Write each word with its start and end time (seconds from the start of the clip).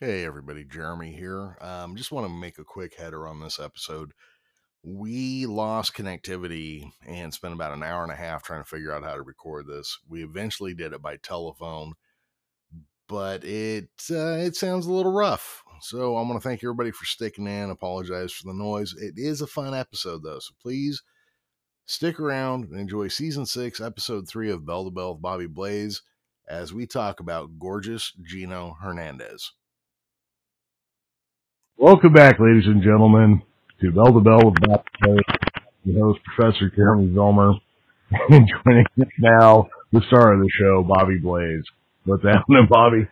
Hey 0.00 0.24
everybody, 0.24 0.64
Jeremy 0.64 1.12
here. 1.12 1.56
Um, 1.60 1.94
just 1.94 2.10
want 2.10 2.26
to 2.26 2.28
make 2.28 2.58
a 2.58 2.64
quick 2.64 2.96
header 2.96 3.28
on 3.28 3.38
this 3.38 3.60
episode. 3.60 4.10
We 4.82 5.46
lost 5.46 5.94
connectivity 5.94 6.90
and 7.06 7.32
spent 7.32 7.54
about 7.54 7.74
an 7.74 7.84
hour 7.84 8.02
and 8.02 8.10
a 8.10 8.16
half 8.16 8.42
trying 8.42 8.60
to 8.60 8.68
figure 8.68 8.92
out 8.92 9.04
how 9.04 9.14
to 9.14 9.22
record 9.22 9.68
this. 9.68 9.96
We 10.08 10.24
eventually 10.24 10.74
did 10.74 10.94
it 10.94 11.00
by 11.00 11.18
telephone, 11.18 11.92
but 13.06 13.44
it 13.44 13.88
uh, 14.10 14.38
it 14.38 14.56
sounds 14.56 14.86
a 14.86 14.92
little 14.92 15.12
rough. 15.12 15.62
So 15.80 16.16
I 16.16 16.22
want 16.22 16.42
to 16.42 16.48
thank 16.48 16.64
everybody 16.64 16.90
for 16.90 17.04
sticking 17.04 17.46
in. 17.46 17.70
Apologize 17.70 18.32
for 18.32 18.48
the 18.48 18.52
noise. 18.52 18.96
It 18.98 19.14
is 19.16 19.42
a 19.42 19.46
fun 19.46 19.74
episode 19.74 20.24
though, 20.24 20.40
so 20.40 20.54
please 20.60 21.04
stick 21.86 22.18
around 22.18 22.64
and 22.64 22.80
enjoy 22.80 23.06
season 23.06 23.46
six, 23.46 23.80
episode 23.80 24.28
three 24.28 24.50
of 24.50 24.66
Bell 24.66 24.86
to 24.86 24.90
Bell 24.90 25.12
with 25.12 25.22
Bobby 25.22 25.46
Blaze 25.46 26.02
as 26.48 26.74
we 26.74 26.84
talk 26.84 27.20
about 27.20 27.60
gorgeous 27.60 28.12
Gino 28.20 28.76
Hernandez. 28.82 29.52
Welcome 31.76 32.12
back, 32.12 32.38
ladies 32.38 32.66
and 32.66 32.84
gentlemen, 32.84 33.42
to 33.80 33.90
Bell 33.90 34.14
to 34.14 34.20
Bell 34.20 34.38
with 34.44 34.54
Bob 34.62 34.84
Blaze, 35.02 35.18
the 35.84 35.98
host, 35.98 36.20
Professor 36.22 36.70
Jeremy 36.70 37.08
Vilmer, 37.08 37.54
and 38.30 38.46
joining 38.46 38.86
us 39.02 39.08
now, 39.18 39.66
the 39.92 40.00
star 40.06 40.34
of 40.34 40.40
the 40.40 40.48
show, 40.56 40.86
Bobby 40.86 41.18
Blaze. 41.18 41.64
What's 42.04 42.22
happening, 42.22 42.68
Bobby? 42.70 43.08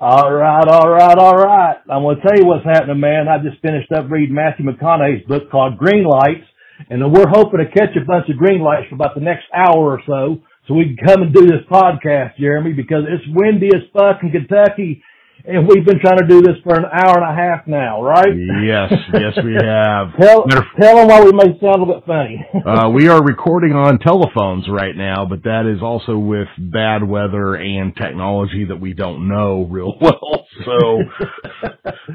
All 0.00 0.32
right, 0.32 0.66
all 0.66 0.88
right, 0.88 1.18
all 1.18 1.36
right. 1.36 1.76
I'm 1.90 2.02
going 2.02 2.16
to 2.16 2.22
tell 2.22 2.38
you 2.38 2.46
what's 2.46 2.64
happening, 2.64 3.00
man. 3.00 3.28
I 3.28 3.36
just 3.36 3.60
finished 3.60 3.92
up 3.92 4.10
reading 4.10 4.34
Matthew 4.34 4.64
McConaughey's 4.64 5.28
book 5.28 5.50
called 5.50 5.76
Green 5.76 6.04
Lights, 6.04 6.48
and 6.88 7.04
we're 7.12 7.28
hoping 7.28 7.60
to 7.60 7.70
catch 7.70 7.94
a 8.00 8.04
bunch 8.06 8.30
of 8.30 8.38
green 8.38 8.62
lights 8.62 8.88
for 8.88 8.94
about 8.94 9.14
the 9.14 9.20
next 9.20 9.44
hour 9.54 9.92
or 9.92 10.00
so, 10.06 10.40
so 10.66 10.72
we 10.72 10.96
can 10.96 11.06
come 11.06 11.20
and 11.20 11.34
do 11.34 11.42
this 11.44 11.68
podcast, 11.70 12.38
Jeremy, 12.40 12.72
because 12.72 13.04
it's 13.06 13.28
windy 13.28 13.68
as 13.76 13.82
fuck 13.92 14.22
in 14.22 14.30
Kentucky, 14.30 15.04
and 15.44 15.66
we've 15.66 15.84
been 15.84 15.98
trying 16.00 16.18
to 16.18 16.26
do 16.26 16.40
this 16.40 16.56
for 16.62 16.76
an 16.76 16.84
hour 16.84 17.18
and 17.18 17.24
a 17.24 17.34
half 17.34 17.66
now, 17.66 18.02
right? 18.02 18.32
Yes, 18.32 18.92
yes, 19.12 19.44
we 19.44 19.54
have. 19.60 20.16
tell, 20.20 20.44
tell 20.80 20.96
them 20.96 21.08
why 21.08 21.22
we 21.24 21.32
may 21.32 21.58
sound 21.60 21.76
a 21.76 21.78
little 21.78 21.94
bit 21.94 22.06
funny. 22.06 22.46
uh, 22.66 22.88
we 22.90 23.08
are 23.08 23.22
recording 23.22 23.72
on 23.72 23.98
telephones 23.98 24.66
right 24.68 24.96
now, 24.96 25.26
but 25.26 25.42
that 25.44 25.66
is 25.66 25.82
also 25.82 26.16
with 26.16 26.48
bad 26.58 27.02
weather 27.02 27.54
and 27.56 27.94
technology 27.96 28.64
that 28.68 28.80
we 28.80 28.92
don't 28.94 29.28
know 29.28 29.66
real 29.70 29.94
well. 30.00 30.46
So, 30.64 31.02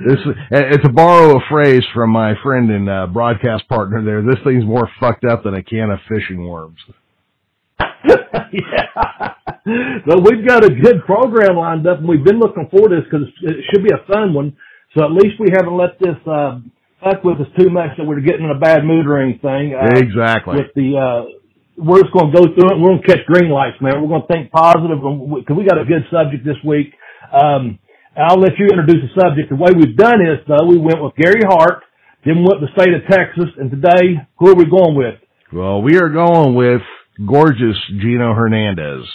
this 0.05 0.19
it's 0.51 0.83
to 0.83 0.89
borrow 0.89 1.37
a 1.37 1.41
phrase 1.49 1.83
from 1.93 2.11
my 2.11 2.33
friend 2.43 2.69
and 2.71 2.89
uh, 2.89 3.07
broadcast 3.07 3.67
partner 3.67 4.03
there. 4.03 4.21
This 4.21 4.41
thing's 4.43 4.65
more 4.65 4.89
fucked 4.99 5.25
up 5.25 5.43
than 5.43 5.53
a 5.53 5.63
can 5.63 5.89
of 5.89 5.99
fishing 6.07 6.47
worms. 6.47 6.77
Yeah. 7.79 9.33
But 10.07 10.23
we've 10.23 10.47
got 10.47 10.63
a 10.63 10.69
good 10.69 11.03
program 11.05 11.57
lined 11.57 11.85
up 11.87 11.99
and 11.99 12.07
we've 12.07 12.23
been 12.23 12.39
looking 12.39 12.69
forward 12.71 12.95
to 12.95 13.03
this 13.03 13.05
because 13.11 13.27
it 13.43 13.65
should 13.67 13.83
be 13.83 13.91
a 13.91 13.99
fun 14.07 14.33
one. 14.33 14.55
So 14.95 15.03
at 15.03 15.11
least 15.11 15.35
we 15.43 15.51
haven't 15.51 15.75
let 15.75 15.99
this, 15.99 16.15
uh, 16.23 16.63
fuck 17.03 17.23
with 17.27 17.43
us 17.43 17.51
too 17.59 17.69
much 17.69 17.91
that 17.97 18.07
we're 18.07 18.23
getting 18.23 18.45
in 18.47 18.51
a 18.55 18.59
bad 18.59 18.85
mood 18.87 19.05
or 19.05 19.19
anything. 19.19 19.75
Uh, 19.75 19.99
exactly. 19.99 20.55
With 20.55 20.71
the, 20.71 20.95
uh, 20.95 21.21
we're 21.75 21.99
just 21.99 22.13
going 22.13 22.31
to 22.31 22.35
go 22.39 22.43
through 22.47 22.71
it. 22.71 22.79
We're 22.79 22.95
going 22.95 23.03
to 23.03 23.07
catch 23.11 23.25
green 23.27 23.51
lights, 23.51 23.75
man. 23.81 24.01
We're 24.01 24.07
going 24.07 24.23
to 24.23 24.31
think 24.31 24.55
positive 24.55 25.03
because 25.03 25.55
we 25.59 25.67
got 25.67 25.83
a 25.83 25.85
good 25.85 26.07
subject 26.09 26.47
this 26.47 26.57
week. 26.63 26.95
Um, 27.35 27.77
I'll 28.17 28.39
let 28.39 28.57
you 28.57 28.65
introduce 28.65 29.03
the 29.05 29.13
subject. 29.19 29.51
The 29.51 29.59
way 29.59 29.75
we've 29.77 29.95
done 29.95 30.23
is 30.25 30.41
though, 30.47 30.65
we 30.65 30.79
went 30.79 31.03
with 31.03 31.13
Gary 31.19 31.45
Hart, 31.45 31.83
then 32.25 32.41
went 32.41 32.63
to 32.63 32.65
the 32.65 32.73
state 32.73 32.95
of 32.95 33.05
Texas, 33.05 33.53
and 33.59 33.69
today, 33.69 34.17
who 34.39 34.49
are 34.49 34.55
we 34.55 34.65
going 34.65 34.95
with? 34.95 35.21
Well, 35.53 35.83
we 35.83 35.97
are 35.97 36.09
going 36.09 36.55
with 36.55 36.81
gorgeous 37.25 37.77
Gino 37.99 38.33
Hernandez. 38.33 39.05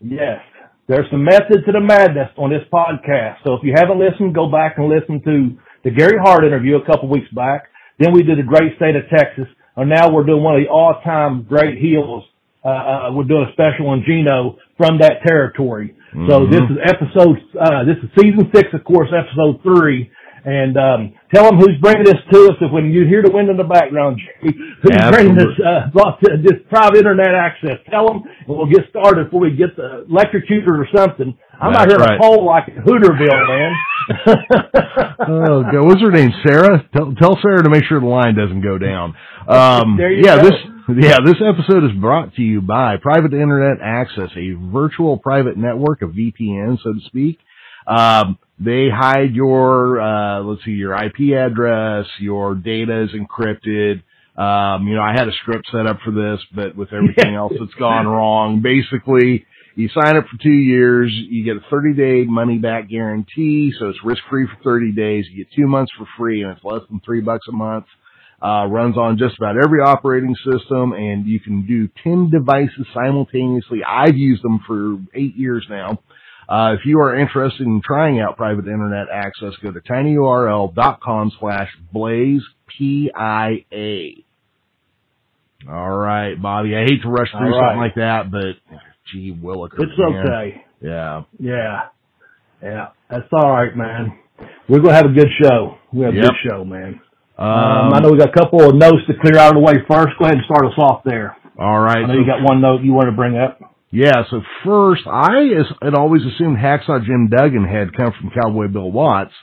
Yes. 0.00 0.40
There's 0.88 1.06
some 1.10 1.24
method 1.24 1.64
to 1.66 1.72
the 1.72 1.80
madness 1.80 2.30
on 2.36 2.50
this 2.50 2.66
podcast. 2.72 3.36
So 3.46 3.54
if 3.54 3.62
you 3.62 3.74
haven't 3.76 3.98
listened, 3.98 4.34
go 4.34 4.50
back 4.50 4.74
and 4.76 4.88
listen 4.88 5.22
to 5.22 5.56
the 5.84 5.90
Gary 5.90 6.18
Hart 6.20 6.44
interview 6.44 6.76
a 6.76 6.84
couple 6.84 7.08
weeks 7.08 7.28
back. 7.32 7.70
Then 7.98 8.12
we 8.12 8.22
did 8.22 8.38
the 8.38 8.42
great 8.42 8.76
state 8.76 8.96
of 8.96 9.02
Texas. 9.08 9.46
And 9.76 9.88
now 9.88 10.10
we're 10.10 10.24
doing 10.24 10.42
one 10.42 10.56
of 10.56 10.62
the 10.62 10.68
all-time 10.68 11.44
great 11.44 11.78
heels. 11.78 12.24
Uh, 12.64 12.68
uh, 12.68 13.12
we're 13.12 13.24
doing 13.24 13.46
a 13.48 13.52
special 13.52 13.88
on 13.88 14.02
Gino 14.04 14.58
from 14.76 14.98
that 14.98 15.22
territory. 15.26 15.96
Mm-hmm. 16.14 16.28
So 16.28 16.46
this 16.46 16.60
is 16.60 16.76
episode, 16.82 17.38
uh, 17.54 17.84
this 17.84 17.96
is 18.02 18.10
season 18.18 18.50
six, 18.52 18.68
of 18.74 18.82
course, 18.84 19.08
episode 19.14 19.62
three. 19.62 20.10
And 20.44 20.76
um, 20.76 21.14
tell 21.34 21.44
them 21.44 21.58
who's 21.58 21.76
bringing 21.80 22.04
this 22.04 22.20
to 22.32 22.38
us. 22.48 22.56
If 22.60 22.72
when 22.72 22.90
you 22.90 23.06
hear 23.06 23.22
the 23.22 23.30
wind 23.30 23.50
in 23.50 23.56
the 23.56 23.64
background, 23.64 24.20
who's 24.40 24.54
Absolutely. 24.90 25.12
bringing 25.12 25.34
this 25.36 25.54
uh, 25.60 25.90
this 26.42 26.58
private 26.68 26.98
internet 26.98 27.34
access? 27.34 27.76
Tell 27.90 28.08
them, 28.08 28.22
and 28.24 28.48
we'll 28.48 28.66
get 28.66 28.88
started 28.88 29.26
before 29.26 29.40
we 29.40 29.56
get 29.56 29.76
the 29.76 30.06
electrocuted 30.08 30.68
or 30.68 30.88
something. 30.94 31.36
I'm 31.60 31.72
That's 31.72 31.82
out 31.82 31.88
here 31.90 31.98
right. 31.98 32.14
in 32.14 32.16
a 32.16 32.22
pole 32.22 32.46
like 32.46 32.66
Hooterville, 32.72 33.48
man. 33.48 33.72
oh, 35.28 35.62
God. 35.62 35.84
what's 35.84 36.00
her 36.00 36.10
name? 36.10 36.32
Sarah. 36.46 36.88
Tell, 36.96 37.14
tell 37.14 37.38
Sarah 37.42 37.62
to 37.62 37.70
make 37.70 37.84
sure 37.84 38.00
the 38.00 38.06
line 38.06 38.34
doesn't 38.34 38.62
go 38.62 38.78
down. 38.78 39.14
Um, 39.46 39.96
there 39.98 40.10
you 40.10 40.24
yeah, 40.24 40.36
go. 40.36 40.48
this 40.48 40.54
yeah, 40.98 41.18
this 41.24 41.36
episode 41.36 41.84
is 41.84 41.92
brought 42.00 42.34
to 42.34 42.42
you 42.42 42.60
by 42.60 42.96
Private 42.96 43.32
Internet 43.32 43.78
Access, 43.82 44.30
a 44.36 44.54
virtual 44.72 45.18
private 45.18 45.56
network, 45.56 46.02
a 46.02 46.06
VPN, 46.06 46.78
so 46.82 46.94
to 46.94 47.00
speak. 47.06 47.38
Um, 47.90 48.38
they 48.58 48.88
hide 48.88 49.34
your, 49.34 50.00
uh, 50.00 50.40
let's 50.42 50.64
see, 50.64 50.72
your 50.72 50.94
IP 50.94 51.34
address, 51.36 52.06
your 52.20 52.54
data 52.54 53.02
is 53.04 53.10
encrypted. 53.10 54.02
Um, 54.36 54.86
you 54.86 54.94
know, 54.94 55.02
I 55.02 55.12
had 55.12 55.28
a 55.28 55.32
script 55.42 55.66
set 55.72 55.86
up 55.86 55.98
for 56.04 56.12
this, 56.12 56.40
but 56.54 56.76
with 56.76 56.92
everything 56.92 57.34
else 57.34 57.52
that's 57.58 57.74
gone 57.74 58.06
wrong, 58.06 58.62
basically, 58.62 59.44
you 59.74 59.88
sign 59.88 60.16
up 60.16 60.26
for 60.26 60.42
two 60.42 60.50
years, 60.50 61.10
you 61.12 61.44
get 61.44 61.56
a 61.56 61.66
30 61.70 61.94
day 61.94 62.24
money 62.24 62.58
back 62.58 62.88
guarantee, 62.88 63.72
so 63.78 63.88
it's 63.88 63.98
risk 64.04 64.22
free 64.30 64.46
for 64.46 64.62
30 64.62 64.92
days. 64.92 65.24
You 65.30 65.44
get 65.44 65.52
two 65.54 65.66
months 65.66 65.92
for 65.98 66.06
free, 66.18 66.42
and 66.42 66.52
it's 66.52 66.64
less 66.64 66.82
than 66.90 67.00
three 67.04 67.20
bucks 67.20 67.46
a 67.48 67.52
month. 67.52 67.86
Uh, 68.42 68.66
runs 68.70 68.96
on 68.96 69.18
just 69.18 69.36
about 69.36 69.56
every 69.62 69.80
operating 69.80 70.34
system, 70.36 70.92
and 70.92 71.26
you 71.26 71.40
can 71.40 71.66
do 71.66 71.88
10 72.04 72.30
devices 72.30 72.86
simultaneously. 72.94 73.80
I've 73.86 74.16
used 74.16 74.42
them 74.42 74.60
for 74.66 74.96
eight 75.14 75.36
years 75.36 75.66
now. 75.68 76.00
Uh, 76.50 76.74
if 76.74 76.80
you 76.84 76.98
are 76.98 77.14
interested 77.16 77.64
in 77.64 77.80
trying 77.84 78.18
out 78.20 78.36
private 78.36 78.66
internet 78.66 79.06
access, 79.12 79.52
go 79.62 79.70
to 79.70 79.78
tinyurl.com 79.80 81.30
slash 81.38 81.68
blaze 81.92 82.42
P-I-A. 82.76 84.24
All 85.70 85.90
right, 85.96 86.40
Bobby. 86.40 86.74
I 86.76 86.80
hate 86.84 87.02
to 87.02 87.08
rush 87.08 87.30
through 87.30 87.52
right. 87.56 87.68
something 87.68 87.78
like 87.80 87.94
that, 87.96 88.30
but 88.30 88.56
gee 89.12 89.32
willikers. 89.32 89.78
It's 89.80 89.92
man. 89.98 90.26
okay. 90.26 90.64
Yeah. 90.80 91.22
Yeah. 91.38 91.80
Yeah. 92.62 92.88
That's 93.10 93.28
all 93.32 93.50
right, 93.52 93.76
man. 93.76 94.18
We're 94.68 94.78
going 94.80 94.90
to 94.90 94.96
have 94.96 95.06
a 95.06 95.12
good 95.14 95.28
show. 95.42 95.76
We 95.92 96.04
have 96.04 96.14
a 96.14 96.16
Yep. 96.16 96.24
good 96.24 96.50
show, 96.50 96.64
man. 96.64 97.00
Um, 97.38 97.46
Um, 97.46 97.94
I 97.94 98.00
know 98.00 98.10
we 98.10 98.18
got 98.18 98.30
a 98.30 98.32
couple 98.38 98.68
of 98.68 98.74
notes 98.74 99.04
to 99.06 99.14
clear 99.20 99.38
out 99.38 99.54
of 99.54 99.54
the 99.54 99.60
way 99.60 99.74
first. 99.88 100.18
Go 100.18 100.24
ahead 100.24 100.36
and 100.38 100.44
start 100.44 100.66
us 100.66 100.78
off 100.78 101.02
there. 101.04 101.36
all 101.58 101.78
right. 101.80 101.98
I 101.98 102.06
know 102.06 102.14
so 102.14 102.20
you 102.20 102.26
got 102.26 102.42
one 102.42 102.60
note 102.60 102.82
you 102.82 102.92
wanted 102.92 103.10
to 103.12 103.16
bring 103.16 103.36
up. 103.36 103.60
Yeah, 103.92 104.22
so 104.30 104.40
first, 104.64 105.02
I 105.06 105.50
had 105.82 105.94
always 105.94 106.22
assumed 106.22 106.58
Hacksaw 106.58 107.04
Jim 107.04 107.28
Duggan 107.28 107.66
had 107.66 107.96
come 107.96 108.12
from 108.12 108.30
Cowboy 108.30 108.68
Bill 108.68 108.90
Watts, 108.90 109.34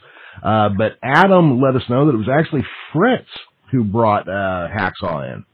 uh, 0.41 0.69
but 0.77 0.93
Adam 1.03 1.59
let 1.59 1.75
us 1.75 1.83
know 1.89 2.05
that 2.05 2.13
it 2.13 2.17
was 2.17 2.29
actually 2.31 2.63
Fritz 2.93 3.27
who 3.71 3.83
brought 3.83 4.29
uh, 4.29 4.67
Hacksaw 4.71 5.33
in. 5.33 5.45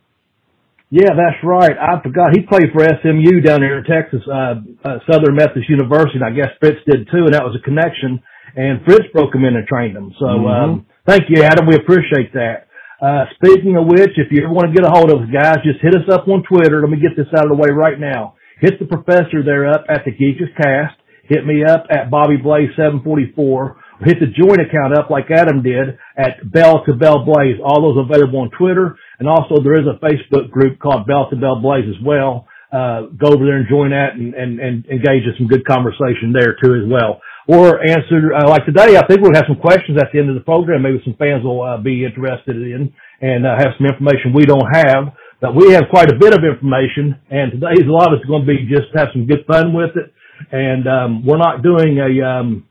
Yeah, 0.92 1.09
that's 1.18 1.42
right. 1.44 1.74
I 1.74 2.00
forgot 2.04 2.38
he 2.38 2.46
played 2.46 2.70
for 2.72 2.86
SMU 2.86 3.42
down 3.42 3.62
there 3.62 3.80
in 3.80 3.84
Texas, 3.84 4.22
uh, 4.30 4.62
uh, 4.86 5.00
Southern 5.10 5.34
Methodist 5.34 5.68
University, 5.68 6.22
and 6.22 6.24
I 6.24 6.30
guess 6.30 6.54
Fritz 6.60 6.78
did 6.86 7.10
too, 7.10 7.25
and 7.25 7.34
that 7.34 7.42
was 7.42 7.58
a 7.58 7.64
connection. 7.66 8.22
And 8.56 8.86
Fritz 8.86 9.10
broke 9.12 9.34
him 9.34 9.44
in 9.44 9.56
and 9.56 9.66
trained 9.66 9.98
him. 9.98 10.14
So, 10.20 10.25
Mhm. 10.25 10.54
um, 10.54 10.86
thank 11.08 11.24
you, 11.30 11.42
Adam. 11.42 11.66
We 11.66 11.74
appreciate 11.74 12.34
that. 12.34 12.68
Uh, 13.02 13.25
speaking 13.34 13.75
of 13.75 13.88
which, 13.88 14.14
if 14.20 14.31
you 14.31 14.44
ever 14.44 14.54
want 14.54 14.70
to 14.70 14.74
get 14.80 14.86
a 14.86 14.92
hold 14.94 15.12
of 15.12 15.24
us, 15.24 15.30
guys, 15.34 15.58
just 15.66 15.81
hit 15.81 15.96
us 15.96 16.08
up 16.14 16.28
on 16.28 16.44
Twitter. 16.44 16.80
Let 16.80 16.92
me 16.92 16.98
get 16.98 17.18
this 17.18 17.28
out 17.34 17.46
of 17.46 17.50
the 17.50 17.58
way 17.58 17.74
right 17.74 18.00
now. 18.00 18.36
Hit 18.63 18.79
the 18.79 18.88
professor 18.88 19.44
there 19.44 19.68
up 19.68 19.84
at 19.91 20.07
the 20.07 20.16
Geekus 20.16 20.56
Cast. 20.56 20.96
Hit 21.28 21.44
me 21.44 21.68
up 21.68 21.84
at 21.91 22.07
Bobby 22.07 22.40
Blaze 22.40 22.72
744. 22.79 23.75
Hit 24.07 24.24
the 24.24 24.31
joint 24.31 24.63
account 24.63 24.95
up 24.95 25.12
like 25.12 25.27
Adam 25.27 25.60
did 25.60 26.00
at 26.15 26.39
Bell 26.48 26.80
to 26.88 26.95
Bell 26.95 27.27
Blaze. 27.27 27.60
All 27.60 27.83
those 27.83 28.00
available 28.00 28.39
on 28.39 28.51
Twitter. 28.56 28.95
And 29.19 29.27
also 29.27 29.60
there 29.60 29.75
is 29.75 29.83
a 29.83 30.00
Facebook 30.00 30.48
group 30.50 30.80
called 30.80 31.07
Bell 31.07 31.27
to 31.30 31.36
Bell 31.36 31.60
Blaze 31.60 31.92
as 31.92 32.00
well. 32.07 32.48
Uh, 32.71 33.12
go 33.19 33.36
over 33.36 33.44
there 33.44 33.60
and 33.60 33.68
join 33.68 33.92
that 33.92 34.15
and, 34.15 34.33
and, 34.33 34.60
and 34.63 34.86
engage 34.88 35.27
in 35.27 35.36
some 35.38 35.51
good 35.51 35.68
conversation 35.68 36.31
there 36.31 36.56
too 36.63 36.71
as 36.71 36.88
well. 36.88 37.19
Or 37.51 37.83
answer, 37.83 38.31
uh, 38.31 38.48
like 38.48 38.63
today, 38.63 38.95
I 38.95 39.04
think 39.04 39.19
we'll 39.19 39.36
have 39.36 39.51
some 39.51 39.59
questions 39.59 40.00
at 40.00 40.16
the 40.16 40.19
end 40.24 40.31
of 40.31 40.39
the 40.39 40.48
program. 40.48 40.88
Maybe 40.88 41.04
some 41.04 41.19
fans 41.19 41.44
will 41.44 41.62
uh, 41.62 41.83
be 41.83 42.07
interested 42.07 42.56
in 42.56 42.95
and 43.19 43.44
uh, 43.44 43.59
have 43.59 43.75
some 43.75 43.92
information 43.92 44.31
we 44.31 44.48
don't 44.48 44.71
have. 44.71 45.12
But 45.44 45.60
we 45.60 45.74
have 45.75 45.92
quite 45.92 46.07
a 46.07 46.16
bit 46.16 46.31
of 46.31 46.40
information 46.48 47.19
and 47.28 47.51
today's 47.51 47.84
a 47.84 47.92
lot 47.92 48.16
of 48.16 48.19
it's 48.24 48.25
going 48.31 48.48
to 48.48 48.48
be 48.48 48.63
just 48.63 48.95
have 48.95 49.10
some 49.12 49.28
good 49.28 49.44
fun 49.44 49.75
with 49.75 49.92
it. 50.00 50.07
And, 50.56 50.88
um, 50.88 51.25
we're 51.28 51.38
not 51.38 51.62
doing 51.62 52.00
a, 52.00 52.24
um, 52.24 52.63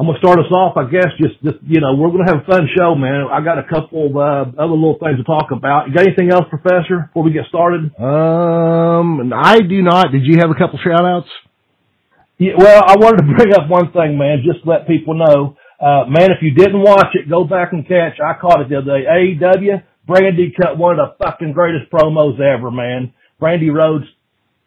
I'm 0.00 0.06
gonna 0.06 0.18
start 0.18 0.38
us 0.40 0.48
off, 0.48 0.76
I 0.80 0.88
guess. 0.88 1.12
Just, 1.20 1.36
just 1.44 1.60
you 1.60 1.80
know, 1.80 1.92
we're 1.92 2.08
gonna 2.08 2.24
have 2.24 2.40
a 2.40 2.48
fun 2.48 2.64
show, 2.72 2.94
man. 2.94 3.28
I 3.30 3.44
got 3.44 3.58
a 3.60 3.68
couple 3.68 4.08
of 4.08 4.16
uh, 4.16 4.48
other 4.56 4.72
little 4.72 4.96
things 4.96 5.20
to 5.20 5.24
talk 5.24 5.52
about. 5.52 5.88
You 5.88 5.94
got 5.94 6.08
anything 6.08 6.32
else, 6.32 6.48
Professor, 6.48 7.12
before 7.12 7.22
we 7.22 7.32
get 7.36 7.44
started? 7.52 7.92
Um, 8.00 9.28
I 9.28 9.60
do 9.60 9.82
not. 9.84 10.08
Did 10.10 10.24
you 10.24 10.40
have 10.40 10.48
a 10.48 10.56
couple 10.56 10.80
shout 10.80 11.04
outs? 11.04 11.28
Yeah, 12.38 12.52
well, 12.56 12.80
I 12.80 12.96
wanted 12.96 13.28
to 13.28 13.28
bring 13.36 13.52
up 13.52 13.68
one 13.68 13.92
thing, 13.92 14.16
man, 14.16 14.40
just 14.40 14.64
to 14.64 14.70
let 14.70 14.88
people 14.88 15.20
know. 15.20 15.56
Uh, 15.76 16.08
man, 16.08 16.32
if 16.32 16.40
you 16.40 16.54
didn't 16.54 16.80
watch 16.80 17.12
it, 17.12 17.28
go 17.28 17.44
back 17.44 17.74
and 17.74 17.84
catch. 17.86 18.16
I 18.24 18.40
caught 18.40 18.62
it 18.62 18.70
the 18.70 18.80
other 18.80 19.00
day. 19.00 19.04
AEW, 19.04 19.84
Brandi 20.10 20.50
cut 20.60 20.76
one 20.76 20.98
of 20.98 21.14
the 21.14 21.24
fucking 21.24 21.52
greatest 21.52 21.90
promos 21.92 22.34
ever, 22.40 22.72
man. 22.72 23.14
Brandi 23.40 23.72
Rhodes 23.72 24.06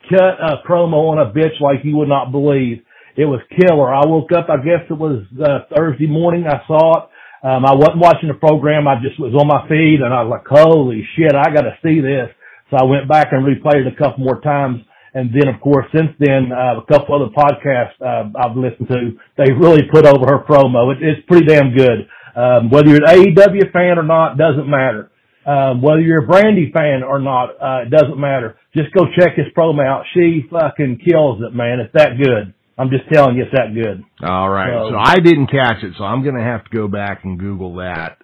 cut 0.10 0.40
a 0.40 0.64
promo 0.66 1.12
on 1.12 1.20
a 1.20 1.34
bitch 1.36 1.60
like 1.60 1.84
you 1.84 1.98
would 1.98 2.08
not 2.08 2.32
believe. 2.32 2.80
It 3.18 3.26
was 3.26 3.42
killer. 3.52 3.94
I 3.94 4.08
woke 4.08 4.32
up, 4.32 4.48
I 4.50 4.56
guess 4.64 4.88
it 4.90 4.98
was 4.98 5.26
uh, 5.36 5.68
Thursday 5.76 6.08
morning. 6.08 6.46
I 6.48 6.66
saw 6.66 7.04
it. 7.04 7.10
Um, 7.44 7.66
I 7.66 7.76
wasn't 7.76 8.00
watching 8.00 8.30
the 8.30 8.40
program. 8.40 8.88
I 8.88 8.96
just 9.04 9.20
was 9.20 9.36
on 9.36 9.52
my 9.52 9.68
feed 9.68 10.00
and 10.00 10.14
I 10.16 10.24
was 10.24 10.32
like, 10.32 10.48
holy 10.48 11.04
shit, 11.20 11.36
I 11.36 11.52
got 11.54 11.68
to 11.68 11.76
see 11.84 12.00
this. 12.00 12.32
So 12.72 12.78
I 12.80 12.86
went 12.88 13.10
back 13.12 13.36
and 13.36 13.44
replayed 13.44 13.84
it 13.84 13.92
a 13.92 14.00
couple 14.00 14.24
more 14.24 14.40
times. 14.40 14.80
And 15.14 15.30
then, 15.30 15.54
of 15.54 15.60
course, 15.60 15.86
since 15.94 16.16
then, 16.24 16.56
uh, 16.56 16.80
a 16.80 16.86
couple 16.88 17.14
other 17.20 17.36
podcasts 17.36 18.00
uh, 18.00 18.32
I've 18.34 18.56
listened 18.56 18.88
to, 18.88 19.20
they 19.38 19.52
really 19.52 19.84
put 19.92 20.08
over 20.08 20.26
her 20.26 20.48
promo. 20.48 20.96
It, 20.96 21.04
it's 21.04 21.28
pretty 21.28 21.46
damn 21.46 21.76
good. 21.76 22.08
Um, 22.34 22.72
whether 22.72 22.88
you're 22.90 23.04
an 23.04 23.36
AEW 23.36 23.72
fan 23.76 24.00
or 24.00 24.08
not, 24.08 24.40
doesn't 24.40 24.66
matter. 24.72 25.12
Um, 25.46 25.82
whether 25.82 26.00
you're 26.00 26.24
a 26.24 26.28
Brandi 26.28 26.72
fan 26.72 27.04
or 27.04 27.20
not, 27.20 27.50
uh, 27.62 27.84
it 27.86 27.90
doesn't 27.90 28.20
matter. 28.20 28.58
Just 28.76 28.94
go 28.94 29.06
check 29.18 29.36
his 29.36 29.48
promo 29.56 29.86
out. 29.86 30.06
She 30.14 30.46
fucking 30.50 31.02
kills 31.06 31.42
it, 31.42 31.54
man. 31.54 31.80
It's 31.80 31.94
that 31.94 32.18
good. 32.18 32.54
I'm 32.78 32.90
just 32.90 33.04
telling 33.12 33.38
you, 33.38 33.44
it's 33.44 33.52
that 33.54 33.74
good. 33.74 34.04
All 34.28 34.50
right. 34.50 34.74
So, 34.74 34.92
so 34.92 34.98
I 34.98 35.20
didn't 35.20 35.48
catch 35.48 35.84
it, 35.84 35.94
so 35.98 36.04
I'm 36.04 36.24
going 36.24 36.36
to 36.36 36.44
have 36.44 36.64
to 36.64 36.70
go 36.76 36.88
back 36.88 37.24
and 37.24 37.38
Google 37.38 37.76
that. 37.76 38.18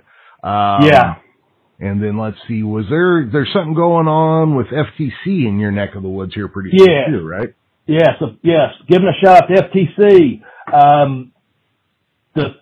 Um, 0.44 0.88
yeah. 0.88 1.16
And 1.80 2.04
then 2.04 2.18
let's 2.18 2.38
see, 2.48 2.64
was 2.64 2.86
there, 2.90 3.30
there's 3.32 3.50
something 3.54 3.74
going 3.74 4.08
on 4.08 4.56
with 4.56 4.68
FTC 4.68 5.48
in 5.48 5.60
your 5.60 5.72
neck 5.72 5.96
of 5.96 6.04
the 6.04 6.10
woods 6.10 6.34
here 6.34 6.48
pretty 6.48 6.72
yeah. 6.74 7.06
soon 7.08 7.20
too, 7.20 7.28
right? 7.28 7.54
Yes, 7.86 8.22
yes. 8.44 8.70
Giving 8.88 9.08
a 9.08 9.26
shout 9.26 9.44
out 9.44 9.48
to 9.48 9.64
FTC. 9.64 10.42
Um, 10.72 11.32
the 12.36 12.56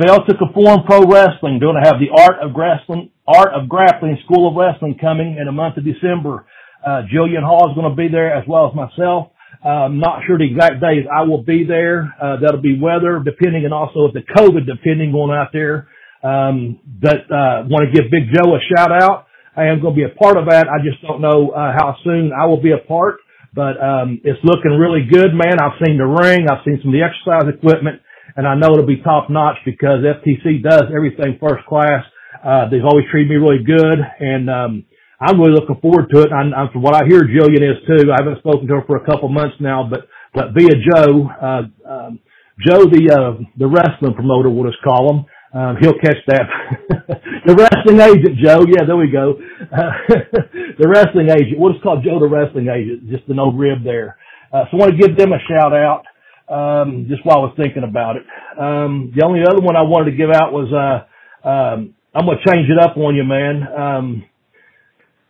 Fail 0.00 0.24
to 0.24 0.34
Conform 0.34 0.80
Pro 0.86 1.02
Wrestling 1.02 1.60
going 1.60 1.76
to 1.80 1.88
have 1.88 2.00
the 2.00 2.10
Art 2.10 2.42
of 2.42 2.56
Wrestling, 2.56 3.10
Art 3.26 3.54
of 3.54 3.68
Grappling 3.68 4.18
School 4.24 4.48
of 4.50 4.56
Wrestling 4.56 4.98
coming 5.00 5.36
in 5.38 5.46
the 5.46 5.52
month 5.52 5.76
of 5.76 5.84
December. 5.84 6.46
Uh, 6.84 7.02
Jillian 7.12 7.42
Hall 7.42 7.70
is 7.70 7.74
going 7.74 7.88
to 7.88 7.96
be 7.96 8.08
there 8.08 8.34
as 8.34 8.44
well 8.46 8.68
as 8.68 8.74
myself. 8.76 9.32
I'm 9.64 9.98
not 9.98 10.20
sure 10.26 10.36
the 10.36 10.44
exact 10.44 10.80
days 10.84 11.08
I 11.08 11.22
will 11.24 11.42
be 11.42 11.64
there. 11.64 12.12
Uh, 12.20 12.36
that'll 12.42 12.60
be 12.60 12.78
weather 12.78 13.22
depending 13.24 13.64
and 13.64 13.72
also 13.72 14.06
if 14.08 14.12
the 14.12 14.20
COVID 14.20 14.66
depending 14.68 15.12
going 15.12 15.32
out 15.32 15.48
there. 15.52 15.88
Um, 16.20 16.80
but, 16.84 17.24
uh, 17.32 17.64
want 17.68 17.88
to 17.88 17.92
give 17.92 18.10
Big 18.10 18.28
Joe 18.32 18.56
a 18.56 18.60
shout 18.60 18.92
out. 18.92 19.26
I 19.56 19.72
am 19.72 19.80
going 19.80 19.94
to 19.94 20.00
be 20.00 20.04
a 20.04 20.12
part 20.12 20.36
of 20.36 20.48
that. 20.52 20.68
I 20.68 20.84
just 20.84 21.00
don't 21.00 21.20
know, 21.20 21.50
uh, 21.50 21.72
how 21.72 21.96
soon 22.04 22.32
I 22.32 22.44
will 22.44 22.60
be 22.60 22.72
a 22.72 22.80
part, 22.80 23.20
but, 23.54 23.80
um, 23.80 24.20
it's 24.24 24.40
looking 24.42 24.72
really 24.72 25.04
good, 25.08 25.32
man. 25.32 25.60
I've 25.60 25.80
seen 25.84 25.96
the 25.96 26.08
ring. 26.08 26.48
I've 26.48 26.64
seen 26.64 26.80
some 26.82 26.92
of 26.92 26.96
the 26.96 27.04
exercise 27.04 27.48
equipment 27.48 28.00
and 28.36 28.46
I 28.46 28.54
know 28.54 28.72
it'll 28.72 28.86
be 28.86 29.00
top 29.02 29.30
notch 29.30 29.56
because 29.64 30.02
FTC 30.02 30.62
does 30.62 30.90
everything 30.94 31.38
first 31.40 31.64
class. 31.66 32.04
Uh, 32.44 32.68
they've 32.68 32.84
always 32.84 33.06
treated 33.10 33.30
me 33.30 33.36
really 33.36 33.64
good 33.64 33.98
and, 34.20 34.50
um, 34.50 34.84
I'm 35.20 35.40
really 35.40 35.52
looking 35.52 35.80
forward 35.80 36.10
to 36.12 36.22
it. 36.22 36.28
And 36.32 36.54
I'm, 36.54 36.68
from 36.70 36.82
what 36.82 36.94
I 36.94 37.06
hear, 37.08 37.22
Jillian 37.24 37.62
is 37.64 37.80
too. 37.86 38.12
I 38.12 38.20
haven't 38.20 38.38
spoken 38.38 38.66
to 38.68 38.74
her 38.76 38.84
for 38.86 38.96
a 38.96 39.06
couple 39.06 39.28
months 39.28 39.56
now, 39.60 39.88
but, 39.88 40.08
but 40.34 40.52
via 40.52 40.74
Joe, 40.76 41.30
uh, 41.40 41.62
um, 41.88 42.20
Joe, 42.60 42.84
the, 42.84 43.02
uh, 43.08 43.42
the 43.56 43.66
wrestling 43.66 44.14
promoter, 44.14 44.50
we'll 44.50 44.70
just 44.70 44.82
call 44.82 45.10
him, 45.10 45.24
um, 45.54 45.76
he'll 45.80 45.98
catch 46.02 46.18
that. 46.26 46.44
the 47.46 47.54
wrestling 47.54 48.00
agent, 48.00 48.36
Joe. 48.42 48.66
Yeah, 48.66 48.84
there 48.86 48.96
we 48.96 49.10
go. 49.10 49.38
Uh, 49.70 49.92
the 50.78 50.88
wrestling 50.88 51.30
agent. 51.30 51.58
We'll 51.58 51.72
just 51.72 51.82
call 51.82 52.02
Joe 52.02 52.18
the 52.18 52.28
wrestling 52.28 52.68
agent, 52.68 53.08
just 53.08 53.28
an 53.28 53.38
old 53.38 53.58
rib 53.58 53.84
there. 53.84 54.18
Uh, 54.52 54.64
so 54.70 54.76
I 54.76 54.80
want 54.80 54.92
to 54.92 54.98
give 54.98 55.16
them 55.16 55.32
a 55.32 55.38
shout 55.46 55.72
out, 55.72 56.04
um, 56.50 57.06
just 57.08 57.24
while 57.24 57.38
I 57.38 57.40
was 57.40 57.54
thinking 57.56 57.84
about 57.84 58.16
it. 58.16 58.26
Um, 58.58 59.12
the 59.14 59.24
only 59.24 59.42
other 59.46 59.60
one 59.62 59.76
I 59.76 59.82
wanted 59.82 60.10
to 60.10 60.16
give 60.16 60.30
out 60.30 60.52
was, 60.52 60.68
uh, 60.74 61.48
um, 61.48 61.94
I'm 62.14 62.26
going 62.26 62.38
to 62.38 62.50
change 62.50 62.70
it 62.70 62.78
up 62.78 62.96
on 62.96 63.16
you, 63.16 63.24
man. 63.24 63.66
Um, 63.66 64.24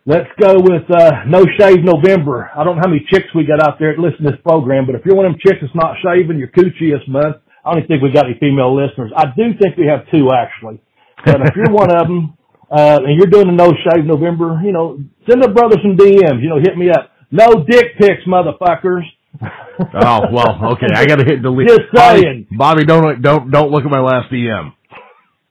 let's 0.05 0.29
go 0.39 0.55
with, 0.61 0.85
uh, 0.89 1.25
No 1.27 1.43
Shave 1.57 1.83
November. 1.83 2.51
I 2.55 2.63
don't 2.63 2.75
know 2.77 2.81
how 2.85 2.89
many 2.89 3.05
chicks 3.11 3.25
we 3.33 3.45
got 3.45 3.61
out 3.65 3.79
there 3.79 3.95
that 3.95 4.01
listen 4.01 4.23
to 4.25 4.31
this 4.31 4.41
program, 4.45 4.85
but 4.85 4.93
if 4.93 5.01
you're 5.05 5.15
one 5.15 5.25
of 5.25 5.33
them 5.33 5.41
chicks 5.41 5.57
that's 5.61 5.73
not 5.73 5.97
shaving 6.05 6.37
your 6.37 6.49
coochie 6.49 6.93
this 6.93 7.07
month, 7.07 7.37
I 7.65 7.73
don't 7.73 7.87
think 7.87 8.03
we 8.03 8.13
got 8.13 8.29
any 8.29 8.37
female 8.39 8.77
listeners. 8.77 9.11
I 9.17 9.33
do 9.35 9.57
think 9.57 9.77
we 9.77 9.87
have 9.89 10.05
two 10.13 10.29
actually. 10.29 10.79
But 11.25 11.41
if 11.41 11.55
you're 11.55 11.73
one 11.73 11.89
of 11.89 12.05
them, 12.05 12.37
uh, 12.69 13.01
and 13.01 13.17
you're 13.17 13.33
doing 13.33 13.49
a 13.49 13.51
no 13.51 13.73
shave 13.73 14.05
November, 14.05 14.61
you 14.63 14.71
know, 14.71 15.01
send 15.27 15.41
the 15.41 15.49
brother 15.49 15.77
some 15.81 15.97
DMs, 15.97 16.41
you 16.41 16.49
know, 16.49 16.61
hit 16.61 16.77
me 16.77 16.91
up. 16.91 17.09
No 17.31 17.65
dick 17.65 17.97
pics, 17.97 18.21
motherfuckers. 18.27 19.01
oh, 19.41 20.21
well, 20.31 20.73
okay. 20.73 20.93
I 20.93 21.05
gotta 21.05 21.25
hit 21.25 21.41
delete. 21.41 21.67
Just 21.67 21.89
saying. 21.95 22.47
Bobby, 22.51 22.85
Bobby, 22.85 22.85
don't, 22.85 23.21
don't, 23.21 23.51
don't 23.51 23.71
look 23.71 23.83
at 23.83 23.89
my 23.89 23.99
last 23.99 24.31
DM. 24.31 24.73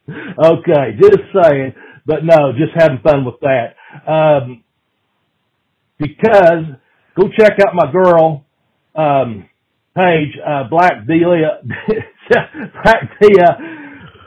Okay, 0.09 0.99
just 1.01 1.19
saying. 1.35 1.75
But 2.07 2.25
no, 2.25 2.53
just 2.53 2.73
having 2.75 2.99
fun 3.03 3.25
with 3.25 3.41
that. 3.41 3.77
Um, 4.07 4.63
because 5.99 6.77
go 7.17 7.29
check 7.37 7.59
out 7.67 7.75
my 7.75 7.91
girl, 7.91 8.45
um, 8.95 9.49
page, 9.97 10.37
uh, 10.47 10.65
Black 10.69 11.07
Delia, 11.07 11.61
Black 12.29 13.19
Delia, 13.21 13.59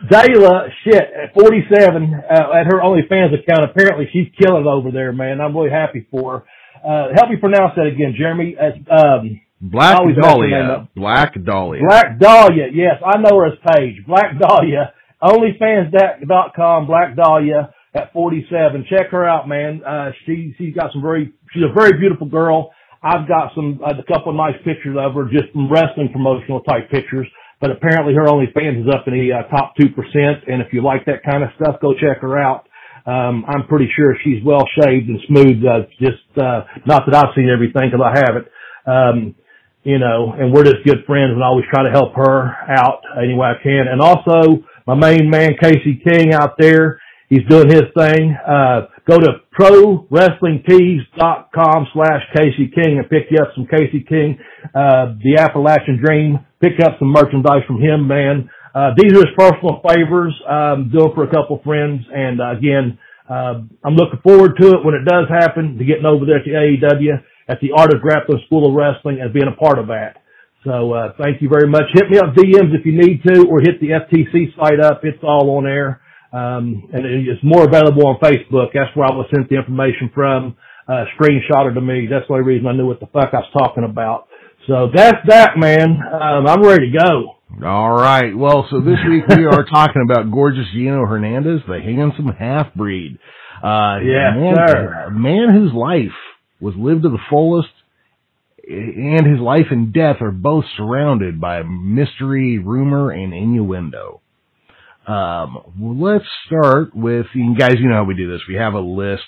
Dayla, 0.09 0.69
shit, 0.83 0.95
at 0.95 1.33
47, 1.33 2.13
uh, 2.13 2.33
at 2.53 2.65
her 2.68 2.81
OnlyFans 2.81 3.33
account, 3.38 3.69
apparently 3.69 4.07
she's 4.13 4.27
killing 4.39 4.65
it 4.65 4.68
over 4.68 4.91
there, 4.91 5.12
man. 5.12 5.41
I'm 5.41 5.56
really 5.56 5.71
happy 5.71 6.07
for 6.09 6.39
her. 6.39 6.45
Uh, 6.88 7.07
help 7.15 7.30
me 7.30 7.38
pronounce 7.38 7.73
that 7.75 7.88
again, 7.88 8.15
Jeremy. 8.18 8.56
Uh, 8.56 8.94
um, 8.94 9.41
Black 9.59 9.97
Dahlia. 9.97 10.88
Black 10.95 11.33
Dahlia. 11.44 11.81
Black 11.88 12.19
Dahlia, 12.19 12.68
yes, 12.73 13.01
I 13.06 13.18
know 13.18 13.38
her 13.39 13.47
as 13.47 13.57
Paige. 13.68 14.06
Black 14.06 14.39
Dahlia, 14.39 14.94
OnlyFans.com, 15.22 16.88
Black 16.88 17.16
Dahlia 17.16 17.74
at 17.94 18.14
47. 18.14 18.86
Check 18.90 19.10
her 19.12 19.28
out, 19.28 19.48
man. 19.48 19.84
Uh, 19.84 20.12
she, 20.25 20.54
she's 20.58 20.75
got 20.75 20.92
some 20.94 21.02
very, 21.02 21.34
she's 21.54 21.64
a 21.64 21.74
very 21.74 21.98
beautiful 21.98 22.28
girl. 22.28 22.72
I've 23.02 23.28
got 23.28 23.54
some, 23.56 23.80
uh, 23.84 23.94
a 23.98 24.04
couple 24.12 24.31
of 24.31 24.36
nice 24.36 24.58
pictures 24.66 24.98
of 25.00 25.14
her, 25.14 25.25
just 25.25 25.54
some 25.54 25.72
wrestling 25.72 26.10
promotional 26.12 26.62
type 26.62 26.90
pictures. 26.92 27.28
But 27.60 27.72
apparently 27.72 28.14
her 28.14 28.25
OnlyFans 28.25 28.86
is 28.86 28.94
up 28.94 29.08
in 29.08 29.14
the 29.14 29.34
uh, 29.34 29.50
top 29.50 29.74
2%. 29.80 29.90
And 30.48 30.62
if 30.62 30.74
you 30.74 30.84
like 30.84 31.06
that 31.06 31.24
kind 31.24 31.44
of 31.44 31.50
stuff, 31.60 31.81
go 31.81 31.94
check 31.94 32.22
her 32.22 32.38
out. 32.38 32.68
Um, 33.08 33.46
I'm 33.48 33.66
pretty 33.68 33.90
sure 33.96 34.16
she's 34.24 34.44
well 34.44 34.68
shaved 34.81 35.10
and 35.10 35.19
smooth. 35.28 35.64
Uh, 35.66 35.88
just, 35.98 36.22
uh, 36.38 36.66
not 36.86 37.04
that 37.08 37.16
I've 37.16 37.34
seen 37.36 37.50
everything 37.50 37.90
because 37.90 38.04
I 38.06 38.14
haven't. 38.19 38.48
Um, 38.86 39.36
you 39.84 39.98
know, 39.98 40.34
and 40.38 40.54
we're 40.54 40.66
just 40.66 40.84
good 40.86 41.06
friends 41.08 41.31
and 41.31 41.42
I 41.42 41.48
always 41.48 41.66
try 41.72 41.84
to 41.84 41.92
help 41.92 42.14
her 42.16 42.52
out 42.68 43.00
any 43.24 43.34
way 43.34 43.48
I 43.48 43.64
can. 43.64 43.88
And 43.88 44.02
also 44.02 44.68
my 44.87 44.95
main 44.95 45.29
man, 45.29 45.51
Casey 45.61 46.01
King 46.03 46.33
out 46.33 46.56
there, 46.57 46.99
he's 47.29 47.44
doing 47.49 47.69
his 47.69 47.83
thing. 47.97 48.35
Uh, 48.47 48.87
go 49.07 49.17
to 49.19 49.41
prowrestlingtees.com 49.59 51.87
slash 51.94 52.21
Casey 52.35 52.67
King 52.73 52.97
and 52.99 53.09
pick 53.09 53.25
you 53.29 53.37
up 53.41 53.49
some 53.53 53.67
Casey 53.67 54.03
King, 54.07 54.39
uh, 54.73 55.13
the 55.21 55.35
Appalachian 55.39 55.97
Dream. 56.03 56.39
Pick 56.63 56.79
up 56.83 56.97
some 56.99 57.09
merchandise 57.09 57.63
from 57.67 57.81
him, 57.81 58.07
man. 58.07 58.49
Uh, 58.73 58.91
these 58.95 59.11
are 59.11 59.25
his 59.25 59.35
personal 59.37 59.81
favors, 59.85 60.33
um, 60.49 60.89
doing 60.89 61.11
for 61.13 61.25
a 61.25 61.29
couple 61.33 61.59
friends. 61.65 62.01
And 62.13 62.39
uh, 62.39 62.51
again, 62.57 62.97
uh, 63.29 63.61
I'm 63.83 63.95
looking 63.95 64.21
forward 64.23 64.56
to 64.61 64.69
it 64.69 64.85
when 64.85 64.95
it 64.95 65.03
does 65.06 65.27
happen 65.29 65.77
to 65.77 65.83
getting 65.85 66.06
over 66.06 66.25
there 66.25 66.37
at 66.37 66.45
the 66.45 66.51
AEW 66.51 67.21
at 67.49 67.59
the 67.61 67.71
Art 67.75 67.94
of 67.94 68.01
Grappling 68.01 68.41
School 68.45 68.67
of 68.67 68.73
Wrestling 68.75 69.19
and 69.21 69.33
being 69.33 69.47
a 69.51 69.56
part 69.56 69.79
of 69.79 69.87
that. 69.87 70.17
So, 70.64 70.94
uh, 70.94 71.14
thank 71.21 71.42
you 71.42 71.49
very 71.49 71.68
much. 71.69 71.83
Hit 71.94 72.09
me 72.09 72.18
up 72.18 72.33
DMs 72.35 72.73
if 72.78 72.85
you 72.85 72.97
need 72.97 73.21
to 73.28 73.45
or 73.47 73.61
hit 73.61 73.80
the 73.80 73.90
FTC 73.90 74.56
site 74.57 74.80
up. 74.80 75.02
It's 75.04 75.21
all 75.23 75.57
on 75.57 75.64
there. 75.64 76.02
Um, 76.33 76.90
and 76.92 77.06
it's 77.06 77.42
more 77.44 77.64
available 77.64 78.06
on 78.07 78.19
Facebook. 78.19 78.69
That's 78.73 78.94
where 78.95 79.07
I 79.07 79.16
was 79.16 79.28
sent 79.33 79.49
the 79.49 79.56
information 79.56 80.11
from, 80.14 80.57
uh, 80.87 81.06
screenshotted 81.18 81.76
to 81.76 81.81
me. 81.81 82.07
That's 82.09 82.28
the 82.28 82.33
only 82.33 82.45
reason 82.45 82.68
I 82.68 82.73
knew 82.73 82.85
what 82.85 82.99
the 82.99 83.07
fuck 83.07 83.30
I 83.33 83.37
was 83.37 83.49
talking 83.57 83.85
about. 83.85 84.28
So 84.68 84.90
that's 84.94 85.18
that, 85.28 85.57
man. 85.57 85.97
Um, 86.11 86.45
I'm 86.47 86.61
ready 86.61 86.92
to 86.92 86.97
go. 86.97 87.35
All 87.66 87.92
right. 87.95 88.35
Well, 88.37 88.68
so 88.69 88.81
this 88.81 88.99
week 89.09 89.23
we 89.30 89.45
are 89.45 89.64
talking 89.73 90.02
about 90.04 90.30
gorgeous 90.31 90.66
Gino 90.73 91.06
Hernandez, 91.06 91.61
the 91.68 91.80
handsome 91.80 92.28
half 92.28 92.73
breed. 92.73 93.18
Uh, 93.64 93.97
yeah, 94.04 94.35
man, 94.35 94.56
sir. 94.68 95.04
a 95.07 95.11
man 95.11 95.49
whose 95.54 95.73
life 95.73 96.14
was 96.59 96.76
lived 96.78 97.04
to 97.04 97.09
the 97.09 97.18
fullest 97.30 97.69
and 98.69 99.26
his 99.26 99.40
life 99.40 99.68
and 99.71 99.94
death 99.94 100.18
are 100.21 100.31
both 100.31 100.66
surrounded 100.76 101.40
by 101.40 101.64
mystery, 101.64 102.59
rumor, 102.59 103.12
and 103.12 103.33
innuendo. 103.33 104.21
Um, 105.07 105.57
well, 105.80 106.14
let's 106.14 106.26
start 106.47 106.94
with, 106.94 107.28
you 107.33 107.56
guys, 107.57 107.76
you 107.80 107.88
know 107.88 107.95
how 107.95 108.04
we 108.04 108.14
do 108.16 108.30
this. 108.30 108.42
We 108.47 108.56
have 108.56 108.74
a 108.74 108.80
list 108.81 109.24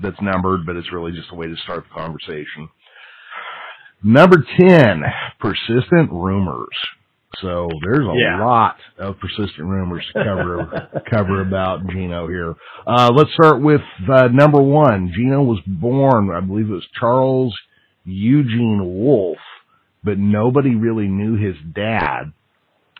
that's 0.00 0.20
numbered, 0.22 0.64
but 0.64 0.76
it's 0.76 0.92
really 0.92 1.10
just 1.12 1.32
a 1.32 1.34
way 1.34 1.48
to 1.48 1.56
start 1.56 1.84
the 1.88 2.00
conversation. 2.00 2.68
Number 4.02 4.44
10, 4.60 5.02
persistent 5.40 6.12
rumors. 6.12 6.68
So 7.40 7.68
there's 7.82 8.06
a 8.06 8.12
Yeah. 8.16 8.44
lot 8.46 8.76
of 8.98 9.18
persistent 9.18 9.66
rumors 9.66 10.04
to 10.12 10.22
cover, 10.22 11.02
cover 11.10 11.40
about 11.40 11.84
Gino 11.88 12.28
here. 12.28 12.54
Uh, 12.86 13.10
let's 13.12 13.32
start 13.32 13.60
with, 13.60 13.80
uh, 14.08 14.28
number 14.28 14.62
one. 14.62 15.10
Gino 15.12 15.42
was 15.42 15.58
born, 15.66 16.30
I 16.30 16.40
believe 16.40 16.70
it 16.70 16.74
was 16.74 16.86
Charles 17.00 17.56
Eugene 18.04 19.00
Wolf, 19.00 19.38
but 20.02 20.18
nobody 20.18 20.74
really 20.74 21.08
knew 21.08 21.36
his 21.36 21.56
dad. 21.74 22.32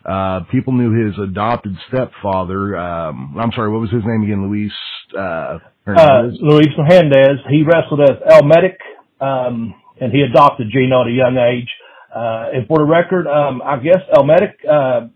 Uh, 0.05 0.41
people 0.51 0.73
knew 0.73 0.91
his 0.93 1.17
adopted 1.17 1.75
stepfather. 1.87 2.77
Um, 2.77 3.35
I'm 3.39 3.51
sorry, 3.55 3.71
what 3.71 3.81
was 3.81 3.91
his 3.91 4.03
name 4.05 4.23
again? 4.23 4.49
Luis. 4.49 4.71
Uh, 5.17 5.59
uh, 5.87 6.23
Luis 6.41 6.69
Hernandez. 6.77 7.39
He 7.49 7.63
wrestled 7.63 8.01
as 8.01 8.17
El 8.29 8.43
Medic, 8.43 8.77
um, 9.19 9.73
and 9.99 10.11
he 10.11 10.21
adopted 10.21 10.67
Gino 10.71 11.01
at 11.01 11.07
a 11.07 11.11
young 11.11 11.37
age. 11.37 11.69
Uh, 12.15 12.49
and 12.53 12.67
for 12.67 12.77
the 12.79 12.85
record, 12.85 13.27
um, 13.27 13.61
I 13.61 13.77
guess 13.77 14.01
El 14.15 14.23
Medic, 14.23 14.57
uh, 14.69 15.07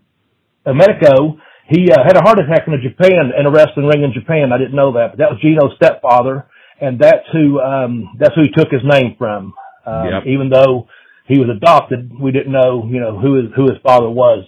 El 0.66 0.74
Medico, 0.74 1.38
he 1.68 1.90
uh, 1.90 2.02
had 2.04 2.16
a 2.16 2.22
heart 2.22 2.38
attack 2.40 2.66
in 2.66 2.74
Japan 2.82 3.30
in 3.38 3.46
a 3.46 3.50
wrestling 3.50 3.86
ring 3.86 4.02
in 4.02 4.12
Japan. 4.12 4.52
I 4.52 4.58
didn't 4.58 4.74
know 4.74 4.92
that, 4.94 5.12
but 5.12 5.18
that 5.18 5.30
was 5.30 5.40
Gino's 5.40 5.74
stepfather, 5.76 6.46
and 6.80 6.98
that's 6.98 7.26
who 7.32 7.60
um, 7.60 8.16
that's 8.18 8.34
who 8.34 8.42
he 8.42 8.50
took 8.50 8.70
his 8.70 8.82
name 8.84 9.14
from. 9.16 9.54
Um, 9.90 10.06
yep. 10.06 10.22
Even 10.26 10.50
though 10.50 10.86
he 11.26 11.38
was 11.38 11.48
adopted, 11.48 12.10
we 12.20 12.32
didn't 12.32 12.52
know, 12.52 12.86
you 12.88 13.00
know, 13.00 13.18
who 13.18 13.34
his 13.34 13.46
who 13.56 13.64
his 13.64 13.78
father 13.82 14.08
was 14.08 14.44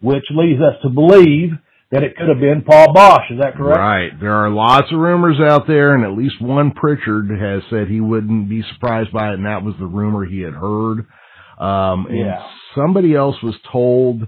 which 0.00 0.24
leads 0.30 0.60
us 0.60 0.74
to 0.82 0.88
believe 0.88 1.50
that 1.90 2.02
it 2.02 2.16
could 2.16 2.28
have 2.28 2.40
been 2.40 2.62
Paul 2.62 2.92
Boesch. 2.94 3.32
Is 3.32 3.40
that 3.40 3.54
correct? 3.54 3.78
Right. 3.78 4.20
There 4.20 4.34
are 4.34 4.50
lots 4.50 4.88
of 4.92 4.98
rumors 4.98 5.38
out 5.40 5.66
there, 5.66 5.94
and 5.94 6.04
at 6.04 6.18
least 6.18 6.40
one 6.40 6.72
Pritchard 6.72 7.30
has 7.30 7.62
said 7.70 7.88
he 7.88 8.00
wouldn't 8.00 8.48
be 8.48 8.62
surprised 8.74 9.12
by 9.12 9.30
it, 9.30 9.34
and 9.34 9.46
that 9.46 9.62
was 9.62 9.74
the 9.78 9.86
rumor 9.86 10.24
he 10.24 10.40
had 10.40 10.54
heard. 10.54 11.06
Um, 11.58 12.06
and 12.06 12.18
yeah. 12.18 12.46
somebody 12.74 13.14
else 13.14 13.36
was 13.42 13.54
told 13.70 14.26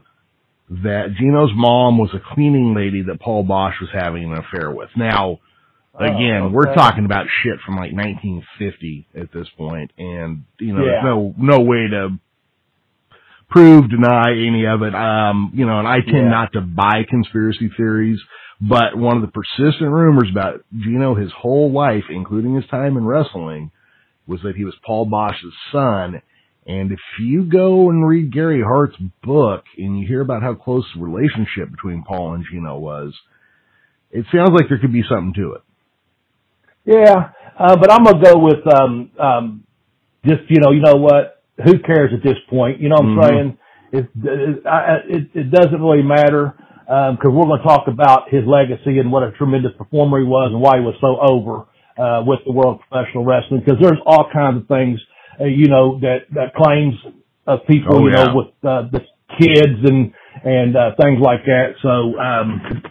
that 0.71 1.15
Gino's 1.19 1.53
mom 1.55 1.99
was 1.99 2.11
a 2.15 2.35
cleaning 2.35 2.75
lady 2.75 3.03
that 3.03 3.21
Paul 3.21 3.45
Boesch 3.45 3.81
was 3.81 3.91
having 3.93 4.25
an 4.25 4.39
affair 4.39 4.71
with. 4.71 4.91
Now, 4.97 5.41
again, 5.99 6.40
oh, 6.43 6.47
okay. 6.47 6.55
we're 6.55 6.75
talking 6.75 7.05
about 7.05 7.26
shit 7.43 7.59
from 7.64 7.76
like 7.76 7.93
1950 7.93 9.09
at 9.14 9.33
this 9.33 9.49
point, 9.57 9.93
and 9.99 10.45
you 10.59 10.75
know, 10.75 10.85
yeah. 10.85 11.02
no 11.02 11.35
no 11.37 11.61
way 11.61 11.88
to 11.90 12.19
prove, 13.50 13.90
deny 13.90 14.31
any 14.33 14.67
of 14.67 14.83
it. 14.83 14.95
Um, 14.95 15.52
you 15.55 15.67
know, 15.67 15.78
and 15.78 15.88
I 15.88 16.00
tend 16.00 16.25
yeah. 16.25 16.28
not 16.28 16.52
to 16.52 16.61
buy 16.61 17.05
conspiracy 17.09 17.71
theories, 17.76 18.21
but 18.61 18.97
one 18.97 19.17
of 19.17 19.23
the 19.23 19.28
persistent 19.28 19.90
rumors 19.90 20.28
about 20.31 20.64
Gino 20.76 21.14
his 21.14 21.33
whole 21.37 21.73
life, 21.73 22.05
including 22.11 22.55
his 22.55 22.67
time 22.67 22.97
in 22.97 23.05
wrestling, 23.05 23.71
was 24.26 24.40
that 24.43 24.57
he 24.57 24.64
was 24.64 24.75
Paul 24.85 25.07
Boesch's 25.07 25.55
son. 25.73 26.23
And 26.67 26.93
if 26.93 27.00
you 27.19 27.45
go 27.45 27.88
and 27.88 28.07
read 28.07 28.33
Gary 28.33 28.62
Hart's 28.62 28.97
book 29.23 29.64
and 29.78 29.99
you 29.99 30.07
hear 30.07 30.21
about 30.21 30.43
how 30.43 30.55
close 30.55 30.85
the 30.95 31.02
relationship 31.02 31.71
between 31.71 32.05
Paul 32.07 32.35
and 32.35 32.45
Gino 32.50 32.78
was, 32.78 33.14
it 34.11 34.26
sounds 34.33 34.50
like 34.50 34.69
there 34.69 34.78
could 34.78 34.93
be 34.93 35.05
something 35.09 35.33
to 35.37 35.55
it. 35.55 35.62
Yeah, 36.88 37.30
uh, 37.59 37.76
but 37.76 37.92
I'm 37.92 38.04
gonna 38.04 38.23
go 38.23 38.38
with 38.38 38.66
um, 38.66 39.11
um, 39.21 39.64
just 40.25 40.42
you 40.49 40.61
know, 40.61 40.73
you 40.73 40.80
know 40.80 40.97
what? 40.97 41.38
who 41.64 41.78
cares 41.80 42.12
at 42.14 42.23
this 42.23 42.38
point? 42.49 42.80
You 42.80 42.88
know 42.88 42.97
what 42.97 43.04
I'm 43.04 43.16
mm-hmm. 43.16 43.28
saying? 43.28 43.59
It, 43.90 44.04
it, 44.23 44.62
it, 44.64 45.30
it 45.35 45.50
doesn't 45.50 45.80
really 45.80 46.02
matter 46.02 46.54
because 46.87 47.30
um, 47.30 47.35
we're 47.35 47.47
going 47.47 47.61
to 47.61 47.66
talk 47.66 47.88
about 47.88 48.30
his 48.30 48.42
legacy 48.47 48.99
and 48.99 49.11
what 49.11 49.23
a 49.23 49.33
tremendous 49.33 49.73
performer 49.76 50.21
he 50.21 50.26
was 50.26 50.50
and 50.52 50.61
why 50.61 50.78
he 50.78 50.85
was 50.85 50.95
so 51.00 51.18
over 51.21 51.66
uh, 51.99 52.23
with 52.25 52.40
the 52.47 52.52
world 52.52 52.80
of 52.80 52.88
professional 52.88 53.25
wrestling. 53.25 53.61
Because 53.64 53.80
there's 53.80 54.00
all 54.07 54.28
kinds 54.33 54.62
of 54.62 54.68
things, 54.68 55.00
uh, 55.40 55.45
you 55.45 55.68
know, 55.68 55.99
that 56.00 56.28
that 56.35 56.54
claims 56.54 56.95
of 57.47 57.61
people, 57.66 57.97
oh, 57.97 58.07
you 58.07 58.12
yeah. 58.12 58.25
know, 58.25 58.35
with 58.37 58.52
uh, 58.62 58.88
the 58.92 59.00
kids 59.40 59.80
and 59.85 60.12
and 60.45 60.76
uh, 60.76 60.92
things 61.00 61.18
like 61.21 61.45
that. 61.45 61.75
So 61.83 62.16
um, 62.21 62.83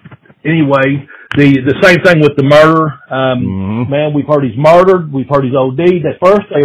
anyway, 0.43 1.07
the 1.35 1.59
the 1.65 1.77
same 1.81 1.99
thing 2.03 2.21
with 2.21 2.37
the 2.37 2.43
murder. 2.43 2.93
Um, 3.11 3.43
mm-hmm. 3.43 3.91
Man, 3.91 4.13
we've 4.13 4.27
heard 4.27 4.43
he's 4.43 4.57
murdered. 4.57 5.11
We've 5.11 5.27
heard 5.29 5.43
he's 5.43 5.55
OD'd. 5.57 6.05
At 6.05 6.21
first, 6.23 6.47
they 6.53 6.63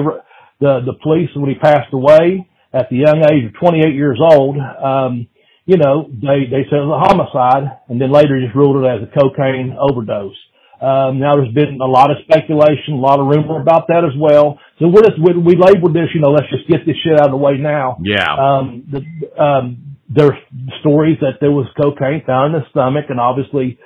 the 0.60 0.86
the 0.86 0.94
police 1.02 1.30
when 1.34 1.50
he 1.50 1.56
passed 1.56 1.92
away 1.92 2.46
at 2.72 2.88
the 2.88 2.96
young 2.96 3.20
age 3.26 3.50
of 3.50 3.58
28 3.58 3.94
years 3.94 4.18
old. 4.22 4.56
Um, 4.56 5.26
you 5.66 5.76
know, 5.76 6.08
they 6.10 6.46
they 6.46 6.68
said 6.70 6.78
it 6.78 6.86
was 6.86 6.98
a 6.98 7.04
homicide, 7.06 7.80
and 7.88 8.00
then 8.00 8.12
later 8.12 8.40
just 8.40 8.54
ruled 8.54 8.84
it 8.84 8.86
as 8.86 9.02
a 9.02 9.10
cocaine 9.10 9.74
overdose. 9.78 10.38
Um, 10.82 11.20
now 11.20 11.36
there's 11.36 11.54
been 11.54 11.78
a 11.80 11.86
lot 11.86 12.10
of 12.10 12.18
speculation, 12.26 12.94
a 12.94 13.02
lot 13.02 13.20
of 13.20 13.30
rumor 13.30 13.62
about 13.62 13.86
that 13.86 14.02
as 14.02 14.18
well. 14.18 14.58
So 14.80 14.88
we're 14.88 15.06
just, 15.06 15.14
we, 15.22 15.30
we 15.38 15.54
labeled 15.54 15.94
this, 15.94 16.10
you 16.12 16.20
know, 16.20 16.34
let's 16.34 16.50
just 16.50 16.66
get 16.66 16.82
this 16.84 16.96
shit 17.06 17.14
out 17.14 17.26
of 17.26 17.30
the 17.30 17.38
way 17.38 17.54
now. 17.54 18.02
Yeah. 18.02 18.26
Um, 18.34 18.82
the, 18.90 18.98
um, 19.40 19.96
there's 20.10 20.34
stories 20.80 21.18
that 21.20 21.38
there 21.40 21.52
was 21.52 21.70
cocaine 21.78 22.26
found 22.26 22.56
in 22.56 22.60
the 22.60 22.66
stomach 22.70 23.06
and 23.10 23.20
obviously 23.20 23.78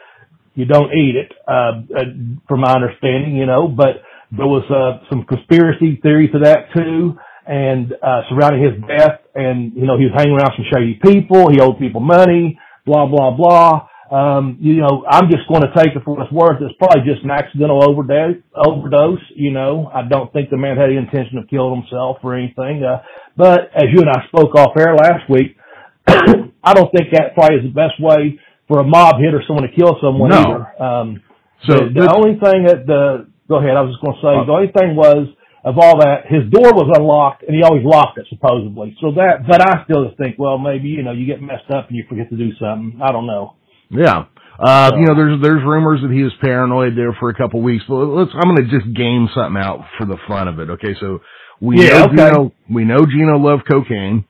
you 0.56 0.64
don't 0.64 0.90
eat 0.92 1.14
it, 1.14 1.32
uh, 1.46 1.84
uh 1.94 2.04
from 2.48 2.60
my 2.60 2.72
understanding, 2.72 3.36
you 3.36 3.46
know, 3.46 3.68
but 3.68 4.02
there 4.32 4.46
was 4.46 4.64
uh, 4.72 5.06
some 5.08 5.25
conspiracy 5.25 6.00
theory 6.02 6.28
to 6.32 6.38
that 6.40 6.72
too, 6.75 7.14
and 7.46 7.92
uh, 7.92 8.22
surrounding 8.28 8.62
his 8.64 8.75
death. 8.88 9.20
And 9.34 9.72
you 9.76 9.86
know, 9.86 9.96
he 9.96 10.04
was 10.04 10.14
hanging 10.16 10.34
around 10.34 10.52
some 10.56 10.66
shady 10.72 10.98
people. 10.98 11.50
He 11.50 11.60
owed 11.60 11.78
people 11.78 12.00
money. 12.00 12.58
Blah 12.84 13.06
blah 13.06 13.36
blah. 13.36 13.88
Um, 14.06 14.58
you 14.60 14.78
know, 14.78 15.04
I'm 15.08 15.30
just 15.30 15.48
going 15.48 15.62
to 15.62 15.72
take 15.75 15.94
it 15.94 16.02
for 16.04 16.14
what 16.14 16.26
it's 16.26 16.32
worth. 16.32 16.62
It's 16.62 16.75
probably 16.78 17.02
just 17.02 17.25
an 17.25 17.30
accidental 17.30 17.82
overdose. 17.82 18.42
Overdose. 18.54 19.22
You 19.34 19.52
know, 19.52 19.90
I 19.92 20.06
don't 20.08 20.32
think 20.32 20.50
the 20.50 20.56
man 20.56 20.76
had 20.76 20.90
any 20.90 20.98
intention 20.98 21.38
of 21.38 21.48
killing 21.48 21.82
himself 21.82 22.18
or 22.22 22.34
anything. 22.34 22.82
Uh, 22.82 23.02
but 23.36 23.70
as 23.75 23.90
you 23.90 24.00
and 24.00 24.10
I 24.10 24.26
spoke 24.28 24.54
off 24.54 24.78
air 24.78 24.94
last 24.94 25.28
week, 25.28 25.58
I 26.06 26.75
don't 26.75 26.90
think 26.94 27.10
that 27.12 27.34
probably 27.34 27.58
is 27.58 27.66
the 27.66 27.75
best 27.75 27.98
way 27.98 28.38
for 28.68 28.80
a 28.80 28.85
mob 28.85 29.16
hit 29.20 29.35
or 29.35 29.42
someone 29.46 29.68
to 29.68 29.75
kill 29.75 29.99
someone 30.02 30.30
no. 30.30 30.37
either. 30.37 30.82
Um, 30.82 31.23
so 31.66 31.75
the, 31.88 32.06
the 32.06 32.12
only 32.14 32.38
thing 32.38 32.64
that 32.66 32.87
the 32.87 33.26
Go 33.49 33.62
ahead. 33.62 33.78
I 33.78 33.82
was 33.82 33.94
just 33.94 34.02
going 34.02 34.18
to 34.18 34.23
say 34.23 34.35
the 34.42 34.52
only 34.52 34.73
thing 34.75 34.99
was 34.99 35.30
of 35.62 35.78
all 35.78 35.99
that, 35.99 36.26
his 36.26 36.46
door 36.50 36.75
was 36.75 36.90
unlocked 36.94 37.42
and 37.42 37.54
he 37.54 37.62
always 37.62 37.85
locked 37.85 38.18
it 38.18 38.26
supposedly. 38.28 38.96
So 39.00 39.12
that, 39.14 39.46
but 39.46 39.62
I 39.62 39.85
still 39.85 40.06
just 40.06 40.18
think, 40.18 40.38
well, 40.38 40.58
maybe 40.58 40.88
you 40.90 41.02
know 41.02 41.12
you 41.12 41.26
get 41.26 41.40
messed 41.40 41.70
up 41.70 41.88
and 41.88 41.96
you 41.96 42.04
forget 42.08 42.30
to 42.30 42.37
do 42.37 42.50
something. 42.58 42.99
I 43.02 43.12
don't 43.12 43.26
know. 43.26 43.54
Yeah. 43.90 44.26
Uh, 44.58 44.90
so, 44.90 44.96
you 44.96 45.04
know, 45.06 45.14
there's 45.14 45.42
there's 45.42 45.62
rumors 45.62 46.00
that 46.02 46.11
he 46.11 46.23
was 46.23 46.32
paranoid 46.40 46.96
there 46.96 47.14
for 47.20 47.30
a 47.30 47.35
couple 47.35 47.62
weeks. 47.62 47.85
But 47.87 48.02
let's 48.06 48.30
I'm 48.35 48.50
going 48.50 48.66
to 48.66 48.70
just 48.70 48.90
game 48.96 49.28
something 49.35 49.61
out 49.61 49.87
for 49.99 50.06
the 50.06 50.18
fun 50.26 50.49
of 50.49 50.58
it. 50.58 50.70
Okay, 50.70 50.94
so 50.99 51.20
we 51.61 51.82
yeah, 51.82 52.02
know 52.02 52.04
okay. 52.06 52.16
Gino, 52.16 52.52
we 52.70 52.85
know 52.85 53.06
Gino 53.06 53.38
loved 53.38 53.62
cocaine. 53.68 54.25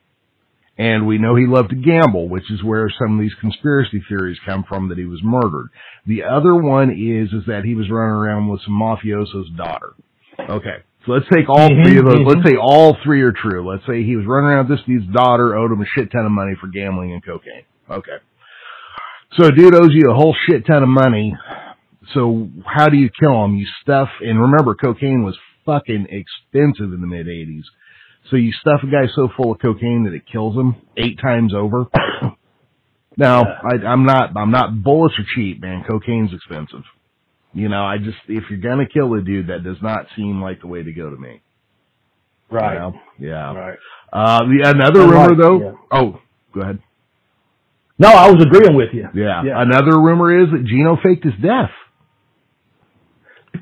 And 0.78 1.06
we 1.06 1.16
know 1.16 1.34
he 1.34 1.46
loved 1.46 1.70
to 1.70 1.76
gamble, 1.76 2.28
which 2.28 2.50
is 2.50 2.62
where 2.62 2.92
some 2.98 3.18
of 3.18 3.20
these 3.20 3.34
conspiracy 3.40 4.02
theories 4.08 4.38
come 4.44 4.64
from 4.68 4.90
that 4.90 4.98
he 4.98 5.06
was 5.06 5.20
murdered. 5.22 5.70
The 6.06 6.24
other 6.24 6.54
one 6.54 6.90
is, 6.90 7.32
is 7.32 7.46
that 7.46 7.64
he 7.64 7.74
was 7.74 7.90
running 7.90 8.14
around 8.14 8.48
with 8.48 8.60
some 8.62 8.74
mafioso's 8.74 9.48
daughter. 9.56 9.94
Okay. 10.38 10.84
So 11.06 11.12
let's 11.12 11.26
take 11.32 11.48
all 11.48 11.70
mm-hmm, 11.70 11.82
three 11.82 11.98
of 11.98 12.04
those. 12.04 12.14
Mm-hmm. 12.16 12.28
Let's 12.28 12.50
say 12.50 12.56
all 12.60 12.96
three 13.04 13.22
are 13.22 13.32
true. 13.32 13.68
Let's 13.68 13.86
say 13.86 14.02
he 14.02 14.16
was 14.16 14.26
running 14.26 14.50
around 14.50 14.68
with 14.68 14.78
this 14.78 14.86
dude's 14.86 15.12
daughter, 15.14 15.56
owed 15.56 15.72
him 15.72 15.80
a 15.80 15.86
shit 15.94 16.10
ton 16.12 16.26
of 16.26 16.32
money 16.32 16.52
for 16.60 16.66
gambling 16.66 17.12
and 17.12 17.24
cocaine. 17.24 17.64
Okay. 17.90 18.18
So 19.38 19.50
dude 19.50 19.74
owes 19.74 19.90
you 19.92 20.10
a 20.10 20.14
whole 20.14 20.36
shit 20.46 20.66
ton 20.66 20.82
of 20.82 20.88
money. 20.88 21.34
So 22.12 22.48
how 22.64 22.88
do 22.88 22.96
you 22.96 23.08
kill 23.20 23.44
him? 23.44 23.56
You 23.56 23.66
stuff, 23.82 24.08
and 24.20 24.40
remember 24.40 24.74
cocaine 24.74 25.24
was 25.24 25.36
fucking 25.64 26.06
expensive 26.10 26.92
in 26.92 27.00
the 27.00 27.06
mid 27.06 27.26
80s. 27.26 27.64
So 28.30 28.36
you 28.36 28.52
stuff 28.52 28.80
a 28.82 28.86
guy 28.86 29.06
so 29.14 29.28
full 29.36 29.52
of 29.52 29.60
cocaine 29.60 30.04
that 30.04 30.14
it 30.14 30.22
kills 30.30 30.56
him 30.56 30.76
eight 30.96 31.18
times 31.20 31.54
over. 31.54 31.86
now, 33.16 33.42
I, 33.42 33.86
I'm 33.86 34.04
not, 34.04 34.36
I'm 34.36 34.50
not, 34.50 34.82
bullets 34.82 35.14
are 35.18 35.26
cheap, 35.34 35.60
man. 35.60 35.84
Cocaine's 35.88 36.32
expensive. 36.34 36.82
You 37.52 37.68
know, 37.68 37.84
I 37.84 37.98
just, 37.98 38.18
if 38.28 38.44
you're 38.50 38.60
gonna 38.60 38.86
kill 38.86 39.14
a 39.14 39.22
dude, 39.22 39.48
that 39.48 39.64
does 39.64 39.78
not 39.80 40.06
seem 40.16 40.42
like 40.42 40.60
the 40.60 40.66
way 40.66 40.82
to 40.82 40.92
go 40.92 41.08
to 41.08 41.16
me. 41.16 41.40
Right. 42.50 42.74
You 42.74 42.78
know? 42.78 42.92
Yeah. 43.18 43.54
Right. 43.54 43.78
Uh, 44.12 44.38
the, 44.40 44.70
another 44.70 45.00
rumor 45.00 45.28
like, 45.28 45.38
though, 45.38 45.60
yeah. 45.60 45.72
oh, 45.92 46.20
go 46.52 46.60
ahead. 46.62 46.80
No, 47.98 48.08
I 48.08 48.28
was 48.28 48.44
agreeing 48.44 48.76
with 48.76 48.90
you. 48.92 49.08
Yeah. 49.14 49.42
yeah. 49.44 49.62
Another 49.62 49.98
rumor 49.98 50.42
is 50.42 50.50
that 50.50 50.66
Gino 50.66 50.96
faked 51.02 51.24
his 51.24 51.34
death. 51.40 51.70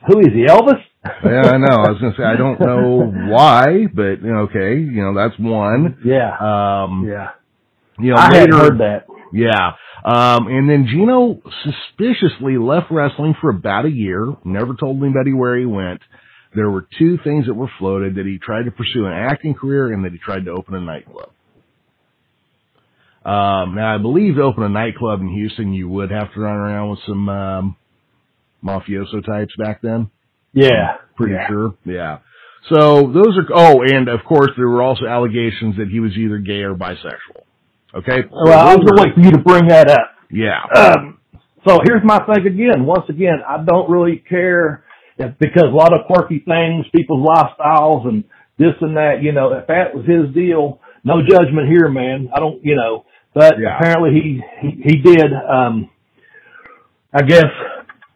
Who 0.08 0.18
is 0.20 0.32
he, 0.34 0.46
Elvis? 0.46 0.82
Yeah, 1.04 1.42
I 1.42 1.56
know. 1.58 1.76
I 1.82 1.90
was 1.90 2.00
gonna 2.00 2.14
say 2.16 2.24
I 2.24 2.36
don't 2.36 2.60
know 2.60 3.12
why, 3.30 3.86
but 3.92 4.24
okay, 4.24 4.78
you 4.78 5.02
know 5.02 5.14
that's 5.14 5.38
one. 5.38 5.98
Yeah. 6.04 6.30
Um, 6.38 7.06
yeah. 7.06 7.30
You 7.98 8.10
know, 8.10 8.16
I 8.16 8.30
later, 8.30 8.40
had 8.40 8.50
heard 8.50 8.78
that. 8.80 9.06
Yeah. 9.32 9.72
Um, 10.04 10.48
and 10.48 10.68
then 10.68 10.86
Gino 10.86 11.40
suspiciously 11.62 12.58
left 12.58 12.90
wrestling 12.90 13.34
for 13.40 13.50
about 13.50 13.84
a 13.84 13.90
year. 13.90 14.34
Never 14.44 14.74
told 14.74 15.02
anybody 15.02 15.32
where 15.32 15.58
he 15.58 15.66
went. 15.66 16.00
There 16.54 16.70
were 16.70 16.86
two 16.98 17.18
things 17.22 17.46
that 17.46 17.54
were 17.54 17.70
floated: 17.78 18.16
that 18.16 18.26
he 18.26 18.38
tried 18.38 18.64
to 18.64 18.70
pursue 18.70 19.06
an 19.06 19.12
acting 19.12 19.54
career, 19.54 19.92
and 19.92 20.04
that 20.04 20.12
he 20.12 20.18
tried 20.18 20.46
to 20.46 20.52
open 20.52 20.74
a 20.74 20.80
nightclub. 20.80 21.30
Um, 23.24 23.74
now 23.74 23.94
I 23.94 23.98
believe 23.98 24.36
to 24.36 24.42
open 24.42 24.64
a 24.64 24.68
nightclub 24.68 25.20
in 25.20 25.28
Houston, 25.28 25.72
you 25.72 25.88
would 25.88 26.10
have 26.10 26.32
to 26.34 26.40
run 26.40 26.56
around 26.56 26.90
with 26.90 26.98
some 27.06 27.28
um, 27.28 27.76
mafioso 28.62 29.24
types 29.24 29.54
back 29.56 29.80
then. 29.82 30.10
Yeah. 30.54 30.92
I'm 30.92 31.14
pretty 31.16 31.34
yeah. 31.34 31.48
sure. 31.48 31.74
Yeah. 31.84 32.18
So 32.70 33.12
those 33.12 33.36
are, 33.36 33.46
oh, 33.54 33.82
and 33.82 34.08
of 34.08 34.20
course 34.26 34.50
there 34.56 34.68
were 34.68 34.82
also 34.82 35.04
allegations 35.06 35.76
that 35.76 35.88
he 35.90 36.00
was 36.00 36.12
either 36.16 36.38
gay 36.38 36.62
or 36.62 36.74
bisexual. 36.74 37.42
Okay. 37.94 38.22
Well, 38.30 38.58
I 38.58 38.74
was 38.74 38.90
waiting 38.98 39.14
for 39.14 39.20
you 39.20 39.30
to 39.32 39.38
bring 39.38 39.68
that 39.68 39.90
up. 39.90 40.10
Yeah. 40.30 40.60
Um, 40.74 41.18
so 41.66 41.80
here's 41.84 42.02
my 42.04 42.18
thing 42.26 42.46
again. 42.46 42.84
Once 42.84 43.04
again, 43.08 43.40
I 43.46 43.62
don't 43.62 43.90
really 43.90 44.16
care 44.28 44.84
if, 45.18 45.38
because 45.38 45.64
a 45.64 45.76
lot 45.76 45.92
of 45.92 46.06
quirky 46.06 46.40
things, 46.40 46.86
people's 46.94 47.26
lifestyles 47.26 48.08
and 48.08 48.24
this 48.58 48.74
and 48.80 48.96
that, 48.96 49.22
you 49.22 49.32
know, 49.32 49.52
if 49.52 49.66
that 49.66 49.94
was 49.94 50.06
his 50.06 50.34
deal, 50.34 50.80
no 51.04 51.20
judgment 51.22 51.68
here, 51.68 51.88
man. 51.88 52.30
I 52.34 52.40
don't, 52.40 52.64
you 52.64 52.76
know, 52.76 53.04
but 53.34 53.54
Yeah. 53.60 53.76
apparently 53.76 54.10
he, 54.12 54.42
he, 54.60 54.82
he 54.82 54.96
did, 55.02 55.32
um, 55.32 55.90
I 57.12 57.22
guess 57.22 57.44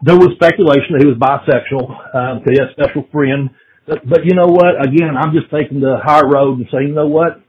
there 0.03 0.17
was 0.17 0.31
speculation 0.35 0.95
that 0.95 1.03
he 1.03 1.11
was 1.11 1.19
bisexual, 1.19 1.91
um, 2.15 2.41
cause 2.41 2.51
he 2.51 2.59
had 2.59 2.71
a 2.71 2.77
special 2.79 3.07
friend. 3.11 3.51
But, 3.87 4.09
but 4.09 4.21
you 4.25 4.35
know 4.35 4.47
what? 4.47 4.79
Again, 4.79 5.17
I'm 5.19 5.33
just 5.33 5.51
taking 5.51 5.81
the 5.81 5.99
high 6.03 6.23
road 6.23 6.59
and 6.59 6.69
saying, 6.71 6.89
you 6.89 6.95
know 6.95 7.09
what? 7.09 7.41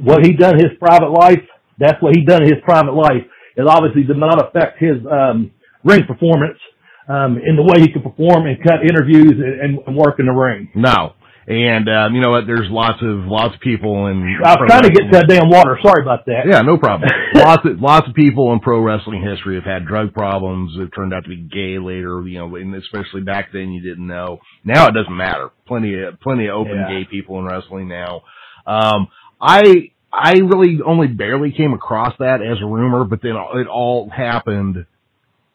What 0.00 0.24
he 0.24 0.32
done 0.32 0.54
in 0.54 0.64
his 0.70 0.78
private 0.78 1.10
life, 1.10 1.42
that's 1.78 2.00
what 2.02 2.14
he 2.14 2.24
done 2.24 2.42
in 2.42 2.48
his 2.48 2.62
private 2.64 2.92
life. 2.92 3.24
It 3.56 3.66
obviously 3.66 4.04
did 4.04 4.16
not 4.16 4.40
affect 4.40 4.78
his, 4.78 4.96
um, 5.10 5.50
ring 5.84 6.04
performance, 6.06 6.58
um, 7.08 7.38
in 7.42 7.56
the 7.56 7.62
way 7.62 7.80
he 7.80 7.92
could 7.92 8.04
perform 8.04 8.46
and 8.46 8.62
cut 8.62 8.86
interviews 8.86 9.34
and, 9.34 9.80
and, 9.84 9.96
work 9.96 10.20
in 10.20 10.26
the 10.26 10.32
ring. 10.32 10.70
No. 10.74 11.14
And, 11.50 11.88
um, 11.88 12.14
you 12.14 12.20
know 12.20 12.30
what? 12.30 12.46
There's 12.46 12.70
lots 12.70 13.02
of, 13.02 13.26
lots 13.26 13.56
of 13.56 13.60
people 13.60 14.06
in. 14.06 14.22
I 14.44 14.54
was 14.54 14.68
trying 14.68 14.84
to 14.84 14.90
get 14.90 15.10
that 15.10 15.26
damn 15.26 15.50
water. 15.50 15.76
Sorry 15.82 16.00
about 16.00 16.24
that. 16.26 16.46
Yeah, 16.48 16.62
no 16.62 16.78
problem. 16.78 17.10
lots 17.34 17.66
of 17.66 17.80
lots 17.80 18.06
of 18.08 18.14
people 18.14 18.52
in 18.52 18.60
pro 18.60 18.78
wrestling 18.80 19.20
history 19.20 19.56
have 19.56 19.64
had 19.64 19.84
drug 19.84 20.14
problems. 20.14 20.76
It 20.78 20.94
turned 20.94 21.12
out 21.12 21.24
to 21.24 21.28
be 21.28 21.38
gay 21.38 21.80
later, 21.80 22.22
you 22.24 22.38
know, 22.38 22.54
and 22.54 22.72
especially 22.76 23.22
back 23.22 23.48
then 23.52 23.72
you 23.72 23.82
didn't 23.82 24.06
know. 24.06 24.38
Now 24.64 24.86
it 24.86 24.92
doesn't 24.92 25.16
matter. 25.16 25.50
Plenty 25.66 26.00
of 26.00 26.20
plenty 26.20 26.46
of 26.46 26.54
open 26.54 26.76
Yeah. 26.76 26.88
gay 27.00 27.04
people 27.10 27.40
in 27.40 27.46
wrestling 27.46 27.88
now. 27.88 28.22
Um, 28.64 29.08
I 29.40 29.90
I 30.12 30.34
really 30.34 30.78
only 30.86 31.08
barely 31.08 31.50
came 31.50 31.72
across 31.72 32.14
that 32.20 32.42
as 32.42 32.58
a 32.62 32.66
rumor, 32.66 33.02
but 33.02 33.22
then 33.22 33.34
it 33.54 33.66
all 33.66 34.08
happened 34.08 34.86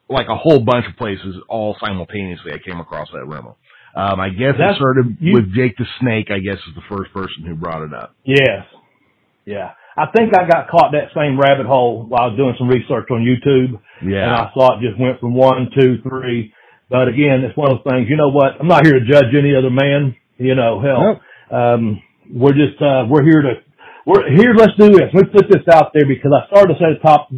like 0.10 0.28
a 0.28 0.36
whole 0.36 0.60
bunch 0.60 0.88
of 0.90 0.98
places 0.98 1.38
all 1.48 1.78
simultaneously. 1.80 2.52
I 2.52 2.58
came 2.58 2.82
across 2.82 3.08
that 3.14 3.26
rumor. 3.26 3.54
Um, 3.96 4.20
I 4.20 4.30
guess 4.30 4.56
it 4.60 4.76
started 4.76 5.18
you- 5.20 5.34
with 5.34 5.54
Jake 5.56 5.78
the 5.78 5.86
Snake. 6.02 6.30
I 6.30 6.40
guess 6.40 6.58
is 6.68 6.76
the 6.76 6.84
first 6.90 7.14
person 7.14 7.44
who 7.48 7.56
brought 7.56 7.82
it 7.82 7.94
up. 7.94 8.14
Yes. 8.26 8.66
Yeah. 9.46 9.72
I 9.98 10.08
think 10.12 10.36
I 10.36 10.44
got 10.46 10.68
caught 10.68 10.92
that 10.92 11.16
same 11.16 11.40
rabbit 11.40 11.66
hole 11.66 12.04
while 12.04 12.24
I 12.24 12.28
was 12.28 12.36
doing 12.36 12.56
some 12.60 12.68
research 12.68 13.08
on 13.10 13.24
YouTube. 13.24 13.80
Yeah, 14.04 14.28
and 14.28 14.32
I 14.36 14.52
saw 14.54 14.76
it 14.76 14.84
just 14.84 15.00
went 15.00 15.22
from 15.22 15.34
one, 15.34 15.72
two, 15.72 16.04
three. 16.04 16.52
But 16.90 17.08
again, 17.08 17.48
it's 17.48 17.56
one 17.56 17.72
of 17.72 17.80
those 17.80 17.88
things, 17.94 18.10
you 18.10 18.18
know 18.18 18.28
what? 18.30 18.60
I'm 18.60 18.68
not 18.68 18.86
here 18.86 19.00
to 19.00 19.06
judge 19.08 19.32
any 19.32 19.56
other 19.56 19.72
man. 19.72 20.16
You 20.38 20.54
know, 20.54 20.84
hell, 20.84 21.22
um, 21.50 22.04
we're 22.30 22.52
just, 22.52 22.76
uh, 22.84 23.08
we're 23.08 23.24
here 23.24 23.42
to, 23.42 23.54
we're 24.06 24.28
here. 24.36 24.54
Let's 24.54 24.76
do 24.78 24.92
this. 24.92 25.10
Let's 25.16 25.32
put 25.32 25.48
this 25.48 25.64
out 25.72 25.94
there 25.96 26.06
because 26.06 26.32
I 26.36 26.46
started 26.52 26.74
to 26.76 26.80
say 26.80 26.92
the 26.92 27.00
top, 27.00 27.32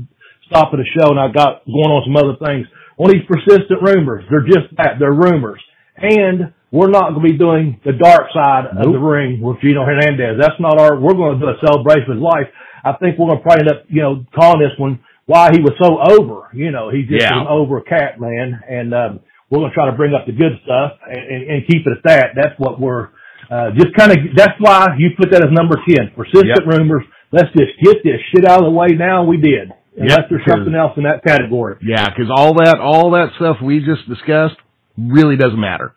stop 0.49 0.73
of 0.73 0.79
the 0.79 0.89
show 0.97 1.11
and 1.13 1.19
I 1.19 1.29
got 1.29 1.61
going 1.69 1.93
on 1.93 2.01
some 2.09 2.17
other 2.17 2.41
things. 2.41 2.65
On 2.97 3.05
these 3.05 3.21
persistent 3.29 3.77
rumors, 3.85 4.25
they're 4.31 4.49
just 4.49 4.73
that. 4.77 4.97
They're 4.97 5.13
rumors. 5.13 5.61
And 5.97 6.53
we're 6.71 6.89
not 6.89 7.13
going 7.15 7.25
to 7.25 7.31
be 7.31 7.37
doing 7.37 7.79
the 7.85 7.93
dark 7.93 8.27
side 8.33 8.65
of 8.77 8.91
the 8.91 8.99
ring 8.99 9.41
with 9.41 9.59
Gino 9.61 9.85
Hernandez. 9.85 10.37
That's 10.39 10.59
not 10.59 10.79
our, 10.79 10.99
we're 10.99 11.13
going 11.15 11.39
to 11.39 11.45
do 11.45 11.49
a 11.49 11.57
celebration 11.65 12.11
of 12.11 12.17
his 12.17 12.23
life. 12.23 12.47
I 12.83 12.93
think 12.99 13.17
we're 13.17 13.27
going 13.27 13.39
to 13.39 13.43
probably 13.43 13.65
end 13.67 13.71
up, 13.71 13.85
you 13.89 14.01
know, 14.01 14.23
calling 14.35 14.59
this 14.61 14.77
one 14.77 14.99
why 15.25 15.49
he 15.51 15.59
was 15.59 15.73
so 15.81 15.99
over. 15.99 16.49
You 16.53 16.71
know, 16.71 16.89
he's 16.89 17.07
just 17.07 17.23
Yeah. 17.23 17.41
an 17.41 17.47
over 17.47 17.81
cat, 17.81 18.19
man. 18.19 18.61
And, 18.69 18.93
um, 18.93 19.19
we're 19.49 19.59
going 19.59 19.71
to 19.71 19.75
try 19.75 19.89
to 19.89 19.95
bring 19.95 20.13
up 20.13 20.25
the 20.27 20.33
good 20.35 20.59
stuff 20.63 20.99
and, 21.07 21.17
and, 21.23 21.41
and 21.51 21.67
keep 21.67 21.87
it 21.87 21.91
at 21.97 22.03
that. 22.03 22.25
That's 22.35 22.55
what 22.59 22.79
we're, 22.81 23.09
uh, 23.49 23.71
just 23.75 23.95
kind 23.95 24.11
of, 24.11 24.17
that's 24.35 24.59
why 24.59 24.87
you 24.99 25.11
put 25.17 25.31
that 25.31 25.39
as 25.43 25.51
number 25.51 25.79
10. 25.87 26.11
Persistent 26.15 26.51
Yep. 26.51 26.67
rumors. 26.67 27.03
Let's 27.31 27.47
just 27.55 27.71
get 27.81 28.03
this 28.03 28.19
shit 28.35 28.45
out 28.45 28.59
of 28.59 28.65
the 28.65 28.71
way 28.75 28.87
now. 28.95 29.23
We 29.23 29.37
did. 29.37 29.71
Unless 29.99 30.29
there's 30.29 30.43
something 30.47 30.75
else 30.75 30.93
in 30.95 31.03
that 31.03 31.23
category. 31.25 31.77
Yeah, 31.81 32.05
because 32.09 32.29
all 32.29 32.53
that 32.63 32.77
all 32.79 33.11
that 33.11 33.31
stuff 33.37 33.57
we 33.63 33.79
just 33.79 34.07
discussed 34.07 34.55
really 34.97 35.37
doesn't 35.37 35.59
matter. 35.59 35.93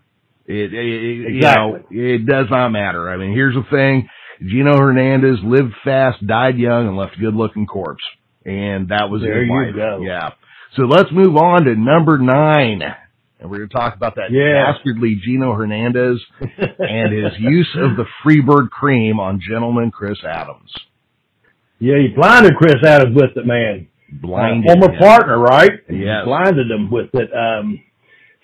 It, 0.47 0.73
it, 0.75 0.75
it 0.75 1.33
you 1.35 1.41
know 1.41 1.77
Exactly. 1.77 2.13
it 2.15 2.27
does 2.27 2.47
not 2.51 2.71
matter. 2.71 3.09
I 3.09 3.17
mean, 3.17 3.33
here's 3.33 3.55
the 3.55 3.65
thing: 3.71 4.09
Gino 4.43 4.77
Hernandez 4.77 5.39
lived 5.45 5.75
fast, 5.85 6.27
died 6.27 6.59
young, 6.59 6.89
and 6.89 6.97
left 6.97 7.17
a 7.17 7.21
good-looking 7.21 7.67
corpse, 7.67 8.03
and 8.45 8.89
that 8.89 9.11
was 9.11 9.23
There 9.23 9.43
his 9.43 9.51
life. 9.51 9.75
go. 9.77 10.01
Yeah. 10.03 10.31
So 10.77 10.83
let's 10.83 11.11
move 11.13 11.37
on 11.37 11.65
to 11.65 11.75
number 11.77 12.19
nine, 12.19 12.81
and 13.41 13.51
we're 13.51 13.59
going 13.59 13.69
to 13.69 13.75
talk 13.75 13.95
about 13.97 14.15
that 14.17 14.31
Yeah. 14.31 14.73
dastardly 14.73 15.21
Gino 15.25 15.53
Hernandez 15.53 16.19
and 16.41 17.13
his 17.13 17.33
use 17.41 17.69
of 17.77 17.97
the 17.97 18.07
Freebird 18.25 18.71
cream 18.71 19.19
on 19.21 19.41
gentleman 19.41 19.91
Chris 19.91 20.19
Adams. 20.25 20.73
Yeah, 21.79 21.97
he 21.99 22.09
blinded 22.15 22.57
Chris 22.57 22.77
Adams 22.85 23.15
with 23.17 23.37
it, 23.37 23.47
man. 23.47 23.89
Blinded 24.13 24.69
Uh, 24.69 24.75
former 24.75 24.93
him. 24.95 24.99
partner, 25.01 25.39
right? 25.39 25.73
Yeah. 25.89 26.23
Blinded 26.25 26.71
him 26.71 26.91
with 26.91 27.09
it. 27.15 27.31
Um, 27.33 27.81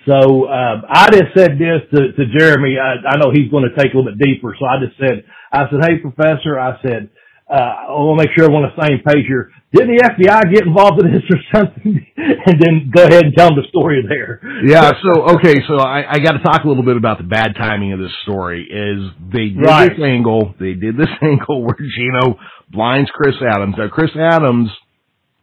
so 0.06 0.48
um, 0.48 0.82
I 0.88 1.10
just 1.10 1.34
said 1.36 1.58
this 1.58 1.82
to, 1.94 2.12
to 2.12 2.38
Jeremy. 2.38 2.76
I, 2.78 3.14
I 3.14 3.16
know 3.18 3.30
he's 3.34 3.50
going 3.50 3.68
to 3.68 3.74
take 3.76 3.92
a 3.92 3.96
little 3.96 4.12
bit 4.14 4.18
deeper, 4.24 4.54
so 4.58 4.64
I 4.66 4.78
just 4.84 4.96
said, 4.98 5.24
I 5.52 5.66
said, 5.70 5.80
hey, 5.82 5.98
professor, 5.98 6.58
I 6.58 6.80
said, 6.82 7.10
uh, 7.50 7.54
I 7.54 7.90
want 7.90 8.18
to 8.20 8.26
make 8.26 8.34
sure 8.36 8.50
we're 8.50 8.56
on 8.58 8.70
the 8.74 8.82
same 8.86 8.98
page 9.06 9.26
here. 9.26 9.50
Did 9.72 9.86
the 9.88 10.02
FBI 10.02 10.52
get 10.54 10.66
involved 10.66 11.04
in 11.04 11.12
this 11.12 11.22
or 11.30 11.38
something? 11.54 12.06
and 12.16 12.56
then 12.58 12.90
go 12.94 13.04
ahead 13.04 13.24
and 13.26 13.34
tell 13.36 13.48
them 13.50 13.56
the 13.62 13.68
story 13.68 14.02
there. 14.08 14.40
yeah. 14.66 14.90
So 15.02 15.34
okay. 15.36 15.56
So 15.68 15.76
I, 15.78 16.02
I 16.10 16.18
got 16.18 16.32
to 16.32 16.42
talk 16.42 16.64
a 16.64 16.68
little 16.68 16.82
bit 16.84 16.96
about 16.96 17.18
the 17.18 17.24
bad 17.24 17.54
timing 17.54 17.92
of 17.92 17.98
this 18.00 18.10
story. 18.22 18.62
Is 18.66 19.10
they 19.32 19.50
did 19.54 19.62
Right. 19.66 19.90
this 19.90 19.98
angle? 20.02 20.54
They 20.58 20.74
did 20.74 20.96
this 20.96 21.10
angle 21.22 21.62
where 21.62 21.76
Gino 21.78 22.38
blinds 22.70 23.10
Chris 23.14 23.34
Adams. 23.42 23.74
Now 23.78 23.88
Chris 23.88 24.10
Adams 24.18 24.70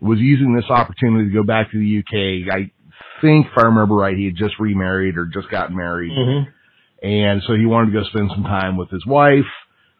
was 0.01 0.19
using 0.19 0.55
this 0.55 0.65
opportunity 0.69 1.29
to 1.29 1.33
go 1.33 1.43
back 1.43 1.71
to 1.71 1.77
the 1.79 1.99
UK. 2.03 2.51
I 2.51 2.71
think, 3.23 3.47
if 3.47 3.57
I 3.57 3.63
remember 3.63 3.95
right, 3.95 4.15
he 4.15 4.25
had 4.25 4.35
just 4.35 4.59
remarried 4.59 5.17
or 5.17 5.25
just 5.25 5.49
gotten 5.49 5.75
married, 5.75 6.11
Mm-hmm. 6.11 7.07
and 7.07 7.41
so 7.47 7.53
he 7.55 7.65
wanted 7.65 7.91
to 7.93 7.99
go 7.99 8.03
spend 8.09 8.29
some 8.35 8.43
time 8.43 8.77
with 8.77 8.89
his 8.91 9.05
wife. 9.07 9.49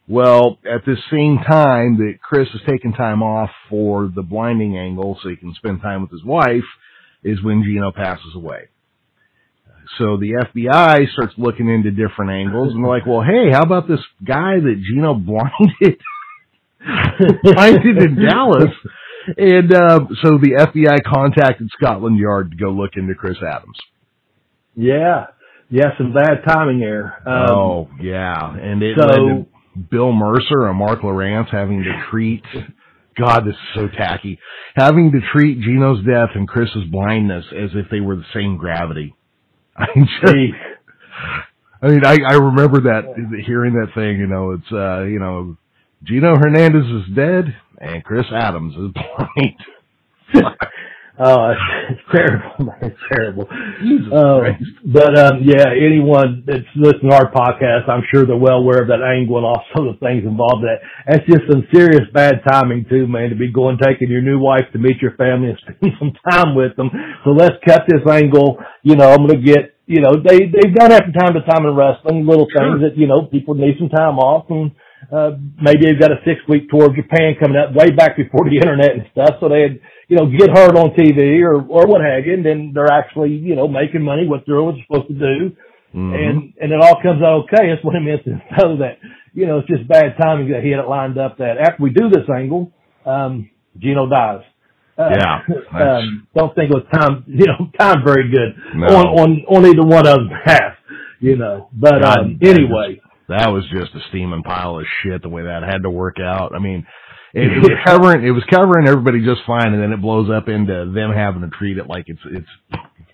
Well, 0.08 0.60
at 0.70 0.84
the 0.86 0.98
same 1.10 1.38
time 1.38 1.98
that 2.00 2.16
Chris 2.22 2.50
is 2.54 2.60
taking 2.70 2.92
time 2.94 3.24
off 3.24 3.50
for 3.70 4.12
the 4.14 4.22
blinding 4.22 4.78
angle 4.78 5.18
so 5.24 5.30
he 5.30 5.38
can 5.38 5.54
spend 5.56 5.82
time 5.82 6.02
with 6.02 6.12
his 6.12 6.24
wife 6.26 6.68
is 7.24 7.42
when 7.42 7.64
Gino 7.64 7.92
passes 7.94 8.36
away. 8.36 8.68
So 9.98 10.18
the 10.18 10.44
FBI 10.46 11.12
starts 11.14 11.34
looking 11.38 11.70
into 11.70 11.90
different 11.92 12.32
angles 12.32 12.74
and 12.74 12.84
they're 12.84 12.92
like, 12.92 13.06
well, 13.06 13.22
hey, 13.22 13.50
how 13.52 13.62
about 13.64 13.88
this 13.88 14.02
guy 14.26 14.60
that 14.60 14.84
Gino 14.86 15.14
blinded? 15.32 16.02
blinded 17.44 17.98
in 17.98 18.16
Dallas. 18.26 18.72
And, 19.38 19.74
uh, 19.74 20.00
so 20.22 20.38
the 20.38 20.56
FBI 20.60 21.04
contacted 21.04 21.70
Scotland 21.80 22.18
Yard 22.18 22.52
to 22.52 22.58
go 22.58 22.72
look 22.72 22.92
into 22.96 23.16
Chris 23.16 23.38
Adams. 23.42 23.78
Yeah. 24.76 25.28
Yeah, 25.70 25.98
some 25.98 26.14
bad 26.14 26.44
timing 26.48 26.80
there. 26.80 27.18
Um, 27.28 27.50
oh, 27.50 27.90
yeah. 28.00 28.56
And 28.56 28.84
it 28.84 28.98
so- 29.00 29.08
led 29.08 29.16
to 29.16 29.46
Bill 29.90 30.12
Mercer 30.12 30.68
and 30.68 30.78
Marc 30.78 31.02
Lowrance 31.02 31.50
having 31.50 31.84
to 31.84 32.04
treat, 32.12 32.44
God, 33.18 33.46
this 33.46 33.56
is 33.56 33.76
so 33.76 33.88
tacky, 33.88 34.40
having 34.76 35.12
to 35.12 35.20
treat 35.32 35.62
Gino's 35.62 36.06
death 36.06 36.30
and 36.36 36.48
Chris's 36.48 36.84
blindness 36.92 37.46
as 37.52 37.72
if 37.74 37.90
they 37.90 38.02
were 38.02 38.16
the 38.16 38.26
same 38.34 38.58
gravity. 38.58 39.16
I 39.78 39.88
just. 39.96 40.34
I 41.82 41.88
mean, 41.88 42.06
I, 42.06 42.18
I 42.30 42.34
remember 42.36 42.82
that, 42.82 43.42
hearing 43.46 43.74
that 43.74 43.94
thing, 43.94 44.18
you 44.18 44.28
know, 44.28 44.52
it's, 44.52 44.72
uh, 44.72 45.04
you 45.04 45.20
know, 45.20 45.58
Gino 46.04 46.36
Hernandez 46.38 46.86
is 46.86 47.16
dead 47.16 47.56
and 47.84 48.04
Chris 48.04 48.26
Adams 48.34 48.74
is 48.76 48.92
blind. 50.34 50.54
Oh, 51.14 51.54
it's, 51.94 52.02
terrible, 52.10 52.66
man. 52.66 52.90
It's 52.90 53.04
terrible. 53.14 53.46
Uh, 53.46 54.58
but 54.82 55.14
um, 55.14 55.46
yeah, 55.46 55.70
anyone 55.70 56.42
that's 56.42 56.66
listening 56.74 57.12
to 57.12 57.16
our 57.16 57.32
podcast, 57.32 57.88
I'm 57.88 58.02
sure 58.12 58.26
they're 58.26 58.36
well 58.36 58.58
aware 58.58 58.82
of 58.82 58.88
that 58.88 59.06
angle 59.06 59.38
and 59.38 59.46
also 59.46 59.94
the 59.94 59.98
things 60.02 60.26
involved 60.26 60.66
in 60.66 60.74
that. 60.74 60.82
That's 61.06 61.26
just 61.30 61.46
some 61.52 61.70
serious 61.72 62.10
bad 62.12 62.42
timing 62.50 62.88
too, 62.90 63.06
man, 63.06 63.30
to 63.30 63.36
be 63.36 63.54
going 63.54 63.78
taking 63.78 64.10
your 64.10 64.24
new 64.24 64.40
wife 64.40 64.66
to 64.74 64.80
meet 64.80 64.98
your 65.06 65.14
family 65.14 65.54
and 65.54 65.60
spend 65.62 65.94
some 66.00 66.14
time 66.34 66.56
with 66.56 66.76
them. 66.78 66.90
So 67.24 67.30
let's 67.30 67.62
cut 67.62 67.86
this 67.86 68.02
angle. 68.10 68.58
You 68.82 68.96
know, 68.96 69.14
I'm 69.14 69.22
gonna 69.28 69.38
get 69.38 69.78
you 69.86 70.02
know, 70.02 70.18
they 70.18 70.50
they've 70.50 70.74
done 70.74 70.90
that 70.90 71.06
from 71.06 71.14
time 71.14 71.34
to 71.36 71.46
time 71.46 71.68
in 71.68 71.76
wrestling, 71.76 72.26
little 72.26 72.48
things 72.50 72.82
that, 72.82 72.98
you 72.98 73.06
know, 73.06 73.30
people 73.30 73.54
need 73.54 73.76
some 73.78 73.90
time 73.90 74.18
off 74.18 74.50
and 74.50 74.72
uh 75.14 75.32
maybe 75.62 75.86
they've 75.86 76.00
got 76.00 76.12
a 76.12 76.20
six 76.26 76.42
week 76.50 76.70
tour 76.70 76.86
of 76.90 76.96
Japan 76.96 77.36
coming 77.40 77.58
up 77.58 77.76
way 77.76 77.92
back 77.92 78.18
before 78.18 78.50
the 78.50 78.58
internet 78.58 78.92
and 78.98 79.06
stuff, 79.12 79.36
so 79.40 79.48
they 79.50 79.62
had 79.62 79.80
you 80.10 80.18
know, 80.18 80.28
get 80.28 80.50
heard 80.50 80.76
on 80.76 80.92
TV 80.92 81.42
or, 81.42 81.56
or 81.64 81.88
what 81.88 82.02
have 82.02 82.26
you, 82.26 82.34
and 82.34 82.46
then 82.46 82.72
they're 82.76 82.92
actually, 82.92 83.30
you 83.32 83.56
know, 83.56 83.68
making 83.68 84.02
money, 84.04 84.28
what 84.28 84.44
they're, 84.46 84.62
what 84.62 84.76
they're 84.76 84.84
supposed 84.86 85.08
to 85.08 85.16
do. 85.16 85.56
Mhm. 85.96 86.14
And, 86.14 86.54
and 86.60 86.72
it 86.74 86.80
all 86.84 87.02
comes 87.02 87.24
out 87.24 87.46
okay. 87.46 87.70
That's 87.72 87.84
what 87.84 87.96
it 87.96 88.02
means 88.02 88.20
to 88.26 88.32
know 88.60 88.78
that, 88.78 89.00
you 89.34 89.48
know, 89.48 89.60
it's 89.60 89.68
just 89.68 89.88
bad 89.88 90.16
timing 90.22 90.52
that 90.52 90.62
he 90.62 90.72
had 90.72 90.82
it 90.82 90.88
lined 90.90 91.18
up 91.18 91.38
that 91.38 91.58
after 91.58 91.82
we 91.82 91.92
do 91.92 92.10
this 92.10 92.28
angle, 92.30 92.72
um, 93.06 93.50
Gino 93.80 94.10
dies. 94.10 94.42
Uh, 94.98 95.10
Yeah, 95.16 95.40
um, 95.98 96.28
don't 96.36 96.54
think 96.54 96.70
it 96.72 96.76
was 96.76 96.86
time, 96.94 97.24
you 97.28 97.46
know, 97.48 97.70
time 97.80 98.04
very 98.06 98.30
good 98.30 98.54
No. 98.76 98.88
on, 98.88 99.06
on, 99.08 99.30
on 99.48 99.66
either 99.66 99.84
one 99.84 100.06
of 100.06 100.18
them 100.18 100.30
half, 100.44 100.74
you 101.22 101.38
know, 101.38 101.70
but, 101.74 102.02
God, 102.02 102.20
um, 102.20 102.40
anyway, 102.44 103.00
that 103.30 103.48
was 103.50 103.64
just 103.72 103.94
a 103.96 104.00
steaming 104.10 104.44
pile 104.44 104.80
of 104.80 104.86
shit 105.02 105.22
the 105.22 105.30
way 105.30 105.44
that 105.44 105.64
had 105.64 105.84
to 105.84 105.90
work 105.90 106.18
out. 106.20 106.54
I 106.56 106.60
mean, 106.60 106.86
it, 107.34 107.52
it 107.52 107.60
was 107.60 107.72
covering 107.86 108.26
it 108.26 108.32
was 108.32 108.44
covering 108.50 108.88
everybody 108.88 109.24
just 109.24 109.42
fine, 109.48 109.74
and 109.74 109.82
then 109.82 109.92
it 109.92 110.02
blows 110.02 110.30
up 110.30 110.48
into 110.50 110.92
them 110.94 111.12
having 111.14 111.42
to 111.42 111.50
treat 111.50 111.78
it 111.78 111.88
like 111.88 112.06
it's 112.08 112.22
it's 112.26 112.50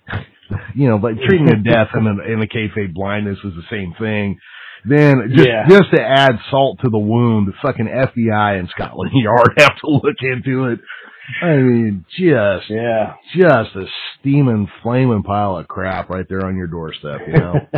you 0.74 0.88
know 0.88 0.96
like 0.96 1.16
treating 1.26 1.48
a 1.48 1.62
death 1.62 1.88
and 1.94 2.06
a, 2.06 2.22
and 2.32 2.42
a 2.42 2.46
kayfabe 2.46 2.92
blindness 2.94 3.38
is 3.44 3.52
the 3.54 3.66
same 3.70 3.94
thing. 3.98 4.38
then 4.84 5.32
just 5.34 5.48
Yeah. 5.48 5.68
just 5.68 5.90
to 5.94 6.00
add 6.02 6.32
salt 6.50 6.78
to 6.84 6.90
the 6.90 6.98
wound, 6.98 7.48
the 7.48 7.52
fucking 7.62 7.86
FBI 7.86 8.58
and 8.58 8.68
Scotland 8.70 9.12
Yard 9.14 9.52
have 9.58 9.76
to 9.80 9.86
look 9.88 10.16
into 10.22 10.66
it. 10.72 10.80
I 11.42 11.56
mean, 11.56 12.04
just 12.10 12.70
Yeah. 12.70 13.14
just 13.34 13.76
a 13.76 13.84
steaming, 14.18 14.68
flaming 14.82 15.22
pile 15.22 15.56
of 15.58 15.68
crap 15.68 16.08
right 16.10 16.26
there 16.28 16.44
on 16.46 16.56
your 16.56 16.66
doorstep, 16.66 17.20
you 17.26 17.32
know. 17.34 17.68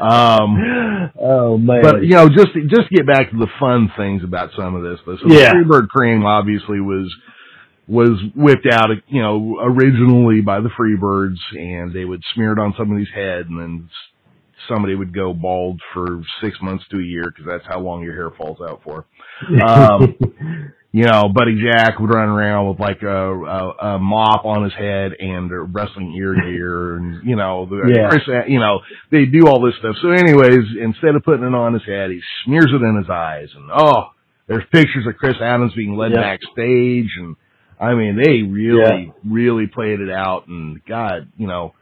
um, 0.00 1.10
oh 1.20 1.58
man. 1.58 1.82
but 1.82 2.02
you 2.02 2.10
know, 2.14 2.28
just 2.28 2.48
just 2.68 2.88
to 2.88 2.94
get 2.94 3.06
back 3.06 3.30
to 3.30 3.36
the 3.36 3.48
fun 3.60 3.90
things 3.96 4.22
about 4.24 4.50
some 4.56 4.74
of 4.74 4.82
this. 4.82 4.98
So 5.04 5.16
Yeah. 5.28 5.52
the 5.52 5.64
Freebird 5.64 5.88
cream 5.88 6.24
obviously 6.24 6.80
was 6.80 7.14
was 7.86 8.20
whipped 8.36 8.66
out, 8.70 8.90
you 9.08 9.22
know, 9.22 9.58
originally 9.62 10.40
by 10.42 10.60
the 10.60 10.68
Freebirds, 10.68 11.38
and 11.52 11.92
they 11.94 12.04
would 12.04 12.22
smear 12.34 12.52
it 12.52 12.58
on 12.58 12.74
somebody's 12.76 13.08
head, 13.14 13.46
and 13.48 13.58
then 13.58 13.88
somebody 14.68 14.94
would 14.94 15.14
go 15.14 15.32
bald 15.32 15.80
for 15.94 16.22
six 16.42 16.58
months 16.60 16.84
to 16.90 16.98
a 16.98 17.02
year 17.02 17.24
because 17.24 17.46
that's 17.46 17.64
how 17.66 17.80
long 17.80 18.02
your 18.02 18.12
hair 18.14 18.30
falls 18.36 18.58
out 18.60 18.82
for. 18.84 19.06
Um, 19.64 20.16
you 20.90 21.04
know, 21.04 21.28
Buddy 21.28 21.60
Jack 21.62 21.98
would 21.98 22.08
run 22.10 22.28
around 22.30 22.68
with 22.70 22.80
like 22.80 23.02
a, 23.02 23.08
a, 23.34 23.70
a 23.94 23.98
mop 23.98 24.44
on 24.46 24.64
his 24.64 24.72
head 24.72 25.12
and 25.18 25.50
a 25.52 25.60
wrestling 25.60 26.14
ear 26.16 26.34
gear, 26.34 26.96
and 26.96 27.26
you 27.28 27.36
know, 27.36 27.66
the, 27.66 27.92
Yeah. 27.94 28.08
Chris, 28.08 28.22
you 28.48 28.58
know, 28.58 28.80
they 29.10 29.26
do 29.26 29.46
all 29.48 29.60
this 29.60 29.74
stuff. 29.78 29.96
So, 30.00 30.10
anyways, 30.10 30.64
instead 30.80 31.14
of 31.14 31.22
putting 31.24 31.44
it 31.46 31.54
on 31.54 31.74
his 31.74 31.84
head, 31.84 32.10
he 32.10 32.20
smears 32.44 32.68
it 32.72 32.82
in 32.82 32.96
his 32.96 33.10
eyes, 33.10 33.48
and 33.54 33.70
oh, 33.70 34.10
there's 34.46 34.64
pictures 34.72 35.06
of 35.06 35.16
Chris 35.16 35.36
Adams 35.42 35.72
being 35.76 35.96
led 35.96 36.12
Yeah. 36.12 36.22
backstage, 36.22 37.10
and 37.18 37.36
I 37.80 37.94
mean, 37.94 38.16
they 38.16 38.42
really, 38.42 39.12
really 39.24 39.66
played 39.66 40.00
it 40.00 40.10
out, 40.10 40.48
and 40.48 40.84
God, 40.86 41.28
you 41.36 41.46
know. 41.46 41.74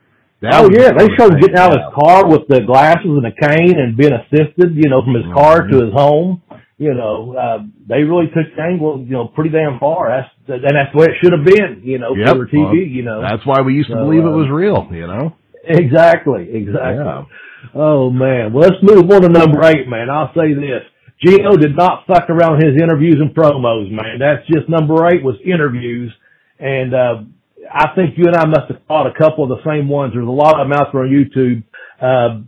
that 0.43 0.53
Oh 0.55 0.69
yeah, 0.71 0.91
they 0.93 1.07
showed 1.17 1.33
him 1.35 1.41
getting 1.41 1.57
out 1.57 1.73
of 1.73 1.79
his 1.81 1.95
car 1.99 2.27
with 2.29 2.49
the 2.49 2.61
glasses 2.67 3.07
and 3.07 3.25
a 3.25 3.33
cane 3.33 3.79
and 3.79 3.97
being 3.97 4.13
assisted, 4.13 4.75
you 4.77 4.91
know, 4.91 5.01
from 5.03 5.15
his 5.15 5.33
car 5.33 5.63
Mhm. 5.63 5.71
to 5.71 5.85
his 5.87 5.95
home. 5.95 6.43
You 6.79 6.93
know, 6.93 7.35
uh, 7.35 7.59
they 7.89 8.03
really 8.03 8.27
took 8.27 8.53
the 8.55 8.63
angle, 8.63 9.01
you 9.01 9.13
know, 9.13 9.29
pretty 9.29 9.49
damn 9.51 9.79
far. 9.81 10.11
That's 10.13 10.29
and 10.61 10.63
that's 10.77 10.93
the 10.93 10.99
way 10.99 11.07
it 11.07 11.17
should 11.23 11.33
have 11.33 11.45
been, 11.45 11.81
you 11.83 11.99
know, 11.99 12.15
Yep. 12.15 12.37
for 12.37 12.47
TV. 12.47 12.65
Well, 12.65 12.75
you 12.77 13.03
know, 13.03 13.23
That's 13.23 13.47
why 13.47 13.63
we 13.63 13.73
used 13.75 13.89
to 13.89 13.95
So, 13.97 14.05
believe 14.05 14.25
it 14.25 14.29
uh, 14.29 14.37
was 14.37 14.49
real, 14.53 14.87
you 14.93 15.07
know. 15.07 15.33
exactly, 15.65 16.49
exactly. 16.53 17.05
Yeah. 17.05 17.25
Oh 17.75 18.11
man, 18.11 18.53
well 18.53 18.69
let's 18.69 18.83
move 18.83 19.11
on 19.11 19.23
to 19.23 19.29
number 19.29 19.65
eight, 19.65 19.89
man. 19.89 20.11
I'll 20.11 20.33
say 20.37 20.53
this: 20.55 20.83
Gino 21.25 21.57
did 21.57 21.75
not 21.77 22.05
fuck 22.07 22.29
around 22.29 22.63
his 22.63 22.77
interviews 22.81 23.17
and 23.21 23.35
promos, 23.35 23.91
man. 23.91 24.19
That's 24.21 24.47
just 24.47 24.69
number 24.69 25.07
eight 25.09 25.25
was 25.25 25.37
interviews, 25.45 26.13
and 26.61 26.95
uh, 26.95 27.15
I 27.73 27.89
think 27.97 28.19
you 28.19 28.25
and 28.27 28.37
I 28.37 28.45
must 28.47 28.69
have 28.71 28.87
caught 28.87 29.07
a 29.09 29.15
couple 29.19 29.45
of 29.45 29.51
the 29.59 29.65
same 29.69 29.89
ones. 29.89 30.13
There's 30.15 30.29
a 30.29 30.31
lot 30.31 30.61
of 30.61 30.69
them 30.69 30.77
out 30.79 30.93
there 30.93 31.03
on 31.03 31.09
YouTube. 31.11 31.65
Uh, 32.01 32.45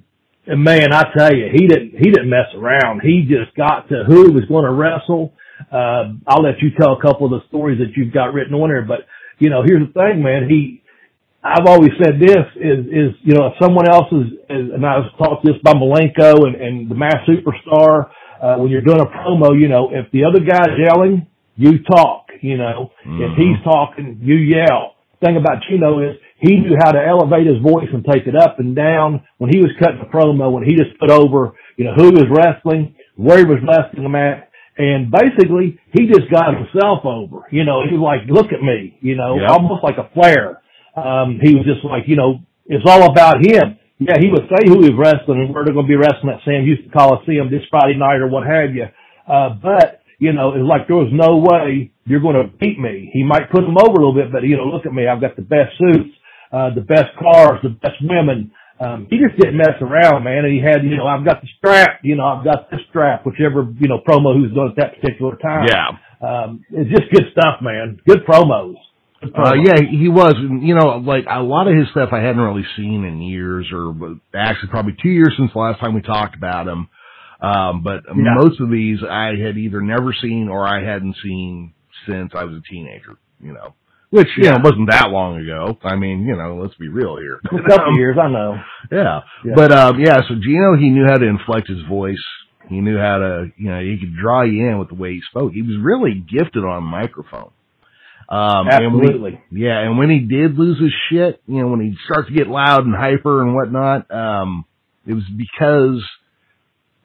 and 0.48 0.62
man, 0.64 0.92
I 0.92 1.04
tell 1.16 1.34
you, 1.34 1.46
he 1.52 1.66
didn't 1.66 1.92
he 1.98 2.10
didn't 2.10 2.30
mess 2.30 2.48
around. 2.56 3.00
He 3.02 3.26
just 3.28 3.54
got 3.56 3.88
to 3.90 4.04
who 4.06 4.26
he 4.28 4.32
was 4.34 4.44
going 4.46 4.64
to 4.64 4.72
wrestle. 4.72 5.32
Uh, 5.72 6.14
I'll 6.26 6.42
let 6.42 6.62
you 6.62 6.70
tell 6.78 6.92
a 6.94 7.02
couple 7.02 7.26
of 7.26 7.32
the 7.32 7.46
stories 7.48 7.78
that 7.78 7.92
you've 7.96 8.12
got 8.14 8.32
written 8.32 8.54
on 8.54 8.68
there, 8.70 8.82
but 8.82 9.00
you 9.38 9.50
know, 9.50 9.62
here's 9.64 9.86
the 9.86 9.92
thing, 9.92 10.22
man. 10.22 10.48
He 10.48 10.82
I've 11.42 11.66
always 11.66 11.92
said 12.02 12.18
this 12.18 12.44
is, 12.56 12.86
is, 12.86 13.10
you 13.22 13.34
know, 13.34 13.46
if 13.46 13.54
someone 13.62 13.88
else 13.88 14.10
is, 14.10 14.32
is 14.50 14.74
and 14.74 14.84
I 14.84 14.98
was 14.98 15.10
taught 15.18 15.38
this 15.44 15.54
by 15.62 15.72
Malenko 15.72 16.46
and, 16.46 16.56
and 16.56 16.90
the 16.90 16.96
Masked 16.96 17.30
Superstar, 17.30 18.10
uh, 18.42 18.56
when 18.58 18.70
you're 18.70 18.82
doing 18.82 19.00
a 19.00 19.06
promo, 19.06 19.58
you 19.58 19.68
know, 19.68 19.90
if 19.92 20.10
the 20.10 20.24
other 20.24 20.40
guy's 20.40 20.74
yelling, 20.78 21.26
you 21.56 21.78
talk, 21.84 22.26
you 22.42 22.56
know, 22.56 22.90
if 23.04 23.30
Mhm. 23.32 23.36
he's 23.36 23.64
talking, 23.64 24.18
you 24.22 24.34
yell. 24.34 24.94
thing 25.20 25.36
about 25.36 25.62
Chino 25.68 25.98
is 25.98 26.16
he 26.40 26.56
knew 26.56 26.76
how 26.78 26.92
to 26.92 27.00
elevate 27.04 27.46
his 27.46 27.58
voice 27.62 27.88
and 27.92 28.04
take 28.04 28.26
it 28.26 28.36
up 28.36 28.58
and 28.60 28.74
down 28.76 29.22
when 29.38 29.50
he 29.50 29.58
was 29.60 29.70
cutting 29.78 30.00
a 30.00 30.06
promo, 30.06 30.52
when 30.52 30.64
he 30.64 30.74
just 30.76 30.98
put 30.98 31.10
over, 31.10 31.52
you 31.76 31.84
know, 31.84 31.94
who 31.94 32.10
was 32.12 32.26
wrestling, 32.30 32.94
where 33.16 33.38
he 33.38 33.44
was 33.44 33.58
wrestling 33.66 34.04
them 34.04 34.14
at, 34.14 34.50
and 34.78 35.10
basically 35.10 35.78
he 35.92 36.06
just 36.06 36.30
got 36.30 36.54
himself 36.54 37.04
over. 37.04 37.42
You 37.50 37.64
know, 37.64 37.82
he 37.88 37.96
was 37.96 38.02
like, 38.04 38.30
look 38.30 38.52
at 38.52 38.62
me, 38.62 38.96
you 39.00 39.16
know, 39.16 39.40
Yep. 39.40 39.50
almost 39.50 39.82
like 39.82 39.98
a 39.98 40.08
flare. 40.14 40.62
Um, 40.94 41.38
he 41.42 41.54
was 41.54 41.64
just 41.66 41.84
like, 41.84 42.04
you 42.06 42.16
know, 42.16 42.40
it's 42.66 42.84
all 42.86 43.10
about 43.10 43.44
him. 43.44 43.78
Yeah, 43.98 44.18
he 44.20 44.30
would 44.30 44.46
say 44.46 44.62
who 44.70 44.82
he 44.82 44.90
was 44.94 44.98
wrestling 44.98 45.42
and 45.42 45.50
where 45.54 45.64
they're 45.64 45.74
going 45.74 45.86
to 45.86 45.90
be 45.90 45.96
wrestling 45.98 46.30
at 46.30 46.44
Sam 46.44 46.62
Houston 46.62 46.90
Coliseum 46.94 47.50
this 47.50 47.66
Friday 47.70 47.98
night 47.98 48.22
or 48.22 48.28
what 48.28 48.46
have 48.46 48.70
you. 48.74 48.86
Uh, 49.26 49.58
but, 49.58 50.02
you 50.20 50.32
know, 50.32 50.54
it's 50.54 50.62
like 50.62 50.86
there 50.86 50.96
was 50.96 51.10
no 51.10 51.38
way 51.42 51.90
you're 52.06 52.22
going 52.22 52.38
to 52.38 52.46
beat 52.58 52.78
me. 52.78 53.10
He 53.12 53.24
might 53.24 53.50
put 53.50 53.64
him 53.64 53.74
over 53.76 53.98
a 53.98 54.06
little 54.06 54.14
bit, 54.14 54.30
but 54.30 54.44
you 54.44 54.56
know, 54.56 54.64
look 54.70 54.86
at 54.86 54.92
me. 54.94 55.08
I've 55.08 55.20
got 55.20 55.34
the 55.34 55.42
best 55.42 55.74
suits, 55.78 56.14
uh, 56.52 56.74
the 56.74 56.80
best 56.80 57.16
cars, 57.18 57.60
the 57.62 57.70
best 57.70 57.96
women. 58.02 58.50
Um, 58.80 59.06
he 59.10 59.18
just 59.18 59.38
didn't 59.40 59.56
mess 59.56 59.74
around, 59.80 60.22
man. 60.24 60.44
And 60.44 60.52
he 60.54 60.60
had, 60.60 60.84
you 60.84 60.96
know, 60.96 61.06
I've 61.06 61.24
got 61.24 61.40
the 61.42 61.48
strap, 61.58 62.00
you 62.04 62.14
know, 62.14 62.24
I've 62.24 62.44
got 62.44 62.70
this 62.70 62.80
strap, 62.90 63.26
whichever, 63.26 63.66
you 63.80 63.88
know, 63.88 64.00
promo 64.06 64.34
who's 64.36 64.52
doing 64.54 64.68
at 64.70 64.76
that 64.76 65.00
particular 65.00 65.36
time. 65.36 65.66
Yeah. 65.68 65.88
Um, 66.20 66.64
it's 66.70 66.90
just 66.90 67.10
good 67.12 67.32
stuff, 67.32 67.60
man. 67.60 68.00
Good 68.06 68.24
promos. 68.26 68.74
Good 69.20 69.32
Uh, 69.36 69.54
yeah, 69.54 69.80
he 69.90 70.08
was. 70.08 70.34
You 70.38 70.76
know, 70.76 70.98
like 70.98 71.24
a 71.28 71.42
lot 71.42 71.66
of 71.66 71.76
his 71.76 71.88
stuff 71.90 72.10
I 72.12 72.18
hadn't 72.20 72.40
really 72.40 72.64
seen 72.76 73.04
in 73.04 73.20
years, 73.20 73.66
or 73.72 73.94
actually 74.34 74.70
probably 74.70 74.94
two 75.02 75.08
years 75.10 75.34
since 75.36 75.52
the 75.52 75.58
last 75.58 75.80
time 75.80 75.94
we 75.94 76.02
talked 76.02 76.36
about 76.36 76.68
him. 76.68 76.88
Um, 77.40 77.82
but 77.82 78.02
Yeah. 78.08 78.34
most 78.36 78.60
of 78.60 78.70
these 78.70 78.98
I 79.02 79.34
had 79.36 79.56
either 79.58 79.80
never 79.80 80.12
seen 80.12 80.48
or 80.48 80.66
I 80.66 80.84
hadn't 80.84 81.16
seen 81.22 81.72
since 82.06 82.32
I 82.34 82.44
was 82.44 82.56
a 82.56 82.62
teenager. 82.70 83.16
You 83.40 83.52
know, 83.54 83.74
which 84.10 84.28
you 84.36 84.44
Yeah. 84.44 84.52
know 84.52 84.60
wasn't 84.64 84.90
that 84.90 85.10
long 85.10 85.38
ago. 85.38 85.78
I 85.82 85.96
mean, 85.96 86.22
you 86.26 86.36
know, 86.36 86.58
let's 86.62 86.74
be 86.76 86.88
real 86.88 87.16
here. 87.18 87.40
A 87.52 87.68
couple 87.68 87.96
years, 87.96 88.16
I 88.20 88.28
know. 88.28 88.56
Yeah. 88.90 89.20
Yeah. 89.44 89.52
But 89.54 89.72
um 89.72 90.00
yeah, 90.00 90.16
so 90.28 90.34
Gino 90.40 90.76
he 90.76 90.90
knew 90.90 91.06
how 91.06 91.18
to 91.18 91.26
inflect 91.26 91.68
his 91.68 91.82
voice. 91.88 92.22
He 92.68 92.80
knew 92.80 92.98
how 92.98 93.18
to 93.18 93.46
you 93.56 93.70
know, 93.70 93.80
he 93.80 93.98
could 93.98 94.14
draw 94.16 94.42
you 94.42 94.68
in 94.68 94.78
with 94.78 94.88
the 94.88 94.94
way 94.94 95.12
he 95.14 95.20
spoke. 95.30 95.52
He 95.52 95.62
was 95.62 95.76
really 95.82 96.14
gifted 96.14 96.64
on 96.64 96.82
microphone. 96.84 97.50
Um 98.28 98.68
and 98.68 98.80
he- 98.82 98.86
Absolutely. 98.86 99.40
yeah, 99.50 99.80
and 99.80 99.96
when 99.98 100.10
he 100.10 100.20
did 100.20 100.58
lose 100.58 100.78
his 100.80 100.92
shit, 101.10 101.40
you 101.46 101.60
know, 101.60 101.68
when 101.68 101.80
he 101.80 101.94
starts 102.04 102.28
to 102.28 102.34
get 102.34 102.46
loud 102.46 102.84
and 102.84 102.94
hyper 102.94 103.42
and 103.42 103.54
whatnot, 103.54 104.10
um, 104.10 104.64
it 105.06 105.14
was 105.14 105.24
because, 105.34 106.04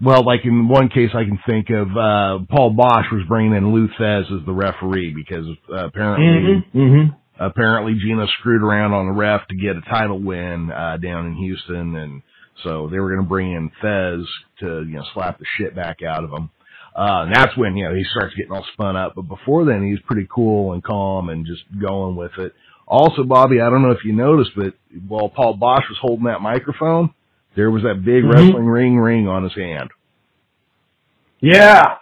well, 0.03 0.25
like 0.25 0.41
in 0.43 0.67
one 0.67 0.89
case 0.89 1.11
I 1.13 1.23
can 1.23 1.39
think 1.47 1.69
of, 1.69 1.87
uh, 1.89 2.45
Paul 2.49 2.75
Boesch 2.75 3.11
was 3.11 3.25
bringing 3.27 3.53
in 3.55 3.73
Lou 3.73 3.87
Thesz 3.99 4.25
as 4.31 4.45
the 4.45 4.51
referee 4.53 5.13
because 5.15 5.45
uh, 5.71 5.85
apparently, 5.87 6.25
Mm-hmm. 6.75 7.43
apparently 7.43 7.93
Gino 7.95 8.25
screwed 8.39 8.61
around 8.61 8.93
on 8.93 9.07
the 9.07 9.13
ref 9.13 9.47
to 9.47 9.55
get 9.55 9.75
a 9.75 9.81
title 9.89 10.19
win, 10.19 10.71
uh, 10.71 10.97
down 10.97 11.27
in 11.27 11.35
Houston 11.35 11.95
and 11.95 12.21
so 12.63 12.87
they 12.89 12.99
were 12.99 13.09
going 13.09 13.23
to 13.23 13.29
bring 13.29 13.51
in 13.51 13.71
Thesz 13.83 14.25
to, 14.59 14.83
you 14.87 14.95
know, 14.97 15.03
slap 15.13 15.39
the 15.39 15.45
shit 15.57 15.75
back 15.75 15.97
out 16.07 16.23
of 16.23 16.31
him. 16.31 16.49
Uh, 16.95 17.23
and 17.25 17.35
that's 17.35 17.57
when, 17.57 17.75
you 17.75 17.85
know, 17.85 17.95
he 17.95 18.03
starts 18.11 18.35
getting 18.35 18.51
all 18.51 18.65
spun 18.73 18.95
up. 18.95 19.13
But 19.15 19.23
before 19.23 19.65
then, 19.65 19.83
he's 19.83 19.99
pretty 20.05 20.27
cool 20.33 20.73
and 20.73 20.83
calm 20.83 21.29
and 21.29 21.45
just 21.47 21.63
going 21.81 22.15
with 22.15 22.31
it. 22.37 22.53
Also, 22.87 23.23
Bobby, 23.23 23.59
I 23.59 23.69
don't 23.69 23.81
know 23.81 23.91
if 23.91 24.05
you 24.05 24.13
noticed, 24.13 24.51
but 24.55 24.75
while 25.07 25.29
Paul 25.29 25.57
Boesch 25.57 25.89
was 25.89 25.97
holding 25.99 26.25
that 26.25 26.41
microphone, 26.41 27.13
there 27.55 27.71
was 27.71 27.83
that 27.83 28.03
big 28.03 28.23
Mhm. 28.23 28.33
wrestling 28.33 28.65
ring 28.67 28.97
ring 28.97 29.27
on 29.27 29.43
his 29.43 29.53
hand. 29.55 29.89
Yeah, 31.41 31.95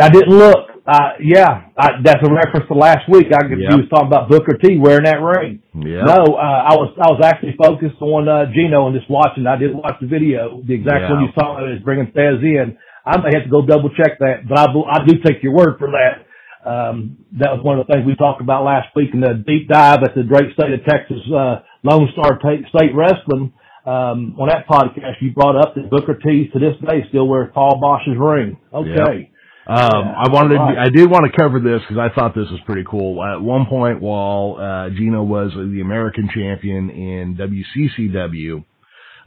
I 0.00 0.08
didn't 0.08 0.30
look. 0.36 0.70
Uh, 0.86 1.18
yeah, 1.20 1.62
I, 1.76 1.98
that's 2.02 2.22
a 2.26 2.32
reference 2.32 2.68
to 2.68 2.74
last 2.74 3.08
week. 3.08 3.26
I 3.34 3.42
Yep. 3.44 3.58
he 3.58 3.76
was 3.82 3.88
talking 3.90 4.06
about 4.06 4.28
Booker 4.28 4.56
T 4.56 4.78
wearing 4.78 5.04
that 5.04 5.20
ring. 5.20 5.60
Yeah. 5.74 6.04
No, 6.04 6.38
uh, 6.38 6.62
I 6.70 6.74
was 6.78 6.94
I 6.96 7.10
was 7.10 7.20
actually 7.24 7.56
focused 7.58 8.00
on 8.00 8.28
uh, 8.28 8.46
Gino 8.54 8.86
and 8.86 8.94
just 8.96 9.10
watching. 9.10 9.46
I 9.46 9.56
didn't 9.56 9.78
watch 9.78 9.96
the 10.00 10.06
video. 10.06 10.60
The 10.64 10.74
exact 10.74 11.02
Yeah. 11.02 11.12
one 11.12 11.24
you 11.24 11.30
saw 11.38 11.64
is 11.66 11.80
bringing 11.82 12.06
Thesz 12.12 12.42
in. 12.42 12.78
I 13.04 13.18
may 13.18 13.30
have 13.34 13.44
to 13.44 13.50
go 13.50 13.62
double 13.66 13.90
check 13.90 14.18
that, 14.20 14.46
but 14.48 14.58
I 14.58 14.66
I 14.90 15.04
do 15.04 15.18
take 15.18 15.42
your 15.42 15.52
word 15.54 15.78
for 15.78 15.90
that. 15.90 16.22
Um, 16.64 17.16
that 17.38 17.52
was 17.54 17.62
one 17.62 17.78
of 17.78 17.86
the 17.86 17.92
things 17.92 18.06
we 18.06 18.16
talked 18.16 18.40
about 18.40 18.64
last 18.64 18.88
week 18.96 19.10
in 19.14 19.20
the 19.20 19.34
deep 19.34 19.68
dive 19.68 20.02
at 20.02 20.14
the 20.14 20.24
great 20.24 20.52
state 20.54 20.72
of 20.72 20.84
Texas 20.84 21.20
uh, 21.32 21.60
Lone 21.84 22.08
Star 22.12 22.38
State 22.40 22.94
Wrestling. 22.94 23.52
Um, 23.86 24.34
on 24.38 24.48
that 24.48 24.66
podcast, 24.66 25.20
you 25.20 25.32
brought 25.32 25.56
up 25.56 25.76
that 25.76 25.88
Booker 25.88 26.14
T 26.14 26.50
to 26.52 26.58
this 26.58 26.74
day 26.82 27.06
still 27.08 27.28
wears 27.28 27.50
Paul 27.54 27.80
Boesch's 27.80 28.18
ring. 28.18 28.58
Okay. 28.74 29.30
Um, 29.68 29.78
Yeah, 29.78 30.14
I 30.24 30.28
wanted 30.28 30.54
to, 30.54 30.60
right. 30.60 30.78
I 30.78 30.88
did 30.90 31.08
want 31.08 31.30
to 31.30 31.36
cover 31.36 31.60
this 31.60 31.80
because 31.88 31.98
I 31.98 32.14
thought 32.14 32.34
this 32.34 32.50
was 32.50 32.60
pretty 32.66 32.84
cool. 32.88 33.22
At 33.22 33.40
one 33.40 33.66
point, 33.66 34.00
while 34.00 34.58
uh, 34.58 34.90
Gino 34.90 35.22
was 35.22 35.52
the 35.54 35.80
American 35.80 36.28
champion 36.32 36.90
in 36.90 37.36
WCCW, 37.36 38.64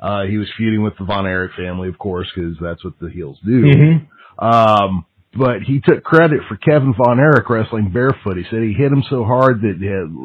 uh, 0.01 0.23
he 0.23 0.37
was 0.37 0.47
feuding 0.57 0.83
with 0.83 0.93
the 0.97 1.05
Von 1.05 1.25
Erich 1.25 1.51
family, 1.57 1.89
of 1.89 1.97
course, 1.97 2.27
because 2.33 2.55
that's 2.61 2.83
what 2.83 2.93
the 2.99 3.09
heels 3.09 3.37
do. 3.45 3.63
Mm-hmm. 3.63 4.45
Um, 4.45 5.05
but 5.37 5.61
he 5.61 5.79
took 5.79 6.03
credit 6.03 6.39
for 6.47 6.57
Kevin 6.57 6.93
Von 6.97 7.19
Erich 7.19 7.49
wrestling 7.49 7.91
barefoot. 7.91 8.37
He 8.37 8.43
said 8.49 8.63
he 8.63 8.73
hit 8.73 8.91
him 8.91 9.03
so 9.09 9.23
hard 9.23 9.61
that 9.61 9.77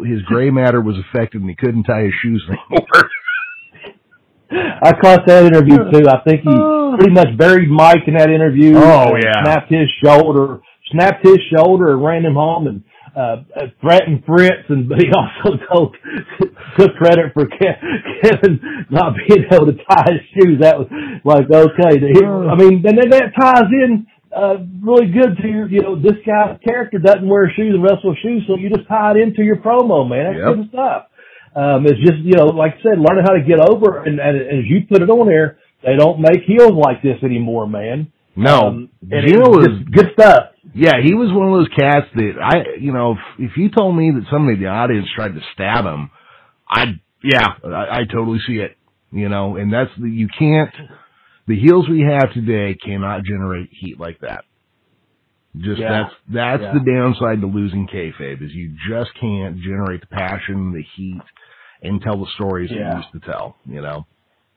his 0.09 0.23
gray 0.23 0.51
matter 0.51 0.81
was 0.81 0.97
affected 0.97 1.40
and 1.40 1.51
he 1.51 1.57
couldn't 1.57 1.85
tie 1.85 2.05
his 2.05 2.14
shoes 2.23 2.42
anymore. 2.49 3.11
I 4.55 4.93
caught 5.01 5.27
that 5.27 5.45
interview 5.45 5.77
too. 5.90 6.09
I 6.09 6.21
think 6.23 6.43
he 6.43 6.55
pretty 6.97 7.12
much 7.12 7.37
buried 7.37 7.71
Mike 7.71 8.07
in 8.07 8.14
that 8.14 8.31
interview. 8.31 8.77
Oh, 8.77 9.17
yeah. 9.17 9.43
Snapped 9.45 9.73
his 9.73 9.88
shoulder, 10.03 10.61
snapped 10.90 11.27
his 11.27 11.38
shoulder 11.55 11.93
and 11.93 12.05
ran 12.05 12.25
him 12.25 12.35
home. 12.35 12.67
And 12.67 12.85
uh, 13.14 13.37
threatened 13.81 14.25
Fritz, 14.27 14.67
and 14.69 14.88
but 14.88 14.99
he 14.99 15.07
also 15.14 15.57
told 15.73 15.97
took 16.77 16.95
credit 16.97 17.33
for 17.33 17.47
Kevin 17.47 18.59
not 18.90 19.14
being 19.14 19.45
able 19.53 19.67
to 19.67 19.79
tie 19.88 20.11
his 20.11 20.21
shoes. 20.35 20.59
That 20.61 20.79
was 20.79 20.88
like 21.25 21.47
okay. 21.47 22.03
I 22.11 22.55
mean, 22.57 22.83
and 22.85 22.99
then 22.99 23.11
that 23.11 23.31
ties 23.38 23.71
in 23.71 24.07
uh, 24.35 24.57
really 24.83 25.12
good 25.12 25.37
to 25.40 25.47
your, 25.49 25.69
you 25.69 25.81
know, 25.81 25.95
this 25.95 26.19
guy's 26.27 26.59
character 26.67 26.99
doesn't 26.99 27.29
wear 27.29 27.53
shoes 27.55 27.75
and 27.75 27.83
wrestle 27.83 28.17
shoes, 28.21 28.43
so 28.49 28.57
you 28.59 28.69
just 28.69 28.88
tie 28.88 29.12
it 29.12 29.17
into 29.17 29.43
your 29.43 29.57
promo, 29.57 30.09
man. 30.09 30.35
That's 30.35 30.43
yep. 30.43 30.57
good 30.57 30.69
stuff. 30.71 31.07
Um, 31.55 31.87
it's 31.87 32.01
just, 32.01 32.19
you 32.19 32.35
know, 32.35 32.47
like 32.47 32.75
I 32.81 32.83
said, 32.83 32.99
learning 32.99 33.25
how 33.25 33.33
to 33.33 33.45
get 33.47 33.61
over, 33.61 34.03
and, 34.03 34.19
and, 34.19 34.37
and 34.37 34.59
as 34.59 34.64
you 34.67 34.81
put 34.88 35.03
it 35.03 35.11
on 35.11 35.29
there, 35.29 35.59
they 35.85 35.97
don't 35.97 36.21
make 36.21 36.43
heels 36.47 36.73
like 36.73 37.03
this 37.03 37.23
anymore, 37.23 37.69
man. 37.69 38.11
No, 38.37 38.69
um, 38.69 38.90
was 39.05 39.69
good 39.93 40.11
stuff. 40.14 40.51
Yeah, 40.75 40.95
he 41.01 41.14
was 41.14 41.31
one 41.33 41.53
of 41.53 41.59
those 41.59 41.69
cats 41.69 42.07
that 42.17 42.33
I, 42.43 42.81
you 42.81 42.93
know, 42.93 43.12
if, 43.12 43.51
if 43.51 43.57
you 43.57 43.71
told 43.71 43.97
me 43.97 44.11
that 44.11 44.25
somebody 44.33 44.57
in 44.57 44.62
the 44.62 44.69
audience 44.69 45.07
tried 45.14 45.35
to 45.35 45.40
stab 45.53 45.85
him, 45.85 46.11
I'd, 46.69 47.01
yeah, 47.23 47.47
I, 47.64 48.01
I 48.01 48.05
totally 48.11 48.40
see 48.47 48.55
it. 48.55 48.77
You 49.12 49.29
know, 49.29 49.55
and 49.57 49.73
that's 49.73 49.90
the, 49.97 50.09
you 50.09 50.27
can't 50.37 50.75
the 51.47 51.59
heels 51.59 51.88
we 51.88 52.01
have 52.01 52.33
today 52.33 52.75
cannot 52.75 53.25
generate 53.25 53.69
heat 53.71 54.01
like 54.01 54.21
that. 54.21 54.45
Just 55.57 55.81
yeah. 55.81 55.88
that's 55.88 56.14
that's 56.29 56.62
yeah. 56.62 56.73
the 56.75 56.81
downside 56.81 57.40
to 57.40 57.47
losing 57.47 57.87
kayfabe 57.87 58.43
is 58.43 58.53
you 58.53 58.75
just 58.88 59.11
can't 59.21 59.59
generate 59.59 60.01
the 60.01 60.09
passion, 60.09 60.73
the 60.73 60.83
heat, 60.97 61.23
and 61.85 62.01
tell 62.01 62.18
the 62.18 62.31
stories 62.35 62.70
yeah. 62.73 62.90
you 62.90 62.97
used 62.99 63.12
to 63.12 63.20
tell. 63.20 63.57
You 63.66 63.83
know, 63.83 64.07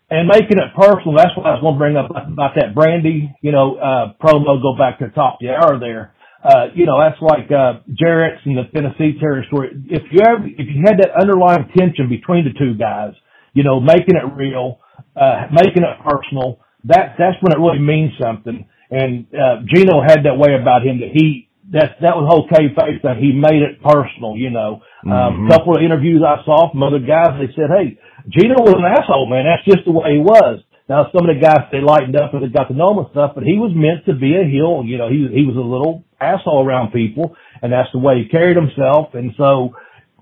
and 0.09 0.27
making 0.27 0.57
it 0.57 0.71
personal. 0.75 1.15
That's 1.15 1.35
what 1.35 1.45
I 1.45 1.59
was 1.59 1.61
going 1.61 1.75
to 1.75 1.79
bring 1.79 1.97
up 1.97 2.09
about 2.09 2.55
that 2.55 2.73
Brandi, 2.73 3.35
you 3.41 3.51
know, 3.51 3.75
uh, 3.75 4.13
promo. 4.23 4.61
Go 4.61 4.77
back 4.77 4.99
to 4.99 5.07
the 5.07 5.11
top 5.11 5.35
of 5.35 5.39
the 5.41 5.51
hour 5.51 5.79
there. 5.79 6.15
Uh, 6.43 6.71
you 6.75 6.85
know, 6.85 6.95
that's 7.01 7.19
like 7.19 7.51
uh, 7.51 7.83
Jarrett's 7.91 8.39
and 8.45 8.55
the 8.55 8.69
Tennessee 8.71 9.19
territory. 9.19 9.75
If 9.89 10.03
you 10.11 10.21
ever, 10.23 10.47
if 10.47 10.67
you 10.69 10.83
had 10.85 10.99
that 10.99 11.11
underlying 11.19 11.67
tension 11.75 12.07
between 12.07 12.45
the 12.45 12.55
two 12.57 12.77
guys, 12.79 13.13
you 13.53 13.63
know, 13.63 13.81
making 13.81 14.15
it 14.15 14.23
real, 14.37 14.79
uh, 15.15 15.51
making 15.51 15.83
it 15.83 15.97
personal, 16.05 16.61
that 16.85 17.19
that's 17.19 17.35
when 17.41 17.51
it 17.51 17.59
really 17.59 17.83
means 17.83 18.13
something. 18.21 18.65
And 18.89 19.27
uh, 19.35 19.67
Gino 19.67 19.99
had 19.99 20.23
that 20.23 20.39
way 20.39 20.55
about 20.55 20.87
him 20.87 21.01
that 21.01 21.11
he 21.11 21.49
that 21.73 21.99
that 21.99 22.15
was 22.15 22.27
whole 22.29 22.47
kayfabe 22.47 23.01
that 23.03 23.17
He 23.17 23.33
made 23.33 23.61
it 23.61 23.81
personal, 23.83 24.37
you 24.37 24.49
know. 24.49 24.81
Um, 25.05 25.11
mm-hmm. 25.11 25.47
A 25.47 25.49
couple 25.53 25.77
of 25.77 25.83
interviews 25.83 26.23
I 26.25 26.43
saw 26.45 26.71
from 26.71 26.83
other 26.83 26.99
guys, 26.99 27.37
they 27.37 27.53
said, 27.53 27.69
"Hey, 27.69 27.99
Gino 28.29 28.57
was 28.61 28.77
an 28.77 28.87
asshole, 28.87 29.29
man. 29.29 29.45
That's 29.45 29.65
just 29.65 29.85
the 29.85 29.93
way 29.93 30.17
he 30.17 30.23
was." 30.23 30.63
Now 30.89 31.11
some 31.11 31.27
of 31.27 31.35
the 31.35 31.43
guys 31.43 31.67
they 31.69 31.83
lightened 31.83 32.15
up 32.15 32.33
and 32.33 32.41
they 32.41 32.47
got 32.47 32.71
to 32.71 32.73
know 32.73 32.95
him 32.95 33.03
and 33.03 33.11
stuff, 33.11 33.35
but 33.35 33.43
he 33.43 33.59
was 33.59 33.75
meant 33.75 34.07
to 34.07 34.15
be 34.15 34.39
a 34.39 34.47
heel. 34.47 34.87
You 34.87 34.97
know, 34.97 35.11
he 35.11 35.27
he 35.29 35.43
was 35.43 35.59
a 35.59 35.63
little 35.63 36.07
asshole 36.17 36.63
around 36.63 36.95
people, 36.95 37.35
and 37.61 37.71
that's 37.71 37.91
the 37.91 37.99
way 37.99 38.23
he 38.23 38.31
carried 38.31 38.55
himself. 38.55 39.13
And 39.13 39.35
so 39.37 39.75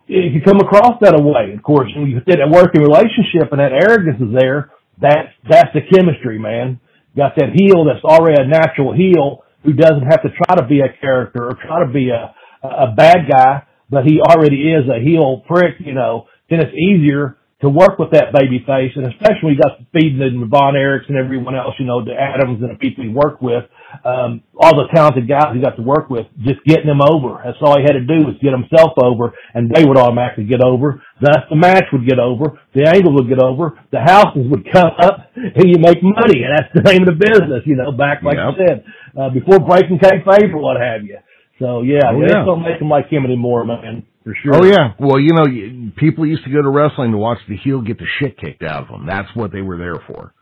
if 0.07 0.33
you 0.33 0.41
come 0.41 0.59
across 0.61 1.01
that 1.01 1.17
way, 1.17 1.53
of 1.55 1.63
course, 1.63 1.89
when 1.95 2.07
you 2.07 2.21
get 2.21 2.39
a 2.39 2.49
working 2.49 2.81
relationship 2.81 3.49
and 3.51 3.59
that 3.59 3.73
arrogance 3.73 4.21
is 4.21 4.33
there, 4.33 4.71
that's, 5.01 5.33
that's 5.49 5.69
the 5.73 5.81
chemistry, 5.81 6.38
man. 6.38 6.79
Got 7.17 7.35
that 7.38 7.55
heel 7.55 7.85
that's 7.85 8.03
already 8.03 8.41
a 8.41 8.45
natural 8.45 8.93
heel 8.93 9.43
who 9.63 9.73
doesn't 9.73 10.05
have 10.05 10.21
to 10.21 10.29
try 10.29 10.55
to 10.57 10.67
be 10.67 10.81
a 10.81 10.93
character 11.01 11.45
or 11.45 11.53
try 11.55 11.85
to 11.85 11.91
be 11.91 12.09
a, 12.09 12.35
a 12.63 12.93
bad 12.95 13.25
guy, 13.29 13.63
but 13.89 14.03
he 14.05 14.19
already 14.19 14.71
is 14.71 14.89
a 14.89 15.03
heel 15.03 15.43
prick, 15.47 15.75
you 15.79 15.93
know, 15.93 16.27
then 16.49 16.59
it's 16.59 16.75
easier 16.75 17.37
to 17.61 17.69
work 17.69 17.97
with 17.97 18.11
that 18.11 18.35
baby 18.35 18.59
face, 18.67 18.91
and 18.99 19.07
especially 19.07 19.55
you 19.55 19.59
got 19.61 19.79
feeding 19.95 20.19
the 20.19 20.45
Von 20.45 20.75
Erichs 20.75 21.07
and 21.07 21.17
everyone 21.17 21.55
else, 21.55 21.73
you 21.79 21.85
know, 21.87 22.03
the 22.03 22.11
Adams 22.11 22.59
and 22.61 22.69
the 22.69 22.75
people 22.75 23.01
he 23.01 23.09
worked 23.09 23.41
with, 23.41 23.63
um, 24.03 24.43
all 24.59 24.75
the 24.75 24.91
talented 24.93 25.23
guys 25.23 25.55
he 25.55 25.63
got 25.63 25.79
to 25.79 25.81
work 25.81 26.11
with, 26.11 26.27
just 26.43 26.59
getting 26.67 26.91
them 26.91 26.99
over. 26.99 27.39
That's 27.39 27.57
all 27.63 27.79
he 27.79 27.87
had 27.87 27.95
to 27.95 28.03
do 28.03 28.27
was 28.27 28.35
get 28.43 28.51
himself 28.51 28.99
over, 28.99 29.31
and 29.55 29.71
they 29.71 29.87
would 29.87 29.97
automatically 29.97 30.43
get 30.43 30.59
over. 30.59 31.01
Thus, 31.23 31.47
the 31.49 31.55
match 31.55 31.87
would 31.95 32.03
get 32.03 32.19
over, 32.19 32.59
the 32.75 32.91
angle 32.91 33.15
would 33.15 33.31
get 33.31 33.39
over, 33.39 33.79
the 33.87 34.03
houses 34.03 34.51
would 34.51 34.67
come 34.67 34.91
up, 34.99 35.31
and 35.33 35.65
you 35.65 35.79
make 35.79 36.03
money, 36.03 36.43
and 36.43 36.51
that's 36.59 36.75
the 36.75 36.83
name 36.83 37.07
of 37.07 37.15
the 37.15 37.19
business, 37.23 37.63
you 37.63 37.79
know, 37.79 37.95
back 37.95 38.19
like 38.19 38.35
yep. 38.35 38.51
I 38.51 38.53
said, 38.59 38.77
uh, 39.15 39.29
before 39.31 39.63
breaking 39.63 40.03
kayfabe 40.03 40.51
or 40.51 40.59
what 40.59 40.75
have 40.75 41.07
you. 41.07 41.17
So 41.59 41.81
yeah, 41.81 42.11
oh, 42.11 42.21
yeah. 42.21 42.43
don't 42.45 42.63
make 42.63 42.79
them 42.79 42.89
like 42.89 43.07
him 43.07 43.25
anymore, 43.25 43.65
man. 43.65 44.05
For 44.23 44.35
sure. 44.43 44.55
Oh 44.55 44.65
yeah. 44.65 44.93
Well, 44.99 45.19
you 45.19 45.33
know, 45.33 45.91
people 45.95 46.25
used 46.25 46.43
to 46.45 46.51
go 46.51 46.61
to 46.61 46.69
wrestling 46.69 47.11
to 47.11 47.17
watch 47.17 47.37
the 47.47 47.55
heel 47.55 47.81
get 47.81 47.97
the 47.97 48.07
shit 48.19 48.37
kicked 48.37 48.63
out 48.63 48.83
of 48.83 48.87
them. 48.89 49.05
That's 49.05 49.29
what 49.35 49.51
they 49.51 49.61
were 49.61 49.77
there 49.77 50.01
for. 50.07 50.33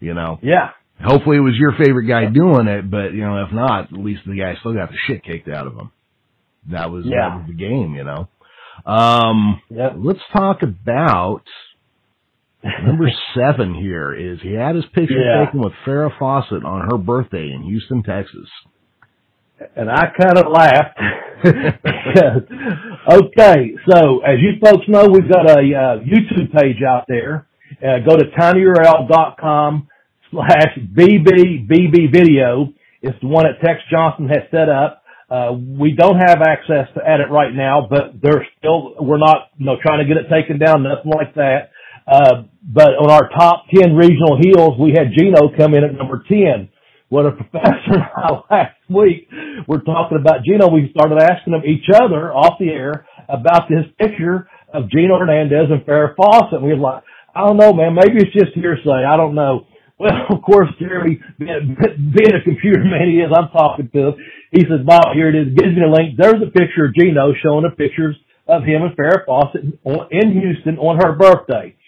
You 0.00 0.14
know. 0.14 0.38
Yeah. 0.42 0.70
Hopefully 1.02 1.38
it 1.38 1.40
was 1.40 1.54
your 1.56 1.72
favorite 1.78 2.06
guy 2.06 2.26
doing 2.26 2.66
it, 2.66 2.90
but 2.90 3.14
you 3.14 3.22
know, 3.22 3.42
if 3.44 3.52
not, 3.52 3.84
at 3.84 3.98
least 3.98 4.22
the 4.26 4.36
guy 4.36 4.54
still 4.60 4.74
got 4.74 4.90
the 4.90 4.96
shit 5.06 5.24
kicked 5.24 5.48
out 5.48 5.66
of 5.66 5.74
him. 5.74 5.92
That 6.70 6.90
was, 6.90 7.04
yeah. 7.06 7.30
that 7.30 7.36
was 7.36 7.46
the 7.46 7.54
game, 7.54 7.94
you 7.94 8.04
know. 8.04 8.28
Um, 8.84 9.62
yep. 9.70 9.94
let's 9.96 10.20
talk 10.32 10.62
about 10.62 11.42
number 12.84 13.10
seven 13.34 13.74
here 13.74 14.14
is 14.14 14.40
he 14.42 14.52
had 14.52 14.74
his 14.74 14.84
picture 14.92 15.18
yeah. 15.18 15.46
taken 15.46 15.60
with 15.60 15.72
Farrah 15.86 16.16
Fawcett 16.18 16.64
on 16.64 16.88
her 16.90 16.98
birthday 16.98 17.50
in 17.50 17.62
Houston, 17.62 18.02
Texas. 18.02 18.48
And 19.76 19.90
I 19.90 20.06
kind 20.18 20.38
of 20.38 20.50
laughed. 20.50 20.98
okay, 23.12 23.74
so 23.88 24.20
as 24.20 24.38
you 24.40 24.58
folks 24.62 24.84
know, 24.88 25.06
we've 25.06 25.30
got 25.30 25.50
a 25.50 25.60
uh, 25.60 26.00
YouTube 26.00 26.52
page 26.52 26.82
out 26.86 27.04
there. 27.08 27.46
Uh, 27.82 27.98
go 28.06 28.16
to 28.16 28.24
tinyurl.com 28.38 29.88
slash 30.30 30.78
BBBB 30.96 32.12
video. 32.12 32.72
It's 33.02 33.18
the 33.20 33.28
one 33.28 33.44
that 33.44 33.60
Tex 33.64 33.80
Johnson 33.90 34.28
has 34.28 34.42
set 34.50 34.68
up. 34.68 35.02
Uh, 35.30 35.52
we 35.52 35.92
don't 35.92 36.18
have 36.18 36.42
access 36.42 36.88
to 36.94 37.00
edit 37.06 37.30
right 37.30 37.54
now, 37.54 37.86
but 37.88 38.20
there's 38.20 38.46
still, 38.58 38.94
we're 38.98 39.18
not, 39.18 39.50
you 39.58 39.66
know, 39.66 39.76
trying 39.80 40.00
to 40.00 40.04
get 40.06 40.16
it 40.16 40.28
taken 40.28 40.58
down, 40.58 40.82
nothing 40.82 41.12
like 41.12 41.34
that. 41.34 41.70
Uh, 42.10 42.42
but 42.64 42.90
on 42.98 43.10
our 43.10 43.28
top 43.28 43.66
10 43.72 43.94
regional 43.94 44.38
heels, 44.42 44.76
we 44.80 44.90
had 44.90 45.12
Gino 45.16 45.54
come 45.56 45.74
in 45.74 45.84
at 45.84 45.94
number 45.94 46.24
10. 46.28 46.68
What 47.10 47.26
a 47.26 47.32
professor 47.36 47.98
and 47.98 48.06
I 48.14 48.30
last 48.48 48.78
week 48.88 49.26
we're 49.66 49.82
talking 49.82 50.18
about 50.18 50.46
Gino. 50.46 50.70
We 50.70 50.94
started 50.94 51.18
asking 51.18 51.52
them 51.52 51.66
each 51.66 51.90
other 51.92 52.32
off 52.32 52.58
the 52.58 52.70
air 52.70 53.04
about 53.28 53.68
this 53.68 53.82
picture 53.98 54.48
of 54.72 54.88
Gino 54.88 55.18
Hernandez 55.18 55.74
and 55.74 55.82
Farrah 55.82 56.14
Fawcett. 56.14 56.62
We 56.62 56.70
were 56.70 56.78
like, 56.78 57.02
I 57.34 57.46
don't 57.46 57.56
know, 57.58 57.72
man. 57.72 57.98
Maybe 57.98 58.22
it's 58.22 58.32
just 58.32 58.54
hearsay. 58.54 59.02
I 59.02 59.16
don't 59.16 59.34
know. 59.34 59.66
Well, 59.98 60.14
of 60.30 60.40
course, 60.42 60.70
being, 60.78 61.18
being 61.38 62.34
a 62.34 62.44
computer 62.46 62.86
man 62.86 63.10
he 63.10 63.18
is, 63.18 63.34
I'm 63.34 63.50
talking 63.50 63.90
to 63.92 63.98
him. 63.98 64.14
He 64.52 64.62
says, 64.62 64.86
Bob, 64.86 65.10
here 65.14 65.28
it 65.28 65.34
is. 65.34 65.54
Gives 65.58 65.74
me 65.74 65.82
a 65.82 65.90
link. 65.90 66.14
There's 66.16 66.40
a 66.40 66.50
picture 66.50 66.86
of 66.86 66.94
Gino 66.94 67.34
showing 67.42 67.66
the 67.66 67.74
pictures 67.74 68.16
of 68.46 68.62
him 68.62 68.86
and 68.86 68.94
Farrah 68.94 69.26
Fawcett 69.26 69.62
in 69.62 70.30
Houston 70.30 70.78
on 70.78 70.98
her 71.02 71.18
birthday. 71.18 71.74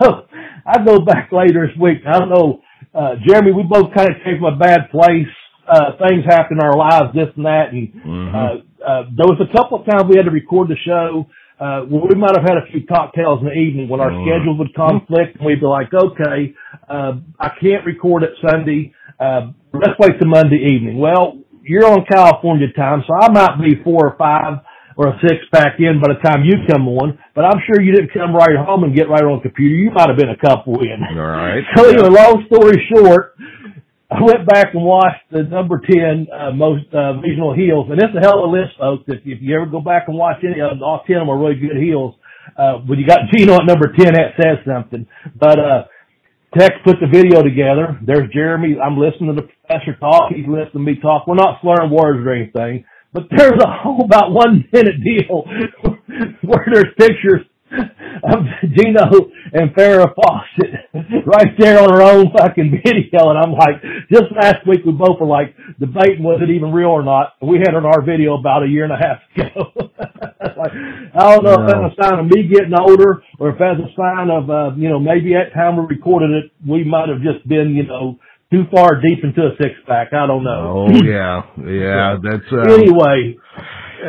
So 0.00 0.24
I 0.64 0.82
go 0.84 1.00
back 1.04 1.30
later 1.32 1.66
this 1.66 1.76
week. 1.78 1.98
I 2.06 2.18
don't 2.18 2.30
know, 2.30 2.62
uh, 2.94 3.14
Jeremy, 3.26 3.52
we 3.52 3.62
both 3.62 3.94
kind 3.94 4.10
of 4.10 4.16
came 4.24 4.38
from 4.38 4.54
a 4.54 4.56
bad 4.56 4.90
place. 4.90 5.30
Uh, 5.68 5.96
things 6.02 6.24
happen 6.26 6.58
in 6.58 6.64
our 6.64 6.76
lives, 6.76 7.14
this 7.14 7.30
and 7.36 7.46
that. 7.46 7.70
And, 7.72 7.94
mm-hmm. 7.94 8.34
uh, 8.34 8.84
uh, 8.84 9.02
there 9.14 9.28
was 9.28 9.38
a 9.38 9.52
couple 9.56 9.78
of 9.78 9.86
times 9.86 10.04
we 10.08 10.16
had 10.16 10.24
to 10.24 10.34
record 10.34 10.68
the 10.68 10.76
show 10.84 11.26
uh, 11.60 11.84
well, 11.90 12.08
we 12.08 12.14
might 12.16 12.34
have 12.34 12.48
had 12.48 12.56
a 12.56 12.64
few 12.72 12.86
cocktails 12.86 13.40
in 13.40 13.46
the 13.46 13.52
evening 13.52 13.86
when 13.86 14.00
our 14.00 14.10
mm. 14.10 14.24
schedules 14.24 14.58
would 14.58 14.74
conflict 14.74 15.36
and 15.36 15.44
we'd 15.44 15.60
be 15.60 15.66
like, 15.66 15.92
okay, 15.92 16.54
uh, 16.88 17.20
I 17.38 17.52
can't 17.60 17.84
record 17.84 18.22
it 18.22 18.30
Sunday. 18.40 18.94
Uh, 19.20 19.52
let's 19.74 19.92
wait 19.98 20.18
till 20.18 20.28
Monday 20.28 20.56
evening. 20.72 20.98
Well, 20.98 21.36
you're 21.62 21.84
on 21.84 22.06
California 22.10 22.72
time, 22.74 23.04
so 23.06 23.12
I 23.12 23.30
might 23.30 23.60
be 23.60 23.76
four 23.84 24.08
or 24.08 24.16
five 24.16 24.64
or 25.00 25.08
a 25.08 25.16
six 25.24 25.40
pack 25.48 25.80
in 25.80 25.96
by 25.96 26.12
the 26.12 26.20
time 26.20 26.44
you 26.44 26.60
come 26.68 26.84
on, 27.00 27.16
but 27.32 27.48
I'm 27.48 27.56
sure 27.64 27.80
you 27.80 27.96
didn't 27.96 28.12
come 28.12 28.36
right 28.36 28.52
home 28.52 28.84
and 28.84 28.92
get 28.92 29.08
right 29.08 29.24
on 29.24 29.40
the 29.40 29.48
computer. 29.48 29.72
You 29.72 29.90
might 29.96 30.12
have 30.12 30.20
been 30.20 30.28
a 30.28 30.36
couple 30.36 30.76
in. 30.84 31.00
All 31.16 31.24
right. 31.24 31.64
so 31.74 31.88
anyway, 31.88 32.12
long 32.12 32.44
story 32.52 32.76
short, 32.92 33.32
I 34.12 34.20
went 34.20 34.44
back 34.44 34.76
and 34.76 34.84
watched 34.84 35.24
the 35.32 35.48
number 35.48 35.80
10 35.80 36.28
uh, 36.28 36.52
most 36.52 36.84
uh, 36.92 37.16
regional 37.16 37.56
heels, 37.56 37.88
and 37.88 37.96
it's 37.96 38.12
a 38.12 38.20
hell 38.20 38.44
of 38.44 38.52
a 38.52 38.52
list, 38.52 38.76
folks. 38.76 39.08
If, 39.08 39.24
if 39.24 39.40
you 39.40 39.56
ever 39.56 39.64
go 39.64 39.80
back 39.80 40.04
and 40.04 40.20
watch 40.20 40.44
any 40.44 40.60
of 40.60 40.68
them, 40.68 40.84
all 40.84 41.00
10 41.08 41.16
of 41.16 41.20
them 41.24 41.30
are 41.32 41.40
really 41.40 41.56
good 41.56 41.80
heels. 41.80 42.12
Uh, 42.52 42.84
when 42.84 43.00
you 43.00 43.08
got 43.08 43.24
Gino 43.32 43.56
at 43.56 43.64
number 43.64 43.96
10, 43.96 44.04
that 44.12 44.36
says 44.36 44.60
something. 44.68 45.08
But, 45.32 45.56
uh, 45.56 45.88
Tex 46.52 46.74
put 46.84 46.96
the 46.98 47.06
video 47.06 47.46
together. 47.46 47.96
There's 48.04 48.28
Jeremy. 48.34 48.74
I'm 48.76 48.98
listening 48.98 49.32
to 49.32 49.40
the 49.40 49.46
professor 49.46 49.94
talk. 49.96 50.34
He's 50.34 50.50
listening 50.50 50.84
to 50.84 50.92
me 50.92 51.00
talk. 51.00 51.28
We're 51.28 51.38
not 51.38 51.62
slurring 51.62 51.94
words 51.94 52.18
or 52.26 52.34
anything, 52.34 52.84
but 53.12 53.24
there's 53.36 53.60
a 53.62 53.70
whole 53.82 54.04
about 54.04 54.32
one 54.32 54.64
minute 54.72 55.02
deal 55.02 55.44
where 56.42 56.66
there's 56.72 56.94
pictures 56.98 57.42
of 57.72 58.40
Gino 58.74 59.30
and 59.52 59.70
Farrah 59.74 60.14
Fawcett 60.14 60.90
right 61.26 61.54
there 61.58 61.80
on 61.80 61.90
her 61.90 62.02
own 62.02 62.26
fucking 62.36 62.82
video. 62.84 63.30
And 63.30 63.38
I'm 63.38 63.52
like, 63.52 63.82
just 64.10 64.24
last 64.34 64.66
week 64.66 64.80
we 64.84 64.92
both 64.92 65.20
were 65.20 65.26
like 65.26 65.54
debating 65.78 66.22
was 66.22 66.40
it 66.42 66.50
even 66.50 66.72
real 66.72 66.90
or 66.90 67.02
not. 67.02 67.34
We 67.40 67.58
had 67.58 67.74
on 67.74 67.86
our 67.86 68.02
video 68.02 68.38
about 68.38 68.64
a 68.64 68.68
year 68.68 68.84
and 68.84 68.92
a 68.92 68.98
half 68.98 69.20
ago. 69.34 69.70
like, 70.56 70.72
I 71.14 71.34
don't 71.34 71.44
know 71.44 71.56
no. 71.56 71.62
if 71.62 71.70
that's 71.70 71.94
a 71.94 72.02
sign 72.02 72.18
of 72.18 72.26
me 72.26 72.48
getting 72.48 72.74
older 72.74 73.22
or 73.38 73.50
if 73.50 73.58
that's 73.58 73.80
a 73.80 73.90
sign 73.96 74.30
of, 74.30 74.50
uh, 74.50 74.74
you 74.76 74.88
know, 74.88 74.98
maybe 74.98 75.34
at 75.34 75.50
the 75.50 75.54
time 75.54 75.76
we 75.76 75.94
recorded 75.94 76.30
it, 76.30 76.52
we 76.66 76.84
might 76.84 77.08
have 77.08 77.22
just 77.22 77.46
been, 77.48 77.74
you 77.74 77.86
know, 77.86 78.18
too 78.52 78.64
far 78.74 79.00
deep 79.00 79.22
into 79.22 79.40
a 79.42 79.56
six 79.60 79.74
pack. 79.86 80.12
I 80.12 80.26
don't 80.26 80.44
know. 80.44 80.86
Oh 80.86 80.90
yeah, 81.04 81.42
yeah. 81.56 82.16
That's 82.22 82.50
uh... 82.52 82.74
anyway. 82.74 83.36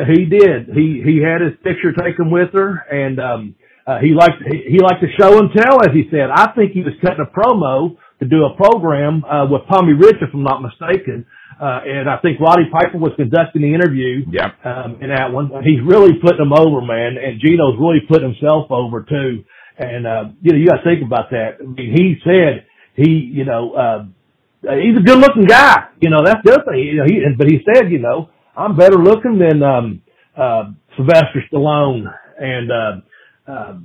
he 0.08 0.24
did. 0.26 0.68
He 0.74 1.02
he 1.04 1.22
had 1.22 1.40
his 1.40 1.54
picture 1.62 1.92
taken 1.92 2.30
with 2.30 2.50
her, 2.54 2.82
and 2.90 3.20
um, 3.20 3.54
uh, 3.86 3.98
he 3.98 4.14
liked 4.14 4.42
he, 4.50 4.76
he 4.76 4.78
liked 4.80 5.00
to 5.02 5.08
show 5.18 5.38
and 5.38 5.50
tell, 5.54 5.80
as 5.82 5.94
he 5.94 6.08
said. 6.10 6.30
I 6.32 6.52
think 6.54 6.72
he 6.72 6.82
was 6.82 6.94
cutting 7.02 7.24
a 7.24 7.30
promo 7.30 7.96
to 8.20 8.28
do 8.28 8.44
a 8.44 8.54
program 8.56 9.24
uh, 9.24 9.46
with 9.50 9.62
Tommy 9.70 9.92
Rich, 9.94 10.22
if 10.22 10.30
I'm 10.32 10.44
not 10.44 10.62
mistaken. 10.62 11.26
Uh, 11.60 11.80
and 11.86 12.08
I 12.08 12.18
think 12.18 12.40
Roddy 12.40 12.64
Piper 12.72 12.98
was 12.98 13.12
conducting 13.16 13.62
the 13.62 13.74
interview 13.74 14.24
Yep. 14.30 14.66
um, 14.66 14.98
in 15.00 15.10
that 15.10 15.30
one. 15.30 15.50
He's 15.62 15.78
really 15.84 16.18
putting 16.20 16.38
them 16.38 16.52
over, 16.52 16.80
man. 16.80 17.18
And 17.18 17.40
Gino's 17.40 17.78
really 17.78 18.00
putting 18.08 18.34
himself 18.34 18.70
over 18.70 19.02
too. 19.02 19.44
And 19.78 20.06
uh, 20.06 20.24
you 20.40 20.52
know, 20.52 20.58
you 20.58 20.66
got 20.66 20.82
to 20.82 20.84
think 20.84 21.04
about 21.04 21.30
that. 21.30 21.58
I 21.60 21.64
mean, 21.64 21.94
he 21.94 22.16
said 22.24 22.66
he, 22.94 23.10
you 23.10 23.44
know, 23.44 23.72
uh, 23.74 24.04
he's 24.62 24.96
a 24.96 25.02
good-looking 25.02 25.46
guy. 25.46 25.88
You 26.00 26.10
know, 26.10 26.22
that's 26.24 26.40
the 26.44 26.52
other 26.52 26.64
thing. 26.70 26.80
You 26.80 26.96
know, 26.98 27.04
he, 27.04 27.20
but 27.36 27.48
he 27.48 27.60
said, 27.64 27.90
you 27.90 27.98
know, 27.98 28.30
I'm 28.56 28.76
better 28.76 28.96
looking 28.96 29.38
than 29.38 29.62
um, 29.62 30.02
uh, 30.36 30.70
Sylvester 30.96 31.42
Stallone 31.52 32.04
and 32.38 32.70
uh, 32.70 33.50
uh, 33.50 33.78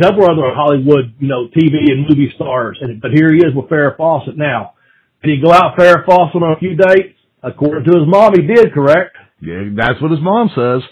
several 0.00 0.30
other 0.30 0.54
Hollywood, 0.54 1.14
you 1.18 1.28
know, 1.28 1.48
TV 1.48 1.90
and 1.90 2.06
movie 2.08 2.32
stars. 2.34 2.78
And 2.80 3.00
but 3.00 3.10
here 3.12 3.32
he 3.32 3.38
is 3.38 3.54
with 3.54 3.66
Farrah 3.66 3.96
Fawcett 3.96 4.36
now. 4.36 4.74
Did 5.22 5.36
he 5.36 5.42
go 5.42 5.52
out 5.52 5.76
Farrah 5.76 6.04
Fawcett 6.06 6.42
on 6.42 6.52
a 6.52 6.58
few 6.58 6.76
dates? 6.76 7.18
According 7.42 7.84
to 7.84 7.98
his 7.98 8.08
mom, 8.08 8.32
he 8.34 8.46
did. 8.46 8.72
Correct. 8.72 9.16
Yeah, 9.40 9.70
that's 9.74 10.00
what 10.00 10.10
his 10.10 10.20
mom 10.20 10.50
says. 10.54 10.82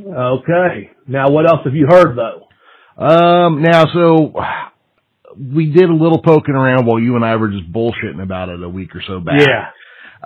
Okay. 0.00 0.90
Now, 1.06 1.30
what 1.30 1.46
else 1.46 1.60
have 1.64 1.74
you 1.74 1.86
heard 1.88 2.16
though? 2.16 2.46
Um, 2.96 3.62
now, 3.62 3.86
so 3.92 4.34
we 5.38 5.70
did 5.70 5.88
a 5.90 5.94
little 5.94 6.22
poking 6.22 6.54
around 6.54 6.86
while 6.86 6.98
you 6.98 7.16
and 7.16 7.24
I 7.24 7.36
were 7.36 7.48
just 7.48 7.70
bullshitting 7.72 8.22
about 8.22 8.48
it 8.48 8.62
a 8.62 8.68
week 8.68 8.94
or 8.94 9.02
so 9.06 9.20
back. 9.20 9.40
Yeah. 9.40 9.70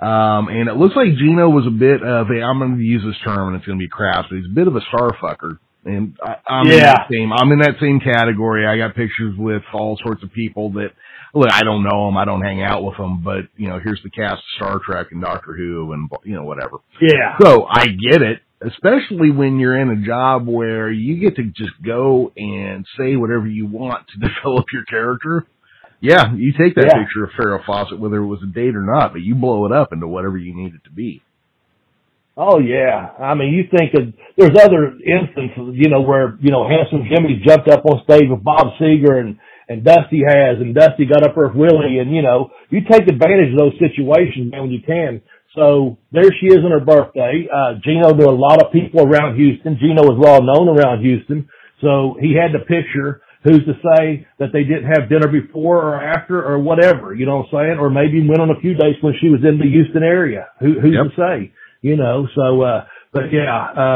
Um, 0.01 0.47
and 0.47 0.69
it 0.69 0.75
looks 0.75 0.95
like 0.95 1.17
Gino 1.17 1.49
was 1.49 1.67
a 1.67 1.71
bit 1.71 2.01
of 2.01 2.27
a, 2.29 2.41
I'm 2.41 2.59
going 2.59 2.77
to 2.77 2.83
use 2.83 3.03
this 3.03 3.17
term 3.23 3.49
and 3.49 3.57
it's 3.57 3.65
going 3.65 3.77
to 3.77 3.83
be 3.83 3.89
crass, 3.89 4.25
but 4.29 4.37
he's 4.37 4.45
a 4.45 4.55
bit 4.55 4.67
of 4.67 4.75
a 4.75 4.81
star 4.87 5.11
fucker. 5.21 5.59
And 5.83 6.17
I, 6.23 6.35
I'm 6.47 6.67
in 6.67 6.79
that 6.79 7.07
same, 7.11 7.33
I'm 7.33 7.51
in 7.51 7.59
that 7.59 7.75
same 7.81 7.99
category. 7.99 8.65
I 8.65 8.77
got 8.77 8.95
pictures 8.95 9.35
with 9.37 9.63
all 9.73 9.97
sorts 10.03 10.23
of 10.23 10.31
people 10.31 10.71
that, 10.73 10.91
look, 11.33 11.49
I 11.51 11.63
don't 11.63 11.83
know 11.83 12.05
them. 12.05 12.17
I 12.17 12.25
don't 12.25 12.41
hang 12.41 12.61
out 12.61 12.83
with 12.83 12.97
them, 12.97 13.23
but 13.23 13.47
you 13.57 13.67
know, 13.67 13.79
here's 13.83 14.01
the 14.03 14.09
cast 14.09 14.39
of 14.39 14.43
Star 14.55 14.79
Trek 14.85 15.07
and 15.11 15.21
Doctor 15.21 15.53
Who 15.53 15.91
and, 15.93 16.09
you 16.23 16.35
know, 16.35 16.43
whatever. 16.43 16.77
Yeah. 17.01 17.37
So 17.41 17.65
I 17.65 17.87
get 17.87 18.21
it, 18.21 18.41
especially 18.61 19.31
when 19.31 19.59
you're 19.59 19.79
in 19.79 19.89
a 19.89 20.05
job 20.05 20.47
where 20.47 20.91
you 20.91 21.19
get 21.19 21.35
to 21.37 21.43
just 21.43 21.81
go 21.85 22.31
and 22.35 22.85
say 22.97 23.15
whatever 23.15 23.47
you 23.47 23.65
want 23.67 24.05
to 24.09 24.19
develop 24.27 24.65
your 24.73 24.83
character. 24.85 25.45
Yeah, 26.01 26.33
you 26.33 26.53
take 26.57 26.75
that 26.75 26.85
Yeah. 26.93 27.03
picture 27.03 27.23
of 27.25 27.31
Farrah 27.31 27.65
Fawcett, 27.65 27.99
whether 27.99 28.17
it 28.17 28.27
was 28.27 28.39
a 28.43 28.47
date 28.53 28.75
or 28.75 28.83
not, 28.83 29.11
but 29.11 29.21
you 29.21 29.35
blow 29.35 29.65
it 29.65 29.71
up 29.73 29.91
into 29.91 30.07
whatever 30.07 30.37
you 30.37 30.55
need 30.55 30.73
it 30.73 30.83
to 30.85 30.91
be. 30.91 31.21
Oh 32.37 32.59
yeah. 32.59 33.09
I 33.19 33.33
mean, 33.35 33.51
you 33.53 33.63
think 33.67 33.91
of, 33.95 34.13
there's 34.37 34.55
other 34.63 34.95
instances, 34.95 35.75
you 35.75 35.89
know, 35.89 35.99
where, 36.01 36.37
you 36.39 36.51
know, 36.51 36.67
Handsome 36.69 37.03
Jimmy 37.13 37.41
jumped 37.45 37.67
up 37.67 37.83
on 37.85 38.01
stage 38.05 38.29
with 38.29 38.41
Bob 38.43 38.79
Seger 38.79 39.19
and, 39.19 39.37
and 39.67 39.83
Dusty 39.83 40.23
has, 40.25 40.55
and 40.61 40.73
Dusty 40.73 41.05
got 41.05 41.23
up 41.27 41.35
with 41.35 41.53
Willie, 41.53 41.99
and 41.99 42.15
you 42.15 42.21
know, 42.21 42.49
you 42.69 42.79
take 42.89 43.03
advantage 43.07 43.51
of 43.51 43.59
those 43.59 43.73
situations, 43.77 44.51
man, 44.51 44.61
when 44.61 44.71
you 44.71 44.81
can. 44.81 45.21
So 45.55 45.97
there 46.11 46.29
she 46.39 46.47
is 46.47 46.57
on 46.63 46.71
her 46.71 46.79
birthday. 46.79 47.47
Uh, 47.51 47.73
Gino 47.83 48.13
knew 48.13 48.29
a 48.29 48.31
lot 48.35 48.61
of 48.63 48.71
people 48.71 49.01
around 49.01 49.35
Houston. 49.37 49.77
Gino 49.79 50.03
was 50.03 50.17
well 50.19 50.41
known 50.43 50.69
around 50.69 51.01
Houston. 51.01 51.49
So 51.81 52.15
he 52.19 52.35
had 52.35 52.51
the 52.53 52.59
picture. 52.65 53.21
Who's 53.41 53.63
to 53.63 53.73
say 53.95 54.27
that 54.39 54.49
they 54.51 54.63
didn't 54.65 54.91
have 54.91 55.07
dinner 55.07 55.29
before 55.29 55.77
or 55.77 55.95
after 56.03 56.43
or 56.43 56.59
whatever, 56.59 57.15
you 57.15 57.25
know 57.25 57.37
what 57.47 57.57
I'm 57.57 57.67
saying? 57.71 57.79
Or 57.79 57.89
maybe 57.89 58.19
went 58.27 58.41
on 58.41 58.49
a 58.49 58.59
few 58.59 58.73
dates 58.73 58.99
when 59.01 59.13
she 59.21 59.29
was 59.29 59.39
in 59.47 59.57
the 59.57 59.63
Houston 59.65 60.03
area. 60.03 60.47
Who, 60.59 60.73
who's 60.77 60.91
Yep. 60.93 61.15
to 61.15 61.15
say? 61.15 61.51
You 61.81 61.95
know, 61.95 62.27
so, 62.35 62.61
uh, 62.61 62.83
but 63.13 63.31
yeah, 63.31 63.47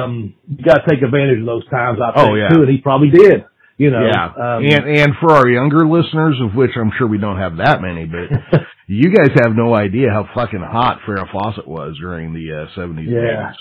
um, 0.06 0.34
you 0.48 0.64
gotta 0.64 0.84
take 0.90 1.02
advantage 1.04 1.40
of 1.42 1.46
those 1.46 1.68
times, 1.68 2.00
I 2.02 2.14
think, 2.16 2.30
Oh, 2.32 2.36
yeah. 2.36 2.48
too, 2.56 2.62
and 2.64 2.70
he 2.72 2.78
probably 2.78 3.10
did, 3.10 3.44
you 3.78 3.92
know. 3.92 4.08
yeah, 4.08 4.26
um, 4.32 4.64
and 4.64 4.88
and 4.88 5.12
for 5.20 5.34
our 5.34 5.50
younger 5.50 5.86
listeners, 5.86 6.40
of 6.42 6.56
which 6.56 6.72
I'm 6.80 6.92
sure 6.98 7.06
we 7.08 7.18
don't 7.18 7.38
have 7.38 7.58
that 7.58 7.82
many, 7.82 8.06
but 8.06 8.32
you 8.88 9.14
guys 9.14 9.32
have 9.44 9.56
no 9.56 9.74
idea 9.74 10.10
how 10.12 10.28
fucking 10.36 10.62
hot 10.62 11.00
Farrah 11.08 11.32
Fawcett 11.32 11.68
was 11.68 11.98
during 12.00 12.34
the 12.34 12.68
uh, 12.68 12.80
70s. 12.80 13.08
Yeah. 13.08 13.54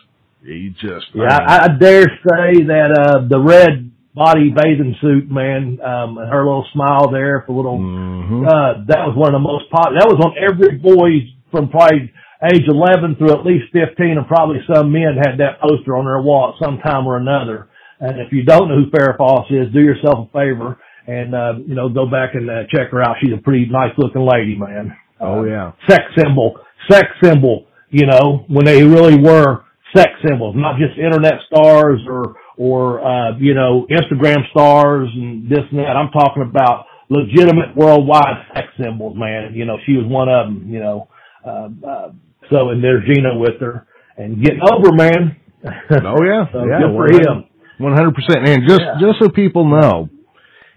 You 0.43 0.71
just, 0.71 1.07
Yeah, 1.15 1.23
I 1.23 1.39
mean, 1.39 1.49
I, 1.49 1.57
I 1.65 1.69
dare 1.79 2.03
say 2.03 2.67
that 2.67 2.91
uh 2.99 3.29
the 3.29 3.39
red 3.39 3.93
body 4.13 4.51
bathing 4.51 4.97
suit, 5.01 5.31
man, 5.31 5.79
um, 5.81 6.19
and 6.19 6.29
her 6.29 6.43
little 6.43 6.67
smile 6.73 7.13
there 7.13 7.45
for 7.47 7.55
little 7.55 7.79
mhm. 7.79 8.43
uh 8.43 8.83
that 8.89 9.07
was 9.07 9.15
one 9.15 9.31
of 9.35 9.39
the 9.39 9.47
most 9.47 9.71
popular. 9.71 10.01
That 10.01 10.11
was 10.11 10.19
on 10.19 10.35
every 10.35 10.79
boy 10.79 11.31
from 11.53 11.71
probably 11.71 12.11
age 12.43 12.67
11 12.67 13.17
through 13.17 13.31
at 13.31 13.47
least 13.47 13.71
15, 13.71 14.19
and 14.19 14.27
probably 14.27 14.59
some 14.67 14.91
men 14.91 15.15
had 15.15 15.39
that 15.39 15.63
poster 15.63 15.97
on 15.97 16.05
their 16.07 16.21
wall 16.21 16.51
at 16.51 16.59
some 16.59 16.83
time 16.83 17.07
or 17.07 17.17
another. 17.17 17.69
And 18.01 18.19
if 18.19 18.33
you 18.33 18.43
don't 18.43 18.67
know 18.67 18.83
who 18.83 18.91
Farrah 18.91 19.17
Fawcett 19.17 19.69
is, 19.69 19.73
do 19.73 19.79
yourself 19.79 20.27
a 20.27 20.33
favor 20.35 20.77
and 21.07 21.35
uh, 21.35 21.55
you 21.67 21.75
know 21.75 21.89
go 21.89 22.07
back 22.07 22.35
and 22.35 22.51
uh, 22.51 22.63
check 22.71 22.91
her 22.91 23.03
out. 23.03 23.17
She's 23.23 23.33
a 23.33 23.43
pretty 23.43 23.67
nice 23.71 23.95
looking 23.99 24.27
lady, 24.27 24.57
man. 24.57 24.97
Oh 25.23 25.41
Uh, 25.41 25.45
yeah. 25.45 25.73
sex 25.89 26.03
symbol, 26.19 26.57
sex 26.91 27.07
symbol, 27.23 27.67
you 27.91 28.07
know, 28.07 28.45
when 28.49 28.65
they 28.65 28.83
really 28.85 29.17
were 29.19 29.63
sex 29.97 30.11
symbols, 30.27 30.55
not 30.57 30.79
just 30.79 30.99
internet 30.99 31.35
stars 31.47 32.01
or, 32.09 32.35
or, 32.57 33.01
uh, 33.07 33.37
you 33.39 33.55
know, 33.55 33.87
Instagram 33.91 34.39
stars 34.51 35.09
and 35.15 35.49
this 35.49 35.61
and 35.71 35.79
that. 35.81 35.97
I'm 35.97 36.11
talking 36.11 36.43
about 36.43 36.87
legitimate 37.09 37.77
worldwide 37.77 38.47
sex 38.55 38.69
symbols, 38.83 39.17
man. 39.17 39.53
You 39.55 39.65
know, 39.67 39.77
she 39.87 39.93
was 39.93 40.07
one 40.07 40.29
of 40.29 40.47
them, 40.47 40.69
you 40.73 40.81
know, 40.81 41.09
uh, 41.47 41.69
uh, 41.87 42.09
so, 42.51 42.71
and 42.71 42.83
there's 42.83 43.05
Gino 43.07 43.39
with 43.39 43.61
her 43.61 43.87
and 44.17 44.43
getting 44.43 44.61
over, 44.71 44.93
man. 44.95 45.37
Oh 46.05 46.19
yeah, 46.25 46.47
so 46.53 46.65
yeah. 46.67 46.81
good 46.81 46.97
for 46.97 47.07
him. 47.07 47.45
One 47.79 47.93
hundred 47.95 48.15
percent. 48.17 48.49
And 48.49 48.67
just 48.69 48.81
Yeah. 48.81 48.95
just 49.01 49.21
so 49.21 49.29
people 49.29 49.65
know, 49.65 50.09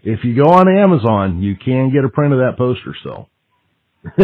if 0.04 0.20
you 0.24 0.36
go 0.36 0.44
on 0.52 0.68
Amazon, 0.70 1.42
you 1.42 1.56
can 1.56 1.92
get 1.92 2.06
a 2.06 2.10
print 2.10 2.34
of 2.34 2.40
that 2.40 2.54
poster 2.56 2.94
still. 3.00 3.28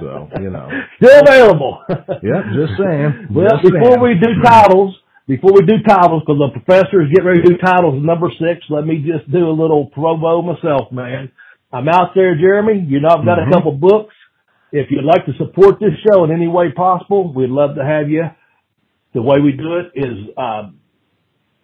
So 0.00 0.28
you 0.40 0.50
know. 0.50 0.68
Still 1.02 1.20
available. 1.20 1.82
Yeah, 2.22 2.42
just 2.54 2.72
saying. 2.78 3.28
Well, 3.34 3.48
Just 3.50 3.62
before 3.72 3.92
saying. 3.98 4.02
we 4.02 4.14
do 4.20 4.42
titles, 4.42 4.96
before 5.28 5.52
we 5.52 5.60
do 5.66 5.78
titles, 5.86 6.22
because 6.26 6.38
the 6.40 6.60
professor 6.60 7.02
is 7.02 7.08
getting 7.10 7.26
ready 7.26 7.42
to 7.42 7.48
do 7.50 7.58
titles 7.58 8.02
number 8.02 8.28
six, 8.38 8.64
let 8.70 8.84
me 8.86 8.98
just 9.06 9.30
do 9.30 9.48
a 9.48 9.54
little 9.54 9.90
promo 9.96 10.42
myself, 10.44 10.90
man. 10.92 11.30
I'm 11.72 11.88
out 11.88 12.10
there, 12.14 12.34
Jeremy. 12.36 12.84
You 12.88 13.00
know, 13.00 13.08
I've 13.10 13.24
got 13.24 13.38
Mhm. 13.38 13.48
a 13.48 13.50
couple 13.52 13.72
books. 13.72 14.14
If 14.72 14.90
you'd 14.90 15.04
like 15.04 15.24
to 15.26 15.34
support 15.34 15.78
this 15.80 15.94
show 16.08 16.24
in 16.24 16.30
any 16.32 16.48
way 16.48 16.72
possible, 16.72 17.32
we'd 17.32 17.50
love 17.50 17.76
to 17.76 17.84
have 17.84 18.10
you. 18.10 18.24
The 19.14 19.22
way 19.22 19.40
we 19.40 19.52
do 19.52 19.76
it 19.76 19.92
is, 19.94 20.28
uh, 20.36 20.68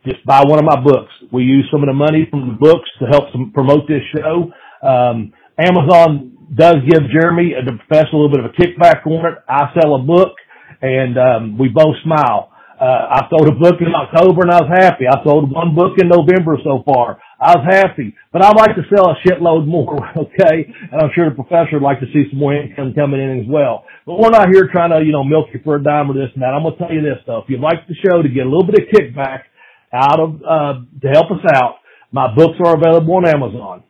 just 0.07 0.25
buy 0.27 0.43
one 0.45 0.59
of 0.59 0.65
my 0.65 0.81
books. 0.81 1.13
We 1.33 1.43
use 1.45 1.69
some 1.71 1.83
of 1.83 1.87
the 1.89 1.95
money 1.95 2.27
from 2.31 2.47
the 2.49 2.55
books 2.55 2.89
to 3.01 3.07
help 3.07 3.31
some, 3.33 3.51
promote 3.53 3.89
this 3.89 4.03
show. 4.17 4.53
Um, 4.83 5.33
Amazon 5.59 6.38
does 6.55 6.77
give 6.89 7.03
Jeremy, 7.13 7.53
the 7.65 7.77
professor, 7.77 8.13
a 8.13 8.17
little 8.17 8.31
bit 8.31 8.41
of 8.41 8.47
a 8.47 8.55
kickback 8.55 9.07
on 9.07 9.27
it. 9.33 9.39
I 9.49 9.73
sell 9.79 9.97
a 9.97 10.03
book 10.03 10.33
and, 10.81 11.19
um, 11.19 11.59
we 11.59 11.69
both 11.69 11.97
smile. 12.05 12.53
Uh, 12.79 13.11
I 13.11 13.27
sold 13.27 13.49
a 13.51 13.59
book 13.59 13.83
in 13.83 13.91
October 13.91 14.47
and 14.47 14.53
I 14.55 14.63
was 14.63 14.71
happy. 14.71 15.11
I 15.11 15.19
sold 15.27 15.51
one 15.51 15.75
book 15.75 15.99
in 15.99 16.07
November 16.07 16.55
so 16.63 16.87
far. 16.87 17.19
I 17.41 17.59
was 17.59 17.67
happy, 17.67 18.15
but 18.33 18.43
I'd 18.43 18.55
like 18.55 18.79
to 18.79 18.87
sell 18.87 19.11
a 19.11 19.19
shitload 19.27 19.67
more, 19.67 19.99
okay? 20.17 20.63
And 20.63 21.03
I'm 21.03 21.11
sure 21.15 21.29
the 21.29 21.35
professor 21.35 21.79
would 21.79 21.83
like 21.83 21.99
to 22.01 22.07
see 22.15 22.31
some 22.31 22.39
more 22.39 22.55
income 22.55 22.95
coming 22.95 23.19
in 23.19 23.43
as 23.43 23.47
well. 23.51 23.83
But 24.07 24.19
we're 24.23 24.31
not 24.31 24.51
here 24.55 24.71
trying 24.71 24.91
to, 24.95 25.03
you 25.05 25.11
know, 25.11 25.25
milk 25.25 25.51
you 25.53 25.61
for 25.65 25.75
a 25.77 25.83
dime 25.83 26.11
or 26.11 26.15
this 26.15 26.31
and 26.35 26.43
that. 26.43 26.55
I'm 26.55 26.63
going 26.63 26.75
to 26.75 26.79
tell 26.79 26.95
you 26.95 27.03
this 27.03 27.19
though. 27.27 27.43
If 27.43 27.51
you'd 27.51 27.61
like 27.61 27.83
the 27.91 27.99
show 27.99 28.23
to 28.23 28.29
get 28.29 28.47
a 28.47 28.51
little 28.51 28.67
bit 28.67 28.79
of 28.79 28.87
kickback 28.95 29.51
out 29.93 30.21
of, 30.23 30.39
uh, 30.47 30.75
to 31.03 31.09
help 31.11 31.35
us 31.35 31.43
out, 31.55 31.83
my 32.13 32.33
books 32.33 32.63
are 32.65 32.79
available 32.79 33.19
on 33.19 33.27
Amazon. 33.27 33.83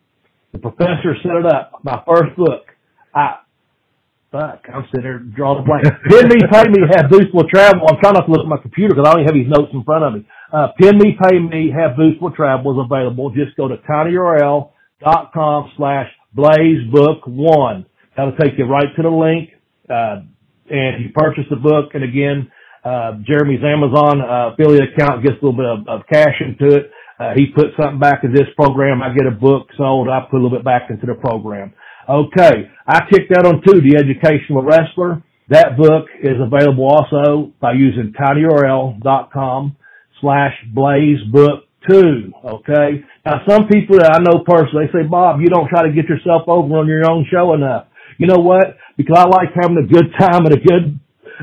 The 0.53 0.59
professor 0.59 1.15
set 1.23 1.37
it 1.37 1.47
up. 1.47 1.81
My 1.85 2.03
first 2.07 2.37
book. 2.37 2.65
I, 3.15 3.41
fuck, 4.33 4.65
I'm 4.73 4.85
sitting 4.91 5.03
there 5.03 5.19
drawing 5.19 5.63
a 5.63 5.67
blank. 5.67 5.85
Pin 6.09 6.29
me, 6.29 6.39
pay 6.51 6.65
me, 6.69 6.87
have 6.97 7.11
boost 7.11 7.35
will 7.35 7.49
travel. 7.49 7.87
I'm 7.89 8.01
trying 8.01 8.15
not 8.15 8.27
to 8.27 8.33
look 8.33 8.41
at 8.41 8.49
my 8.49 8.61
computer 8.61 8.95
because 8.95 9.09
I 9.09 9.13
don't 9.13 9.21
even 9.25 9.29
have 9.29 9.39
these 9.45 9.53
notes 9.53 9.73
in 9.73 9.85
front 9.85 10.05
of 10.05 10.13
me. 10.15 10.27
Uh, 10.53 10.69
pin 10.81 10.97
me, 10.99 11.17
pay 11.21 11.39
me, 11.39 11.71
have 11.75 11.97
boost 11.97 12.23
will 12.23 12.33
travel 12.33 12.73
is 12.73 12.85
available. 12.85 13.31
Just 13.31 13.57
go 13.57 13.69
to 13.69 13.77
tinyurl.com 13.89 15.73
slash 15.77 16.09
blazebook 16.37 17.27
one. 17.27 17.87
That'll 18.17 18.37
take 18.37 18.59
you 18.59 18.65
right 18.65 18.89
to 18.97 19.03
the 19.03 19.11
link. 19.11 19.51
Uh, 19.89 20.23
and 20.71 21.05
you 21.05 21.11
purchase 21.15 21.45
the 21.51 21.57
book. 21.57 21.93
And 21.95 22.05
again, 22.05 22.51
uh, 22.85 23.19
Jeremy's 23.27 23.61
Amazon 23.65 24.21
uh, 24.21 24.53
affiliate 24.53 24.93
account 24.95 25.25
gets 25.25 25.37
a 25.41 25.45
little 25.45 25.57
bit 25.57 25.67
of, 25.67 25.89
of 25.89 26.07
cash 26.13 26.41
into 26.41 26.77
it. 26.77 26.91
Uh, 27.19 27.33
he 27.35 27.47
puts 27.47 27.75
something 27.81 27.99
back 27.99 28.23
in 28.23 28.33
this 28.33 28.47
program. 28.57 29.03
I 29.03 29.13
get 29.13 29.27
a 29.27 29.35
book 29.35 29.69
sold. 29.77 30.09
I 30.09 30.21
put 30.31 30.39
a 30.39 30.43
little 30.43 30.57
bit 30.57 30.65
back 30.65 30.91
into 30.91 31.07
the 31.07 31.15
program. 31.15 31.75
Okay. 32.09 32.71
I 32.87 33.01
kicked 33.11 33.31
that 33.31 33.45
on 33.45 33.61
too, 33.67 33.81
The 33.83 33.99
Educational 33.99 34.63
Wrestler. 34.63 35.23
That 35.51 35.77
book 35.77 36.07
is 36.23 36.37
available 36.41 36.87
also 36.87 37.53
by 37.61 37.73
using 37.73 38.13
tinyurl.com 38.13 39.77
slash 40.21 40.55
blazebook2. 40.75 42.33
Okay. 42.45 43.05
Now 43.27 43.43
some 43.49 43.67
people 43.69 43.99
that 43.99 44.13
I 44.15 44.19
know 44.23 44.45
personally, 44.47 44.87
they 44.87 45.01
say, 45.01 45.07
Bob, 45.09 45.41
you 45.41 45.49
don't 45.49 45.69
try 45.69 45.83
to 45.89 45.93
get 45.93 46.09
yourself 46.09 46.43
over 46.47 46.79
on 46.79 46.87
your 46.87 47.11
own 47.11 47.27
show 47.31 47.55
enough. 47.55 47.89
You 48.19 48.27
know 48.27 48.41
what? 48.41 48.77
Because 48.97 49.17
I 49.17 49.29
like 49.29 49.49
having 49.55 49.79
a 49.79 49.87
good 49.87 50.13
time 50.19 50.47
and 50.47 50.55
a 50.55 50.61
good 50.61 51.01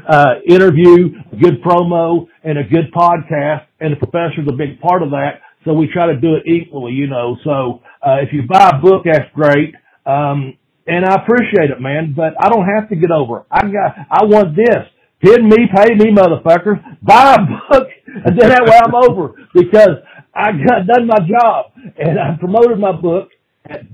uh, 0.07 0.33
interview, 0.47 1.15
a 1.31 1.35
good 1.35 1.63
promo, 1.63 2.27
and 2.43 2.57
a 2.57 2.63
good 2.63 2.91
podcast. 2.93 3.65
And 3.79 3.93
the 3.93 3.97
professor's 3.97 4.47
a 4.47 4.55
big 4.55 4.79
part 4.79 5.03
of 5.03 5.11
that. 5.11 5.41
So 5.65 5.73
we 5.73 5.87
try 5.91 6.07
to 6.07 6.19
do 6.19 6.35
it 6.35 6.43
equally, 6.47 6.93
you 6.93 7.07
know. 7.07 7.37
So 7.43 7.81
uh, 8.05 8.17
if 8.21 8.29
you 8.31 8.43
buy 8.47 8.71
a 8.73 8.81
book, 8.81 9.03
that's 9.05 9.29
great. 9.33 9.75
Um, 10.05 10.57
and 10.87 11.05
I 11.05 11.15
appreciate 11.15 11.71
it, 11.71 11.81
man. 11.81 12.13
But 12.15 12.33
I 12.39 12.49
don't 12.49 12.65
have 12.65 12.89
to 12.89 12.95
get 12.95 13.11
over. 13.11 13.39
It. 13.39 13.45
I 13.51 13.61
got. 13.63 13.95
I 14.11 14.25
want 14.25 14.55
this. 14.55 14.85
Hit 15.19 15.43
me, 15.43 15.57
pay 15.75 15.95
me, 15.95 16.11
motherfuckers. 16.11 16.79
Buy 17.01 17.35
a 17.35 17.39
book, 17.39 17.87
and 18.07 18.39
then 18.39 18.49
that 18.49 18.65
way 18.65 18.77
I'm 18.83 18.95
over 18.95 19.33
because 19.53 19.97
I 20.35 20.51
got 20.51 20.85
done 20.85 21.07
my 21.07 21.19
job 21.19 21.71
and 21.97 22.19
I 22.19 22.37
promoted 22.39 22.79
my 22.79 22.91
book. 22.91 23.29
And, 23.65 23.89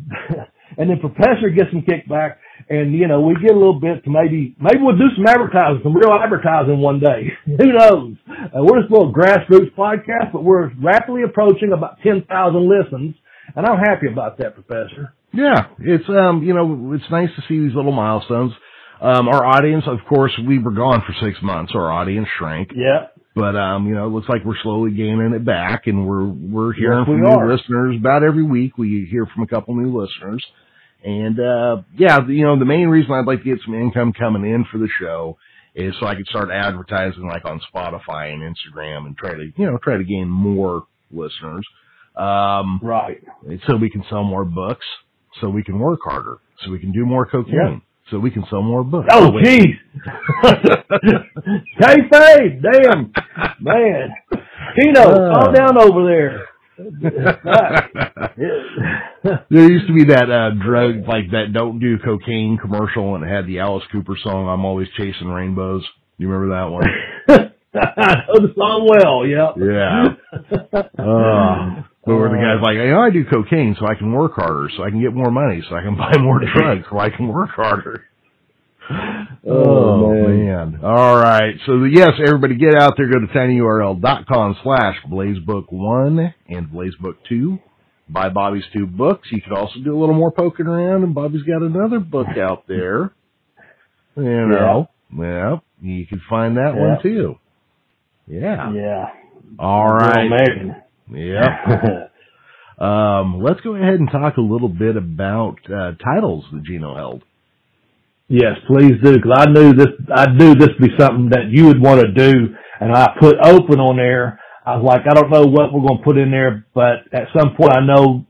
then 0.89 0.99
professor 0.99 1.49
gets 1.49 1.71
some 1.71 1.83
kickback 1.83 2.37
and 2.71 2.95
you 2.95 3.07
know, 3.07 3.21
we 3.21 3.35
get 3.35 3.51
a 3.51 3.59
little 3.59 3.79
bit 3.79 4.03
to 4.05 4.09
maybe, 4.09 4.55
maybe 4.59 4.79
we'll 4.79 4.97
do 4.97 5.11
some 5.15 5.27
advertising, 5.27 5.81
some 5.83 5.95
real 5.95 6.15
advertising 6.15 6.79
one 6.79 6.99
day. 6.99 7.35
Who 7.45 7.73
knows? 7.75 8.15
Uh, 8.25 8.63
we're 8.63 8.79
just 8.79 8.89
a 8.89 8.95
little 8.95 9.13
grassroots 9.13 9.75
podcast, 9.75 10.31
but 10.31 10.43
we're 10.43 10.71
rapidly 10.81 11.23
approaching 11.23 11.73
about 11.73 11.99
10,000 12.01 12.25
listens 12.63 13.15
and 13.55 13.65
I'm 13.65 13.77
happy 13.77 14.07
about 14.11 14.37
that, 14.37 14.55
Professor. 14.55 15.13
Yeah, 15.33 15.67
it's 15.79 16.07
um, 16.09 16.43
you 16.43 16.53
know, 16.53 16.93
it's 16.93 17.09
nice 17.09 17.29
to 17.35 17.41
see 17.47 17.59
these 17.59 17.75
little 17.75 17.91
milestones. 17.91 18.51
Um, 19.01 19.27
our 19.27 19.45
audience, 19.45 19.85
of 19.87 19.99
course, 20.07 20.31
we 20.45 20.59
were 20.59 20.71
gone 20.71 21.01
for 21.05 21.13
six 21.25 21.39
months. 21.41 21.71
Our 21.73 21.91
audience 21.91 22.27
shrank. 22.37 22.71
Yeah. 22.75 23.07
But 23.33 23.55
um, 23.55 23.87
you 23.87 23.95
know, 23.95 24.07
it 24.07 24.09
looks 24.09 24.27
like 24.27 24.43
we're 24.43 24.61
slowly 24.61 24.91
gaining 24.91 25.33
it 25.33 25.45
back, 25.45 25.87
and 25.87 26.05
we're 26.05 26.25
we're 26.25 26.73
hearing 26.73 26.99
yes, 26.99 27.05
from 27.05 27.21
we 27.21 27.27
new 27.27 27.53
listeners 27.53 27.95
about 27.97 28.23
every 28.23 28.43
week. 28.43 28.77
We 28.77 29.07
hear 29.09 29.25
from 29.25 29.43
a 29.43 29.47
couple 29.47 29.75
new 29.75 29.97
listeners, 29.97 30.45
and 31.03 31.39
uh, 31.39 31.81
yeah, 31.97 32.19
you 32.27 32.43
know, 32.43 32.57
the 32.57 32.65
main 32.65 32.87
reason 32.87 33.11
I'd 33.11 33.25
like 33.25 33.39
to 33.39 33.45
get 33.45 33.59
some 33.65 33.73
income 33.73 34.13
coming 34.13 34.45
in 34.45 34.65
for 34.71 34.77
the 34.77 34.89
show 34.99 35.37
is 35.73 35.93
so 35.99 36.05
I 36.05 36.15
could 36.15 36.27
start 36.27 36.49
advertising 36.51 37.27
like 37.27 37.45
on 37.45 37.61
Spotify 37.73 38.33
and 38.33 38.41
Instagram, 38.41 39.05
and 39.05 39.17
try 39.17 39.33
to 39.33 39.51
you 39.55 39.65
know 39.65 39.77
try 39.83 39.97
to 39.97 40.03
gain 40.03 40.27
more 40.27 40.85
listeners. 41.11 41.65
Um, 42.15 42.79
right. 42.83 43.23
So 43.67 43.77
we 43.77 43.89
can 43.89 44.03
sell 44.09 44.23
more 44.23 44.45
books, 44.45 44.85
so 45.39 45.49
we 45.49 45.63
can 45.63 45.79
work 45.79 45.99
harder, 46.03 46.37
so 46.63 46.71
we 46.71 46.79
can 46.79 46.91
do 46.91 47.05
more 47.05 47.25
cocaine. 47.25 47.55
Yeah 47.55 47.79
so 48.11 48.19
we 48.19 48.29
can 48.29 48.43
sell 48.49 48.61
more 48.61 48.83
books. 48.83 49.07
Oh, 49.09 49.31
jeez. 49.31 49.79
Kayfabe, 51.79 52.61
damn, 52.71 53.13
man. 53.61 54.13
Tino, 54.77 55.01
uh, 55.01 55.33
calm 55.33 55.53
down 55.53 55.77
over 55.77 56.03
there. 56.05 56.49
there 59.49 59.71
used 59.71 59.87
to 59.87 59.93
be 59.93 60.05
that 60.05 60.29
uh 60.31 60.51
drug 60.63 61.07
like 61.07 61.31
that 61.31 61.53
don't 61.53 61.79
do 61.79 61.97
cocaine 62.03 62.57
commercial 62.61 63.15
and 63.15 63.23
it 63.23 63.27
had 63.27 63.45
the 63.45 63.59
Alice 63.59 63.83
Cooper 63.91 64.15
song 64.23 64.47
I'm 64.47 64.65
always 64.65 64.87
chasing 64.97 65.27
rainbows. 65.27 65.83
You 66.17 66.29
remember 66.29 66.55
that 66.55 66.71
one? 66.71 67.51
I 67.73 68.25
know 68.27 68.47
the 68.47 68.53
song 68.55 68.87
well, 68.89 69.25
yeah. 69.25 69.53
Yeah. 69.57 70.81
Uh, 70.97 71.83
but 72.05 72.17
where 72.17 72.29
the 72.29 72.35
guy's 72.35 72.63
like, 72.63 72.77
hey, 72.77 72.91
I 72.91 73.09
do 73.11 73.23
cocaine 73.25 73.75
so 73.79 73.85
I 73.85 73.93
can 73.95 74.11
work 74.11 74.33
harder, 74.35 74.69
so 74.75 74.83
I 74.83 74.89
can 74.89 75.01
get 75.01 75.13
more 75.13 75.29
money, 75.29 75.61
so 75.69 75.75
I 75.75 75.81
can 75.81 75.95
buy 75.95 76.17
more 76.19 76.39
drugs, 76.39 76.85
so 76.89 76.97
I 76.97 77.09
can 77.09 77.27
work 77.27 77.49
harder. 77.51 78.05
Oh, 78.89 79.45
oh 79.45 80.13
man. 80.13 80.71
man. 80.71 80.83
All 80.83 81.15
right. 81.15 81.55
So 81.65 81.83
yes, 81.83 82.09
everybody 82.25 82.55
get 82.55 82.75
out 82.75 82.93
there, 82.97 83.07
go 83.07 83.19
to 83.19 83.27
tinyurl.com 83.27 84.57
slash 84.63 84.95
blazebook1 85.09 86.33
and 86.49 86.67
blazebook2. 86.67 87.59
Buy 88.11 88.29
Bobby's 88.29 88.63
two 88.73 88.85
books. 88.85 89.29
You 89.31 89.41
could 89.41 89.53
also 89.57 89.79
do 89.83 89.97
a 89.97 89.99
little 89.99 90.15
more 90.15 90.31
poking 90.31 90.67
around 90.67 91.03
and 91.03 91.15
Bobby's 91.15 91.43
got 91.43 91.61
another 91.61 91.99
book 91.99 92.27
out 92.37 92.67
there. 92.67 93.13
You 94.15 94.47
know. 94.47 94.89
Yeah. 95.17 95.57
You 95.81 96.05
can 96.05 96.21
find 96.29 96.57
that 96.57 96.73
yeah. 96.75 96.81
one 96.81 97.01
too. 97.01 97.35
Yeah. 98.27 98.73
Yeah. 98.73 99.05
All 99.59 99.87
right. 99.93 100.29
Yeah. 101.09 102.07
um, 102.79 103.41
let's 103.41 103.61
go 103.61 103.75
ahead 103.75 103.95
and 103.95 104.09
talk 104.11 104.37
a 104.37 104.41
little 104.41 104.69
bit 104.69 104.97
about 104.97 105.57
uh, 105.65 105.93
titles 106.03 106.45
that 106.51 106.63
Gino 106.63 106.95
held. 106.95 107.23
Yes, 108.27 108.53
please 108.65 108.93
do, 109.03 109.17
because 109.17 109.35
I 109.35 109.45
knew 109.49 109.73
this. 109.73 109.89
I 110.15 110.31
knew 110.31 110.55
this 110.55 110.69
would 110.79 110.87
be 110.87 110.95
something 110.97 111.29
that 111.31 111.49
you 111.49 111.65
would 111.65 111.81
want 111.81 111.99
to 111.99 112.13
do, 112.13 112.55
and 112.79 112.95
I 112.95 113.13
put 113.19 113.35
open 113.43 113.81
on 113.81 113.97
there. 113.97 114.39
I 114.65 114.77
was 114.77 114.85
like, 114.85 115.01
I 115.09 115.13
don't 115.13 115.31
know 115.31 115.49
what 115.49 115.73
we're 115.73 115.87
going 115.87 115.97
to 115.99 116.03
put 116.03 116.17
in 116.17 116.29
there, 116.29 116.65
but 116.73 117.09
at 117.11 117.33
some 117.33 117.55
point, 117.57 117.73
I 117.73 117.81
know 117.85 118.25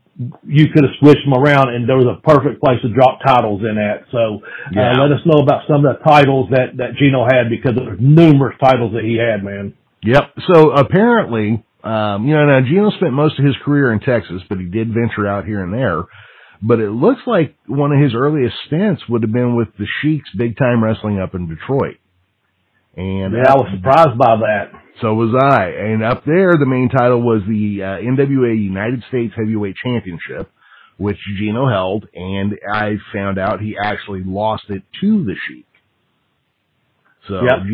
you 0.48 0.68
could 0.72 0.84
have 0.84 0.96
switched 1.00 1.26
them 1.26 1.34
around, 1.34 1.74
and 1.74 1.88
there 1.88 1.98
was 1.98 2.08
a 2.08 2.22
perfect 2.22 2.62
place 2.62 2.80
to 2.84 2.90
drop 2.94 3.20
titles 3.26 3.62
in 3.62 3.78
at. 3.78 4.06
So, 4.12 4.40
uh, 4.40 4.72
yeah. 4.72 4.94
uh, 4.94 5.02
let 5.02 5.12
us 5.12 5.24
know 5.26 5.42
about 5.42 5.68
some 5.68 5.84
of 5.86 5.98
the 5.98 6.04
titles 6.04 6.50
that 6.52 6.78
that 6.78 6.96
Gino 7.00 7.26
had 7.26 7.50
because 7.50 7.76
there 7.76 7.86
were 7.86 8.00
numerous 8.00 8.56
titles 8.64 8.94
that 8.94 9.04
he 9.04 9.18
had, 9.18 9.44
man. 9.44 9.74
Yep. 10.04 10.24
So 10.54 10.72
apparently, 10.72 11.64
um, 11.84 12.28
you 12.28 12.34
know, 12.34 12.46
now 12.46 12.62
Gino 12.62 12.92
spent 12.92 13.14
most 13.14 13.40
of 13.40 13.46
his 13.46 13.56
career 13.64 13.92
in 13.92 14.00
Texas, 14.00 14.42
but 14.48 14.60
he 14.60 14.66
did 14.66 14.94
venture 14.94 15.28
out 15.28 15.46
here 15.46 15.64
and 15.64 15.74
there. 15.74 16.04
But 16.62 16.80
it 16.80 16.92
looks 16.92 17.22
like 17.26 17.56
one 17.66 17.92
of 17.92 18.00
his 18.00 18.14
earliest 18.14 18.56
stints 18.68 19.02
would 19.10 19.24
have 19.24 19.34
been 19.34 19.56
with 19.56 19.70
the 19.80 19.88
Sheik's 20.02 20.30
Big 20.38 20.58
Time 20.58 20.84
Wrestling 20.84 21.20
up 21.20 21.34
in 21.34 21.50
Detroit. 21.50 21.98
And 23.02 23.34
yeah, 23.34 23.52
I 23.52 23.56
was 23.56 23.68
surprised 23.74 24.18
by 24.18 24.36
that. 24.38 24.72
So 25.02 25.16
was 25.16 25.34
I. 25.34 25.70
And 25.70 26.04
up 26.04 26.24
there, 26.24 26.52
the 26.52 26.68
main 26.68 26.90
title 26.90 27.22
was 27.22 27.42
the 27.48 27.82
uh, 27.82 27.86
NWA 27.98 28.56
United 28.56 29.04
States 29.10 29.34
Heavyweight 29.36 29.76
Championship, 29.84 30.52
which 30.98 31.18
Gino 31.40 31.68
held, 31.68 32.08
and 32.14 32.54
I 32.72 32.98
found 33.12 33.40
out 33.40 33.60
he 33.60 33.76
actually 33.84 34.22
lost 34.24 34.66
it 34.70 34.84
to 35.02 35.26
the 35.26 35.34
Sheik. 35.48 35.66
So 37.28 37.42
yep. 37.42 37.66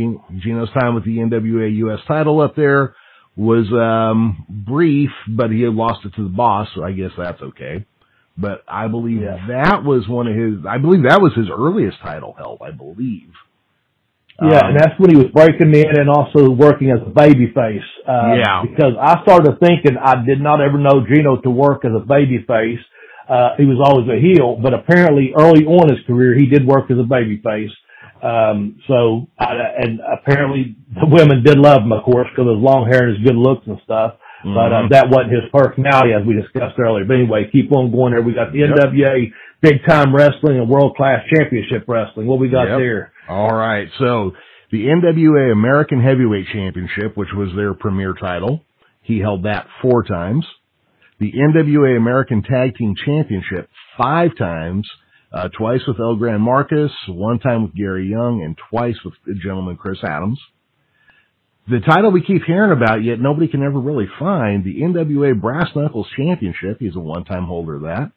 Gino's 0.41 0.71
time 0.71 0.95
with 0.95 1.03
the 1.03 1.17
NWA 1.17 1.75
US 1.87 1.99
title 2.07 2.39
up 2.39 2.55
there 2.55 2.95
was 3.35 3.67
um, 3.71 4.45
brief, 4.49 5.11
but 5.27 5.51
he 5.51 5.61
had 5.61 5.73
lost 5.73 6.05
it 6.05 6.13
to 6.15 6.23
the 6.23 6.29
boss, 6.29 6.69
so 6.73 6.83
I 6.83 6.93
guess 6.93 7.11
that's 7.17 7.41
okay. 7.41 7.85
But 8.37 8.63
I 8.67 8.87
believe 8.87 9.21
yeah. 9.21 9.47
that 9.47 9.83
was 9.83 10.07
one 10.07 10.27
of 10.27 10.35
his. 10.35 10.65
I 10.67 10.77
believe 10.77 11.03
that 11.03 11.21
was 11.21 11.33
his 11.35 11.47
earliest 11.51 11.97
title 12.01 12.33
held. 12.37 12.61
I 12.61 12.71
believe. 12.71 13.31
Yeah, 14.41 14.61
um, 14.61 14.69
and 14.69 14.79
that's 14.79 14.93
when 14.99 15.09
he 15.09 15.17
was 15.17 15.33
breaking 15.33 15.73
in 15.73 15.97
and 15.97 16.09
also 16.09 16.49
working 16.49 16.91
as 16.91 17.01
a 17.01 17.09
baby 17.09 17.49
face. 17.49 17.87
Uh, 18.05 18.37
yeah. 18.37 18.61
Because 18.61 18.93
I 18.93 19.21
started 19.23 19.57
thinking 19.59 19.97
I 19.97 20.21
did 20.25 20.41
not 20.41 20.61
ever 20.61 20.77
know 20.77 21.01
Gino 21.09 21.41
to 21.41 21.49
work 21.49 21.85
as 21.85 21.91
a 21.95 22.05
baby 22.05 22.45
face. 22.45 22.81
Uh, 23.27 23.57
he 23.57 23.65
was 23.65 23.81
always 23.81 24.07
a 24.07 24.21
heel, 24.21 24.55
but 24.61 24.73
apparently 24.73 25.33
early 25.35 25.65
on 25.65 25.89
in 25.89 25.97
his 25.97 26.05
career 26.05 26.37
he 26.37 26.45
did 26.45 26.65
work 26.65 26.89
as 26.91 26.97
a 26.97 27.03
baby 27.03 27.41
face. 27.43 27.73
Um, 28.21 28.79
so, 28.87 29.27
uh, 29.37 29.53
and 29.77 29.99
apparently 30.01 30.77
the 30.93 31.05
women 31.05 31.43
did 31.43 31.57
love 31.57 31.81
him, 31.81 31.91
of 31.91 32.03
course, 32.03 32.27
because 32.29 32.49
of 32.49 32.57
his 32.57 32.63
long 32.63 32.87
hair 32.89 33.09
and 33.09 33.17
his 33.17 33.25
good 33.25 33.35
looks 33.37 33.65
and 33.67 33.77
stuff. 33.83 34.21
Mm-hmm. 34.45 34.53
But 34.53 34.69
uh, 34.69 34.75
mm-hmm. 34.85 34.93
that 34.93 35.05
wasn't 35.09 35.33
his 35.33 35.49
personality, 35.49 36.13
as 36.13 36.25
we 36.25 36.37
discussed 36.37 36.77
earlier. 36.77 37.05
But 37.05 37.25
anyway, 37.25 37.49
keep 37.51 37.73
on 37.73 37.89
going 37.89 38.13
there. 38.13 38.21
We 38.21 38.37
got 38.37 38.53
the 38.53 38.65
yep. 38.65 38.73
NWA 38.73 39.33
Big 39.61 39.81
Time 39.85 40.13
Wrestling 40.13 40.61
and 40.61 40.69
World 40.69 40.95
Class 40.95 41.25
Championship 41.33 41.85
Wrestling. 41.89 42.29
What 42.29 42.39
we 42.39 42.49
got 42.49 42.69
yep. 42.69 42.77
there? 42.77 43.13
All 43.27 43.53
right. 43.53 43.87
So 43.99 44.31
the 44.71 44.85
NWA 44.85 45.51
American 45.51 46.01
Heavyweight 46.01 46.47
Championship, 46.53 47.15
which 47.15 47.29
was 47.35 47.49
their 47.55 47.73
premier 47.73 48.13
title, 48.13 48.61
he 49.01 49.19
held 49.19 49.43
that 49.43 49.67
four 49.81 50.03
times. 50.03 50.45
The 51.19 51.31
NWA 51.31 51.97
American 51.97 52.43
Tag 52.43 52.75
Team 52.75 52.93
Championship 53.05 53.69
five 53.97 54.37
times 54.37 54.87
uh, 55.31 55.49
twice 55.57 55.81
with 55.87 55.99
El 55.99 56.15
Gran 56.15 56.41
Markus, 56.41 56.91
one 57.09 57.39
time 57.39 57.63
with 57.63 57.75
Gary 57.75 58.07
Young, 58.07 58.43
and 58.43 58.57
twice 58.69 58.95
with 59.03 59.13
the 59.25 59.33
gentleman 59.33 59.77
Chris 59.77 59.97
Adams. 60.03 60.39
The 61.69 61.79
title 61.81 62.11
we 62.11 62.23
keep 62.23 62.43
hearing 62.45 62.71
about, 62.71 63.03
yet 63.03 63.19
nobody 63.19 63.49
can 63.49 63.61
ever 63.61 63.79
really 63.79 64.07
find, 64.19 64.63
the 64.63 64.81
NWA 64.81 65.39
Brass 65.39 65.67
Knuckles 65.75 66.07
Championship. 66.15 66.77
He's 66.79 66.95
a 66.95 66.99
one-time 66.99 67.43
holder 67.43 67.75
of 67.75 67.81
that. 67.81 68.11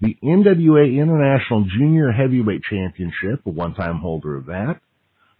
The 0.00 0.16
NWA 0.22 0.96
International 0.96 1.64
Junior 1.76 2.12
Heavyweight 2.12 2.62
Championship, 2.70 3.40
a 3.46 3.50
one-time 3.50 3.98
holder 3.98 4.36
of 4.36 4.46
that. 4.46 4.80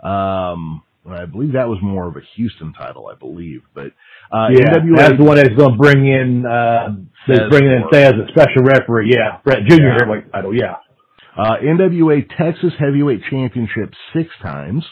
Um, 0.06 0.82
I 1.06 1.26
believe 1.26 1.52
that 1.52 1.68
was 1.68 1.78
more 1.82 2.09
of 2.09 2.16
a 2.16 2.20
Houston 2.36 2.72
title, 2.72 3.09
I 3.09 3.14
believe. 3.14 3.62
But 3.74 3.92
uh, 4.32 4.48
yeah, 4.50 4.74
NWA, 4.74 4.96
that's 4.96 5.16
the 5.16 5.24
one 5.24 5.36
that's 5.36 5.54
going 5.54 5.72
to 5.72 5.78
bring 5.78 6.06
in 6.06 6.44
uh, 6.44 6.96
that's 7.26 7.48
bringing 7.50 7.70
in 7.70 7.84
Thesz 7.92 8.09
as 8.09 8.14
a 8.14 8.28
special 8.28 8.62
referee. 8.62 9.12
Yeah, 9.14 9.38
Brett 9.44 9.61
Junior 9.68 9.88
yeah. 9.88 9.96
heavyweight 9.98 10.32
title. 10.32 10.54
Yeah. 10.54 10.76
Uh, 11.36 11.54
NWA 11.62 12.26
Texas 12.36 12.72
Heavyweight 12.78 13.20
Championship 13.30 13.94
six 14.12 14.28
times. 14.42 14.84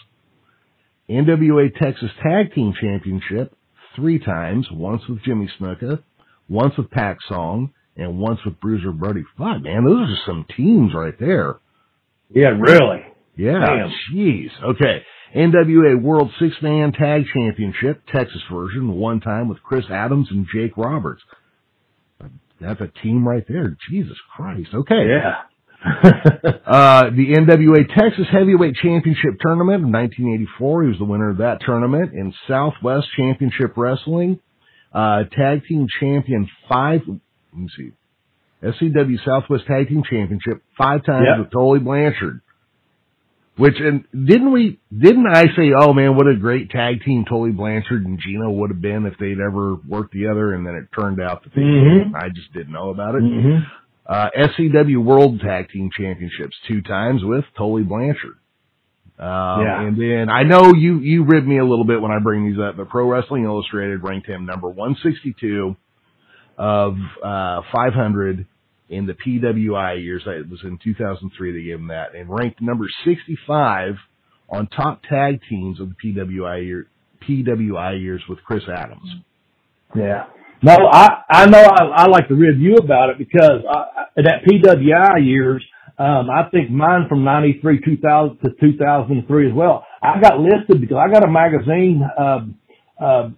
NWA 1.10 1.72
Texas 1.76 2.10
Tag 2.22 2.54
Team 2.54 2.72
Championship 2.80 3.54
three 3.94 4.18
times. 4.18 4.68
Once 4.70 5.02
with 5.08 5.22
Jimmy 5.24 5.50
Snuka, 5.58 6.02
once 6.48 6.74
with 6.76 6.90
Pak 6.90 7.18
Song, 7.28 7.72
and 7.96 8.18
once 8.18 8.40
with 8.44 8.60
Bruiser 8.60 8.92
Brody. 8.92 9.24
Fuck, 9.38 9.62
man, 9.62 9.84
those 9.84 10.08
are 10.08 10.26
some 10.26 10.46
teams 10.56 10.92
right 10.94 11.18
there. 11.18 11.56
Yeah, 12.30 12.48
really. 12.48 13.02
Yeah. 13.36 13.88
Jeez. 14.12 14.50
Okay. 14.62 15.02
NWA 15.34 16.00
World 16.00 16.30
Six 16.40 16.54
Man 16.62 16.92
Tag 16.92 17.24
Championship, 17.34 18.02
Texas 18.14 18.42
version, 18.50 18.92
one 18.92 19.20
time 19.20 19.48
with 19.48 19.62
Chris 19.62 19.84
Adams 19.90 20.28
and 20.30 20.46
Jake 20.52 20.76
Roberts. 20.76 21.22
That's 22.60 22.80
a 22.80 22.90
team 23.02 23.26
right 23.28 23.44
there. 23.46 23.76
Jesus 23.90 24.16
Christ. 24.34 24.70
Okay. 24.72 25.06
Yeah. 25.08 25.42
uh, 26.66 27.10
the 27.10 27.34
NWA 27.36 27.86
Texas 27.96 28.26
Heavyweight 28.32 28.76
Championship 28.76 29.38
Tournament 29.40 29.84
of 29.84 29.90
1984. 29.90 30.82
He 30.82 30.88
was 30.88 30.98
the 30.98 31.04
winner 31.04 31.30
of 31.30 31.38
that 31.38 31.58
tournament 31.64 32.12
in 32.14 32.32
Southwest 32.48 33.08
Championship 33.16 33.76
Wrestling. 33.76 34.40
Uh, 34.92 35.24
tag 35.24 35.62
team 35.68 35.86
champion 36.00 36.48
five, 36.68 37.02
let 37.56 37.62
me 37.62 37.68
see, 37.76 37.92
SCW 38.62 39.24
Southwest 39.24 39.66
Tag 39.66 39.88
Team 39.88 40.02
Championship 40.08 40.62
five 40.78 41.04
times 41.04 41.26
Yep. 41.28 41.38
with 41.38 41.50
Tully 41.52 41.78
Blanchard. 41.80 42.40
Which, 43.56 43.76
and 43.80 44.04
didn't 44.12 44.52
we, 44.52 44.78
didn't 44.94 45.26
I 45.26 45.44
say, 45.56 45.72
oh 45.78 45.94
man, 45.94 46.14
what 46.14 46.26
a 46.28 46.36
great 46.36 46.68
tag 46.68 47.02
team 47.02 47.24
Tully 47.24 47.52
Blanchard 47.52 48.04
and 48.04 48.18
Gino 48.20 48.50
would 48.50 48.68
have 48.70 48.82
been 48.82 49.06
if 49.06 49.14
they'd 49.18 49.40
ever 49.40 49.76
worked 49.88 50.12
together 50.12 50.52
and 50.52 50.66
then 50.66 50.74
it 50.74 50.88
turned 50.94 51.22
out 51.22 51.42
that 51.42 51.54
they 51.54 51.62
Mhm. 51.62 51.98
didn't. 51.98 52.14
I 52.16 52.28
just 52.28 52.52
didn't 52.52 52.74
know 52.74 52.90
about 52.90 53.14
it. 53.14 53.22
hmm 53.22 53.58
Uh, 54.06 54.28
SCW 54.36 54.98
World 55.02 55.40
Tag 55.40 55.70
Team 55.70 55.88
Championships 55.98 56.54
two 56.68 56.82
times 56.82 57.24
with 57.24 57.46
Tully 57.56 57.82
Blanchard. 57.82 58.36
Um, 59.18 59.62
Yeah. 59.62 59.80
And 59.86 59.96
then 59.98 60.28
I 60.28 60.42
know 60.42 60.74
you, 60.74 60.98
you 60.98 61.24
rib 61.24 61.46
me 61.46 61.56
a 61.56 61.64
little 61.64 61.86
bit 61.86 62.02
when 62.02 62.12
I 62.12 62.18
bring 62.18 62.44
these 62.46 62.58
up, 62.60 62.76
but 62.76 62.90
Pro 62.90 63.08
Wrestling 63.10 63.44
Illustrated 63.44 64.02
ranked 64.02 64.26
him 64.28 64.44
number 64.44 64.68
162 64.68 65.74
of, 66.58 66.96
uh, 67.22 67.62
500 67.72 68.46
in 68.88 69.06
the 69.06 69.14
PWI 69.14 70.02
years. 70.02 70.22
It 70.26 70.48
was 70.48 70.60
in 70.64 70.78
2003 70.82 71.52
they 71.52 71.62
gave 71.64 71.74
him 71.78 71.88
that 71.88 72.14
and 72.14 72.28
ranked 72.28 72.60
number 72.62 72.86
65 73.04 73.96
on 74.48 74.66
top 74.68 75.02
tag 75.08 75.40
teams 75.50 75.80
of 75.80 75.90
the 75.90 75.96
PWI 76.12 76.64
year, 76.64 76.86
PWI 77.28 78.00
years 78.00 78.22
with 78.28 78.38
Chris 78.44 78.62
Adams. 78.68 79.16
Yeah. 79.94 80.26
No, 80.62 80.74
I, 80.90 81.22
I 81.28 81.46
know 81.46 81.60
I, 81.62 81.84
I 81.84 82.06
like 82.06 82.28
to 82.28 82.34
review 82.34 82.76
about 82.76 83.10
it 83.10 83.18
because 83.18 83.62
I, 83.68 83.78
I- 83.78 84.22
that 84.22 84.44
PWI 84.48 85.26
years, 85.26 85.62
um, 85.98 86.28
I 86.30 86.48
think 86.50 86.70
mine 86.70 87.06
from 87.08 87.22
93, 87.24 87.80
2000 87.84 88.38
to 88.38 88.50
2003 88.60 89.48
as 89.48 89.54
well. 89.54 89.84
I 90.02 90.18
got 90.20 90.38
listed 90.40 90.80
because 90.80 90.96
I 90.96 91.12
got 91.12 91.22
a 91.22 91.30
magazine, 91.30 92.02
um, 92.18 92.58
uh, 92.98 93.28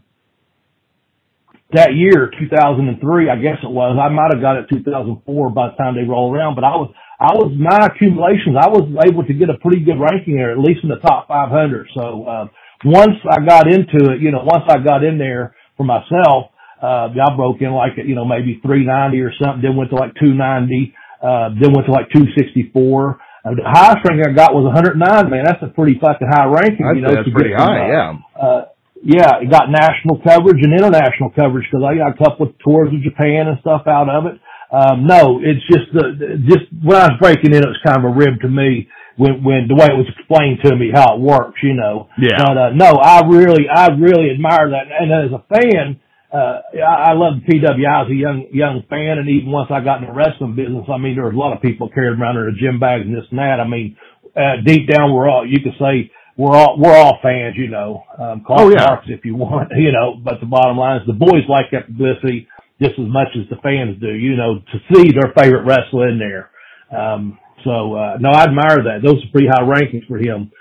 that 1.73 1.93
year, 1.93 2.33
2003, 2.33 3.29
I 3.29 3.37
guess 3.37 3.61
it 3.63 3.69
was. 3.69 3.99
I 4.01 4.09
might 4.09 4.33
have 4.33 4.41
got 4.41 4.57
it 4.57 4.73
2004 4.73 5.51
by 5.51 5.69
the 5.69 5.77
time 5.77 5.95
they 5.95 6.09
roll 6.09 6.33
around, 6.33 6.55
but 6.55 6.65
I 6.65 6.73
was, 6.81 6.89
I 7.21 7.35
was, 7.37 7.53
my 7.59 7.93
accumulations, 7.93 8.57
I 8.57 8.73
was 8.73 8.89
able 9.05 9.27
to 9.27 9.35
get 9.35 9.51
a 9.51 9.59
pretty 9.61 9.85
good 9.85 10.01
ranking 10.01 10.37
there, 10.37 10.53
at 10.53 10.59
least 10.59 10.81
in 10.83 10.89
the 10.89 11.03
top 11.03 11.29
500. 11.29 11.89
So, 11.93 12.25
uh, 12.25 12.47
once 12.85 13.19
I 13.29 13.45
got 13.45 13.67
into 13.67 14.15
it, 14.15 14.23
you 14.23 14.31
know, 14.31 14.47
once 14.47 14.65
I 14.69 14.79
got 14.79 15.03
in 15.05 15.19
there 15.19 15.57
for 15.77 15.85
myself, 15.85 16.55
uh, 16.81 17.11
I 17.11 17.37
broke 17.37 17.61
in 17.61 17.73
like, 17.73 17.99
you 17.99 18.15
know, 18.15 18.25
maybe 18.25 18.61
390 18.63 19.21
or 19.21 19.33
something, 19.43 19.63
then 19.63 19.77
went 19.77 19.91
to 19.91 19.97
like 19.97 20.15
290, 20.15 20.95
uh, 21.21 21.51
then 21.59 21.75
went 21.75 21.87
to 21.87 21.93
like 21.93 22.09
264. 22.15 23.19
Uh, 23.45 23.55
the 23.55 23.67
highest 23.67 24.07
ranking 24.07 24.31
I 24.31 24.35
got 24.35 24.55
was 24.55 24.65
109, 24.71 24.97
man. 25.31 25.45
That's 25.45 25.63
a 25.63 25.75
pretty 25.75 25.99
fucking 25.99 26.29
high 26.31 26.47
ranking, 26.47 26.87
I'd 26.87 26.97
you 26.97 27.03
know. 27.03 27.11
say 27.11 27.15
that's 27.27 27.35
pretty 27.35 27.55
from, 27.55 27.67
high, 27.67 27.83
uh, 27.83 27.91
yeah. 27.91 28.11
uh, 28.39 28.63
yeah, 29.03 29.41
it 29.41 29.51
got 29.51 29.71
national 29.71 30.21
coverage 30.25 30.59
and 30.63 30.73
international 30.73 31.31
coverage 31.31 31.67
because 31.71 31.87
I 31.87 31.97
got 31.97 32.15
a 32.15 32.19
couple 32.19 32.47
of 32.47 32.59
tours 32.59 32.89
of 32.93 33.03
Japan 33.03 33.49
and 33.49 33.59
stuff 33.61 33.87
out 33.87 34.09
of 34.09 34.27
it. 34.27 34.41
Um, 34.71 35.07
no, 35.07 35.41
it's 35.41 35.65
just 35.65 35.89
the, 35.95 36.37
just 36.45 36.69
when 36.85 36.97
I 37.01 37.09
was 37.09 37.19
breaking 37.21 37.55
in, 37.55 37.65
it 37.65 37.73
was 37.73 37.81
kind 37.87 38.05
of 38.05 38.05
a 38.05 38.15
rib 38.15 38.41
to 38.43 38.49
me 38.49 38.89
when, 39.17 39.43
when 39.43 39.65
the 39.65 39.75
way 39.75 39.89
it 39.89 39.97
was 39.97 40.07
explained 40.13 40.61
to 40.65 40.77
me 40.77 40.93
how 40.93 41.17
it 41.17 41.21
works, 41.21 41.59
you 41.63 41.73
know. 41.73 42.09
Yeah. 42.21 42.37
But, 42.37 42.57
uh, 42.57 42.71
no, 42.77 43.01
I 43.01 43.25
really, 43.25 43.65
I 43.65 43.89
really 43.97 44.31
admire 44.31 44.71
that. 44.77 44.93
And 44.93 45.09
as 45.09 45.33
a 45.33 45.43
fan, 45.49 46.01
uh, 46.29 46.61
I, 46.77 47.11
I 47.11 47.13
love 47.17 47.41
PWI 47.49 48.05
as 48.05 48.11
a 48.13 48.15
young, 48.15 48.47
young 48.53 48.85
fan. 48.91 49.17
And 49.17 49.29
even 49.29 49.51
once 49.51 49.73
I 49.73 49.81
got 49.81 50.03
in 50.03 50.07
the 50.07 50.13
wrestling 50.13 50.55
business, 50.55 50.85
I 50.93 50.99
mean, 50.99 51.17
there 51.17 51.25
was 51.25 51.35
a 51.35 51.41
lot 51.41 51.57
of 51.57 51.63
people 51.63 51.89
carrying 51.89 52.21
around 52.21 52.37
their 52.37 52.53
gym 52.53 52.79
bags 52.79 53.09
and 53.09 53.17
this 53.17 53.25
and 53.31 53.41
that. 53.41 53.65
I 53.65 53.67
mean, 53.67 53.97
uh, 54.37 54.61
deep 54.61 54.87
down, 54.87 55.15
we're 55.17 55.29
all, 55.29 55.49
you 55.49 55.65
could 55.65 55.81
say, 55.81 56.13
we're 56.39 56.57
all 56.57 56.79
we're 56.79 56.97
all 56.97 57.19
fans, 57.23 57.57
you 57.59 57.69
know. 57.69 58.05
Um, 58.19 58.43
call 58.47 58.61
Oh, 58.61 58.71
yeah. 58.71 58.85
marks 58.87 59.07
if 59.09 59.25
you 59.25 59.35
want, 59.35 59.71
you 59.77 59.93
know. 59.93 60.15
But 60.23 60.41
the 60.41 60.47
bottom 60.47 60.79
line 60.79 61.01
is 61.03 61.07
the 61.07 61.13
boys 61.13 61.45
like 61.49 61.67
that 61.73 61.87
publicity 61.87 62.49
just 62.81 62.93
as 62.99 63.07
much 63.09 63.29
as 63.35 63.49
the 63.51 63.57
fans 63.61 64.01
do, 64.01 64.09
you 64.15 64.37
know, 64.37 64.61
to 64.61 64.79
see 64.95 65.11
their 65.11 65.33
favorite 65.37 65.65
wrestler 65.67 66.09
in 66.09 66.19
there. 66.21 66.51
Um, 66.97 67.39
so 67.65 67.95
uh, 67.95 68.17
no, 68.21 68.31
I 68.31 68.45
admire 68.45 68.79
that. 68.85 69.01
Those 69.05 69.17
are 69.25 69.31
pretty 69.33 69.49
high 69.49 69.63
rankings 69.65 70.07
for 70.07 70.17
him. 70.17 70.53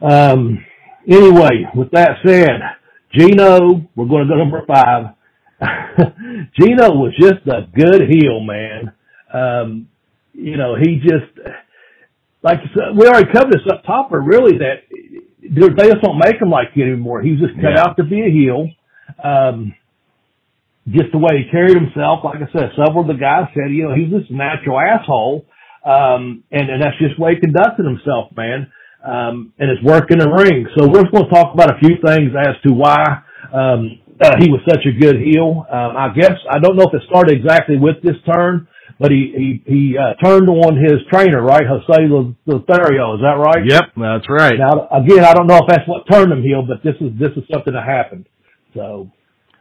Um, 0.00 0.64
anyway, 1.08 1.66
with 1.74 1.90
that 1.92 2.18
said, 2.24 2.60
Gino, 3.12 3.82
we're 3.96 4.06
going 4.06 4.26
to 4.28 4.32
go 4.32 4.38
number 4.38 4.62
five. 4.66 5.14
Gino 6.58 6.94
was 6.94 7.12
just 7.20 7.46
a 7.46 7.66
good 7.74 8.02
heel, 8.08 8.40
man. 8.40 8.92
Um, 9.34 9.88
you 10.32 10.56
know, 10.56 10.76
he 10.80 10.96
just 11.02 11.30
like 12.42 12.58
said, 12.74 12.96
we 12.96 13.06
already 13.06 13.30
covered 13.32 13.52
this 13.52 13.66
up 13.72 13.84
top, 13.84 14.10
but 14.10 14.18
really 14.18 14.58
that 14.58 14.82
they 15.42 15.88
just 15.88 16.02
don't 16.02 16.18
make 16.18 16.40
him 16.40 16.50
like 16.50 16.68
it 16.74 16.82
anymore. 16.82 17.22
He 17.22 17.32
was 17.32 17.40
just 17.40 17.54
cut 17.60 17.72
Yeah. 17.74 17.82
out 17.82 17.96
to 17.96 18.04
be 18.04 18.20
a 18.22 18.30
heel. 18.30 18.68
Um, 19.22 19.74
just 20.88 21.12
the 21.12 21.18
way 21.18 21.44
he 21.44 21.50
carried 21.50 21.76
himself, 21.76 22.24
like 22.24 22.42
I 22.42 22.50
said, 22.50 22.72
several 22.74 23.02
of 23.02 23.06
the 23.06 23.14
guys 23.20 23.46
said, 23.54 23.70
you 23.70 23.86
know, 23.86 23.94
he's 23.94 24.10
just 24.10 24.30
a 24.30 24.34
natural 24.34 24.80
asshole. 24.80 25.46
Um, 25.84 26.42
and, 26.50 26.70
and 26.70 26.82
that's 26.82 26.98
just 26.98 27.16
the 27.18 27.22
way 27.22 27.34
he 27.34 27.40
conducted 27.40 27.86
himself, 27.86 28.30
man. 28.36 28.70
Um, 29.04 29.52
and 29.58 29.70
it's 29.70 29.82
work 29.82 30.10
in 30.10 30.18
the 30.18 30.30
ring. 30.30 30.66
So 30.78 30.86
we're 30.88 31.02
just 31.02 31.12
going 31.14 31.26
to 31.26 31.34
talk 31.34 31.54
about 31.54 31.70
a 31.74 31.78
few 31.78 31.96
things 32.04 32.30
as 32.38 32.54
to 32.66 32.72
why, 32.72 33.22
um, 33.52 33.98
uh, 34.22 34.36
he 34.38 34.50
was 34.50 34.60
such 34.68 34.86
a 34.86 34.92
good 34.94 35.18
heel. 35.18 35.66
Um, 35.70 35.96
I 35.96 36.14
guess, 36.14 36.38
I 36.50 36.58
don't 36.60 36.76
know 36.76 36.86
if 36.86 36.94
it 36.94 37.02
started 37.10 37.34
exactly 37.36 37.76
with 37.78 38.02
this 38.02 38.14
turn, 38.26 38.68
but 39.02 39.10
he, 39.10 39.60
he, 39.66 39.72
he, 39.72 39.98
uh, 39.98 40.14
turned 40.24 40.48
on 40.48 40.76
his 40.76 41.02
trainer, 41.12 41.42
right? 41.42 41.64
Jose 41.66 42.06
Lothario. 42.46 43.14
Is 43.16 43.20
that 43.20 43.36
right? 43.36 43.66
Yep, 43.66 43.82
that's 43.96 44.28
right. 44.30 44.54
Now, 44.56 44.88
again, 44.88 45.24
I 45.24 45.34
don't 45.34 45.48
know 45.48 45.58
if 45.58 45.68
that's 45.68 45.86
what 45.88 46.04
turned 46.10 46.32
him 46.32 46.42
heel, 46.42 46.62
but 46.66 46.82
this 46.82 46.94
is, 47.00 47.10
this 47.18 47.32
is 47.36 47.42
something 47.52 47.74
that 47.74 47.84
happened. 47.84 48.26
So, 48.74 49.10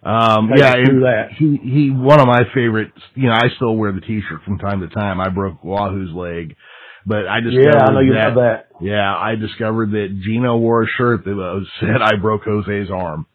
Um, 0.03 0.49
yeah, 0.55 0.73
that. 0.73 1.27
he 1.37 1.57
he 1.61 1.91
one 1.91 2.19
of 2.19 2.27
my 2.27 2.43
favorites. 2.55 2.97
You 3.13 3.27
know, 3.27 3.33
I 3.33 3.49
still 3.55 3.75
wear 3.75 3.91
the 3.91 4.01
T-shirt 4.01 4.41
from 4.45 4.57
time 4.57 4.81
to 4.81 4.87
time. 4.87 5.19
I 5.21 5.29
broke 5.29 5.63
Wahoo's 5.63 6.11
leg, 6.11 6.55
but 7.05 7.27
I 7.27 7.39
discovered 7.39 7.75
yeah, 7.75 7.85
I 7.85 7.91
know 7.93 7.99
you 7.99 8.13
that, 8.13 8.33
that. 8.35 8.67
Yeah, 8.79 9.13
I 9.15 9.35
discovered 9.35 9.91
that 9.91 10.21
Gino 10.23 10.57
wore 10.57 10.83
a 10.83 10.87
shirt 10.97 11.25
that 11.25 11.65
said 11.79 12.01
"I 12.01 12.15
broke 12.19 12.43
Jose's 12.45 12.89
arm." 12.89 13.27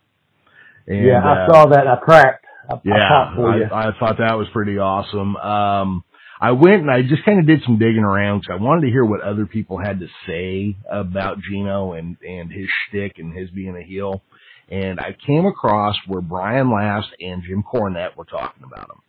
And, 0.89 1.05
yeah, 1.07 1.21
I 1.23 1.45
uh, 1.45 1.53
saw 1.53 1.67
that. 1.67 1.87
I 1.87 1.97
cracked. 1.97 2.45
I, 2.69 2.81
Yeah, 2.85 3.09
popped 3.09 3.37
for 3.37 3.57
you. 3.57 3.64
I, 3.64 3.89
I 3.89 3.99
thought 3.99 4.19
that 4.19 4.37
was 4.37 4.49
pretty 4.53 4.79
awesome. 4.79 5.37
Um, 5.37 6.05
I 6.41 6.51
went 6.53 6.83
and 6.83 6.91
I 6.91 7.03
just 7.03 7.25
kind 7.25 7.41
of 7.41 7.47
did 7.47 7.62
some 7.64 7.79
digging 7.79 8.05
around 8.05 8.41
because 8.41 8.59
I 8.61 8.62
wanted 8.62 8.83
to 8.83 8.89
hear 8.89 9.05
what 9.05 9.23
other 9.23 9.47
people 9.47 9.79
had 9.79 10.01
to 10.01 10.07
say 10.27 10.77
about 10.91 11.39
Gino 11.41 11.93
and 11.95 12.17
and 12.27 12.53
his 12.53 12.67
shtick 12.89 13.19
and 13.19 13.37
his 13.37 13.49
being 13.51 13.77
a 13.77 13.83
heel. 13.83 14.23
And 14.69 14.99
I 15.01 15.17
came 15.27 15.47
across 15.47 15.95
where 16.07 16.21
Brian 16.21 16.71
Last 16.73 17.09
and 17.21 17.43
Jim 17.43 17.62
Cornette 17.62 18.17
were 18.17 18.25
talking 18.25 18.64
about 18.64 18.91
him. 18.91 19.01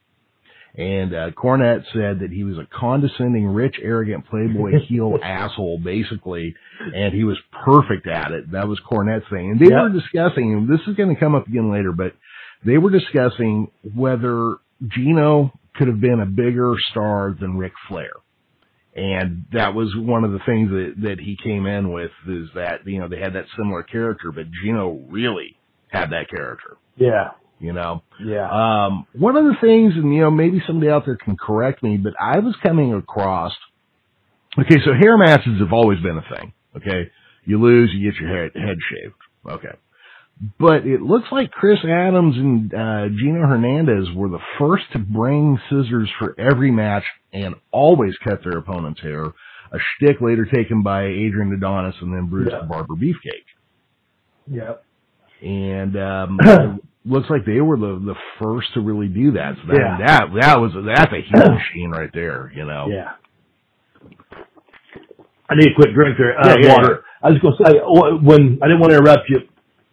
And 0.80 1.14
uh, 1.16 1.32
Cornette 1.32 1.86
said 1.91 2.20
that 2.20 2.30
he 2.32 2.43
was 2.43 2.58
a 2.60 2.68
condescending, 2.72 3.47
rich, 3.47 3.78
arrogant 3.82 4.28
playboy 4.28 4.74
heel 4.88 5.18
asshole, 5.24 5.80
basically, 5.80 6.53
and 6.93 7.12
he 7.16 7.24
was 7.24 7.38
perfect 7.66 8.05
at 8.08 8.32
it. 8.32 8.51
That 8.51 8.68
was 8.68 8.80
Cornette's 8.89 9.26
thing. 9.32 9.51
And 9.51 9.60
they 9.60 9.72
Yeah. 9.72 9.82
were 9.84 9.89
discussing, 9.89 10.53
and 10.53 10.70
this 10.70 10.80
is 10.88 10.95
going 10.95 11.10
to 11.14 11.20
come 11.20 11.34
up 11.34 11.47
again 11.47 11.72
later, 11.72 11.91
but 11.91 12.14
they 12.66 12.78
were 12.78 12.89
discussing 12.89 13.72
whether 13.95 14.55
Gino 14.88 15.51
could 15.76 15.88
have 15.88 16.01
been 16.01 16.20
a 16.20 16.26
bigger 16.26 16.74
star 16.91 17.36
than 17.39 17.58
Ric 17.58 17.74
Flair. 17.88 18.12
And 18.95 19.45
that 19.53 19.76
was 19.76 19.93
one 19.95 20.24
of 20.24 20.32
the 20.32 20.39
things 20.39 20.72
that, 20.72 20.93
that 21.03 21.20
he 21.20 21.38
came 21.41 21.68
in 21.68 21.91
with 21.93 22.10
is 22.28 22.49
that, 22.55 22.86
you 22.86 22.99
know, 22.99 23.08
they 23.08 23.20
had 23.20 23.34
that 23.34 23.45
similar 23.55 23.84
character, 23.84 24.32
but 24.32 24.45
Gino 24.64 24.99
really 25.10 25.55
had 25.89 26.10
that 26.10 26.30
character, 26.30 26.78
yeah, 26.95 27.32
you 27.60 27.74
know? 27.74 28.01
yeah. 28.20 28.49
Um, 28.49 29.05
one 29.14 29.38
of 29.38 29.45
the 29.45 29.55
things, 29.62 29.93
and 29.95 30.14
you 30.14 30.22
know, 30.22 30.32
maybe 30.32 30.64
somebody 30.66 30.91
out 30.91 31.05
there 31.05 31.16
can 31.16 31.38
correct 31.38 31.84
me, 31.84 31.97
but 31.97 32.14
I 32.20 32.39
was 32.39 32.55
coming 32.64 32.93
across. 32.93 33.53
Okay, 34.60 34.78
so 34.84 34.91
hair 34.99 35.16
matches 35.16 35.60
have 35.60 35.72
always 35.72 35.99
been 35.99 36.18
a 36.18 36.36
thing. 36.36 36.53
Okay, 36.76 37.12
you 37.45 37.62
lose, 37.62 37.91
you 37.93 38.12
get 38.12 38.20
your 38.20 38.36
head, 38.36 38.51
head 38.55 38.78
shaved. 38.91 39.16
Okay, 39.47 39.78
but 40.59 40.85
it 40.85 41.01
looks 41.01 41.27
like 41.31 41.51
Chris 41.51 41.79
Adams 41.83 42.35
and 42.38 42.73
uh, 42.73 43.07
Gino 43.09 43.47
Hernandez 43.47 44.07
were 44.15 44.29
the 44.29 44.39
first 44.59 44.83
to 44.93 44.99
bring 44.99 45.59
scissors 45.69 46.09
for 46.19 46.35
every 46.39 46.69
match 46.71 47.03
and 47.33 47.55
always 47.71 48.13
cut 48.23 48.41
their 48.43 48.57
opponent's 48.59 49.01
hair. 49.01 49.25
A 49.25 49.77
shtick 49.97 50.21
later 50.21 50.45
taken 50.45 50.81
by 50.83 51.05
Adrian 51.05 51.51
Adonis 51.53 51.95
and 52.01 52.13
then 52.13 52.27
Brutus 52.27 52.53
Yeah. 52.53 52.61
the 52.61 52.67
Barber 52.67 52.93
Beefcake 52.95 53.47
yep. 54.49 54.83
and 55.41 55.97
um, 55.97 56.79
looks 57.05 57.29
like 57.29 57.45
they 57.45 57.59
were 57.59 57.77
the 57.77 57.99
the 58.05 58.15
first 58.41 58.73
to 58.75 58.79
really 58.81 59.07
do 59.09 59.31
that. 59.33 59.55
So 59.61 59.67
that 59.73 59.77
Yeah. 59.79 59.97
that 60.05 60.25
that 60.39 60.59
was 60.61 60.71
that's 60.85 61.11
a 61.11 61.21
huge 61.21 61.49
machine 61.73 61.89
right 61.91 62.09
there. 62.13 62.49
You 62.55 62.65
know. 62.65 62.88
Yeah. 62.89 63.11
I 65.49 65.55
need 65.55 65.71
a 65.71 65.75
quick 65.75 65.93
drink 65.93 66.17
there, 66.17 66.38
uh, 66.39 66.55
Yeah, 66.59 66.67
yeah, 66.67 66.73
water. 66.75 67.03
I 67.23 67.29
was 67.29 67.39
going 67.39 67.55
to 67.57 67.63
say, 67.65 67.79
when, 68.21 68.59
I 68.61 68.67
didn't 68.67 68.79
want 68.81 68.91
to 68.91 68.97
interrupt 68.97 69.29
you, 69.29 69.38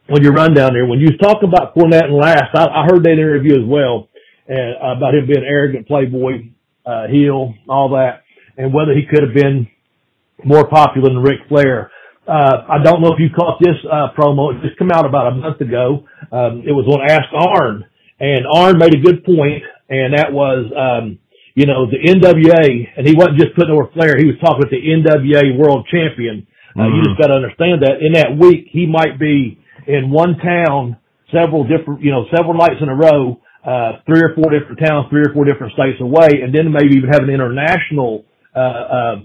when 0.08 0.22
you 0.22 0.30
run 0.30 0.54
down 0.54 0.72
there, 0.74 0.86
when 0.86 1.00
you 1.00 1.08
was 1.12 1.18
talking 1.20 1.48
about 1.48 1.74
Cornette 1.74 2.04
and 2.04 2.14
Last, 2.14 2.54
I, 2.54 2.66
I 2.66 2.84
heard 2.88 3.04
that 3.04 3.12
interview 3.12 3.54
as 3.54 3.66
well, 3.66 4.08
and 4.48 4.76
about 4.76 5.14
him 5.14 5.26
being 5.26 5.44
arrogant 5.44 5.86
playboy, 5.86 6.50
uh, 6.84 7.08
heel, 7.08 7.54
all 7.68 7.90
that. 7.90 8.22
and 8.56 8.72
whether 8.72 8.92
he 8.92 9.06
could 9.08 9.22
have 9.22 9.34
been 9.34 9.66
more 10.44 10.68
popular 10.68 11.08
than 11.08 11.22
Ric 11.22 11.40
Flair. 11.48 11.90
Uh, 12.26 12.64
I 12.68 12.82
don't 12.82 13.00
know 13.02 13.12
if 13.12 13.20
you 13.20 13.28
caught 13.34 13.60
this, 13.60 13.76
uh, 13.90 14.08
promo. 14.16 14.56
It 14.56 14.62
just 14.62 14.78
came 14.78 14.90
out 14.90 15.06
about 15.06 15.32
a 15.32 15.34
month 15.36 15.60
ago. 15.60 16.04
Um, 16.32 16.64
it 16.64 16.72
was 16.72 16.88
on 16.88 17.04
Ask 17.04 17.28
Arn 17.32 17.84
and 18.20 18.46
Arn 18.48 18.78
made 18.78 18.94
a 18.94 19.00
good 19.00 19.24
point 19.24 19.62
and 19.88 20.14
that 20.16 20.32
was, 20.32 20.64
um, 20.72 21.18
you 21.54 21.66
know, 21.66 21.86
the 21.86 22.00
NWA 22.00 22.88
and 22.96 23.06
he 23.06 23.14
wasn't 23.14 23.38
just 23.38 23.54
putting 23.54 23.72
over 23.72 23.92
Flair. 23.92 24.16
He 24.16 24.24
was 24.24 24.36
talking 24.40 24.64
about 24.64 24.72
the 24.72 24.80
NWA 24.80 25.56
world 25.58 25.86
champion. 25.92 26.46
Uh, 26.74 26.80
mm-hmm. 26.80 26.96
you 26.96 27.02
just 27.04 27.20
got 27.20 27.28
to 27.28 27.34
understand 27.34 27.82
that 27.82 28.00
in 28.00 28.14
that 28.14 28.36
week, 28.36 28.68
he 28.72 28.86
might 28.86 29.20
be 29.20 29.60
in 29.86 30.10
one 30.10 30.36
town, 30.38 30.96
several 31.32 31.64
different, 31.64 32.02
you 32.02 32.10
know, 32.10 32.24
several 32.34 32.54
nights 32.54 32.80
in 32.80 32.88
a 32.88 32.94
row, 32.94 33.40
uh, 33.64 34.00
three 34.06 34.20
or 34.20 34.34
four 34.34 34.52
different 34.52 34.78
towns, 34.84 35.06
three 35.10 35.22
or 35.22 35.32
four 35.32 35.44
different 35.44 35.72
states 35.72 36.00
away, 36.00 36.42
and 36.42 36.54
then 36.54 36.72
maybe 36.72 36.96
even 36.96 37.10
have 37.10 37.22
an 37.22 37.30
international, 37.30 38.24
uh, 38.54 38.60
uh, 38.60 39.16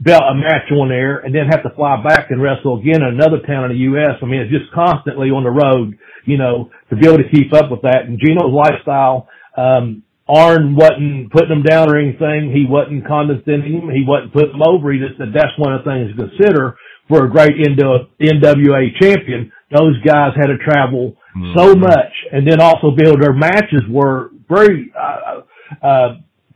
belt 0.00 0.22
a 0.30 0.34
match 0.34 0.70
on 0.70 0.88
there 0.88 1.18
and 1.18 1.34
then 1.34 1.50
have 1.50 1.62
to 1.62 1.74
fly 1.74 1.98
back 2.06 2.30
and 2.30 2.40
wrestle 2.40 2.78
again 2.78 3.02
in 3.02 3.18
another 3.18 3.42
town 3.42 3.66
in 3.66 3.74
the 3.74 3.82
U.S. 3.90 4.14
I 4.22 4.26
mean, 4.26 4.46
it's 4.46 4.54
just 4.54 4.70
constantly 4.72 5.30
on 5.30 5.42
the 5.42 5.50
road, 5.50 5.98
you 6.24 6.38
know, 6.38 6.70
to 6.90 6.96
be 6.96 7.06
able 7.06 7.18
to 7.18 7.30
keep 7.30 7.52
up 7.52 7.70
with 7.70 7.82
that. 7.82 8.06
And 8.06 8.18
Gino's 8.18 8.54
lifestyle, 8.54 9.28
um, 9.56 10.04
Arn 10.28 10.76
wasn't 10.76 11.32
putting 11.32 11.50
him 11.50 11.62
down 11.64 11.90
or 11.90 11.98
anything. 11.98 12.52
He 12.52 12.68
wasn't 12.68 13.08
condescending 13.08 13.80
him. 13.80 13.90
He 13.90 14.04
wasn't 14.06 14.32
putting 14.32 14.54
him 14.54 14.62
over. 14.62 14.92
He 14.92 15.00
just 15.00 15.18
said 15.18 15.34
that's 15.34 15.56
one 15.58 15.74
of 15.74 15.82
the 15.82 15.88
things 15.90 16.14
to 16.14 16.28
consider 16.30 16.76
for 17.08 17.24
a 17.24 17.30
great 17.30 17.56
NWA 17.56 19.00
champion. 19.00 19.50
Those 19.74 20.00
guys 20.02 20.32
had 20.36 20.46
to 20.46 20.58
travel 20.58 21.16
mm-hmm. 21.36 21.58
so 21.58 21.74
much 21.74 22.12
and 22.32 22.46
then 22.46 22.60
also 22.60 22.90
build 22.96 23.20
their 23.20 23.32
matches 23.32 23.82
were 23.88 24.30
very, 24.48 24.92
uh, 24.98 25.86
uh, 25.86 26.08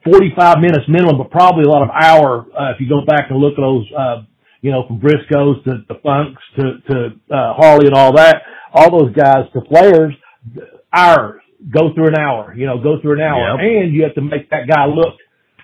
45 0.05 0.59
minutes 0.59 0.85
minimum, 0.89 1.19
but 1.19 1.31
probably 1.31 1.65
a 1.65 1.69
lot 1.69 1.83
of 1.83 1.91
hour, 1.91 2.47
uh, 2.59 2.73
if 2.73 2.81
you 2.81 2.89
go 2.89 3.05
back 3.07 3.31
and 3.31 3.39
look 3.39 3.53
at 3.53 3.61
those, 3.61 3.87
uh, 3.97 4.23
you 4.61 4.71
know, 4.71 4.85
from 4.87 5.01
Briscoes 5.01 5.63
to 5.65 5.85
the 5.89 5.95
Funks 6.03 6.43
to, 6.57 6.81
to, 6.91 7.07
uh, 7.35 7.55
Harley 7.55 7.87
and 7.87 7.95
all 7.95 8.13
that, 8.17 8.43
all 8.73 8.91
those 8.91 9.15
guys 9.15 9.45
to 9.53 9.61
Flairs, 9.61 10.13
hours, 10.93 11.41
go 11.71 11.95
through 11.95 12.09
an 12.09 12.19
hour, 12.19 12.55
you 12.55 12.67
know, 12.67 12.83
go 12.83 13.01
through 13.01 13.15
an 13.15 13.21
hour. 13.21 13.57
Yep. 13.57 13.61
And 13.61 13.95
you 13.95 14.03
have 14.03 14.15
to 14.15 14.23
make 14.23 14.51
that 14.51 14.67
guy 14.69 14.87
look 14.87 15.15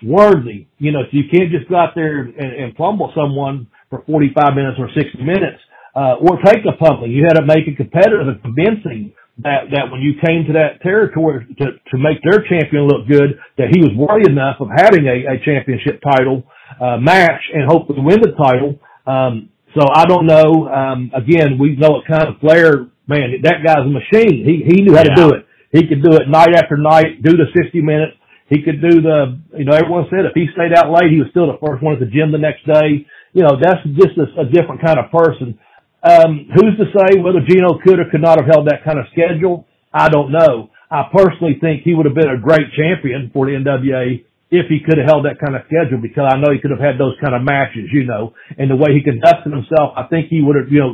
worthy, 0.01 0.67
you 0.77 0.91
know, 0.91 1.01
so 1.03 1.09
you 1.11 1.23
can't 1.31 1.51
just 1.51 1.69
go 1.69 1.75
out 1.75 1.93
there 1.95 2.21
and, 2.21 2.37
and 2.37 2.75
plumble 2.75 3.11
someone 3.15 3.67
for 3.89 4.03
45 4.05 4.55
minutes 4.55 4.77
or 4.77 4.89
60 4.93 5.17
minutes, 5.23 5.61
uh, 5.95 6.21
or 6.21 6.37
take 6.45 6.63
a 6.65 6.77
pumping. 6.77 7.11
You 7.11 7.25
had 7.25 7.41
to 7.41 7.45
make 7.45 7.67
it 7.67 7.77
competitive 7.77 8.27
and 8.27 8.41
convincing 8.41 9.13
that 9.43 9.71
that 9.71 9.87
when 9.91 10.01
you 10.01 10.19
came 10.19 10.45
to 10.47 10.53
that 10.59 10.81
territory 10.81 11.47
to 11.57 11.65
to 11.91 11.95
make 11.97 12.19
their 12.23 12.43
champion 12.47 12.87
look 12.87 13.07
good, 13.07 13.39
that 13.57 13.71
he 13.71 13.79
was 13.81 13.95
worthy 13.95 14.29
enough 14.29 14.59
of 14.59 14.67
having 14.69 15.07
a, 15.07 15.35
a 15.35 15.35
championship 15.43 16.01
title 16.03 16.43
uh, 16.79 16.97
match 16.97 17.41
and 17.53 17.65
hopefully 17.65 18.01
win 18.01 18.19
the 18.21 18.35
title. 18.35 18.77
Um, 19.07 19.49
so 19.77 19.85
I 19.87 20.05
don't 20.05 20.25
know. 20.25 20.67
Um, 20.67 21.11
again, 21.15 21.57
we 21.57 21.75
know 21.75 22.01
what 22.01 22.07
kind 22.07 22.27
of 22.27 22.39
Flair. 22.39 22.87
Man, 23.07 23.41
that 23.41 23.65
guy's 23.65 23.85
a 23.85 23.89
machine. 23.89 24.45
He 24.45 24.61
he 24.69 24.83
knew 24.83 24.93
how 24.93 25.01
yeah. 25.01 25.15
to 25.15 25.21
do 25.21 25.29
it. 25.33 25.49
He 25.71 25.87
could 25.87 26.01
do 26.03 26.17
it 26.17 26.29
night 26.29 26.53
after 26.55 26.77
night, 26.77 27.21
do 27.21 27.37
the 27.37 27.45
60 27.53 27.81
minutes. 27.81 28.13
He 28.49 28.63
could 28.65 28.81
do 28.81 29.01
the, 29.01 29.37
you 29.57 29.65
know, 29.65 29.77
everyone 29.77 30.09
said 30.09 30.25
if 30.25 30.33
he 30.33 30.49
stayed 30.53 30.73
out 30.73 30.89
late, 30.89 31.13
he 31.13 31.21
was 31.21 31.29
still 31.29 31.45
the 31.45 31.61
first 31.61 31.83
one 31.83 31.93
at 31.93 32.01
the 32.01 32.09
gym 32.09 32.33
the 32.33 32.41
next 32.41 32.65
day. 32.65 33.05
You 33.33 33.43
know, 33.43 33.59
that's 33.61 33.83
just 33.95 34.17
a, 34.17 34.41
a 34.41 34.45
different 34.45 34.81
kind 34.81 34.99
of 34.99 35.11
person. 35.11 35.59
Um, 36.01 36.47
who's 36.55 36.79
to 36.79 36.87
say 36.95 37.19
whether 37.19 37.43
Gino 37.45 37.77
could 37.83 37.99
or 37.99 38.09
could 38.09 38.21
not 38.21 38.39
have 38.39 38.47
held 38.47 38.67
that 38.67 38.83
kind 38.85 38.99
of 38.99 39.05
schedule? 39.11 39.67
I 39.93 40.09
don't 40.09 40.31
know. 40.31 40.69
I 40.89 41.09
personally 41.13 41.57
think 41.61 41.83
he 41.83 41.93
would 41.93 42.05
have 42.05 42.15
been 42.15 42.29
a 42.29 42.39
great 42.39 42.73
champion 42.73 43.29
for 43.33 43.45
the 43.45 43.53
NWA 43.53 44.25
if 44.49 44.65
he 44.65 44.79
could 44.81 44.97
have 44.97 45.05
held 45.05 45.25
that 45.25 45.37
kind 45.37 45.53
of 45.55 45.61
schedule 45.69 46.01
because 46.01 46.25
I 46.25 46.37
know 46.41 46.49
he 46.49 46.57
could 46.57 46.71
have 46.71 46.81
had 46.81 46.97
those 46.97 47.13
kind 47.21 47.35
of 47.37 47.45
matches, 47.45 47.93
you 47.93 48.05
know, 48.05 48.33
and 48.57 48.71
the 48.71 48.75
way 48.75 48.97
he 48.97 49.05
conducted 49.05 49.53
himself, 49.53 49.93
I 49.93 50.09
think 50.09 50.29
he 50.29 50.41
would 50.41 50.57
have, 50.57 50.71
you 50.73 50.79
know, 50.79 50.93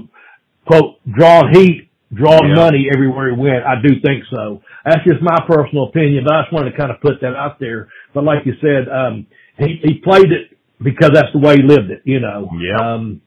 quote, 0.67 0.99
drawn 1.07 1.53
heat, 1.55 1.88
drawn 2.11 2.51
yeah. 2.51 2.55
money 2.55 2.89
everywhere 2.91 3.31
he 3.31 3.39
went. 3.39 3.63
I 3.63 3.79
do 3.79 3.95
think 4.03 4.27
so. 4.27 4.59
That's 4.83 5.05
just 5.07 5.23
my 5.23 5.39
personal 5.47 5.88
opinion, 5.88 6.25
but 6.27 6.36
I 6.36 6.41
just 6.43 6.53
wanted 6.53 6.71
to 6.71 6.77
kind 6.77 6.91
of 6.91 6.99
put 6.99 7.21
that 7.21 7.36
out 7.36 7.59
there. 7.59 7.88
But 8.13 8.25
like 8.25 8.43
you 8.43 8.59
said, 8.59 8.91
um, 8.91 9.27
he, 9.57 9.79
he 9.79 10.03
played 10.03 10.27
it 10.36 10.55
because 10.82 11.11
that's 11.13 11.32
the 11.34 11.39
way 11.39 11.55
he 11.57 11.63
lived 11.63 11.91
it, 11.91 12.01
you 12.05 12.19
know. 12.19 12.49
Yeah. 12.59 12.93
Um, 12.93 13.21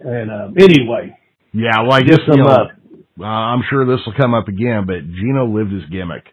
and, 0.00 0.30
um, 0.30 0.54
anyway, 0.58 1.16
yeah, 1.52 1.82
well, 1.82 1.92
I 1.92 2.02
guess 2.02 2.20
you 2.26 2.36
know, 2.36 2.48
up. 2.48 2.68
Uh, 3.18 3.24
I'm 3.24 3.62
sure 3.70 3.86
this 3.86 4.04
will 4.04 4.14
come 4.14 4.34
up 4.34 4.48
again, 4.48 4.84
but 4.86 5.06
Gino 5.06 5.46
lived 5.46 5.72
his 5.72 5.84
gimmick. 5.90 6.24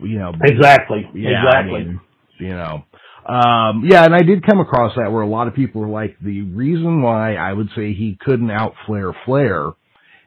You 0.00 0.18
know, 0.18 0.32
exactly, 0.42 1.08
yeah, 1.14 1.30
exactly. 1.40 1.80
I 1.80 1.84
mean, 1.84 2.00
you 2.38 2.48
know, 2.50 2.84
um, 3.26 3.82
yeah, 3.84 4.04
and 4.04 4.14
I 4.14 4.22
did 4.22 4.46
come 4.46 4.60
across 4.60 4.92
that 4.96 5.10
where 5.10 5.22
a 5.22 5.28
lot 5.28 5.48
of 5.48 5.54
people 5.54 5.80
were 5.80 5.88
like, 5.88 6.16
the 6.20 6.42
reason 6.42 7.02
why 7.02 7.34
I 7.34 7.52
would 7.52 7.68
say 7.74 7.92
he 7.92 8.16
couldn't 8.20 8.50
out 8.50 8.74
Flair 8.86 9.12
Flair 9.24 9.70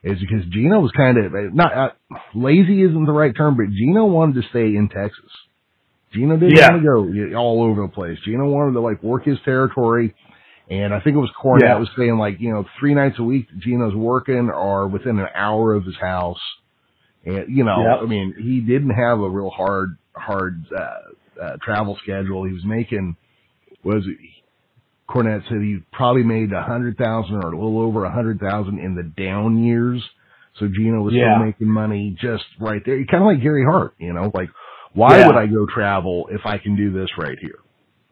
is 0.03 0.17
because 0.19 0.45
Gino 0.49 0.79
was 0.79 0.91
kind 0.95 1.17
of 1.17 1.53
not 1.53 1.73
uh, 1.73 1.89
lazy 2.33 2.81
isn't 2.83 3.05
the 3.05 3.11
right 3.11 3.35
term, 3.35 3.55
but 3.55 3.69
Gino 3.69 4.05
wanted 4.05 4.41
to 4.41 4.49
stay 4.49 4.75
in 4.75 4.89
Texas. 4.89 5.31
Gino 6.13 6.37
didn't 6.37 6.57
yeah. 6.57 6.71
want 6.71 7.13
to 7.13 7.29
go 7.29 7.37
all 7.37 7.63
over 7.63 7.83
the 7.83 7.87
place. 7.87 8.17
Gino 8.25 8.49
wanted 8.49 8.73
to 8.73 8.81
like 8.81 9.03
work 9.03 9.25
his 9.25 9.37
territory 9.45 10.15
and 10.69 10.93
I 10.93 10.99
think 10.99 11.15
it 11.15 11.19
was 11.19 11.31
Cornette 11.41 11.61
yeah. 11.63 11.79
was 11.79 11.89
saying 11.97 12.17
like, 12.17 12.39
you 12.39 12.51
know, 12.51 12.63
three 12.79 12.93
nights 12.93 13.15
a 13.17 13.23
week 13.23 13.47
Gino's 13.59 13.95
working 13.95 14.51
or 14.53 14.87
within 14.87 15.17
an 15.17 15.27
hour 15.33 15.73
of 15.73 15.83
his 15.83 15.95
house. 15.99 16.39
And, 17.25 17.45
you 17.49 17.63
know, 17.63 17.81
yep. 17.81 18.03
I 18.03 18.05
mean, 18.05 18.35
he 18.37 18.59
didn't 18.59 18.91
have 18.91 19.19
a 19.19 19.29
real 19.29 19.49
hard, 19.49 19.97
hard, 20.15 20.63
uh, 20.71 21.43
uh, 21.43 21.57
travel 21.63 21.97
schedule. 22.03 22.45
He 22.45 22.53
was 22.53 22.65
making, 22.65 23.15
was 23.83 24.03
Cornette 25.09 25.47
said 25.49 25.61
he 25.61 25.79
probably 25.91 26.23
made 26.23 26.53
a 26.53 26.61
hundred 26.61 26.97
thousand 26.97 27.37
or 27.37 27.51
a 27.51 27.55
little 27.57 27.81
over 27.81 28.05
a 28.05 28.11
hundred 28.11 28.39
thousand 28.39 28.77
in 28.77 28.93
the 28.93 29.03
down 29.03 29.63
years. 29.63 30.03
So 30.59 30.67
Gino 30.67 31.01
was 31.01 31.13
yeah. 31.15 31.35
still 31.35 31.45
making 31.45 31.69
money 31.69 32.15
just 32.21 32.43
right 32.59 32.81
there. 32.85 32.97
Kind 33.05 33.23
of 33.23 33.27
like 33.27 33.41
Gary 33.41 33.63
Hart, 33.63 33.95
you 33.97 34.13
know, 34.13 34.29
like 34.35 34.49
why 34.93 35.19
yeah. 35.19 35.27
would 35.27 35.35
I 35.35 35.47
go 35.47 35.65
travel 35.65 36.29
if 36.31 36.41
I 36.45 36.57
can 36.57 36.75
do 36.75 36.91
this 36.91 37.09
right 37.17 37.37
here? 37.39 37.59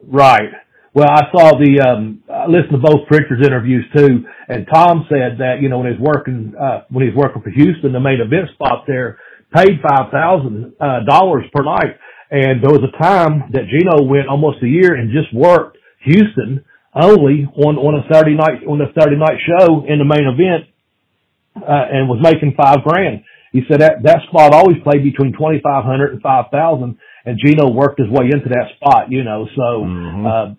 Right. 0.02 0.50
Well, 0.94 1.08
I 1.08 1.30
saw 1.30 1.52
the, 1.58 1.84
um, 1.84 2.22
I 2.32 2.46
listened 2.46 2.72
to 2.72 2.78
both 2.78 3.06
Prichard's 3.08 3.46
interviews 3.46 3.84
too, 3.94 4.24
and 4.48 4.66
Tom 4.72 5.06
said 5.08 5.38
that, 5.38 5.60
you 5.60 5.68
know, 5.68 5.78
when 5.78 5.92
he's 5.92 6.00
working, 6.00 6.54
uh, 6.58 6.84
when 6.88 7.06
he's 7.06 7.14
working 7.14 7.42
for 7.42 7.50
Houston, 7.50 7.92
the 7.92 8.00
main 8.00 8.20
event 8.20 8.50
spot 8.54 8.84
there 8.86 9.18
paid 9.54 9.80
5,000, 9.80 10.74
uh, 10.80 11.04
dollars 11.04 11.44
per 11.54 11.62
night. 11.62 11.96
And 12.30 12.62
there 12.62 12.72
was 12.72 12.84
a 12.84 12.92
time 13.02 13.50
that 13.52 13.68
Gino 13.68 14.04
went 14.04 14.28
almost 14.28 14.62
a 14.62 14.68
year 14.68 14.94
and 14.94 15.10
just 15.10 15.32
worked 15.32 15.78
Houston 16.04 16.64
only 16.94 17.48
on, 17.56 17.76
on 17.76 18.00
a 18.00 18.04
Saturday 18.12 18.36
night, 18.36 18.64
on 18.66 18.80
a 18.80 18.92
Saturday 18.92 19.16
night 19.16 19.40
show 19.44 19.84
in 19.86 19.98
the 19.98 20.04
main 20.04 20.26
event, 20.28 20.68
uh, 21.56 21.94
and 21.94 22.08
was 22.08 22.20
making 22.20 22.54
five 22.56 22.84
grand. 22.84 23.24
He 23.52 23.62
said 23.68 23.80
that, 23.80 24.02
that 24.02 24.20
spot 24.28 24.52
always 24.52 24.76
played 24.84 25.02
between 25.02 25.32
2,500 25.32 26.12
and 26.12 26.22
5,000 26.22 26.98
and 27.24 27.40
Gino 27.44 27.70
worked 27.70 27.98
his 27.98 28.08
way 28.08 28.26
into 28.32 28.48
that 28.48 28.72
spot, 28.76 29.10
you 29.10 29.24
know, 29.24 29.46
so, 29.56 29.84
mm-hmm. 29.84 30.26
uh, 30.26 30.54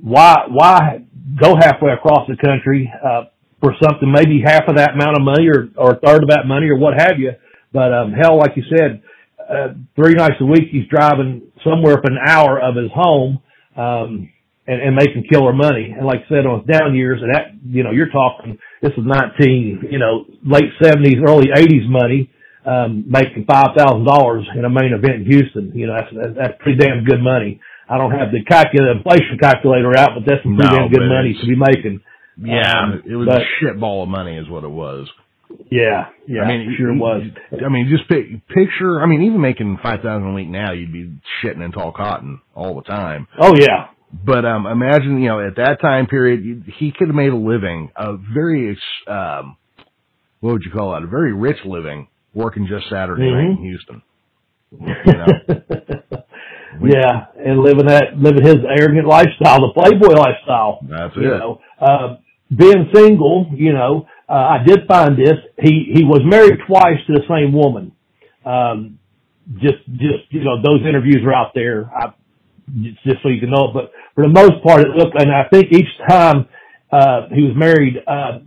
why 0.00 0.44
why 0.48 1.04
go 1.40 1.54
halfway 1.54 1.92
across 1.92 2.28
the 2.28 2.36
country 2.36 2.92
uh, 3.04 3.24
for 3.60 3.74
something 3.82 4.10
maybe 4.10 4.42
half 4.44 4.62
of 4.68 4.76
that 4.76 4.94
amount 4.94 5.16
of 5.16 5.22
money 5.22 5.46
or 5.48 5.68
or 5.76 5.92
a 5.92 6.00
third 6.00 6.22
of 6.22 6.28
that 6.30 6.46
money 6.46 6.68
or 6.68 6.78
what 6.78 6.94
have 6.98 7.18
you? 7.18 7.32
But 7.72 7.92
um, 7.92 8.12
hell, 8.12 8.38
like 8.38 8.52
you 8.56 8.64
said, 8.68 9.02
uh, 9.38 9.74
three 9.96 10.14
nights 10.14 10.36
a 10.40 10.46
week 10.46 10.68
he's 10.70 10.88
driving 10.88 11.42
somewhere 11.64 11.94
up 11.94 12.04
an 12.04 12.18
hour 12.26 12.60
of 12.60 12.76
his 12.76 12.90
home 12.94 13.40
um, 13.76 14.30
and, 14.66 14.80
and 14.80 14.94
making 14.94 15.24
killer 15.30 15.52
money. 15.52 15.94
And 15.96 16.06
like 16.06 16.20
I 16.26 16.28
said, 16.28 16.46
on 16.46 16.60
his 16.60 16.78
down 16.78 16.94
years, 16.94 17.20
and 17.22 17.34
that 17.34 17.54
you 17.64 17.82
know 17.82 17.90
you're 17.90 18.10
talking 18.10 18.58
this 18.80 18.92
is 18.92 19.04
19 19.04 19.88
you 19.90 19.98
know 19.98 20.24
late 20.44 20.70
70s, 20.80 21.22
early 21.26 21.48
80s 21.48 21.88
money. 21.88 22.30
Um, 22.64 23.06
making 23.10 23.44
five 23.50 23.74
thousand 23.76 24.04
dollars 24.04 24.46
in 24.54 24.64
a 24.64 24.70
main 24.70 24.94
event 24.94 25.22
in 25.22 25.24
Houston, 25.26 25.72
you 25.74 25.88
know 25.88 25.96
that's 25.98 26.36
that's 26.38 26.54
pretty 26.62 26.78
damn 26.78 27.02
good 27.02 27.20
money. 27.20 27.60
I 27.88 27.98
don't 27.98 28.12
have 28.12 28.30
the 28.30 28.44
calculator, 28.44 28.92
inflation 28.92 29.36
calculator 29.40 29.98
out, 29.98 30.10
but 30.14 30.22
that's 30.24 30.44
some 30.44 30.54
pretty 30.54 30.70
no, 30.70 30.86
damn 30.86 30.90
good 30.90 31.08
money 31.08 31.34
to 31.34 31.46
be 31.46 31.56
making. 31.56 32.00
Yeah, 32.38 32.72
um, 32.84 33.02
it 33.04 33.16
was 33.16 33.26
but, 33.26 33.42
a 33.42 33.44
shit 33.58 33.78
ball 33.78 34.04
of 34.04 34.08
money, 34.08 34.38
is 34.38 34.48
what 34.48 34.64
it 34.64 34.70
was. 34.70 35.08
Yeah, 35.70 36.08
yeah, 36.26 36.42
I 36.42 36.48
mean, 36.48 36.60
it 36.70 36.76
sure 36.78 36.94
was. 36.94 37.22
I 37.52 37.68
mean, 37.68 37.90
just 37.90 38.08
pic, 38.08 38.46
picture. 38.48 39.02
I 39.02 39.06
mean, 39.06 39.22
even 39.22 39.40
making 39.40 39.78
five 39.82 40.00
thousand 40.00 40.28
a 40.28 40.32
week 40.32 40.48
now, 40.48 40.72
you'd 40.72 40.92
be 40.92 41.12
shitting 41.42 41.64
in 41.64 41.72
tall 41.72 41.92
cotton 41.92 42.40
all 42.54 42.76
the 42.76 42.82
time. 42.82 43.26
Oh 43.38 43.54
yeah. 43.58 43.88
But 44.12 44.44
um, 44.44 44.66
imagine, 44.66 45.22
you 45.22 45.28
know, 45.28 45.40
at 45.40 45.56
that 45.56 45.80
time 45.80 46.06
period, 46.06 46.64
he 46.78 46.92
could 46.92 47.08
have 47.08 47.14
made 47.14 47.32
a 47.32 47.36
living, 47.36 47.90
a 47.96 48.16
very, 48.16 48.78
um, 49.06 49.56
what 50.40 50.52
would 50.52 50.62
you 50.64 50.70
call 50.70 50.94
it, 50.96 51.02
a 51.02 51.06
very 51.06 51.32
rich 51.32 51.56
living, 51.64 52.08
working 52.34 52.66
just 52.68 52.90
Saturday 52.90 53.22
mm-hmm. 53.22 53.48
night 53.48 53.58
in 53.58 53.64
Houston. 53.64 54.02
You 54.70 55.12
know? 55.12 56.22
yeah, 56.82 57.26
and 57.38 57.60
living 57.60 57.86
that 57.86 58.16
living 58.16 58.44
his 58.44 58.56
arrogant 58.68 59.06
lifestyle, 59.06 59.60
the 59.60 59.72
playboy 59.74 60.14
lifestyle. 60.14 60.80
That's 60.88 61.16
you 61.16 61.34
it. 61.34 61.38
Know, 61.38 61.60
uh, 61.80 62.16
being 62.54 62.90
single, 62.94 63.50
you 63.54 63.72
know, 63.72 64.06
uh, 64.28 64.32
I 64.32 64.58
did 64.66 64.86
find 64.88 65.16
this. 65.18 65.36
He 65.60 65.92
he 65.94 66.04
was 66.04 66.20
married 66.24 66.58
twice 66.66 66.98
to 67.06 67.12
the 67.12 67.24
same 67.28 67.52
woman. 67.52 67.92
Um, 68.44 68.98
just 69.54 69.84
just 69.88 70.30
you 70.30 70.44
know, 70.44 70.62
those 70.62 70.86
interviews 70.86 71.20
are 71.24 71.34
out 71.34 71.52
there. 71.54 71.90
I 71.94 72.14
just 73.04 73.22
so 73.22 73.28
you 73.28 73.40
can 73.40 73.50
know. 73.50 73.72
But 73.72 73.92
for 74.14 74.24
the 74.24 74.32
most 74.32 74.62
part, 74.64 74.82
it 74.82 74.88
looked, 74.96 75.20
and 75.20 75.30
I 75.30 75.48
think 75.48 75.72
each 75.72 75.88
time 76.08 76.48
uh, 76.90 77.28
he 77.34 77.42
was 77.42 77.56
married, 77.56 77.96
uh, 78.06 78.40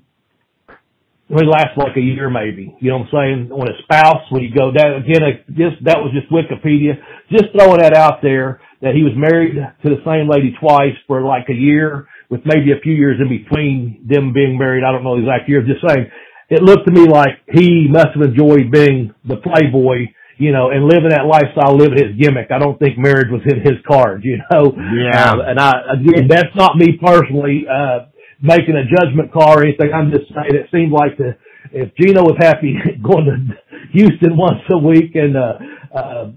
it 1.27 1.47
lasted 1.47 1.77
like 1.77 1.97
a 1.97 2.01
year 2.01 2.29
maybe. 2.29 2.75
You 2.79 2.91
know 2.91 2.99
what 2.99 3.09
I'm 3.09 3.49
saying? 3.49 3.57
When 3.57 3.67
a 3.67 3.77
spouse, 3.83 4.29
when 4.29 4.43
you 4.43 4.53
go 4.53 4.71
down 4.71 5.01
again, 5.01 5.23
I 5.23 5.41
just 5.49 5.83
that 5.85 5.97
was 5.97 6.13
just 6.13 6.29
Wikipedia. 6.31 7.01
Just 7.31 7.45
throwing 7.57 7.81
that 7.81 7.95
out 7.95 8.21
there 8.21 8.61
that 8.81 8.93
he 8.93 9.01
was 9.01 9.13
married 9.17 9.55
to 9.55 9.89
the 9.89 10.01
same 10.05 10.29
lady 10.29 10.53
twice 10.59 10.93
for 11.07 11.23
like 11.23 11.49
a 11.49 11.57
year, 11.57 12.07
with 12.29 12.41
maybe 12.45 12.71
a 12.71 12.79
few 12.81 12.93
years 12.93 13.19
in 13.19 13.29
between 13.29 14.05
them 14.07 14.33
being 14.33 14.57
married. 14.57 14.83
I 14.83 14.91
don't 14.91 15.03
know 15.03 15.15
the 15.17 15.25
exact 15.25 15.49
year. 15.49 15.65
Just 15.65 15.81
saying, 15.87 16.05
it 16.49 16.61
looked 16.61 16.85
to 16.85 16.93
me 16.93 17.07
like 17.09 17.41
he 17.51 17.87
must 17.89 18.13
have 18.13 18.21
enjoyed 18.21 18.69
being 18.69 19.13
the 19.25 19.37
playboy 19.37 20.13
you 20.37 20.51
know, 20.51 20.69
and 20.69 20.85
living 20.85 21.09
that 21.09 21.25
lifestyle, 21.25 21.77
living 21.77 21.97
his 21.97 22.15
gimmick. 22.19 22.51
I 22.51 22.59
don't 22.59 22.77
think 22.79 22.97
marriage 22.97 23.31
was 23.31 23.41
in 23.45 23.61
his 23.61 23.79
cards, 23.87 24.23
you 24.23 24.37
know. 24.51 24.73
Yeah. 24.75 25.31
Uh, 25.31 25.41
and 25.47 25.59
I, 25.59 25.95
again, 25.95 26.27
that's 26.27 26.53
not 26.55 26.77
me 26.77 26.99
personally, 27.01 27.65
uh, 27.69 28.07
making 28.41 28.75
a 28.75 28.83
judgment 28.83 29.31
call 29.31 29.57
or 29.57 29.63
anything. 29.63 29.91
I'm 29.93 30.11
just 30.11 30.27
saying 30.33 30.55
it 30.55 30.67
seemed 30.71 30.91
like 30.91 31.17
the, 31.17 31.37
if 31.71 31.95
Gino 31.95 32.23
was 32.23 32.35
happy 32.39 32.75
going 33.03 33.25
to 33.25 33.37
Houston 33.93 34.35
once 34.35 34.61
a 34.69 34.77
week 34.77 35.15
and, 35.15 35.37
uh, 35.37 35.53
uh, 35.95 36.31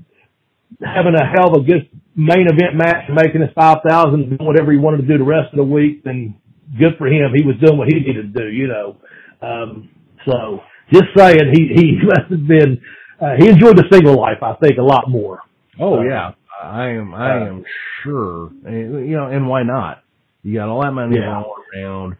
having 0.84 1.14
a 1.14 1.26
hell 1.26 1.56
of 1.56 1.62
a 1.62 1.66
good 1.66 1.90
main 2.14 2.46
event 2.46 2.74
match 2.74 3.10
making 3.10 3.40
his 3.40 3.50
5,000, 3.54 3.82
doing 4.30 4.46
whatever 4.46 4.72
he 4.72 4.78
wanted 4.78 4.98
to 5.02 5.08
do 5.08 5.18
the 5.18 5.24
rest 5.24 5.52
of 5.52 5.58
the 5.58 5.64
week, 5.64 6.04
then 6.04 6.34
good 6.78 6.94
for 6.98 7.06
him. 7.06 7.32
He 7.34 7.44
was 7.44 7.56
doing 7.62 7.78
what 7.78 7.88
he 7.88 7.98
needed 7.98 8.34
to 8.34 8.40
do, 8.42 8.48
you 8.48 8.68
know. 8.68 8.96
Um, 9.40 9.90
so 10.26 10.60
just 10.92 11.06
saying 11.16 11.52
he, 11.52 11.70
he 11.74 11.98
must 12.02 12.30
have 12.30 12.46
been, 12.46 12.80
uh, 13.20 13.34
he 13.38 13.48
enjoyed 13.48 13.76
the 13.76 13.84
single 13.90 14.16
life, 14.20 14.42
I 14.42 14.54
think, 14.54 14.78
a 14.78 14.82
lot 14.82 15.08
more. 15.08 15.40
Oh 15.80 16.02
yeah, 16.02 16.32
I 16.62 16.88
am. 16.90 17.14
I 17.14 17.46
am 17.46 17.64
sure. 18.02 18.50
You 18.68 19.16
know, 19.16 19.26
and 19.26 19.48
why 19.48 19.62
not? 19.62 20.02
You 20.42 20.54
got 20.54 20.68
all 20.68 20.82
that 20.82 20.92
money 20.92 21.16
Yeah. 21.18 21.36
all 21.36 21.54
around. 21.76 22.16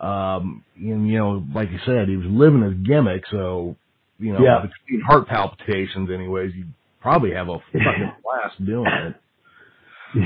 Um, 0.00 0.64
and 0.76 1.08
you 1.08 1.18
know, 1.18 1.44
like 1.54 1.70
you 1.70 1.78
said, 1.84 2.08
he 2.08 2.16
was 2.16 2.26
living 2.28 2.62
his 2.62 2.74
gimmick, 2.86 3.24
so 3.30 3.76
you 4.18 4.32
know, 4.32 4.40
Yeah. 4.40 4.62
between 4.66 5.00
heart 5.06 5.26
palpitations, 5.28 6.10
anyways, 6.10 6.54
you 6.54 6.64
probably 7.00 7.32
have 7.32 7.48
a 7.48 7.58
fucking 7.72 8.12
blast 8.22 8.64
doing 8.64 8.86
it. 8.86 9.14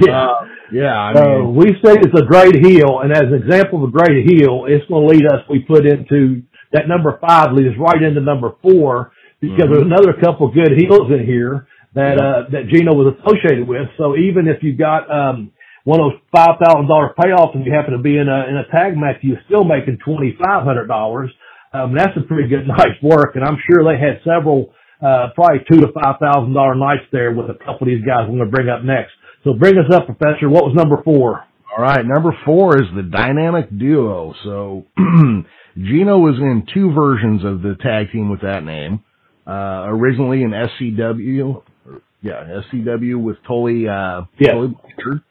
Yeah. 0.06 0.22
Uh, 0.28 0.44
yeah, 0.72 0.94
I 0.96 1.12
Uh, 1.12 1.42
we 1.44 1.66
say 1.84 1.94
it's 1.98 2.18
a 2.20 2.24
great 2.24 2.64
heel, 2.64 3.00
and 3.00 3.12
as 3.12 3.24
an 3.24 3.34
example 3.34 3.82
of 3.82 3.88
a 3.88 3.92
great 3.92 4.24
heel, 4.30 4.64
it's 4.68 4.86
going 4.86 5.06
to 5.08 5.12
lead 5.14 5.26
us. 5.26 5.40
We 5.50 5.60
put 5.60 5.84
into 5.86 6.42
that 6.72 6.86
number 6.88 7.18
five 7.20 7.52
leads 7.52 7.76
right 7.78 8.00
into 8.00 8.20
number 8.20 8.52
four 8.62 9.10
because 9.42 9.66
Mhm. 9.66 9.70
there's 9.72 9.82
another 9.92 10.12
couple 10.14 10.48
good 10.48 10.72
heels 10.78 11.10
in 11.10 11.26
here 11.26 11.66
that 11.94 12.16
Yeah. 12.18 12.24
uh, 12.26 12.48
that 12.50 12.68
Gino 12.68 12.94
was 12.94 13.14
associated 13.18 13.68
with. 13.68 13.86
So 13.98 14.16
even 14.16 14.48
if 14.48 14.62
you 14.62 14.72
got 14.72 15.10
um, 15.10 15.50
one 15.84 16.00
of 16.00 16.12
those 16.12 16.20
five 16.34 16.56
thousand 16.64 16.86
dollar 16.88 17.12
payoffs 17.18 17.54
and 17.54 17.66
you 17.66 17.72
happen 17.72 17.92
to 17.92 17.98
be 17.98 18.16
in 18.16 18.28
a 18.28 18.46
in 18.48 18.56
a 18.56 18.64
tag 18.70 18.96
match, 18.96 19.18
you're 19.20 19.42
still 19.46 19.64
making 19.64 19.98
twenty 19.98 20.32
five 20.42 20.62
hundred 20.64 20.86
dollars. 20.86 21.30
Um, 21.74 21.92
that's 21.94 22.16
a 22.16 22.20
pretty 22.22 22.48
good 22.48 22.66
night's 22.78 23.02
work, 23.02 23.34
and 23.36 23.44
I'm 23.44 23.58
sure 23.66 23.82
they 23.84 23.98
had 23.98 24.20
several, 24.24 24.70
uh, 25.02 25.28
probably 25.34 25.64
two 25.70 25.80
to 25.80 25.88
five 25.92 26.16
thousand 26.20 26.54
dollar 26.54 26.74
nights 26.76 27.04
there 27.12 27.32
with 27.32 27.50
a 27.50 27.54
couple 27.54 27.82
of 27.82 27.88
these 27.88 28.04
guys 28.04 28.28
we're 28.28 28.36
going 28.38 28.50
to 28.50 28.56
bring 28.56 28.68
up 28.68 28.84
next. 28.84 29.12
So 29.44 29.54
bring 29.54 29.76
us 29.76 29.90
up, 29.92 30.06
Professor. 30.06 30.48
What 30.48 30.64
was 30.64 30.74
number 30.74 31.02
four? 31.02 31.42
All 31.76 31.82
right, 31.82 32.04
number 32.06 32.32
four 32.44 32.76
is 32.80 32.86
the 32.94 33.02
dynamic 33.02 33.66
duo. 33.76 34.34
So 34.44 34.84
Gino 35.76 36.18
was 36.18 36.38
in 36.38 36.64
two 36.72 36.92
versions 36.92 37.42
of 37.44 37.62
the 37.62 37.74
tag 37.82 38.12
team 38.12 38.28
with 38.30 38.42
that 38.42 38.62
name. 38.64 39.00
Uh, 39.46 39.84
originally 39.88 40.42
in 40.42 40.50
SCW, 40.50 41.62
or, 41.86 42.00
yeah, 42.22 42.60
SCW 42.72 43.20
with 43.20 43.36
Tully, 43.46 43.88
uh, 43.88 44.22
Yeah. 44.38 44.52
Tully 44.52 44.68
Blanchard. 44.68 45.22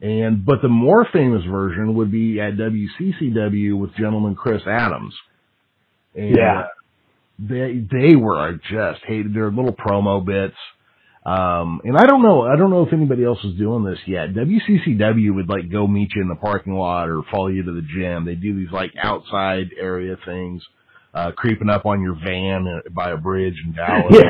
And, 0.00 0.44
but 0.44 0.60
the 0.62 0.68
more 0.68 1.06
famous 1.12 1.44
version 1.44 1.94
would 1.94 2.10
be 2.10 2.40
at 2.40 2.54
WCCW 2.56 3.78
with 3.78 3.94
gentleman 3.96 4.34
Chris 4.34 4.62
Adams. 4.66 5.14
And, 6.14 6.36
Yeah. 6.36 6.60
uh, 6.60 6.66
they, 7.38 7.84
they 7.90 8.16
were 8.16 8.52
just 8.70 9.00
hated 9.06 9.34
their 9.34 9.50
little 9.50 9.74
promo 9.74 10.24
bits. 10.24 10.56
Um, 11.26 11.80
and 11.84 11.96
I 11.96 12.04
don't 12.06 12.22
know, 12.22 12.42
I 12.42 12.56
don't 12.56 12.68
know 12.70 12.86
if 12.86 12.92
anybody 12.92 13.24
else 13.24 13.42
is 13.44 13.56
doing 13.56 13.82
this 13.82 13.98
yet. 14.06 14.34
WCCW 14.34 15.34
would 15.34 15.48
like 15.48 15.70
go 15.70 15.86
meet 15.86 16.10
you 16.14 16.20
in 16.22 16.28
the 16.28 16.34
parking 16.34 16.74
lot 16.74 17.08
or 17.08 17.22
follow 17.30 17.48
you 17.48 17.62
to 17.62 17.72
the 17.72 17.80
gym. 17.96 18.24
They 18.26 18.34
do 18.34 18.54
these 18.54 18.70
like 18.70 18.92
outside 19.02 19.70
area 19.80 20.16
things, 20.24 20.62
uh, 21.14 21.30
creeping 21.36 21.70
up 21.70 21.86
on 21.86 22.00
your 22.02 22.14
van 22.22 22.66
uh, 22.66 22.80
by 22.90 23.12
a 23.12 23.16
bridge 23.16 23.54
in 23.64 23.72
Dallas. 23.74 24.14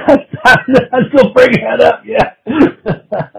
Yeah, 0.46 0.54
I'm 0.92 1.04
still 1.14 1.32
bringing 1.32 1.64
that 1.64 1.80
up. 1.80 2.02
Yeah. 2.04 2.34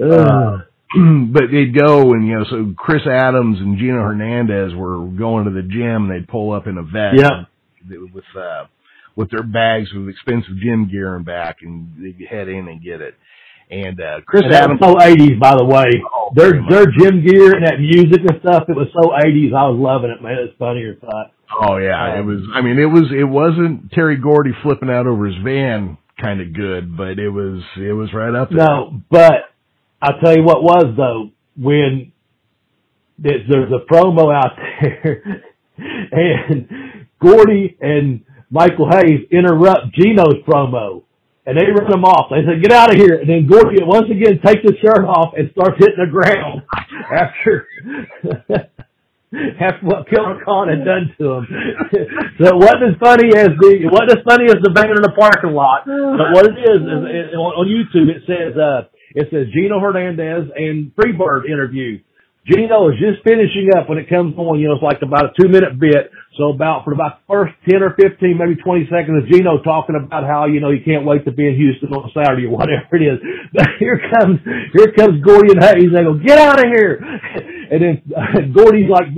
Uh, 0.00 0.58
but 1.32 1.42
they'd 1.50 1.74
go 1.76 2.12
and 2.12 2.26
you 2.26 2.34
know, 2.38 2.44
so 2.50 2.74
Chris 2.76 3.02
Adams 3.06 3.58
and 3.58 3.78
Gino 3.78 4.02
Hernandez 4.02 4.74
were 4.74 5.06
going 5.06 5.44
to 5.46 5.50
the 5.50 5.62
gym. 5.62 6.08
and 6.08 6.10
They'd 6.10 6.28
pull 6.28 6.52
up 6.52 6.66
in 6.66 6.78
a 6.78 6.82
vet 6.82 7.14
Yeah. 7.16 7.44
with 7.88 8.24
uh, 8.38 8.66
with 9.16 9.30
their 9.30 9.42
bags 9.42 9.88
with 9.94 10.08
expensive 10.08 10.56
gym 10.62 10.88
gear 10.90 11.16
and 11.16 11.24
back, 11.24 11.56
and 11.62 11.88
they'd 11.98 12.26
head 12.28 12.48
in 12.48 12.68
and 12.68 12.82
get 12.82 13.00
it. 13.00 13.14
And 13.70 14.00
uh, 14.00 14.20
Chris 14.26 14.42
And 14.44 14.54
Adams, 14.54 14.80
so 14.80 14.94
80s, 14.94 15.40
by 15.40 15.56
the 15.56 15.64
way. 15.64 15.86
Oh, 16.14 16.30
Their 16.34 16.52
their 16.68 16.86
gym 16.86 17.24
gear 17.26 17.56
and 17.56 17.66
that 17.66 17.80
music 17.80 18.20
and 18.20 18.38
stuff, 18.40 18.64
it 18.68 18.76
was 18.76 18.88
so 18.92 19.10
80s. 19.10 19.52
I 19.56 19.66
was 19.68 19.78
loving 19.78 20.10
it, 20.10 20.22
man. 20.22 20.38
It 20.38 20.42
was 20.42 20.56
funny 20.58 20.84
as 20.86 20.96
fuck. 21.00 21.32
Oh 21.62 21.76
yeah, 21.78 22.16
it 22.16 22.20
Um, 22.20 22.26
was. 22.26 22.40
I 22.54 22.60
mean, 22.62 22.78
it 22.78 22.86
was. 22.86 23.04
It 23.12 23.24
wasn't 23.24 23.92
Terry 23.92 24.16
Gordy 24.16 24.52
flipping 24.62 24.90
out 24.90 25.06
over 25.06 25.26
his 25.26 25.36
van 25.44 25.98
kind 26.20 26.40
of 26.40 26.52
good, 26.54 26.96
but 26.96 27.18
it 27.18 27.30
was. 27.30 27.62
It 27.76 27.92
was 27.92 28.12
right 28.14 28.34
up 28.34 28.48
there. 28.50 28.58
No, 28.58 29.00
but 29.10 29.50
I'll 30.02 30.18
tell 30.20 30.36
you 30.36 30.42
what 30.42 30.62
was 30.62 30.94
though, 30.96 31.30
when 31.56 32.12
there's, 33.18 33.48
there's 33.48 33.72
a 33.72 33.92
promo 33.92 34.34
out 34.34 34.52
there 34.82 35.42
and 35.78 37.06
Gordy 37.20 37.76
and 37.80 38.22
Michael 38.50 38.88
Hayes 38.90 39.26
interrupt 39.30 39.94
Gino's 39.94 40.42
promo 40.46 41.02
and 41.46 41.56
they 41.56 41.64
run 41.64 41.92
him 41.92 42.04
off. 42.04 42.28
They 42.30 42.42
say, 42.44 42.60
get 42.60 42.72
out 42.72 42.90
of 42.92 42.96
here. 43.00 43.14
And 43.20 43.28
then 43.28 43.46
Gordy 43.46 43.78
once 43.82 44.06
again 44.10 44.40
takes 44.44 44.62
his 44.62 44.78
shirt 44.82 45.04
off 45.06 45.34
and 45.36 45.50
starts 45.52 45.76
hitting 45.78 45.96
the 46.04 46.10
ground 46.10 46.62
after, 47.10 47.66
after 49.60 49.84
what 49.86 50.08
Killer 50.08 50.40
Khan 50.44 50.68
had 50.68 50.84
done 50.84 51.12
to 51.18 51.24
him. 51.40 51.44
so 52.40 52.44
it 52.48 52.58
wasn't 52.58 52.94
as 52.94 52.98
funny 53.00 53.28
as 53.36 53.52
the, 53.58 53.70
it 53.84 53.90
wasn't 53.90 54.18
as 54.18 54.22
funny 54.24 54.46
as 54.46 54.58
the 54.62 54.72
band 54.72 54.96
in 54.96 55.02
the 55.02 55.12
parking 55.12 55.52
lot. 55.52 55.84
But 55.86 56.32
what 56.32 56.46
it 56.46 56.56
is, 56.56 56.80
is, 56.80 57.00
is 57.30 57.34
on, 57.36 57.52
on 57.60 57.64
YouTube 57.68 58.08
it 58.08 58.22
says, 58.26 58.56
uh, 58.56 58.88
it 59.14 59.28
says 59.30 59.52
Gino 59.52 59.80
Hernandez 59.80 60.50
and 60.54 60.92
Freebird 60.96 61.46
interview. 61.46 62.00
Gino 62.46 62.94
is 62.94 62.96
just 63.02 63.26
finishing 63.26 63.74
up 63.74 63.90
when 63.90 63.98
it 63.98 64.08
comes 64.08 64.38
on, 64.38 64.62
you 64.62 64.70
know, 64.70 64.78
it's 64.78 64.82
like 64.82 65.02
about 65.02 65.30
a 65.30 65.32
two 65.34 65.50
minute 65.50 65.78
bit. 65.78 66.14
So 66.38 66.54
about 66.54 66.84
for 66.84 66.92
about 66.94 67.18
the 67.18 67.26
first 67.26 67.54
10 67.66 67.82
or 67.82 67.90
15, 67.98 68.38
maybe 68.38 68.54
20 68.54 68.86
seconds 68.86 69.18
of 69.18 69.26
Gino 69.26 69.58
talking 69.66 69.98
about 69.98 70.22
how, 70.22 70.46
you 70.46 70.60
know, 70.60 70.70
you 70.70 70.84
can't 70.84 71.02
wait 71.02 71.24
to 71.26 71.32
be 71.32 71.48
in 71.48 71.58
Houston 71.58 71.90
on 71.90 72.06
Saturday 72.14 72.46
or 72.46 72.54
whatever 72.54 72.94
it 72.94 73.02
is. 73.02 73.18
But 73.56 73.66
here 73.80 73.98
comes, 74.14 74.38
here 74.76 74.92
comes 74.92 75.24
Gordy 75.24 75.56
and 75.56 75.62
Hayes. 75.64 75.90
They 75.90 76.04
go, 76.04 76.14
get 76.14 76.38
out 76.38 76.58
of 76.62 76.66
here. 76.70 77.02
And 77.66 77.82
then 77.82 78.02
uh, 78.14 78.46
Gordy's 78.54 78.88
like 78.88 79.10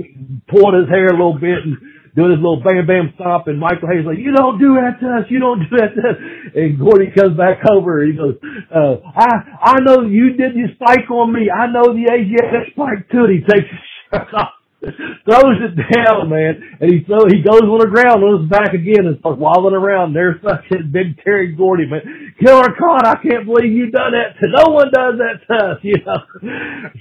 pulling 0.49 0.81
his 0.81 0.89
hair 0.89 1.05
a 1.05 1.13
little 1.13 1.37
bit 1.37 1.61
and 1.61 1.77
doing 2.15 2.31
his 2.31 2.41
little 2.41 2.61
bam 2.63 2.87
bam 2.87 3.13
stop, 3.15 3.47
and 3.47 3.59
Michael 3.59 3.89
Hayes 3.89 4.05
like, 4.05 4.17
you 4.17 4.31
don't 4.33 4.57
do 4.57 4.75
that 4.79 4.97
to 5.01 5.07
us, 5.21 5.25
you 5.29 5.39
don't 5.39 5.59
do 5.59 5.77
that 5.77 5.93
to 5.93 6.01
us. 6.01 6.17
And 6.55 6.79
Gordy 6.79 7.11
comes 7.13 7.37
back 7.37 7.61
over 7.69 8.01
and 8.01 8.11
he 8.11 8.17
goes, 8.17 8.35
uh, 8.73 9.01
I, 9.05 9.75
I 9.75 9.75
know 9.81 10.07
you 10.07 10.33
did 10.33 10.55
your 10.55 10.69
spike 10.75 11.09
on 11.11 11.33
me. 11.33 11.49
I 11.49 11.67
know 11.67 11.93
the 11.93 12.09
AGS 12.09 12.71
spike 12.71 13.09
too. 13.11 13.25
And 13.29 13.33
he 13.33 13.41
takes 13.45 13.69
his 13.69 13.83
shirt 14.09 14.33
off, 14.33 14.57
throws 14.81 15.59
it 15.61 15.75
down, 15.77 16.29
man. 16.29 16.77
And 16.81 16.87
he 16.89 17.03
throw, 17.05 17.27
he 17.29 17.43
goes 17.45 17.61
on 17.61 17.79
the 17.83 17.91
ground 17.91 18.23
on 18.23 18.41
his 18.41 18.49
back 18.49 18.73
again 18.73 19.05
and 19.05 19.19
starts 19.19 19.39
wobbling 19.39 19.75
around. 19.75 20.13
There's 20.13 20.41
fucking 20.41 20.89
big 20.95 21.21
Terry 21.23 21.53
Gordy, 21.53 21.85
man. 21.85 22.33
Killer 22.39 22.73
Khan, 22.79 23.05
I 23.05 23.21
can't 23.21 23.45
believe 23.45 23.71
you 23.71 23.91
done 23.91 24.15
that 24.15 24.39
to, 24.39 24.45
no 24.49 24.73
one 24.73 24.89
does 24.89 25.19
that 25.19 25.35
to 25.45 25.53
us, 25.53 25.79
you 25.83 25.99
know. 26.01 26.21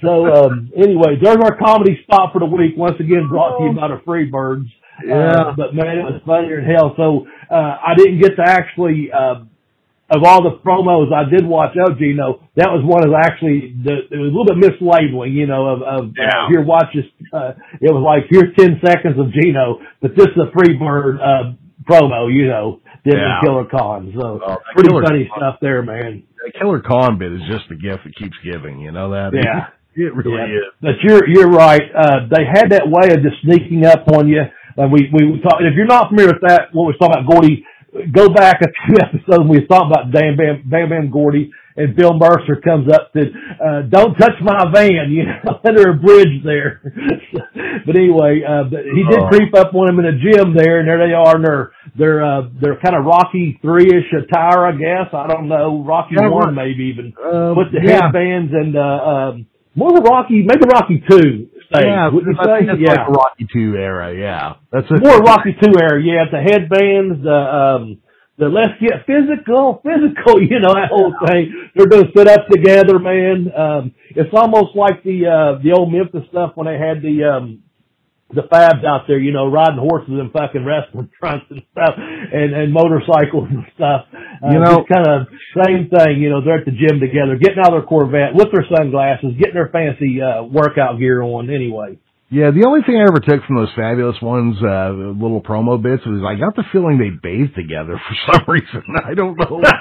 So, 0.02 0.12
um, 0.28 0.70
anyway, 0.76 1.16
there's 1.22 1.40
our 1.40 1.56
comedy 1.56 1.98
spot 2.04 2.32
for 2.32 2.40
the 2.40 2.50
week. 2.50 2.76
Once 2.76 2.98
again, 3.00 3.28
brought 3.30 3.58
to 3.58 3.64
you 3.64 3.72
by 3.72 3.88
the 3.88 4.02
Freebirds. 4.04 4.68
Uh, 4.98 5.52
but 5.56 5.74
man, 5.74 5.98
it 5.98 6.04
was 6.04 6.20
funnier 6.26 6.60
than 6.60 6.70
hell. 6.70 6.94
So, 6.96 7.26
uh, 7.50 7.54
I 7.54 7.94
didn't 7.96 8.20
get 8.20 8.36
to 8.36 8.42
actually, 8.44 9.10
uh, 9.12 9.44
of 10.10 10.24
all 10.24 10.42
the 10.42 10.56
promos 10.64 11.12
I 11.12 11.28
did 11.28 11.44
watch 11.46 11.76
of 11.76 11.98
Gino, 11.98 12.40
that 12.56 12.68
was 12.72 12.80
one 12.82 13.04
of 13.06 13.12
actually 13.14 13.76
the, 13.84 14.08
it 14.10 14.16
was 14.18 14.32
a 14.32 14.34
little 14.34 14.48
bit 14.48 14.58
mislabeling, 14.58 15.34
you 15.34 15.46
know, 15.46 15.66
of, 15.68 15.82
of 15.82 16.12
Yeah. 16.16 16.48
here 16.48 16.62
watch 16.62 16.88
this, 16.94 17.04
uh, 17.32 17.52
it 17.80 17.92
was 17.92 18.00
like 18.02 18.24
here's 18.30 18.54
10 18.56 18.80
seconds 18.84 19.18
of 19.20 19.30
Gino, 19.32 19.80
but 20.00 20.16
this 20.16 20.26
is 20.26 20.36
a 20.40 20.48
Freebird, 20.56 21.20
uh, 21.20 21.52
promo, 21.88 22.32
you 22.32 22.48
know, 22.48 22.80
did 23.04 23.14
Yeah. 23.14 23.38
the 23.40 23.46
Killer 23.46 23.64
Khan. 23.66 24.12
So 24.18 24.40
Oh, 24.44 24.56
pretty 24.74 24.88
Killer 24.88 25.02
funny 25.04 25.30
stuff 25.36 25.56
there, 25.60 25.82
man. 25.82 26.22
That 26.42 26.54
Killer 26.58 26.80
Khan 26.80 27.18
bit 27.18 27.32
is 27.32 27.42
just 27.50 27.68
the 27.68 27.76
gift 27.76 28.04
that 28.04 28.14
keeps 28.16 28.36
giving. 28.42 28.80
You 28.80 28.92
know 28.92 29.10
that? 29.10 29.32
Yeah. 29.34 29.66
it 29.94 30.14
really 30.14 30.36
Yeah. 30.38 30.58
is. 30.58 30.64
But 30.80 30.94
you're 31.02 31.28
you're 31.28 31.50
right. 31.50 31.82
Uh, 31.94 32.26
they 32.30 32.44
had 32.44 32.70
that 32.70 32.88
way 32.88 33.12
of 33.12 33.22
just 33.22 33.42
sneaking 33.42 33.84
up 33.84 34.08
on 34.08 34.28
you. 34.28 34.42
And 34.78 34.92
we 34.92 35.10
we 35.12 35.40
talk, 35.42 35.58
if 35.60 35.74
you're 35.76 35.86
not 35.86 36.08
familiar 36.08 36.32
with 36.32 36.42
that, 36.46 36.70
what 36.72 36.86
we're 36.86 36.96
talking 36.96 37.18
about, 37.20 37.30
Gordy 37.30 37.64
go 38.12 38.28
back 38.28 38.60
a 38.62 38.68
few 38.86 38.96
episodes. 39.02 39.48
We 39.48 39.66
talked 39.66 39.90
about 39.90 40.12
Bam 40.12 40.36
Bam 40.36 40.62
Bam 40.64 40.88
Bam 40.88 41.10
Gordy, 41.10 41.50
and 41.76 41.96
Bill 41.96 42.14
Mercer 42.14 42.60
comes 42.62 42.86
up 42.92 43.12
to, 43.14 43.20
uh, 43.58 43.82
"Don't 43.90 44.14
touch 44.14 44.38
my 44.40 44.70
van," 44.72 45.10
you 45.10 45.24
know, 45.24 45.58
under 45.66 45.90
a 45.90 45.94
bridge 45.94 46.44
there. 46.44 46.80
but 47.86 47.96
anyway, 47.96 48.42
uh, 48.46 48.64
but 48.70 48.84
he 48.84 49.02
did 49.08 49.18
Oh. 49.18 49.28
creep 49.28 49.54
up 49.56 49.74
on 49.74 49.88
him 49.90 49.98
in 49.98 50.06
a 50.06 50.12
gym 50.18 50.54
there, 50.54 50.78
and 50.80 50.88
there 50.88 50.98
they 51.06 51.12
are, 51.14 51.36
and 51.36 51.44
they're 51.44 51.72
they're 51.96 52.22
uh, 52.24 52.42
they're 52.60 52.78
kind 52.78 52.94
of 52.94 53.04
Rocky 53.04 53.58
three 53.62 53.88
ish 53.88 54.12
attire, 54.14 54.66
I 54.66 54.72
guess. 54.72 55.08
I 55.12 55.26
don't 55.26 55.48
know, 55.48 55.82
Rocky 55.82 56.14
Yeah, 56.20 56.28
one 56.28 56.54
maybe 56.54 56.84
even 56.94 57.12
Um, 57.18 57.56
with 57.56 57.72
the 57.72 57.80
yeah. 57.82 58.04
headbands 58.06 58.52
and 58.52 58.76
uh, 58.76 58.80
um, 58.80 59.46
more 59.74 59.90
of 59.90 59.98
a 59.98 60.02
Rocky, 60.06 60.42
maybe 60.46 60.62
Rocky 60.70 61.02
two. 61.08 61.48
Stage, 61.70 61.84
Yeah, 61.84 62.08
would 62.08 62.24
you 62.24 62.34
say? 62.34 62.66
that's 62.66 62.80
yeah 62.80 62.92
like 63.06 63.08
Rocky 63.08 63.46
Two 63.52 63.74
era. 63.76 64.14
Yeah, 64.16 64.54
that's 64.72 64.86
it. 64.90 65.02
more 65.02 65.18
Rocky 65.20 65.54
Two 65.62 65.72
era. 65.78 66.00
Yeah, 66.02 66.24
the 66.30 66.40
headbands, 66.40 67.22
the 67.22 67.30
um, 67.32 67.98
the 68.38 68.48
let's 68.48 68.78
get 68.80 69.04
physical, 69.06 69.80
physical. 69.84 70.40
You 70.48 70.60
know 70.60 70.72
that 70.74 70.88
whole 70.90 71.12
thing. 71.26 71.70
They're 71.74 71.86
gonna 71.86 72.10
sit 72.16 72.28
up 72.28 72.46
together, 72.48 72.98
man. 72.98 73.52
Um, 73.54 73.94
it's 74.16 74.30
almost 74.32 74.74
like 74.76 75.02
the 75.02 75.26
uh, 75.26 75.62
the 75.62 75.72
old 75.72 75.92
Memphis 75.92 76.24
stuff 76.30 76.52
when 76.54 76.66
they 76.66 76.78
had 76.78 77.02
the 77.02 77.24
um, 77.24 77.62
the 78.32 78.42
Fabs 78.42 78.84
out 78.84 79.02
there. 79.08 79.18
You 79.18 79.32
know, 79.32 79.50
riding 79.50 79.78
horses 79.78 80.14
and 80.18 80.32
fucking 80.32 80.64
wrestling 80.64 81.10
trunks 81.20 81.46
and 81.50 81.62
stuff, 81.72 81.94
and 81.98 82.54
and 82.54 82.72
motorcycles 82.72 83.48
and 83.50 83.66
stuff. 83.74 84.06
Uh, 84.42 84.50
You 84.52 84.58
know- 84.60 84.84
kind 84.90 85.06
of 85.06 85.26
same 85.64 85.88
thing. 85.88 86.20
You 86.22 86.30
know, 86.30 86.40
they're 86.44 86.58
at 86.58 86.64
the 86.64 86.70
gym 86.72 87.00
together, 87.00 87.36
getting 87.36 87.58
out 87.58 87.68
of 87.68 87.72
their 87.72 87.82
Corvette 87.82 88.34
with 88.34 88.48
their 88.52 88.64
sunglasses, 88.74 89.34
getting 89.38 89.54
their 89.54 89.68
fancy 89.68 90.20
uh, 90.22 90.42
workout 90.44 90.98
gear 90.98 91.22
on. 91.22 91.50
Anyway. 91.50 91.98
Yeah, 92.30 92.50
the 92.50 92.66
only 92.66 92.82
thing 92.82 92.96
I 92.96 93.08
ever 93.08 93.20
took 93.20 93.42
from 93.46 93.56
those 93.56 93.72
fabulous 93.74 94.20
ones, 94.20 94.56
uh, 94.62 94.90
little 94.92 95.40
promo 95.40 95.80
bits, 95.80 96.04
was 96.04 96.22
I 96.22 96.38
got 96.38 96.54
the 96.56 96.62
feeling 96.72 96.98
they 96.98 97.08
bathed 97.08 97.54
together 97.54 97.98
for 98.06 98.32
some 98.32 98.44
reason. 98.46 98.82
I 99.04 99.14
don't 99.14 99.36
know. 99.38 99.62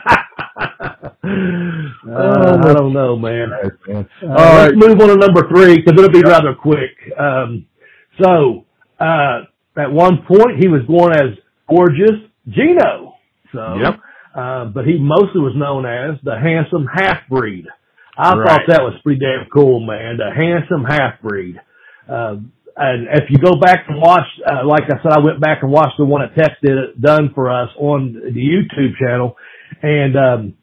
Uh, 2.08 2.58
I 2.64 2.74
don't 2.74 2.94
know, 2.94 3.18
man. 3.18 3.50
Man. 3.88 4.08
Uh, 4.24 4.28
All 4.28 4.36
right. 4.36 4.72
let's 4.74 4.88
move 4.88 5.02
on 5.02 5.10
to 5.10 5.16
number 5.18 5.48
three 5.50 5.78
because 5.78 5.94
it'll 5.98 6.10
be 6.12 6.22
rather 6.22 6.54
quick. 6.56 6.92
Um, 7.20 7.66
so 8.22 8.66
uh, 9.00 9.42
at 9.78 9.92
one 9.92 10.20
point 10.28 10.58
he 10.60 10.68
was 10.68 10.82
going 10.88 11.14
as 11.14 11.38
gorgeous 11.70 12.16
Gino. 12.50 13.16
So, 13.52 13.76
Yep. 13.84 14.00
Uh, 14.38 14.66
but 14.66 14.86
he 14.86 14.98
mostly 15.00 15.42
was 15.42 15.54
known 15.56 15.86
as 15.86 16.20
the 16.24 16.38
handsome 16.40 16.88
half 16.94 17.28
breed. 17.30 17.66
I 18.18 18.34
Right. 18.36 18.48
thought 18.48 18.62
that 18.68 18.84
was 18.84 18.94
pretty 19.04 19.20
damn 19.20 19.48
cool, 19.54 19.80
man. 19.82 20.18
The 20.18 20.32
handsome 20.34 20.86
half 20.86 21.22
breed. 21.22 21.60
Uh, 22.08 22.38
and 22.78 23.08
if 23.14 23.30
you 23.30 23.38
go 23.40 23.60
back 23.60 23.86
and 23.90 24.00
watch, 24.00 24.28
uh, 24.46 24.66
like 24.66 24.84
I 24.86 25.02
said, 25.02 25.12
I 25.12 25.20
went 25.20 25.42
back 25.42 25.64
and 25.64 25.72
watched 25.72 25.98
the 25.98 26.06
one 26.06 26.22
that 26.22 26.36
Tex 26.36 26.56
did 26.64 26.78
it 26.78 27.02
done 27.02 27.32
for 27.34 27.52
us 27.52 27.70
on 27.78 28.14
the 28.14 28.40
YouTube 28.40 28.96
channel, 29.00 29.36
and 29.82 30.16
um, 30.16 30.54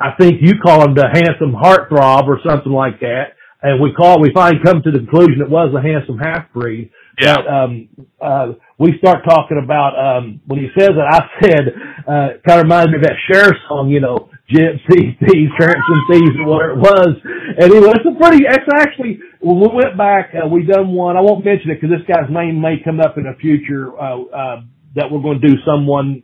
I 0.00 0.12
think 0.18 0.40
you 0.40 0.54
call 0.64 0.82
him 0.82 0.94
the 0.94 1.08
handsome 1.12 1.52
heartthrob 1.52 2.26
or 2.26 2.40
something 2.46 2.72
like 2.72 3.00
that. 3.00 3.34
And 3.62 3.82
we 3.82 3.92
call, 3.92 4.20
we 4.22 4.32
finally 4.32 4.62
come 4.64 4.80
to 4.82 4.90
the 4.90 5.00
conclusion 5.00 5.42
it 5.42 5.50
was 5.50 5.74
a 5.76 5.82
handsome 5.82 6.16
half 6.18 6.50
breed. 6.54 6.90
Yeah. 7.20 7.36
But, 7.36 7.46
um, 7.46 7.88
uh, 8.20 8.46
we 8.78 8.96
start 8.98 9.24
talking 9.28 9.60
about, 9.62 9.92
um, 9.98 10.40
when 10.46 10.60
he 10.60 10.68
says 10.78 10.90
it, 10.90 11.04
I 11.04 11.20
said, 11.40 11.64
uh, 12.08 12.28
kind 12.46 12.60
of 12.60 12.64
reminds 12.64 12.90
me 12.90 12.96
of 12.96 13.02
that 13.02 13.16
Cher 13.30 13.52
song, 13.68 13.90
you 13.90 14.00
know, 14.00 14.30
gypsy 14.50 15.16
thieves, 15.20 15.52
tramps 15.58 15.88
and 15.88 16.02
thieves, 16.10 16.36
or 16.40 16.46
whatever 16.48 16.72
it 16.72 16.78
was. 16.78 17.12
And 17.60 17.72
anyway, 17.72 17.92
it's 17.94 18.08
a 18.08 18.16
pretty, 18.18 18.44
it's 18.48 18.68
actually, 18.74 19.20
we 19.40 19.68
went 19.68 19.96
back, 19.96 20.32
uh, 20.34 20.48
we 20.48 20.64
done 20.64 20.92
one, 20.92 21.16
I 21.16 21.20
won't 21.20 21.44
mention 21.44 21.70
it 21.70 21.80
because 21.80 21.94
this 21.96 22.06
guy's 22.08 22.30
name 22.30 22.60
may 22.60 22.82
come 22.82 23.00
up 23.00 23.16
in 23.18 23.24
the 23.24 23.36
future, 23.40 23.92
uh, 23.98 24.22
uh, 24.24 24.60
that 24.96 25.06
we're 25.10 25.22
going 25.22 25.40
to 25.40 25.46
do 25.46 25.54
someone, 25.64 26.22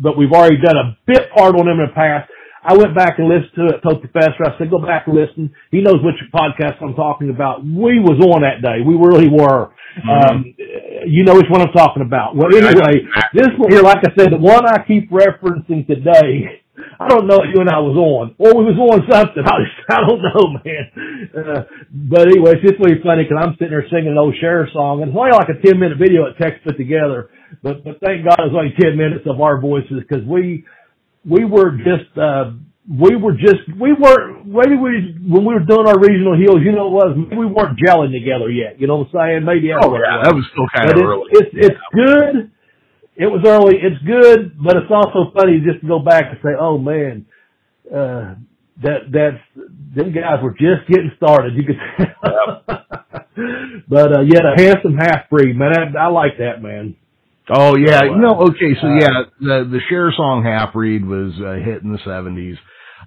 but 0.00 0.16
we've 0.16 0.32
already 0.32 0.56
done 0.62 0.76
a 0.76 0.96
bit 1.06 1.28
part 1.36 1.54
on 1.54 1.68
him 1.68 1.80
in 1.80 1.86
the 1.90 1.94
past. 1.94 2.30
I 2.64 2.74
went 2.74 2.96
back 2.96 3.18
and 3.18 3.28
listened 3.28 3.54
to 3.56 3.76
it, 3.76 3.80
told 3.82 4.00
Professor, 4.00 4.42
I 4.42 4.58
said, 4.58 4.70
go 4.70 4.78
back 4.80 5.06
and 5.06 5.14
listen. 5.14 5.52
He 5.70 5.82
knows 5.82 6.02
which 6.02 6.16
podcast 6.34 6.82
I'm 6.82 6.94
talking 6.94 7.30
about. 7.30 7.62
We 7.62 8.00
was 8.00 8.18
on 8.18 8.42
that 8.42 8.58
day. 8.62 8.82
We 8.82 8.94
really 8.94 9.28
were. 9.28 9.70
Um, 10.04 10.54
you 11.06 11.24
know 11.24 11.34
which 11.34 11.48
one 11.48 11.62
I'm 11.62 11.72
talking 11.72 12.02
about. 12.04 12.36
Well, 12.36 12.52
anyway, 12.52 13.00
this 13.32 13.48
one 13.56 13.70
here, 13.70 13.82
like 13.82 14.04
I 14.04 14.12
said, 14.16 14.32
the 14.32 14.36
one 14.36 14.66
I 14.66 14.84
keep 14.84 15.10
referencing 15.10 15.86
today, 15.86 16.60
I 17.00 17.08
don't 17.08 17.26
know 17.26 17.40
if 17.40 17.54
you 17.54 17.60
and 17.60 17.70
I 17.70 17.80
was 17.80 17.96
on, 17.96 18.34
or 18.36 18.52
we 18.56 18.68
was 18.68 18.76
on 18.76 19.08
something. 19.08 19.44
I, 19.46 19.56
just, 19.64 19.78
I 19.88 20.00
don't 20.04 20.20
know, 20.20 20.44
man. 20.60 20.84
Uh, 21.32 21.62
but 21.90 22.28
anyway, 22.28 22.60
it's 22.60 22.64
just 22.68 22.80
really 22.80 23.00
funny 23.00 23.24
because 23.24 23.40
I'm 23.40 23.56
sitting 23.56 23.72
there 23.72 23.88
singing 23.88 24.12
an 24.12 24.18
old 24.18 24.36
Cher 24.40 24.68
song, 24.72 25.00
and 25.00 25.10
it's 25.10 25.16
only 25.16 25.32
like 25.32 25.48
a 25.48 25.56
10 25.56 25.80
minute 25.80 25.98
video 25.98 26.28
that 26.28 26.36
Tex 26.36 26.60
put 26.64 26.76
together. 26.76 27.30
But, 27.62 27.84
but 27.84 28.00
thank 28.04 28.24
God 28.24 28.36
it 28.36 28.52
was 28.52 28.56
only 28.56 28.76
10 28.76 28.96
minutes 28.96 29.24
of 29.24 29.40
our 29.40 29.60
voices 29.60 30.04
because 30.04 30.24
we, 30.26 30.64
we 31.24 31.44
were 31.44 31.76
just 31.78 32.12
uh 32.18 32.52
we 32.88 33.16
were 33.16 33.32
just 33.34 33.66
we 33.80 33.92
weren't 33.92 34.46
maybe 34.46 34.76
we 34.76 35.16
when 35.26 35.44
we 35.44 35.54
were 35.54 35.60
doing 35.66 35.86
our 35.88 35.98
regional 35.98 36.36
heels, 36.38 36.58
you 36.64 36.70
know 36.72 36.88
what 36.88 37.08
it 37.08 37.16
was 37.18 37.28
we 37.36 37.46
weren't 37.46 37.78
gelling 37.78 38.12
together 38.12 38.48
yet. 38.50 38.80
You 38.80 38.86
know 38.86 38.98
what 38.98 39.08
I'm 39.20 39.42
saying? 39.42 39.44
Maybe 39.44 39.72
Oh 39.72 39.88
what 39.90 40.00
yeah, 40.00 40.18
was. 40.18 40.24
that 40.24 40.34
was 40.34 40.44
still 40.52 40.68
kind 40.74 40.88
But 40.88 40.98
of 40.98 41.02
it's, 41.02 41.06
early. 41.06 41.30
it's 41.32 41.50
it's 41.74 41.80
good. 41.94 42.50
It 43.16 43.26
was 43.26 43.42
early. 43.46 43.76
It's 43.80 44.02
good, 44.04 44.56
but 44.62 44.76
it's 44.76 44.90
also 44.90 45.30
funny 45.34 45.60
just 45.66 45.80
to 45.80 45.86
go 45.88 45.98
back 46.00 46.24
and 46.30 46.38
say, 46.42 46.50
"Oh 46.58 46.76
man, 46.78 47.26
uh, 47.90 48.34
that 48.82 49.10
that's 49.10 49.42
them 49.96 50.12
guys 50.12 50.42
were 50.42 50.52
just 50.52 50.86
getting 50.88 51.10
started." 51.16 51.54
You 51.56 51.64
could, 51.64 51.78
but 53.88 54.18
uh, 54.18 54.22
yeah, 54.22 54.40
the 54.42 54.54
handsome 54.56 54.96
half 54.96 55.28
breed 55.30 55.56
man, 55.56 55.96
I, 55.96 56.04
I 56.04 56.06
like 56.08 56.38
that 56.38 56.62
man. 56.62 56.96
Oh 57.48 57.76
yeah, 57.76 58.00
uh, 58.00 58.04
you 58.04 58.16
know. 58.18 58.40
Okay, 58.50 58.74
so 58.80 58.88
uh, 58.88 58.94
yeah, 58.98 59.22
the 59.40 59.68
the 59.70 59.80
Cher 59.88 60.12
song 60.16 60.44
"Half 60.44 60.72
breed 60.74 61.04
was 61.04 61.32
a 61.40 61.58
hit 61.62 61.82
in 61.82 61.92
the 61.92 61.98
seventies. 62.04 62.56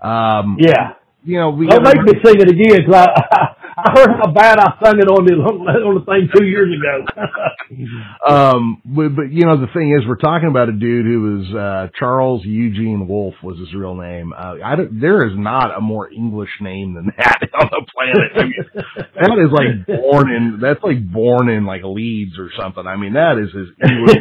Um, 0.02 0.58
Yeah, 0.60 0.93
you 1.24 1.39
know, 1.39 1.50
we 1.52 1.68
don't 1.68 1.84
make 1.84 2.02
me 2.02 2.14
sing 2.24 2.39
it 2.39 2.50
again 2.50 2.86
because 2.86 2.95
I, 2.95 3.56
I 3.80 3.91
heard 3.95 4.10
how 4.20 4.32
bad 4.32 4.60
I 4.60 4.74
sung 4.84 5.00
it 5.00 5.08
on 5.08 5.26
the 5.26 5.34
on 5.34 5.95
the 5.95 6.06
thing 6.06 6.30
two 6.36 6.45
years 6.45 6.70
ago. 6.74 7.06
Um, 8.28 8.82
but, 8.84 9.10
but 9.16 9.32
you 9.32 9.45
know, 9.45 9.60
the 9.60 9.72
thing 9.74 9.95
is, 9.97 10.08
we're 10.08 10.18
talking 10.18 10.50
about 10.50 10.70
a 10.70 10.74
dude 10.74 11.06
who 11.06 11.22
was, 11.22 11.56
uh, 11.56 11.88
Charles 11.97 12.43
Eugene 12.43 13.08
Wolfe 13.08 13.36
was 13.41 13.58
his 13.60 13.74
real 13.74 13.95
name. 13.95 14.34
Uh, 14.34 14.56
I 14.64 14.76
don't, 14.76 15.00
there 15.00 15.26
is 15.28 15.34
not 15.36 15.76
a 15.76 15.82
more 15.82 16.12
English 16.12 16.50
name 16.62 16.95
than 16.95 17.12
that 17.18 17.39
on 17.60 17.70
the 17.72 17.86
planet. 17.93 18.32
I 18.36 18.43
mean, 18.43 18.86
that 19.16 19.39
is 19.45 19.52
like 19.52 20.00
born 20.02 20.32
in, 20.32 20.60
that's 20.62 20.84
like 20.84 21.12
born 21.12 21.50
in 21.50 21.66
like 21.66 21.82
Leeds 21.84 22.38
or 22.38 22.50
something. 22.60 22.86
I 22.86 22.97
mean, 22.97 23.14
that 23.14 23.38
is 23.38 23.52
his 23.54 23.68
English. 23.89 24.18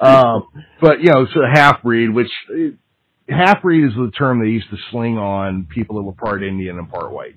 um, 0.00 0.48
but 0.80 1.00
you 1.00 1.10
know, 1.12 1.26
so 1.34 1.40
half 1.52 1.82
breed, 1.82 2.10
which, 2.10 2.30
half 3.28 3.62
breed 3.62 3.84
is 3.84 3.94
the 3.94 4.10
term 4.16 4.40
they 4.40 4.50
used 4.50 4.70
to 4.70 4.76
sling 4.90 5.18
on 5.18 5.66
people 5.72 5.96
that 5.96 6.02
were 6.02 6.12
part 6.12 6.42
Indian 6.42 6.78
and 6.78 6.88
part 6.90 7.12
white. 7.12 7.36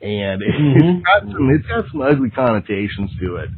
And 0.00 0.40
Mhm. 0.42 0.76
it's 1.00 1.04
got 1.06 1.22
some, 1.22 1.50
it's 1.50 1.66
got 1.66 1.84
some 1.90 2.02
ugly 2.02 2.30
connotations 2.30 3.10
to 3.20 3.36
it. 3.36 3.50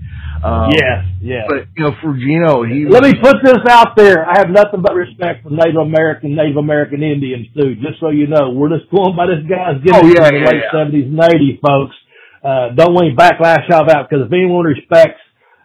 Um, 0.42 0.70
yes, 0.72 1.04
yes. 1.20 1.44
but 1.48 1.66
you 1.76 1.84
know, 1.84 1.92
for 2.00 2.14
Gino, 2.16 2.62
he 2.62 2.86
Let 2.86 3.02
me 3.02 3.12
put 3.20 3.42
this 3.44 3.60
out 3.68 3.94
there. 3.94 4.26
I 4.26 4.38
have 4.38 4.48
nothing 4.48 4.80
but 4.80 4.94
respect 4.94 5.42
for 5.42 5.50
Native 5.50 5.76
American, 5.76 6.34
Native 6.34 6.56
American 6.56 7.02
Indians 7.02 7.46
too. 7.54 7.74
Just 7.76 8.00
so 8.00 8.08
you 8.08 8.26
know, 8.26 8.50
we're 8.52 8.70
just 8.70 8.90
going 8.90 9.14
by 9.16 9.26
this 9.26 9.44
guy's 9.44 9.76
Oh, 9.92 10.00
gimmick 10.00 10.16
yeah, 10.16 10.28
in 10.28 10.34
the 10.34 10.40
yeah, 10.40 10.46
late 10.48 10.62
yeah. 10.64 10.72
seventies 10.72 11.04
and 11.12 11.20
eighties, 11.24 11.58
folks. 11.60 11.94
Uh, 12.42 12.70
don't 12.70 12.94
want 12.94 13.08
any 13.08 13.16
backlash 13.16 13.70
out 13.70 13.90
of 13.90 14.08
because 14.08 14.24
if 14.26 14.32
anyone 14.32 14.64
respects, 14.64 15.20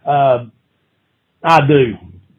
uh, 0.05 0.45
I 1.41 1.65
do. 1.67 1.93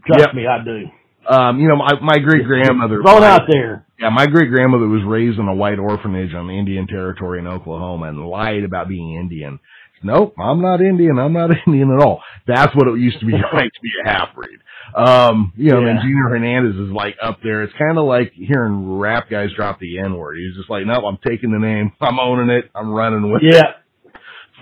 Trust 0.07 0.26
Yep. 0.26 0.34
me, 0.34 0.47
I 0.47 0.62
do. 0.62 0.91
Um, 1.29 1.59
you 1.61 1.68
know, 1.68 1.77
my 1.77 1.99
my 2.01 2.18
great 2.18 2.45
grandmother, 2.47 3.03
Thrown 3.03 3.22
out 3.22 3.43
there. 3.49 3.87
yeah, 3.99 4.11
my 4.11 4.27
great 4.27 4.51
grandmother 4.51 4.87
was 4.87 5.03
raised 5.07 5.39
in 5.39 5.49
a 5.49 5.55
white 5.55 5.79
orphanage 5.79 6.35
on 6.35 6.47
the 6.49 6.59
Indian 6.59 6.87
territory 6.87 7.39
in 7.39 7.47
Oklahoma 7.47 8.09
and 8.09 8.27
lied 8.27 8.64
about 8.64 8.89
being 8.89 9.14
Indian. 9.16 9.59
Nope, 10.03 10.35
I'm 10.39 10.61
not 10.61 10.81
Indian. 10.81 11.18
I'm 11.18 11.33
not 11.33 11.51
Indian 11.66 11.91
at 11.99 12.05
all. 12.05 12.22
That's 12.47 12.74
what 12.77 12.87
it 12.89 12.99
used 13.01 13.18
to 13.20 13.27
be 13.27 13.33
like 13.53 13.72
to 13.72 13.81
be 13.83 13.91
a 14.05 14.09
half 14.09 14.35
breed. 14.35 14.59
Um, 14.95 15.53
you 15.57 15.72
know, 15.72 15.79
and 15.79 15.87
Yeah. 15.99 16.03
Junior 16.03 16.29
Hernandez 16.29 16.77
is 16.77 16.93
like 16.93 17.16
up 17.22 17.39
there. 17.43 17.62
It's 17.64 17.72
kind 17.77 17.99
of 17.99 18.05
like 18.05 18.33
hearing 18.35 18.99
rap 18.99 19.29
guys 19.29 19.49
drop 19.57 19.81
the 19.81 19.99
N 19.99 20.16
word. 20.16 20.39
He's 20.39 20.55
just 20.57 20.70
like, 20.70 20.87
no, 20.87 20.95
I'm 20.95 21.18
taking 21.27 21.51
the 21.51 21.59
name. 21.59 21.93
I'm 22.01 22.20
owning 22.20 22.51
it. 22.51 22.70
I'm 22.74 22.91
running 22.93 23.33
with 23.33 23.43
it. 23.43 23.55
Yeah. 23.55 23.72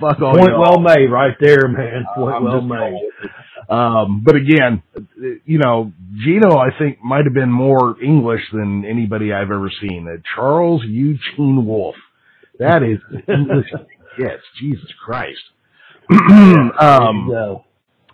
Fuck 0.00 0.20
all 0.22 0.34
Point 0.36 0.50
y'all. 0.50 0.60
well 0.60 0.80
made 0.80 1.06
right 1.10 1.36
there, 1.40 1.68
man. 1.68 2.04
Point 2.16 2.34
I'm 2.36 2.44
well 2.44 2.60
made. 2.62 2.98
Going 3.68 3.94
with 3.94 4.02
it. 4.02 4.10
Um, 4.10 4.22
but 4.24 4.36
again, 4.36 4.82
you 5.44 5.58
know, 5.58 5.92
Gino, 6.24 6.56
I 6.58 6.68
think 6.78 7.02
might 7.02 7.24
have 7.24 7.34
been 7.34 7.50
more 7.52 7.96
English 8.02 8.42
than 8.52 8.84
anybody 8.84 9.32
I've 9.32 9.50
ever 9.50 9.70
seen. 9.80 10.06
Uh, 10.08 10.20
Charles 10.34 10.82
Eugene 10.84 11.66
Wolfe. 11.66 11.96
That 12.58 12.82
is 12.82 12.98
English. 13.28 13.66
yes, 14.18 14.38
Jesus 14.60 14.88
Christ. 15.04 15.40
um, 16.10 17.28
So, 17.30 17.64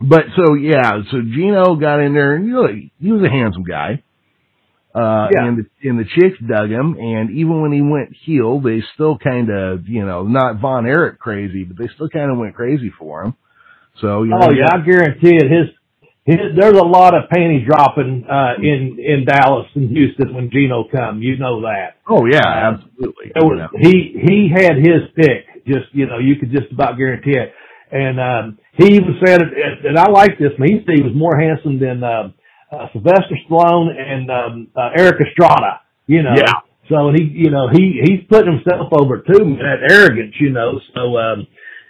but 0.01 0.23
so 0.37 0.55
yeah, 0.55 1.03
so 1.11 1.19
Gino 1.23 1.75
got 1.77 2.01
in 2.01 2.15
there 2.15 2.37
and 2.37 2.47
you 2.47 2.53
know, 2.53 2.69
he 2.99 3.13
was 3.13 3.23
a 3.23 3.31
handsome 3.31 3.65
guy. 3.65 4.03
Uh, 4.95 5.29
Yeah. 5.33 5.47
and 5.47 5.59
the, 5.59 5.89
and 5.89 5.99
the 6.01 6.05
chicks 6.05 6.37
dug 6.49 6.69
him, 6.69 6.97
and 6.99 7.31
even 7.31 7.61
when 7.63 7.71
he 7.71 7.81
went 7.81 8.13
heel, 8.25 8.59
they 8.61 8.83
still 8.95 9.17
kind 9.19 9.49
of, 9.49 9.87
you 9.89 10.05
know, 10.05 10.25
not 10.25 10.61
Von 10.61 10.85
Erich 10.85 11.19
crazy, 11.21 11.63
but 11.63 11.77
they 11.79 11.87
still 11.95 12.09
kind 12.09 12.33
of 12.33 12.39
went 12.39 12.57
crazy 12.57 12.91
for 12.99 13.23
him. 13.23 13.35
So, 14.01 14.23
you 14.23 14.31
know, 14.31 14.49
oh 14.49 14.51
yeah, 14.51 14.69
I 14.73 14.85
guarantee 14.85 15.37
it. 15.37 15.51
His 15.51 15.69
his, 16.25 16.37
there's 16.57 16.79
a 16.79 16.85
lot 16.85 17.15
of 17.15 17.31
panty 17.31 17.65
dropping 17.67 18.27
uh, 18.29 18.55
in 18.59 18.99
in 18.99 19.25
Dallas 19.25 19.67
and 19.75 19.91
Houston 19.91 20.35
when 20.35 20.51
Gino 20.51 20.85
come. 20.85 21.23
You 21.23 21.39
know 21.39 21.63
that. 21.63 21.97
Oh 22.09 22.27
yeah, 22.27 22.41
uh, 22.45 22.75
absolutely. 22.75 23.33
Was, 23.37 23.71
he 23.81 24.15
he 24.21 24.51
had 24.53 24.77
his 24.77 25.09
pick. 25.17 25.65
Just 25.67 25.93
you 25.93 26.07
know, 26.07 26.19
you 26.19 26.37
could 26.37 26.51
just 26.53 26.73
about 26.73 26.97
guarantee 26.97 27.37
it. 27.37 27.53
And 27.93 28.21
um, 28.21 28.59
he 28.77 28.95
even 28.95 29.19
said, 29.25 29.41
and 29.43 29.99
I 29.99 30.09
like 30.11 30.39
this. 30.39 30.53
Man, 30.59 30.69
he 30.69 30.85
said 30.87 30.95
he 30.95 31.03
was 31.03 31.15
more 31.15 31.37
handsome 31.37 31.81
than 31.81 32.05
uh, 32.05 32.31
uh, 32.71 32.87
Sylvester 32.93 33.35
Stallone 33.49 33.91
and 33.99 34.31
um, 34.31 34.69
uh, 34.77 34.91
Erik 34.97 35.21
Estrada. 35.27 35.81
You 36.07 36.23
know. 36.23 36.35
Yeah. 36.37 36.53
So 36.89 37.13
he, 37.15 37.23
you 37.23 37.51
know, 37.51 37.69
he 37.73 38.01
he's 38.03 38.27
putting 38.29 38.53
himself 38.53 38.93
over 38.93 39.19
too. 39.19 39.57
That 39.59 39.91
arrogance, 39.91 40.35
you 40.41 40.51
know. 40.51 40.81
So 40.95 41.17
um, 41.19 41.47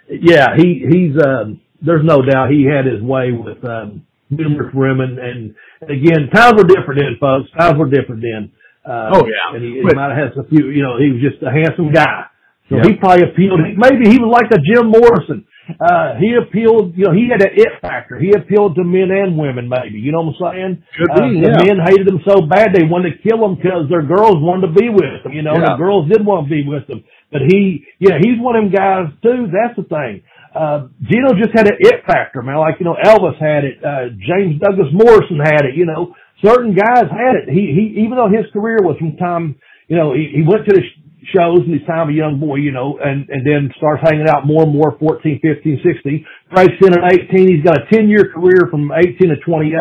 yeah, 0.09 0.55
he 0.55 0.85
he's 0.89 1.17
um, 1.23 1.59
there's 1.81 2.05
no 2.05 2.21
doubt 2.21 2.49
he 2.49 2.65
had 2.65 2.85
his 2.85 3.01
way 3.01 3.31
with. 3.31 3.63
Um, 3.65 4.05
numerous 4.31 4.73
women. 4.73 5.19
And, 5.19 5.53
and 5.81 5.91
again, 5.91 6.31
times 6.33 6.55
were 6.57 6.67
different 6.67 7.03
then, 7.03 7.19
folks. 7.19 7.51
Times 7.51 7.77
were 7.77 7.91
different 7.91 8.23
then. 8.23 8.51
Uh, 8.81 9.13
oh 9.13 9.23
yeah. 9.27 9.53
And 9.53 9.61
he, 9.61 9.77
he 9.77 9.93
might 9.93 10.09
have 10.09 10.33
had 10.33 10.39
a 10.39 10.47
few, 10.47 10.71
you 10.71 10.81
know, 10.81 10.97
he 10.97 11.11
was 11.11 11.21
just 11.21 11.43
a 11.43 11.51
handsome 11.51 11.91
guy. 11.91 12.31
So 12.71 12.79
he 12.87 12.95
probably 12.95 13.27
appealed. 13.27 13.59
Maybe 13.59 14.07
he 14.07 14.15
was 14.15 14.31
like 14.31 14.47
a 14.47 14.63
Jim 14.63 14.87
Morrison. 14.95 15.43
Uh, 15.75 16.15
he 16.23 16.39
appealed, 16.39 16.95
you 16.95 17.03
know, 17.03 17.11
he 17.11 17.27
had 17.27 17.43
an 17.43 17.51
it 17.51 17.83
factor. 17.83 18.15
He 18.15 18.31
appealed 18.31 18.79
to 18.79 18.83
men 18.87 19.11
and 19.11 19.35
women, 19.35 19.67
maybe. 19.67 19.99
You 19.99 20.15
know 20.15 20.23
what 20.23 20.39
I'm 20.39 20.55
saying? 20.55 20.73
Could 20.95 21.11
uh, 21.11 21.19
be, 21.27 21.43
the 21.43 21.51
yeah. 21.51 21.67
men 21.67 21.77
hated 21.83 22.07
him 22.07 22.23
so 22.23 22.47
bad 22.47 22.71
they 22.71 22.87
wanted 22.87 23.19
to 23.19 23.19
kill 23.19 23.43
him 23.43 23.59
because 23.59 23.91
their 23.91 24.07
girls 24.07 24.39
wanted 24.39 24.71
to 24.71 24.73
be 24.73 24.87
with 24.87 25.19
him. 25.19 25.35
You 25.35 25.43
know, 25.43 25.59
Yeah. 25.59 25.75
the 25.75 25.83
girls 25.83 26.07
did 26.07 26.23
want 26.23 26.47
to 26.47 26.49
be 26.49 26.63
with 26.63 26.87
him. 26.87 27.03
But 27.27 27.43
he, 27.43 27.83
yeah, 27.99 28.23
he's 28.23 28.39
one 28.39 28.55
of 28.55 28.63
them 28.63 28.71
guys 28.71 29.11
too. 29.19 29.51
That's 29.51 29.75
the 29.75 29.83
thing. 29.83 30.23
Uh, 30.53 30.91
Gino 31.01 31.31
just 31.39 31.55
had 31.55 31.67
an 31.67 31.77
it 31.79 32.03
factor, 32.05 32.41
man. 32.41 32.57
Like, 32.57 32.75
you 32.79 32.85
know, 32.85 32.95
Elvis 32.99 33.39
had 33.39 33.63
it, 33.63 33.79
uh, 33.79 34.11
James 34.19 34.59
Douglas 34.59 34.91
Morrison 34.91 35.39
had 35.39 35.63
it, 35.63 35.75
you 35.75 35.85
know, 35.85 36.13
certain 36.43 36.75
guys 36.75 37.07
had 37.07 37.39
it. 37.39 37.45
He, 37.47 37.71
he, 37.71 38.03
even 38.03 38.19
though 38.19 38.27
his 38.27 38.51
career 38.51 38.83
was 38.83 38.97
from 38.99 39.15
time, 39.15 39.55
you 39.87 39.95
know, 39.95 40.13
he, 40.13 40.27
he 40.35 40.43
went 40.43 40.67
to 40.67 40.75
the 40.75 40.83
shows 41.31 41.63
in 41.63 41.71
his 41.71 41.87
time 41.87 42.09
a 42.09 42.13
young 42.13 42.39
boy, 42.39 42.59
you 42.59 42.71
know, 42.71 42.99
and, 42.99 43.29
and 43.29 43.47
then 43.47 43.71
starts 43.77 44.03
hanging 44.03 44.27
out 44.27 44.45
more 44.45 44.63
and 44.67 44.75
more, 44.75 44.97
14, 44.99 45.39
15, 45.39 45.79
16, 45.87 46.25
breaks 46.51 46.79
in 46.83 46.99
at 46.99 47.31
18. 47.31 47.47
He's 47.47 47.63
got 47.63 47.79
a 47.79 47.87
10 47.87 48.09
year 48.11 48.27
career 48.33 48.67
from 48.67 48.91
18 48.91 49.31
to 49.31 49.39
28, 49.39 49.71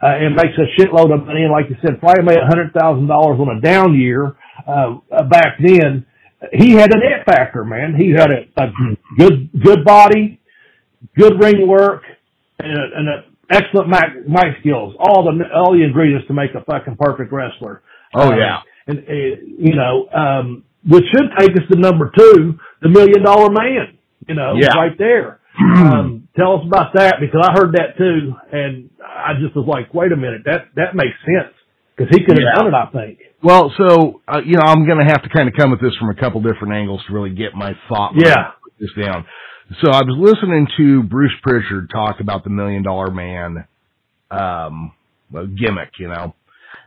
uh, 0.00 0.24
and 0.24 0.36
makes 0.36 0.56
a 0.56 0.66
shitload 0.80 1.12
of 1.12 1.26
money. 1.26 1.44
And 1.44 1.52
like 1.52 1.68
you 1.68 1.76
said, 1.84 2.00
probably 2.00 2.24
made 2.24 2.40
a 2.40 2.48
hundred 2.48 2.72
thousand 2.72 3.08
dollars 3.12 3.36
on 3.36 3.58
a 3.58 3.60
down 3.60 3.92
year, 3.92 4.36
uh, 4.64 4.96
back 5.28 5.60
then 5.60 6.07
he 6.52 6.72
had 6.72 6.92
an 6.94 7.00
it 7.02 7.24
factor, 7.26 7.64
man. 7.64 7.94
He 7.96 8.10
had 8.10 8.30
a, 8.30 8.62
a 8.62 8.70
good 9.18 9.50
good 9.62 9.84
body, 9.84 10.40
good 11.16 11.34
ring 11.42 11.66
work, 11.66 12.02
and, 12.58 12.72
a, 12.78 12.98
and 12.98 13.08
a 13.08 13.24
excellent 13.50 13.88
mic, 13.88 14.28
mic 14.28 14.58
skills. 14.60 14.94
All 14.98 15.24
the 15.24 15.44
all 15.54 15.72
the 15.72 15.82
ingredients 15.84 16.26
to 16.28 16.34
make 16.34 16.50
a 16.54 16.62
fucking 16.64 16.96
perfect 16.98 17.32
wrestler. 17.32 17.82
Oh 18.14 18.30
Um, 18.32 18.38
yeah. 18.38 18.60
and 18.86 18.98
uh, 19.00 19.12
you 19.58 19.74
know, 19.74 20.08
um, 20.14 20.64
which 20.88 21.04
should 21.12 21.28
take 21.38 21.50
us 21.50 21.66
to 21.72 21.78
number 21.78 22.12
two, 22.16 22.58
the 22.82 22.88
Million 22.88 23.22
Dollar 23.24 23.50
Man. 23.50 23.98
You 24.28 24.34
know, 24.34 24.54
Yeah. 24.60 24.74
right 24.78 24.96
there. 24.98 25.40
um, 25.58 26.28
tell 26.36 26.54
us 26.56 26.62
about 26.66 26.92
that 26.94 27.16
because 27.20 27.40
I 27.42 27.52
heard 27.58 27.72
that 27.74 27.96
too, 27.98 28.32
and 28.52 28.90
I 29.02 29.32
just 29.42 29.56
was 29.56 29.66
like, 29.66 29.92
wait 29.92 30.12
a 30.12 30.16
minute, 30.16 30.42
that 30.44 30.68
that 30.76 30.94
makes 30.94 31.16
sense 31.26 31.52
because 31.98 32.14
he 32.16 32.24
could 32.24 32.38
have 32.38 32.46
Yeah. 32.46 32.62
done 32.62 32.68
it. 32.68 32.74
I 32.74 32.86
think. 32.92 33.18
Well, 33.42 33.72
so 33.76 34.20
uh, 34.28 34.40
you 34.44 34.54
know, 34.56 34.62
I'm 34.64 34.86
going 34.86 34.98
to 34.98 35.04
have 35.06 35.22
to 35.24 35.28
kind 35.28 35.48
of 35.48 35.54
come 35.58 35.72
at 35.72 35.80
this 35.80 35.94
from 35.98 36.10
a 36.10 36.14
couple 36.14 36.40
different 36.40 36.74
angles 36.74 37.02
to 37.08 37.12
really 37.12 37.30
get 37.34 37.54
my 37.54 37.72
thought. 37.88 38.12
Yeah. 38.16 38.52
this 38.80 38.90
down. 39.04 39.24
So 39.82 39.90
I 39.90 40.00
was 40.02 40.16
listening 40.16 40.66
to 40.78 41.02
Bruce 41.02 41.34
Prichard 41.42 41.90
talk 41.90 42.20
about 42.20 42.44
the 42.44 42.50
Million 42.50 42.82
Dollar 42.84 43.10
Man 43.10 43.66
um, 44.30 44.92
gimmick, 45.32 45.90
you 45.98 46.08
know, 46.08 46.34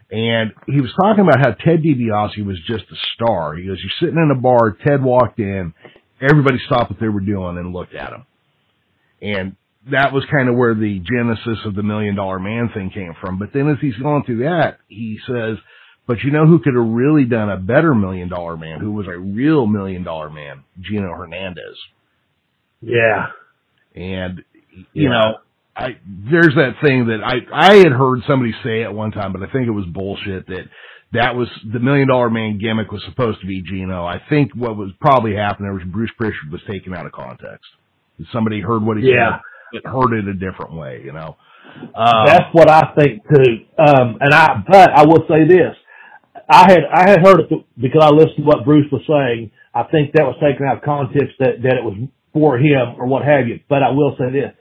and 0.09 0.51
he 0.67 0.81
was 0.81 0.91
talking 0.99 1.21
about 1.21 1.39
how 1.39 1.51
Ted 1.51 1.83
DiBiase 1.83 2.43
was 2.45 2.57
just 2.67 2.85
a 2.91 2.95
star. 3.13 3.55
He 3.55 3.67
goes, 3.67 3.77
"You're 3.81 3.91
sitting 4.09 4.21
in 4.21 4.31
a 4.31 4.39
bar. 4.39 4.71
Ted 4.85 5.03
walked 5.03 5.39
in. 5.39 5.73
Everybody 6.21 6.57
stopped 6.65 6.91
what 6.91 6.99
they 6.99 7.07
were 7.09 7.19
doing 7.21 7.57
and 7.57 7.71
looked 7.73 7.93
at 7.95 8.13
him." 8.13 8.25
And 9.21 9.55
that 9.89 10.13
was 10.13 10.23
kind 10.29 10.47
of 10.49 10.55
where 10.55 10.75
the 10.75 10.99
genesis 10.99 11.65
of 11.65 11.73
the 11.73 11.81
Million 11.83 12.15
Dollar 12.15 12.39
Man 12.39 12.69
thing 12.73 12.91
came 12.91 13.13
from. 13.19 13.39
But 13.39 13.49
then 13.53 13.67
as 13.69 13.77
he's 13.81 13.95
going 13.95 14.23
through 14.23 14.43
that, 14.43 14.77
he 14.87 15.17
says, 15.27 15.57
but 16.07 16.19
you 16.23 16.31
know 16.31 16.45
who 16.45 16.59
could 16.59 16.75
have 16.75 16.85
really 16.87 17.25
done 17.25 17.49
a 17.49 17.57
better 17.57 17.95
million 17.95 18.27
dollar 18.27 18.57
man, 18.57 18.79
who 18.79 18.91
was 18.91 19.07
a 19.07 19.17
real 19.17 19.65
million 19.65 20.03
dollar 20.03 20.29
man? 20.29 20.63
Gino 20.79 21.13
Hernandez. 21.15 21.77
Yeah. 22.81 23.27
And, 23.95 24.43
you 24.93 25.03
Yeah. 25.03 25.09
know, 25.09 25.37
I, 25.75 25.97
there's 26.05 26.53
that 26.55 26.75
thing 26.83 27.07
that 27.07 27.23
I, 27.23 27.35
I 27.53 27.75
had 27.77 27.91
heard 27.93 28.21
somebody 28.27 28.53
say 28.63 28.83
at 28.83 28.93
one 28.93 29.11
time, 29.11 29.31
but 29.31 29.41
I 29.41 29.51
think 29.51 29.67
it 29.67 29.71
was 29.71 29.85
bullshit 29.85 30.47
that 30.47 30.65
that 31.13 31.35
was 31.35 31.47
the 31.71 31.79
million 31.79 32.07
dollar 32.07 32.29
man 32.29 32.57
gimmick 32.57 32.91
was 32.91 33.01
supposed 33.05 33.39
to 33.41 33.47
be 33.47 33.61
Gino. 33.61 34.05
I 34.05 34.21
think 34.29 34.51
what 34.55 34.75
was 34.75 34.91
probably 34.99 35.35
happening 35.35 35.73
was 35.73 35.83
Bruce 35.85 36.11
Prichard 36.17 36.51
was 36.51 36.61
taken 36.69 36.93
out 36.93 37.05
of 37.05 37.11
context. 37.13 37.65
Somebody 38.33 38.59
heard 38.59 38.83
what 38.83 38.97
he 38.97 39.09
Yeah. 39.09 39.37
said, 39.37 39.41
but 39.71 39.85
heard 39.85 40.13
it 40.13 40.27
a 40.27 40.33
different 40.33 40.73
way, 40.73 41.01
you 41.03 41.13
know. 41.13 41.37
Um, 41.95 42.25
That's 42.25 42.53
what 42.53 42.69
I 42.69 42.93
think 42.97 43.23
too. 43.23 43.65
Um, 43.77 44.17
and 44.19 44.33
I, 44.33 44.63
but 44.67 44.91
I 44.91 45.05
will 45.05 45.25
say 45.29 45.47
this. 45.47 45.75
I 46.49 46.71
had, 46.71 46.81
I 46.93 47.09
had 47.09 47.19
heard 47.25 47.39
it 47.39 47.49
because 47.79 48.01
I 48.03 48.09
listened 48.09 48.37
to 48.37 48.43
what 48.43 48.65
Bruce 48.65 48.91
was 48.91 49.01
saying. 49.07 49.51
I 49.73 49.83
think 49.83 50.13
that 50.13 50.23
was 50.23 50.35
taken 50.41 50.67
out 50.67 50.77
of 50.77 50.83
context 50.83 51.35
that, 51.39 51.61
that 51.63 51.75
it 51.79 51.83
was 51.83 51.95
for 52.33 52.57
him 52.57 52.99
or 52.99 53.07
what 53.07 53.23
have 53.23 53.47
you. 53.47 53.59
But 53.69 53.83
I 53.83 53.91
will 53.91 54.15
say 54.19 54.31
this. 54.31 54.51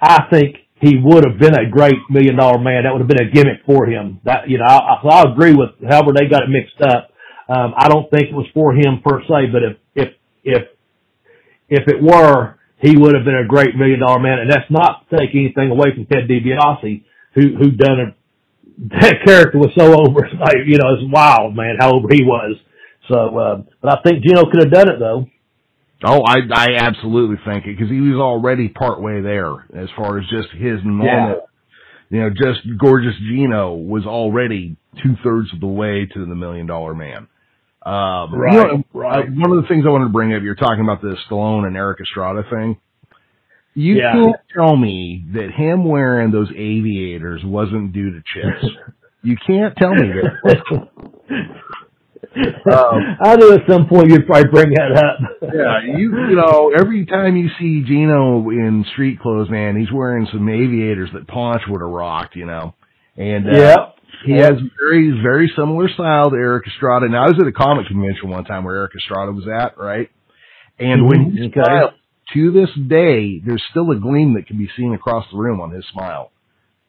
I 0.00 0.24
think 0.30 0.56
he 0.80 0.96
would 1.02 1.24
have 1.24 1.38
been 1.40 1.58
a 1.58 1.68
great 1.70 1.96
million 2.10 2.36
dollar 2.36 2.58
man. 2.58 2.84
That 2.84 2.92
would 2.92 3.00
have 3.00 3.08
been 3.08 3.26
a 3.26 3.30
gimmick 3.30 3.64
for 3.66 3.86
him. 3.86 4.20
That, 4.24 4.48
you 4.48 4.58
know, 4.58 4.64
I, 4.64 5.00
I, 5.02 5.08
I 5.08 5.32
agree 5.32 5.54
with 5.54 5.70
however 5.88 6.12
they 6.14 6.28
got 6.28 6.42
it 6.42 6.50
mixed 6.50 6.80
up. 6.82 7.10
Um, 7.48 7.72
I 7.76 7.88
don't 7.88 8.10
think 8.10 8.28
it 8.28 8.34
was 8.34 8.46
for 8.52 8.74
him 8.74 9.00
per 9.02 9.22
se, 9.22 9.48
but 9.50 9.62
if, 9.64 9.76
if, 9.94 10.08
if, 10.44 10.62
if 11.70 11.88
it 11.88 12.02
were, 12.02 12.57
he 12.80 12.96
would 12.96 13.14
have 13.14 13.24
been 13.24 13.36
a 13.36 13.46
great 13.46 13.74
million 13.76 14.00
dollar 14.00 14.20
man. 14.20 14.38
And 14.38 14.50
that's 14.50 14.70
not 14.70 15.08
to 15.10 15.18
take 15.18 15.30
anything 15.34 15.70
away 15.70 15.94
from 15.94 16.06
Ted 16.06 16.28
DiBiase, 16.28 17.04
who, 17.34 17.56
who 17.56 17.70
done 17.72 18.00
it. 18.00 18.14
That 19.00 19.24
character 19.26 19.58
was 19.58 19.72
so 19.76 19.90
over, 19.90 20.20
like, 20.38 20.62
you 20.66 20.78
know, 20.78 20.94
it's 20.94 21.12
wild, 21.12 21.56
man, 21.56 21.76
how 21.80 21.96
over 21.96 22.06
he 22.10 22.22
was. 22.22 22.56
So, 23.10 23.38
uh, 23.38 23.62
but 23.80 23.98
I 23.98 24.02
think 24.02 24.22
Gino 24.22 24.44
could 24.50 24.62
have 24.62 24.72
done 24.72 24.88
it 24.88 24.98
though. 24.98 25.26
Oh, 26.04 26.22
I 26.24 26.36
I 26.54 26.66
absolutely 26.78 27.36
think 27.44 27.66
it 27.66 27.76
because 27.76 27.90
he 27.90 28.00
was 28.00 28.20
already 28.20 28.68
part 28.68 29.02
way 29.02 29.20
there 29.20 29.66
as 29.74 29.88
far 29.96 30.18
as 30.18 30.24
just 30.30 30.48
his 30.52 30.78
normal, 30.84 31.48
you 32.10 32.20
know, 32.20 32.30
just 32.30 32.60
gorgeous 32.78 33.14
Gino 33.18 33.74
was 33.74 34.06
already 34.06 34.76
two 35.02 35.16
thirds 35.24 35.52
of 35.52 35.60
the 35.60 35.66
way 35.66 36.06
to 36.14 36.24
the 36.24 36.34
million 36.36 36.66
dollar 36.66 36.94
man. 36.94 37.26
Um, 37.84 38.32
you 38.32 38.38
Right, 38.38 38.72
know, 38.72 38.84
right. 38.92 39.24
uh, 39.28 39.30
One 39.30 39.56
of 39.56 39.62
the 39.62 39.68
things 39.68 39.84
I 39.86 39.90
wanted 39.90 40.06
to 40.06 40.10
bring 40.12 40.34
up, 40.34 40.42
you're 40.42 40.54
talking 40.56 40.82
about 40.82 41.00
the 41.00 41.16
Stallone 41.28 41.66
and 41.66 41.76
Erik 41.76 42.00
Estrada 42.00 42.42
thing. 42.50 42.76
You 43.74 43.94
Yeah. 43.96 44.12
can't 44.12 44.36
tell 44.54 44.76
me 44.76 45.24
that 45.34 45.50
him 45.52 45.84
wearing 45.84 46.30
those 46.32 46.50
aviators 46.50 47.42
wasn't 47.44 47.92
due 47.92 48.10
to 48.10 48.22
chicks. 48.34 48.66
you 49.22 49.36
can't 49.46 49.76
tell 49.76 49.94
me 49.94 50.10
that. 50.12 50.88
Um, 52.36 53.16
I 53.20 53.36
knew 53.36 53.52
at 53.54 53.62
some 53.68 53.88
point 53.88 54.10
you'd 54.10 54.26
probably 54.26 54.50
bring 54.50 54.70
that 54.70 54.92
up. 54.92 55.18
Yeah, 55.54 55.80
you 55.96 56.12
you 56.28 56.36
know, 56.36 56.72
every 56.78 57.06
time 57.06 57.36
you 57.36 57.48
see 57.58 57.82
Gino 57.84 58.50
in 58.50 58.84
street 58.92 59.18
clothes, 59.18 59.48
man, 59.50 59.76
he's 59.76 59.90
wearing 59.90 60.28
some 60.30 60.48
aviators 60.48 61.08
that 61.14 61.26
Ponch 61.26 61.62
would 61.68 61.80
have 61.80 61.90
rocked, 61.90 62.36
you 62.36 62.44
know. 62.46 62.74
And 63.16 63.46
uh, 63.48 63.52
yeah. 63.52 63.76
He 64.24 64.32
has 64.32 64.52
very 64.80 65.20
very 65.22 65.52
similar 65.56 65.88
style 65.88 66.30
to 66.30 66.36
Erik 66.36 66.66
Estrada. 66.66 67.08
Now 67.08 67.24
I 67.24 67.28
was 67.28 67.38
at 67.40 67.46
a 67.46 67.52
comic 67.52 67.86
convention 67.86 68.28
one 68.28 68.44
time 68.44 68.64
where 68.64 68.76
Erik 68.76 68.92
Estrada 68.96 69.32
was 69.32 69.46
at, 69.48 69.78
right? 69.78 70.10
And 70.78 71.06
when 71.06 71.30
he 71.32 71.48
Mhm, 71.48 71.52
smiled, 71.54 71.92
to 72.34 72.50
this 72.50 72.70
day, 72.74 73.38
there's 73.40 73.62
still 73.70 73.90
a 73.90 73.96
gleam 73.96 74.34
that 74.34 74.46
can 74.46 74.58
be 74.58 74.68
seen 74.76 74.92
across 74.94 75.24
the 75.30 75.38
room 75.38 75.60
on 75.60 75.70
his 75.70 75.84
smile. 75.92 76.30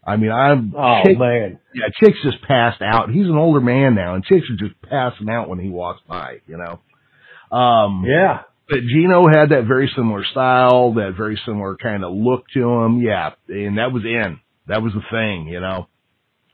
I 0.06 0.16
mean, 0.18 0.32
I'm 0.32 0.74
Oh 0.76 1.02
Chick- 1.06 1.18
man. 1.20 1.60
yeah, 1.74 1.88
Chick's 2.00 2.22
just 2.24 2.42
passed 2.44 2.82
out. 2.82 3.10
He's 3.10 3.28
an 3.28 3.38
older 3.38 3.62
man 3.62 3.96
now, 3.96 4.16
and 4.16 4.24
Chick's 4.24 4.50
are 4.50 4.56
just 4.56 4.80
passing 4.82 5.30
out 5.30 5.48
when 5.50 5.60
he 5.60 5.70
walks 5.70 6.02
by, 6.08 6.40
you 6.48 6.58
know. 6.58 6.80
Um, 7.56 8.04
Yeah. 8.06 8.42
but 8.70 8.82
Gino 8.84 9.28
had 9.28 9.50
that 9.50 9.66
very 9.66 9.88
similar 9.96 10.24
style, 10.24 10.94
that 10.94 11.14
very 11.16 11.38
similar 11.46 11.76
kind 11.76 12.04
of 12.04 12.12
look 12.14 12.48
to 12.54 12.70
him. 12.82 13.00
Yeah, 13.02 13.32
and 13.48 13.78
that 13.78 13.92
was 13.92 14.04
in. 14.06 14.40
That 14.68 14.82
was 14.84 14.94
the 14.94 15.02
thing, 15.12 15.48
you 15.48 15.60
know. 15.60 15.88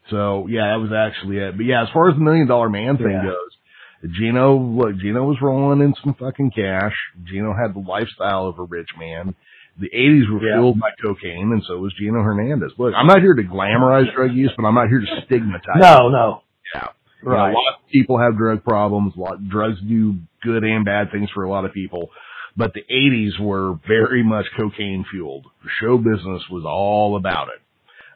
So 0.10 0.48
yeah, 0.48 0.68
that 0.72 0.82
was 0.82 0.92
actually 0.92 1.38
it. 1.38 1.58
But 1.58 1.66
yeah, 1.66 1.84
as 1.84 1.90
far 1.94 2.10
as 2.10 2.16
the 2.16 2.22
million 2.22 2.48
dollar 2.48 2.70
man 2.70 2.98
thing 2.98 3.10
Yeah. 3.12 3.24
goes, 3.24 4.12
Gino, 4.14 4.56
look, 4.58 4.98
Gino 4.98 5.24
was 5.24 5.38
rolling 5.42 5.82
in 5.82 5.96
some 6.04 6.14
fucking 6.14 6.52
cash. 6.52 6.94
Gino 7.24 7.54
had 7.54 7.74
the 7.74 7.80
lifestyle 7.80 8.46
of 8.46 8.60
a 8.60 8.64
rich 8.64 8.90
man. 9.00 9.34
The 9.78 9.90
80s 9.94 10.30
were 10.30 10.46
Yeah. 10.46 10.56
filled 10.58 10.80
by 10.80 10.92
cocaine, 11.02 11.52
and 11.52 11.64
so 11.64 11.80
was 11.80 11.94
Gino 11.94 12.22
Hernandez. 12.22 12.74
Look, 12.78 12.94
I'm 12.96 13.08
not 13.08 13.22
here 13.22 13.34
to 13.34 13.44
glamorize 13.44 14.14
drug 14.14 14.32
use, 14.32 14.52
but 14.56 14.66
I'm 14.66 14.76
not 14.76 14.90
here 14.90 15.00
to 15.02 15.22
stigmatize. 15.26 15.82
No, 15.82 16.10
no. 16.10 16.42
Yeah. 16.74 16.88
You 17.24 17.30
know, 17.30 17.36
Right. 17.36 17.50
a 17.52 17.54
lot 17.54 17.74
of 17.76 17.88
people 17.92 18.18
have 18.20 18.38
drug 18.38 18.64
problems. 18.64 19.16
A 19.16 19.20
lot 19.20 19.50
drugs 19.50 19.82
do 19.82 20.16
good 20.44 20.64
and 20.64 20.86
bad 20.86 21.12
things 21.12 21.30
for 21.32 21.44
a 21.44 21.50
lot 21.50 21.66
of 21.66 21.74
people. 21.74 22.12
But 22.56 22.74
the 22.74 22.86
80s 22.90 23.38
were 23.40 23.74
very 23.88 24.24
much 24.24 24.46
cocaine 24.56 25.04
fueled. 25.06 25.46
The 25.64 25.70
show 25.82 25.98
business 25.98 26.48
was 26.50 26.64
all 26.64 27.16
about 27.18 27.50
it. 27.50 27.60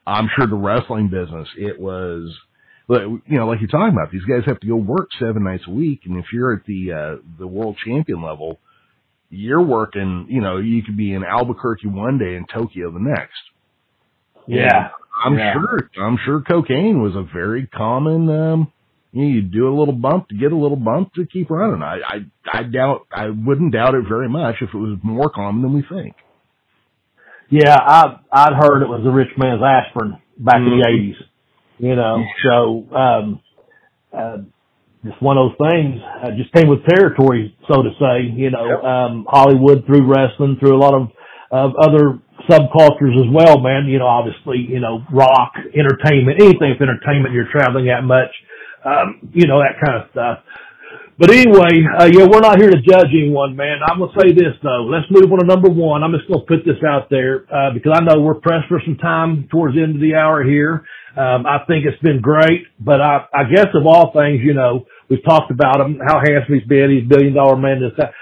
I'm 0.10 0.30
sure 0.36 0.48
the 0.48 0.56
wrestling 0.56 1.10
business, 1.10 1.48
it 1.58 1.80
was, 1.80 2.36
you 2.90 3.22
know, 3.28 3.48
like 3.48 3.60
you're 3.62 3.70
talking 3.70 3.94
about, 3.94 4.12
these 4.12 4.26
guys 4.26 4.44
have 4.48 4.60
to 4.62 4.68
go 4.68 4.76
work 4.76 5.10
seven 5.20 5.44
nights 5.44 5.64
a 5.68 5.72
week, 5.72 6.02
and 6.06 6.18
if 6.18 6.26
you're 6.34 6.54
at 6.54 6.66
the 6.66 6.92
uh, 6.92 7.22
the 7.38 7.48
world 7.48 7.78
champion 7.86 8.22
level, 8.24 8.60
you're 9.30 9.62
working. 9.62 10.28
You 10.30 10.42
know, 10.42 10.58
you 10.58 10.82
could 10.84 10.98
be 10.98 11.14
in 11.14 11.24
Albuquerque 11.24 11.88
one 11.88 12.18
day 12.18 12.36
and 12.36 12.48
Tokyo 12.52 12.92
the 12.92 13.00
next. 13.00 13.40
Yeah, 14.48 14.90
I'm 15.24 15.38
yeah. 15.38 15.54
sure. 15.54 15.90
I'm 16.02 16.18
sure 16.26 16.42
cocaine 16.42 17.02
was 17.02 17.16
a 17.16 17.24
very 17.32 17.68
common. 17.68 18.30
um 18.30 18.74
you, 19.12 19.22
know, 19.24 19.28
you 19.28 19.42
do 19.42 19.68
a 19.68 19.76
little 19.78 19.94
bump 19.94 20.30
to 20.30 20.36
get 20.36 20.52
a 20.52 20.56
little 20.56 20.78
bump 20.78 21.14
to 21.16 21.26
keep 21.26 21.50
running. 21.50 21.82
I, 21.82 21.98
I 22.06 22.60
I 22.60 22.64
doubt. 22.64 23.08
I 23.12 23.28
wouldn't 23.30 23.74
doubt 23.74 23.96
it 23.96 24.06
very 24.08 24.30
much 24.30 24.56
if 24.62 24.70
it 24.74 24.78
was 24.78 25.00
more 25.04 25.30
common 25.30 25.62
than 25.62 25.74
we 25.74 25.82
think. 25.82 26.16
Yeah, 27.50 27.76
I 27.76 28.20
I'd 28.32 28.54
heard 28.54 28.82
it 28.84 28.90
was 28.90 29.02
the 29.04 29.12
rich 29.12 29.30
man's 29.38 29.62
aspirin 29.64 30.18
back 30.38 30.58
in 30.58 30.66
the 30.80 30.86
eighties. 30.88 31.16
You 31.80 31.96
know, 31.96 32.24
so 32.46 32.96
um 32.96 33.42
uh 34.14 34.38
just 35.06 35.22
one 35.22 35.38
of 35.38 35.52
those 35.56 35.70
things, 35.72 36.02
uh, 36.24 36.32
just 36.36 36.52
came 36.52 36.68
with 36.68 36.84
territory, 36.86 37.56
so 37.72 37.82
to 37.82 37.90
say, 38.00 38.28
you 38.36 38.52
know, 38.52 38.66
Yep. 38.68 38.84
um 38.84 39.26
Hollywood 39.30 39.86
through 39.86 40.06
wrestling, 40.06 40.58
through 40.60 40.76
a 40.76 40.82
lot 40.82 40.94
of 40.94 41.10
of 41.52 41.72
other 41.82 42.20
subcultures 42.50 43.16
as 43.18 43.30
well, 43.34 43.60
man. 43.60 43.86
You 43.88 44.00
know, 44.00 44.08
obviously, 44.08 44.60
you 44.60 44.80
know, 44.80 45.02
rock, 45.12 45.54
entertainment, 45.74 46.42
anything 46.42 46.70
with 46.78 46.82
entertainment 46.82 47.34
you're 47.34 47.50
traveling 47.52 47.86
that 47.88 48.04
much, 48.04 48.30
um, 48.86 49.32
you 49.34 49.48
know, 49.48 49.60
that 49.60 49.80
kind 49.84 50.04
of 50.04 50.10
stuff. 50.12 50.40
But 51.20 51.32
anyway, 51.32 51.84
uh, 52.00 52.08
yeah, 52.08 52.28
we're 52.32 52.40
not 52.40 52.60
here 52.62 52.72
to 52.72 52.82
judge 52.82 53.12
anyone, 53.12 53.56
man. 53.56 53.80
I'm 53.86 54.00
gonna 54.00 54.14
say 54.22 54.32
this 54.34 54.56
though. 54.64 54.88
Let's 54.88 55.06
move 55.12 55.32
on 55.34 55.42
to 55.42 55.46
number 55.46 55.70
one. 55.70 56.02
I'm 56.04 56.14
just 56.14 56.32
gonna 56.32 56.48
put 56.48 56.64
this 56.66 56.80
out 56.88 57.10
there 57.12 57.44
uh, 57.54 57.74
because 57.76 57.92
I 57.94 58.06
know 58.06 58.22
we're 58.22 58.40
pressed 58.40 58.70
for 58.70 58.82
some 58.86 58.98
time 58.98 59.50
towards 59.52 59.76
the 59.76 59.84
end 59.84 59.96
of 59.98 60.02
the 60.02 60.16
hour 60.16 60.44
here. 60.44 60.86
Um, 61.18 61.46
I 61.46 61.60
think 61.68 61.86
it's 61.86 62.02
been 62.02 62.22
great, 62.22 62.68
but 62.80 63.02
I, 63.02 63.28
I 63.36 63.44
guess 63.54 63.68
of 63.76 63.86
all 63.86 64.14
things, 64.14 64.42
you 64.44 64.56
know, 64.56 64.88
we've 65.10 65.24
talked 65.26 65.52
about 65.52 65.82
him, 65.82 66.00
how 66.08 66.24
handsome 66.24 66.56
he's 66.56 66.68
been. 66.68 66.90
He's 66.90 67.06
a 67.06 67.10
billion 67.10 67.36
dollar 67.36 67.58
man. 67.58 67.82
This 67.82 67.92
that. 68.00 68.14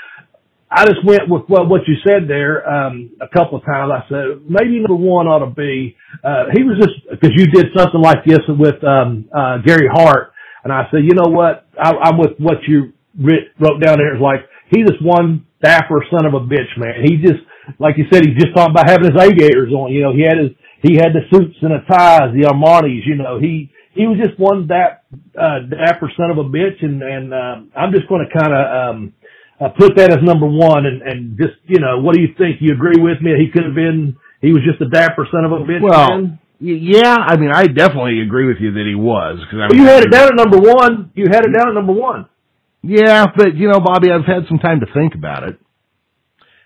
I 0.69 0.85
just 0.85 1.05
went 1.05 1.29
with 1.29 1.43
what 1.47 1.81
you 1.87 1.95
said 2.05 2.27
there 2.27 2.67
um, 2.67 3.11
a 3.21 3.29
couple 3.29 3.59
of 3.59 3.65
times. 3.65 3.93
I 3.93 4.09
said 4.09 4.25
maybe 4.49 4.79
number 4.81 4.97
one 4.99 5.27
ought 5.27 5.45
to 5.45 5.53
be 5.53 5.95
uh, 6.23 6.45
he 6.53 6.63
was 6.63 6.77
just 6.81 6.97
because 7.09 7.31
you 7.37 7.47
did 7.47 7.67
something 7.77 8.01
like 8.01 8.25
this 8.25 8.41
with 8.49 8.83
um, 8.83 9.29
uh, 9.35 9.59
Gary 9.65 9.87
Hart, 9.91 10.33
and 10.67 10.73
I 10.75 10.83
said, 10.91 11.07
you 11.07 11.15
know 11.15 11.31
what, 11.31 11.63
I, 11.79 11.95
I'm 11.95 12.19
with 12.19 12.35
what 12.43 12.59
you 12.67 12.91
writ, 13.15 13.55
wrote 13.55 13.79
down 13.79 14.03
there. 14.03 14.11
It's 14.11 14.21
like 14.21 14.43
he's 14.67 14.83
just 14.83 14.99
one 14.99 15.47
dapper 15.63 16.03
son 16.11 16.27
of 16.27 16.33
a 16.35 16.43
bitch, 16.43 16.75
man. 16.75 17.07
He 17.07 17.15
just 17.23 17.39
like 17.79 17.95
you 17.95 18.03
said, 18.11 18.27
he's 18.27 18.35
just 18.35 18.51
talking 18.51 18.75
about 18.75 18.89
having 18.89 19.07
his 19.07 19.15
aviators 19.15 19.71
on. 19.71 19.95
You 19.95 20.03
know, 20.03 20.11
he 20.11 20.27
had 20.27 20.35
his 20.35 20.51
he 20.83 20.99
had 20.99 21.15
the 21.15 21.23
suits 21.31 21.55
and 21.63 21.71
the 21.71 21.87
ties, 21.87 22.35
the 22.35 22.51
Armanis. 22.51 23.07
You 23.07 23.15
know, 23.15 23.39
he 23.39 23.71
he 23.95 24.07
was 24.07 24.19
just 24.19 24.37
one 24.37 24.67
that, 24.67 25.07
uh, 25.39 25.71
dapper 25.71 26.11
son 26.19 26.35
of 26.35 26.37
a 26.37 26.43
bitch, 26.51 26.83
and 26.83 27.01
and 27.01 27.33
um, 27.33 27.71
I'm 27.71 27.95
just 27.95 28.09
going 28.11 28.27
to 28.27 28.29
kind 28.35 28.51
of. 28.51 28.63
Um, 28.67 29.13
uh, 29.59 29.69
put 29.69 29.95
that 29.97 30.11
as 30.11 30.21
number 30.21 30.45
one 30.45 30.85
and, 30.85 31.01
and 31.01 31.35
just, 31.35 31.57
you 31.65 31.79
know, 31.79 31.99
what 31.99 32.13
do 32.13 32.21
you 32.21 32.29
think? 32.37 32.57
You 32.61 32.73
agree 32.73 33.01
with 33.01 33.21
me? 33.21 33.31
He 33.41 33.49
could 33.51 33.65
have 33.65 33.73
been, 33.73 34.15
he 34.39 34.53
was 34.53 34.61
just 34.61 34.79
a 34.81 34.89
dapper 34.89 35.27
son 35.31 35.45
of 35.45 35.51
a 35.51 35.65
bitch. 35.65 35.81
Well, 35.81 36.21
man? 36.21 36.39
Yeah, 36.59 37.15
I 37.15 37.37
mean, 37.37 37.51
I 37.53 37.67
definitely 37.67 38.21
agree 38.21 38.47
with 38.47 38.57
you 38.59 38.71
that 38.73 38.85
he 38.87 38.95
was. 38.95 39.39
Cause 39.51 39.59
I 39.61 39.67
Well, 39.67 39.69
mean, 39.69 39.81
you 39.81 39.87
had 39.87 40.03
it 40.03 40.11
down 40.11 40.27
at 40.29 40.35
number 40.35 40.57
one. 40.59 41.11
You 41.15 41.25
had 41.29 41.45
it 41.45 41.51
down 41.57 41.69
at 41.69 41.73
number 41.73 41.93
one. 41.93 42.27
Yeah, 42.83 43.25
but 43.35 43.55
you 43.55 43.67
know, 43.69 43.79
Bobby, 43.79 44.11
I've 44.11 44.25
had 44.25 44.47
some 44.47 44.59
time 44.59 44.79
to 44.81 44.85
think 44.93 45.13
about 45.15 45.43
it. 45.43 45.59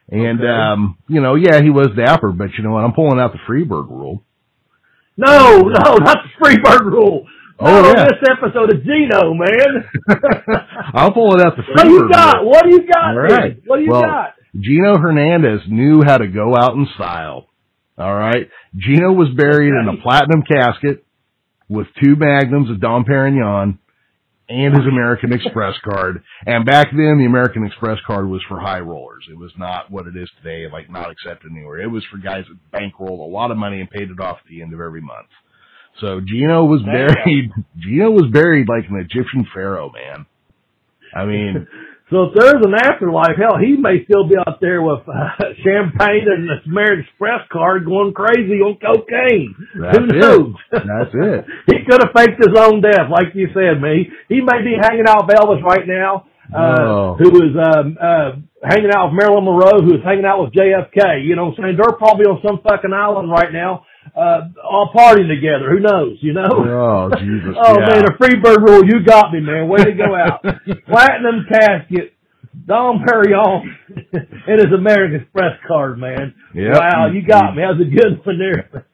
And, 0.09 0.39
Okay. 0.41 0.47
um, 0.49 0.97
you 1.07 1.21
know, 1.21 1.35
yeah, 1.35 1.61
he 1.61 1.69
was 1.69 1.89
dapper, 1.95 2.31
but 2.31 2.49
you 2.57 2.63
know 2.63 2.71
what? 2.71 2.83
I'm 2.83 2.93
pulling 2.93 3.19
out 3.19 3.31
the 3.31 3.39
Freebird 3.47 3.89
rule. 3.89 4.23
No, 5.17 5.57
no, 5.59 5.95
not 5.95 6.17
the 6.23 6.29
Freebird 6.41 6.81
rule. 6.91 7.25
Oh, 7.59 7.65
Not 7.65 7.85
on 7.85 7.95
yeah. 7.95 8.05
this 8.05 8.29
episode 8.29 8.73
of 8.73 8.83
Gino, 8.83 9.33
man. 9.35 9.87
I'll 10.95 11.11
pull 11.13 11.35
it 11.39 11.45
out 11.45 11.55
the 11.55 11.61
Freebird 11.63 11.73
what 11.75 11.83
do 11.85 11.91
you 11.91 12.09
got? 12.09 12.37
rule. 12.41 12.49
What 12.49 12.63
do 12.65 12.69
you 12.71 12.87
got? 12.87 13.05
All 13.17 13.23
man? 13.27 13.61
What 13.65 13.77
do 13.77 13.83
you 13.83 13.91
Well, 13.91 14.01
got? 14.01 14.33
Gino 14.59 14.97
Hernandez 14.97 15.61
knew 15.69 16.01
how 16.05 16.17
to 16.17 16.27
go 16.27 16.55
out 16.57 16.73
in 16.75 16.87
style. 16.95 17.45
All 18.01 18.15
right. 18.15 18.49
Gino 18.75 19.11
was 19.11 19.29
buried 19.35 19.69
in 19.69 19.87
a 19.87 20.01
platinum 20.01 20.41
casket 20.41 21.05
with 21.69 21.85
two 22.03 22.15
magnums 22.15 22.71
of 22.71 22.81
Dom 22.81 23.05
Perignon 23.05 23.77
and 24.49 24.73
his 24.73 24.87
American 24.87 25.31
Express 25.31 25.75
card. 25.83 26.23
And 26.45 26.65
back 26.65 26.87
then, 26.91 27.19
the 27.19 27.25
American 27.25 27.63
Express 27.63 27.99
card 28.07 28.27
was 28.27 28.41
for 28.49 28.59
high 28.59 28.79
rollers. 28.79 29.25
It 29.29 29.37
was 29.37 29.51
not 29.55 29.91
what 29.91 30.07
it 30.07 30.17
is 30.17 30.29
today, 30.41 30.65
like 30.71 30.89
not 30.89 31.11
accepted 31.11 31.51
anywhere. 31.51 31.79
It 31.79 31.91
was 31.91 32.03
for 32.11 32.17
guys 32.17 32.43
that 32.49 32.77
bankrolled 32.77 33.19
a 33.19 33.31
lot 33.31 33.51
of 33.51 33.57
money 33.57 33.79
and 33.79 33.89
paid 33.89 34.09
it 34.09 34.19
off 34.19 34.39
at 34.43 34.49
the 34.49 34.61
end 34.61 34.73
of 34.73 34.81
every 34.81 35.01
month. 35.01 35.29
So 35.99 36.21
Gino 36.25 36.65
was 36.65 36.81
buried. 36.81 37.51
Gino 37.77 38.09
was 38.09 38.31
buried 38.31 38.67
like 38.67 38.89
an 38.89 38.97
Egyptian 38.97 39.45
pharaoh, 39.53 39.91
man. 39.91 40.25
I 41.13 41.25
mean, 41.25 41.67
So 42.12 42.28
if 42.28 42.36
there's 42.36 42.59
an 42.62 42.76
afterlife, 42.76 43.39
hell, 43.39 43.55
he 43.57 43.80
may 43.80 44.03
still 44.03 44.28
be 44.28 44.36
out 44.36 44.59
there 44.59 44.82
with 44.84 44.99
uh, 45.07 45.32
champagne 45.64 46.28
and 46.28 46.43
the 46.43 46.59
American 46.70 47.07
Express 47.07 47.47
card 47.51 47.86
going 47.88 48.12
crazy 48.14 48.59
on 48.59 48.76
cocaine. 48.84 49.55
That's 49.80 49.97
Who 49.97 50.51
it. 50.51 50.55
That's 50.72 51.14
it. 51.16 51.45
he 51.72 51.78
could 51.88 52.03
have 52.03 52.12
faked 52.12 52.36
his 52.43 52.51
own 52.59 52.82
death, 52.84 53.07
like 53.09 53.32
you 53.34 53.47
said, 53.55 53.80
me. 53.82 54.12
He 54.28 54.41
may 54.43 54.59
be 54.59 54.76
hanging 54.76 55.07
out 55.07 55.24
with 55.26 55.36
Elvis 55.39 55.64
right 55.64 55.88
now, 55.88 56.28
uh, 56.51 56.84
Oh. 56.84 57.16
who 57.18 57.32
is 57.47 57.55
um, 57.55 57.95
uh, 57.95 58.32
hanging 58.59 58.91
out 58.93 59.07
with 59.09 59.16
Marilyn 59.16 59.45
Monroe, 59.47 59.80
who 59.80 59.95
is 59.95 60.03
hanging 60.03 60.26
out 60.28 60.43
with 60.43 60.51
JFK. 60.51 61.24
You 61.24 61.36
know 61.39 61.45
what 61.55 61.59
I'm 61.59 61.64
saying? 61.64 61.78
They're 61.80 61.95
probably 61.95 62.28
on 62.28 62.43
some 62.45 62.59
fucking 62.59 62.91
island 62.91 63.32
right 63.32 63.53
now, 63.55 63.86
uh, 64.15 64.49
all 64.63 64.91
partying 64.95 65.27
together. 65.29 65.69
Who 65.71 65.79
knows? 65.79 66.17
You 66.21 66.33
know? 66.33 66.49
Oh, 66.51 67.09
Jesus. 67.19 67.55
Oh 67.63 67.79
yeah. 67.79 67.87
man, 67.87 68.05
the 68.05 68.13
Freebird 68.19 68.67
rule, 68.67 68.83
you 68.85 69.03
got 69.05 69.31
me, 69.31 69.39
man. 69.39 69.67
Way 69.67 69.83
to 69.83 69.93
go 69.93 70.15
out. 70.15 70.41
Platinum 70.87 71.45
casket, 71.49 72.13
Dom 72.65 73.03
Perignon, 73.05 73.63
and 74.13 74.59
his 74.59 74.73
American 74.75 75.21
Express 75.21 75.59
card, 75.67 75.99
man. 75.99 76.33
Yep. 76.55 76.73
Wow, 76.73 77.11
you 77.13 77.21
got 77.25 77.55
me. 77.55 77.61
That 77.61 77.77
was 77.77 77.87
a 77.87 77.95
good 77.95 78.25
one 78.25 78.39
there. 78.39 78.85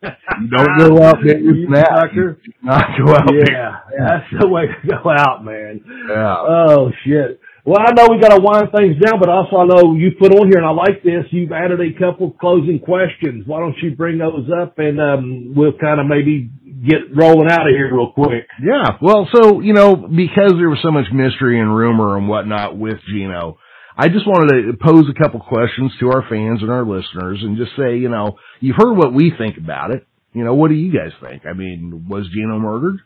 Don't 0.49 0.77
go 0.77 1.03
out 1.03 1.17
there 1.23 1.39
You 1.39 1.67
sucker. 1.73 2.39
Not 2.61 2.85
go 2.97 3.13
out 3.15 3.29
there. 3.29 3.51
Yeah, 3.51 3.79
that's 3.97 4.41
the 4.41 4.47
way 4.47 4.63
to 4.67 4.87
go 4.87 5.09
out, 5.09 5.43
man. 5.43 5.81
Yeah. 6.09 6.35
Oh 6.37 6.91
shit. 7.05 7.39
Well, 7.67 7.83
I 7.83 7.91
know 7.91 8.07
we 8.09 8.21
got 8.21 8.31
to 8.31 8.39
wind 8.39 8.69
things 8.71 8.95
down, 8.95 9.19
but 9.19 9.27
also 9.27 9.57
I 9.57 9.65
know 9.65 9.93
you 9.93 10.11
put 10.17 10.31
on 10.31 10.47
here, 10.47 10.55
and 10.55 10.65
I 10.65 10.71
like 10.71 11.03
this. 11.03 11.27
You've 11.31 11.51
added 11.51 11.81
a 11.81 11.99
couple 11.99 12.31
closing 12.31 12.79
questions. 12.79 13.43
Why 13.45 13.59
don't 13.59 13.75
you 13.83 13.93
bring 13.93 14.19
those 14.19 14.47
up, 14.47 14.79
and 14.79 15.01
um, 15.01 15.53
we'll 15.53 15.77
kind 15.77 15.99
of 15.99 16.07
maybe 16.07 16.49
get 16.63 17.11
rolling 17.13 17.51
out 17.51 17.67
of 17.67 17.75
here 17.75 17.93
real 17.93 18.13
quick. 18.13 18.47
Yeah. 18.63 18.95
Well, 19.01 19.27
so, 19.35 19.59
you 19.59 19.73
know, 19.73 19.97
because 19.97 20.53
there 20.55 20.69
was 20.69 20.79
so 20.81 20.91
much 20.91 21.11
mystery 21.11 21.59
and 21.59 21.75
rumor 21.75 22.15
and 22.15 22.29
whatnot 22.29 22.77
with 22.77 22.99
Gino, 23.05 23.57
I 23.97 24.07
just 24.07 24.25
wanted 24.25 24.71
to 24.71 24.77
pose 24.77 25.11
a 25.11 25.21
couple 25.21 25.41
questions 25.41 25.91
to 25.99 26.07
our 26.07 26.23
fans 26.29 26.61
and 26.61 26.71
our 26.71 26.85
listeners 26.85 27.39
and 27.41 27.57
just 27.57 27.71
say, 27.75 27.97
you 27.97 28.07
know, 28.07 28.37
you've 28.61 28.77
heard 28.77 28.95
what 28.95 29.13
we 29.13 29.33
think 29.37 29.57
about 29.57 29.91
it. 29.91 30.07
You 30.31 30.45
know, 30.45 30.53
what 30.53 30.69
do 30.69 30.75
you 30.75 30.93
guys 30.93 31.11
think? 31.19 31.45
I 31.45 31.51
mean, 31.51 32.05
was 32.07 32.29
Gino 32.33 32.59
murdered? 32.59 33.01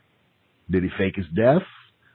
Did 0.70 0.84
he 0.84 0.90
fake 0.96 1.16
his 1.16 1.26
death? 1.34 1.66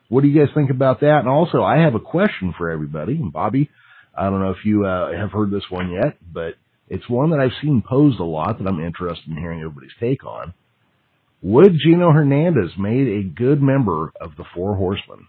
What 0.10 0.22
do 0.22 0.28
you 0.28 0.39
guys 0.39 0.53
think 0.53 0.70
about 0.70 1.01
that? 1.01 1.20
And 1.20 1.28
also, 1.28 1.62
I 1.64 1.80
have 1.80 1.95
a 1.95 1.99
question 1.99 2.53
for 2.58 2.69
everybody. 2.69 3.14
And 3.14 3.31
Bobby, 3.31 3.69
I 4.18 4.30
don't 4.30 4.40
know 4.40 4.52
if 4.52 4.65
you 4.65 4.86
uh, 4.86 5.11
have 5.11 5.31
heard 5.31 5.52
this 5.52 5.69
one 5.69 5.91
yet, 5.91 6.18
but 6.34 6.56
it's 6.90 7.10
one 7.10 7.31
that 7.31 7.40
I've 7.40 7.52
seen 7.61 7.84
posed 7.88 8.19
a 8.19 8.23
lot 8.23 8.57
that 8.57 8.68
I'm 8.68 8.80
interested 8.80 9.30
in 9.30 9.38
hearing 9.38 9.60
everybody's 9.60 9.91
take 9.99 10.26
on. 10.26 10.53
Would 11.41 11.77
Gino 11.84 12.11
Hernandez 12.11 12.72
made 12.77 13.07
a 13.07 13.23
good 13.23 13.61
member 13.61 14.11
of 14.19 14.31
the 14.38 14.45
Four 14.56 14.76
Horsemen? 14.76 15.27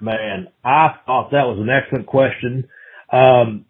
Man, 0.00 0.48
I 0.64 0.94
thought 1.04 1.32
that 1.32 1.44
was 1.44 1.58
an 1.60 1.68
excellent 1.68 2.06
question. 2.06 2.68
Um, 3.12 3.66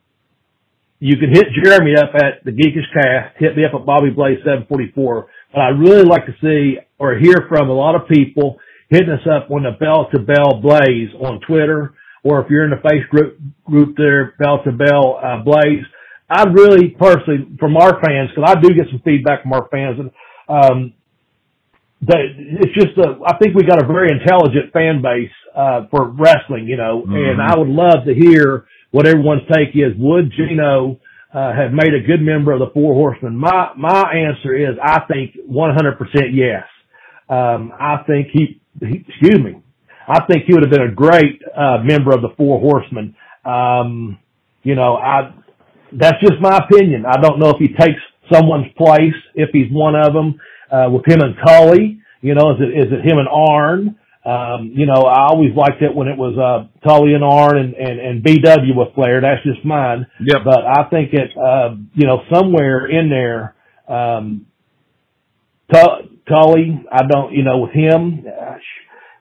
you 1.01 1.17
can 1.17 1.31
hit 1.33 1.47
Jeremy 1.65 1.95
up 1.97 2.11
at 2.15 2.45
the 2.45 2.51
Geekish 2.51 2.93
Cast, 2.93 3.37
hit 3.39 3.57
me 3.57 3.65
up 3.65 3.73
at 3.75 3.87
Bobby 3.87 4.11
Blaze 4.11 4.39
744. 4.39 5.29
But 5.53 5.61
I'd 5.61 5.79
really 5.79 6.03
like 6.03 6.27
to 6.27 6.35
see 6.43 6.79
or 6.99 7.17
hear 7.17 7.47
from 7.49 7.71
a 7.71 7.73
lot 7.73 7.95
of 7.95 8.09
people 8.09 8.59
hitting 8.89 9.11
us 9.11 9.27
up 9.31 9.51
on 9.51 9.63
the 9.63 9.73
Bell 9.79 10.09
to 10.13 10.19
Bell 10.21 10.61
Blaze 10.61 11.11
on 11.21 11.41
Twitter, 11.47 11.95
or 12.23 12.41
if 12.43 12.51
you're 12.51 12.65
in 12.65 12.71
the 12.71 12.89
face 12.89 13.05
group, 13.11 13.39
group 13.65 13.97
there, 13.97 14.35
Bell 14.39 14.63
to 14.65 14.73
Bell 14.73 15.21
uh, 15.23 15.43
Blaze. 15.43 15.85
I'd 16.31 16.53
really 16.55 16.91
personally, 16.91 17.49
from 17.59 17.77
our 17.77 18.01
fans, 18.05 18.31
because 18.35 18.45
I 18.47 18.61
do 18.61 18.75
get 18.75 18.87
some 18.91 19.01
feedback 19.05 19.43
from 19.43 19.53
our 19.55 19.69
fans, 19.71 19.99
and 19.99 20.11
um, 20.49 20.93
that 22.03 22.21
it's 22.37 22.75
just 22.75 22.97
a, 22.99 23.19
I 23.27 23.39
think 23.39 23.57
we 23.57 23.65
got 23.65 23.83
a 23.83 23.87
very 23.87 24.11
intelligent 24.13 24.73
fan 24.73 25.03
base 25.03 25.33
uh, 25.57 25.87
for 25.91 26.11
wrestling, 26.11 26.67
you 26.67 26.77
know, 26.77 27.03
and 27.07 27.41
I 27.43 27.59
would 27.59 27.69
love 27.69 28.05
to 28.07 28.15
hear 28.15 28.67
what 28.91 29.07
everyone's 29.07 29.43
take 29.53 29.75
is. 29.75 29.93
Would 29.97 30.33
Gino 30.37 31.01
uh, 31.35 31.53
have 31.53 31.73
made 31.73 31.95
a 31.95 32.07
good 32.07 32.21
member 32.21 32.53
of 32.53 32.61
the 32.61 32.71
Four 32.73 32.95
Horsemen? 32.95 33.37
My 33.37 33.73
my 33.77 34.13
answer 34.13 34.55
is 34.55 34.77
I 34.83 35.01
think 35.09 35.37
100% 35.51 35.99
yes. 36.33 36.65
Um, 37.29 37.73
I 37.79 38.05
think 38.07 38.29
he, 38.33 38.61
excuse 38.81 39.39
me, 39.41 39.63
I 40.09 40.25
think 40.27 40.45
he 40.47 40.55
would 40.55 40.63
have 40.63 40.71
been 40.71 40.89
a 40.89 40.95
great 40.95 41.41
uh, 41.57 41.79
member 41.85 42.13
of 42.13 42.23
the 42.23 42.31
Four 42.37 42.61
Horsemen. 42.61 43.15
Um, 43.45 44.19
you 44.63 44.75
know, 44.75 44.97
I 44.97 45.35
that's 45.93 46.21
just 46.21 46.41
my 46.41 46.59
opinion. 46.59 47.05
I 47.07 47.21
don't 47.21 47.39
know 47.39 47.51
if 47.51 47.59
he 47.59 47.69
takes 47.69 48.01
someone's 48.33 48.73
place 48.77 49.15
if 49.35 49.51
he's 49.53 49.71
one 49.73 49.95
of 49.97 50.13
them. 50.13 50.39
uh, 50.71 50.89
with 50.91 51.07
him 51.07 51.21
and 51.21 51.35
Tully. 51.45 52.01
You 52.21 52.35
know, 52.35 52.51
is 52.53 52.57
it 52.61 52.79
is 52.79 52.93
it 52.93 53.05
him 53.11 53.19
and 53.19 53.29
Arn? 53.29 53.97
Um, 54.25 54.73
you 54.75 54.85
know, 54.87 55.03
I 55.03 55.29
always 55.31 55.55
liked 55.57 55.81
it 55.81 55.95
when 55.95 56.09
it 56.09 56.19
was 56.19 56.37
uh, 56.37 56.69
Tully 56.87 57.15
and 57.15 57.25
Arn 57.25 57.57
and, 57.57 57.75
and, 57.75 58.01
and 58.01 58.23
BW 58.25 58.77
with 58.77 58.95
Flair. 58.95 59.21
That's 59.23 59.43
just 59.45 59.65
mine. 59.65 60.07
Yep. 60.21 60.43
But 60.45 60.67
I 60.67 60.89
think 60.91 61.15
it, 61.15 61.31
uh, 61.39 61.77
you 61.95 62.07
know, 62.07 62.23
somewhere 62.35 62.87
in 62.87 63.09
there, 63.09 63.55
um, 63.89 64.47
Tully, 66.29 66.85
I 66.93 67.03
don't, 67.07 67.33
you 67.33 67.43
know, 67.43 67.59
with 67.59 67.73
him, 67.73 68.25
gosh, 68.25 68.69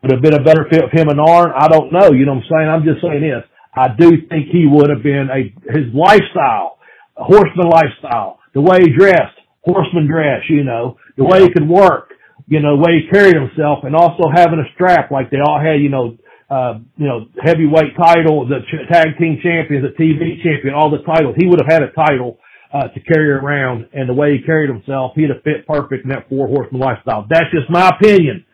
would 0.03 0.11
have 0.11 0.21
been 0.21 0.35
a 0.35 0.43
better 0.43 0.65
fit 0.69 0.83
with 0.83 0.93
him 0.93 1.09
and 1.09 1.19
Arn. 1.19 1.51
I 1.55 1.67
don't 1.67 1.91
know. 1.91 2.11
You 2.11 2.25
know 2.25 2.35
what 2.35 2.43
I'm 2.43 2.49
saying? 2.51 2.69
I'm 2.69 2.83
just 2.83 3.01
saying 3.01 3.21
this. 3.21 3.43
I 3.73 3.89
do 3.93 4.09
think 4.29 4.49
he 4.51 4.65
would 4.65 4.89
have 4.89 5.03
been 5.03 5.29
a, 5.29 5.53
his 5.71 5.93
lifestyle, 5.93 6.79
a 7.15 7.23
horseman 7.23 7.69
lifestyle, 7.69 8.39
the 8.53 8.61
way 8.61 8.79
he 8.81 8.89
dressed, 8.97 9.37
horseman 9.63 10.07
dress, 10.07 10.41
you 10.49 10.63
know, 10.63 10.97
the 11.17 11.23
way 11.23 11.43
he 11.43 11.53
could 11.53 11.67
work, 11.67 12.13
you 12.47 12.59
know, 12.61 12.77
the 12.77 12.83
way 12.83 13.01
he 13.01 13.11
carried 13.11 13.35
himself 13.35 13.83
and 13.83 13.95
also 13.95 14.29
having 14.33 14.59
a 14.59 14.73
strap 14.73 15.11
like 15.11 15.29
they 15.29 15.37
all 15.37 15.59
had, 15.59 15.81
you 15.81 15.89
know, 15.89 16.17
uh, 16.49 16.79
you 16.95 17.05
know, 17.05 17.27
heavyweight 17.43 17.91
title, 17.97 18.47
the 18.47 18.63
ch- 18.71 18.87
tag 18.91 19.17
team 19.19 19.37
champion, 19.43 19.83
the 19.83 19.91
TV 19.99 20.41
champion, 20.41 20.73
all 20.73 20.89
the 20.89 21.03
titles. 21.03 21.35
He 21.37 21.45
would 21.45 21.59
have 21.59 21.69
had 21.69 21.83
a 21.83 21.91
title, 21.91 22.39
uh, 22.73 22.87
to 22.89 22.99
carry 22.99 23.31
around 23.31 23.87
and 23.93 24.09
the 24.09 24.13
way 24.13 24.37
he 24.37 24.45
carried 24.45 24.69
himself, 24.69 25.13
he'd 25.15 25.29
have 25.29 25.43
fit 25.43 25.67
perfect 25.67 26.03
in 26.03 26.09
that 26.09 26.29
four 26.29 26.47
horseman 26.47 26.81
lifestyle. 26.81 27.25
That's 27.29 27.51
just 27.51 27.69
my 27.69 27.89
opinion. 27.89 28.45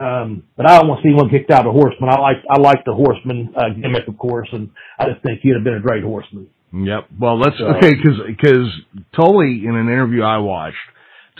Um, 0.00 0.44
but 0.56 0.70
I 0.70 0.78
don't 0.78 0.88
want 0.88 1.02
to 1.02 1.08
see 1.08 1.14
one 1.14 1.28
kicked 1.28 1.50
out 1.50 1.66
of 1.66 1.72
horseman. 1.72 2.08
I 2.08 2.20
like, 2.20 2.36
I 2.48 2.60
like 2.60 2.84
the 2.84 2.94
horseman, 2.94 3.52
uh, 3.56 3.70
gimmick, 3.70 4.06
of 4.06 4.16
course, 4.16 4.48
and 4.52 4.70
I 4.98 5.06
just 5.06 5.22
think 5.24 5.40
he'd 5.42 5.54
have 5.54 5.64
been 5.64 5.74
a 5.74 5.80
great 5.80 6.04
horseman. 6.04 6.48
Yep. 6.72 7.08
Well, 7.18 7.38
let's, 7.38 7.56
okay, 7.60 7.94
cause, 7.96 8.20
cause 8.40 8.70
Tully, 9.16 9.64
in 9.66 9.74
an 9.74 9.88
interview 9.88 10.22
I 10.22 10.38
watched, 10.38 10.76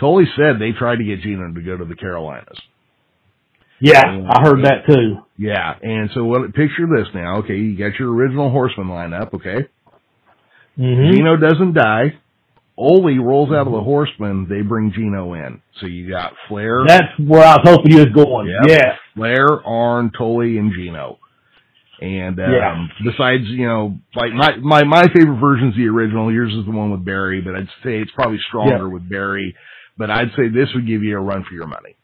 Tully 0.01 0.25
said 0.37 0.59
they 0.59 0.73
tried 0.73 0.97
to 0.97 1.05
get 1.05 1.21
Gino 1.21 1.53
to 1.53 1.61
go 1.61 1.77
to 1.77 1.85
the 1.85 1.95
Carolinas. 1.95 2.59
Yeah, 3.81 4.03
I 4.29 4.43
heard 4.43 4.65
that 4.65 4.87
too. 4.89 5.19
Yeah, 5.37 5.73
and 5.81 6.11
so 6.13 6.25
what? 6.25 6.53
Picture 6.53 6.87
this 6.87 7.07
now. 7.15 7.39
Okay, 7.39 7.55
you 7.55 7.79
got 7.79 7.99
your 7.99 8.13
original 8.13 8.51
Horseman 8.51 8.89
lineup. 8.89 9.35
Okay, 9.35 9.69
mm-hmm. 10.79 11.13
Gino 11.13 11.37
doesn't 11.37 11.75
die. 11.75 12.19
Ole 12.77 13.19
rolls 13.19 13.51
out 13.51 13.67
of 13.67 13.73
the 13.73 13.81
Horseman. 13.81 14.47
They 14.49 14.63
bring 14.63 14.93
Gino 14.93 15.35
in. 15.35 15.61
So 15.81 15.87
you 15.87 16.09
got 16.09 16.33
Flair. 16.49 16.85
That's 16.87 17.13
where 17.19 17.43
I 17.43 17.57
was 17.57 17.63
hoping 17.65 17.93
you 17.93 17.99
was 17.99 18.15
going. 18.15 18.49
Yep. 18.49 18.71
Yeah, 18.71 18.97
Flair, 19.17 19.47
Arn, 19.67 20.13
Tully, 20.17 20.59
and 20.59 20.73
Gino. 20.73 21.19
And 22.01 22.39
um, 22.39 22.53
Yeah. 22.53 22.87
besides, 23.05 23.45
you 23.47 23.67
know, 23.67 23.99
like 24.15 24.33
my 24.33 24.57
my 24.59 24.85
my 24.85 25.03
favorite 25.13 25.41
version's 25.41 25.75
the 25.77 25.89
original. 25.89 26.33
Yours 26.33 26.55
is 26.55 26.65
the 26.65 26.71
one 26.71 26.93
with 26.93 27.05
Barry, 27.05 27.41
but 27.41 27.57
I'd 27.57 27.67
say 27.83 27.99
it's 27.99 28.13
probably 28.15 28.39
stronger 28.47 28.89
with 28.89 29.09
Barry. 29.09 29.57
But 29.97 30.11
I'd 30.11 30.31
say 30.37 30.49
this 30.49 30.69
would 30.77 30.87
give 30.87 31.03
you 31.03 31.17
a 31.17 31.21
run 31.21 31.45
for 31.49 31.55
your 31.55 31.67
money. 31.67 31.97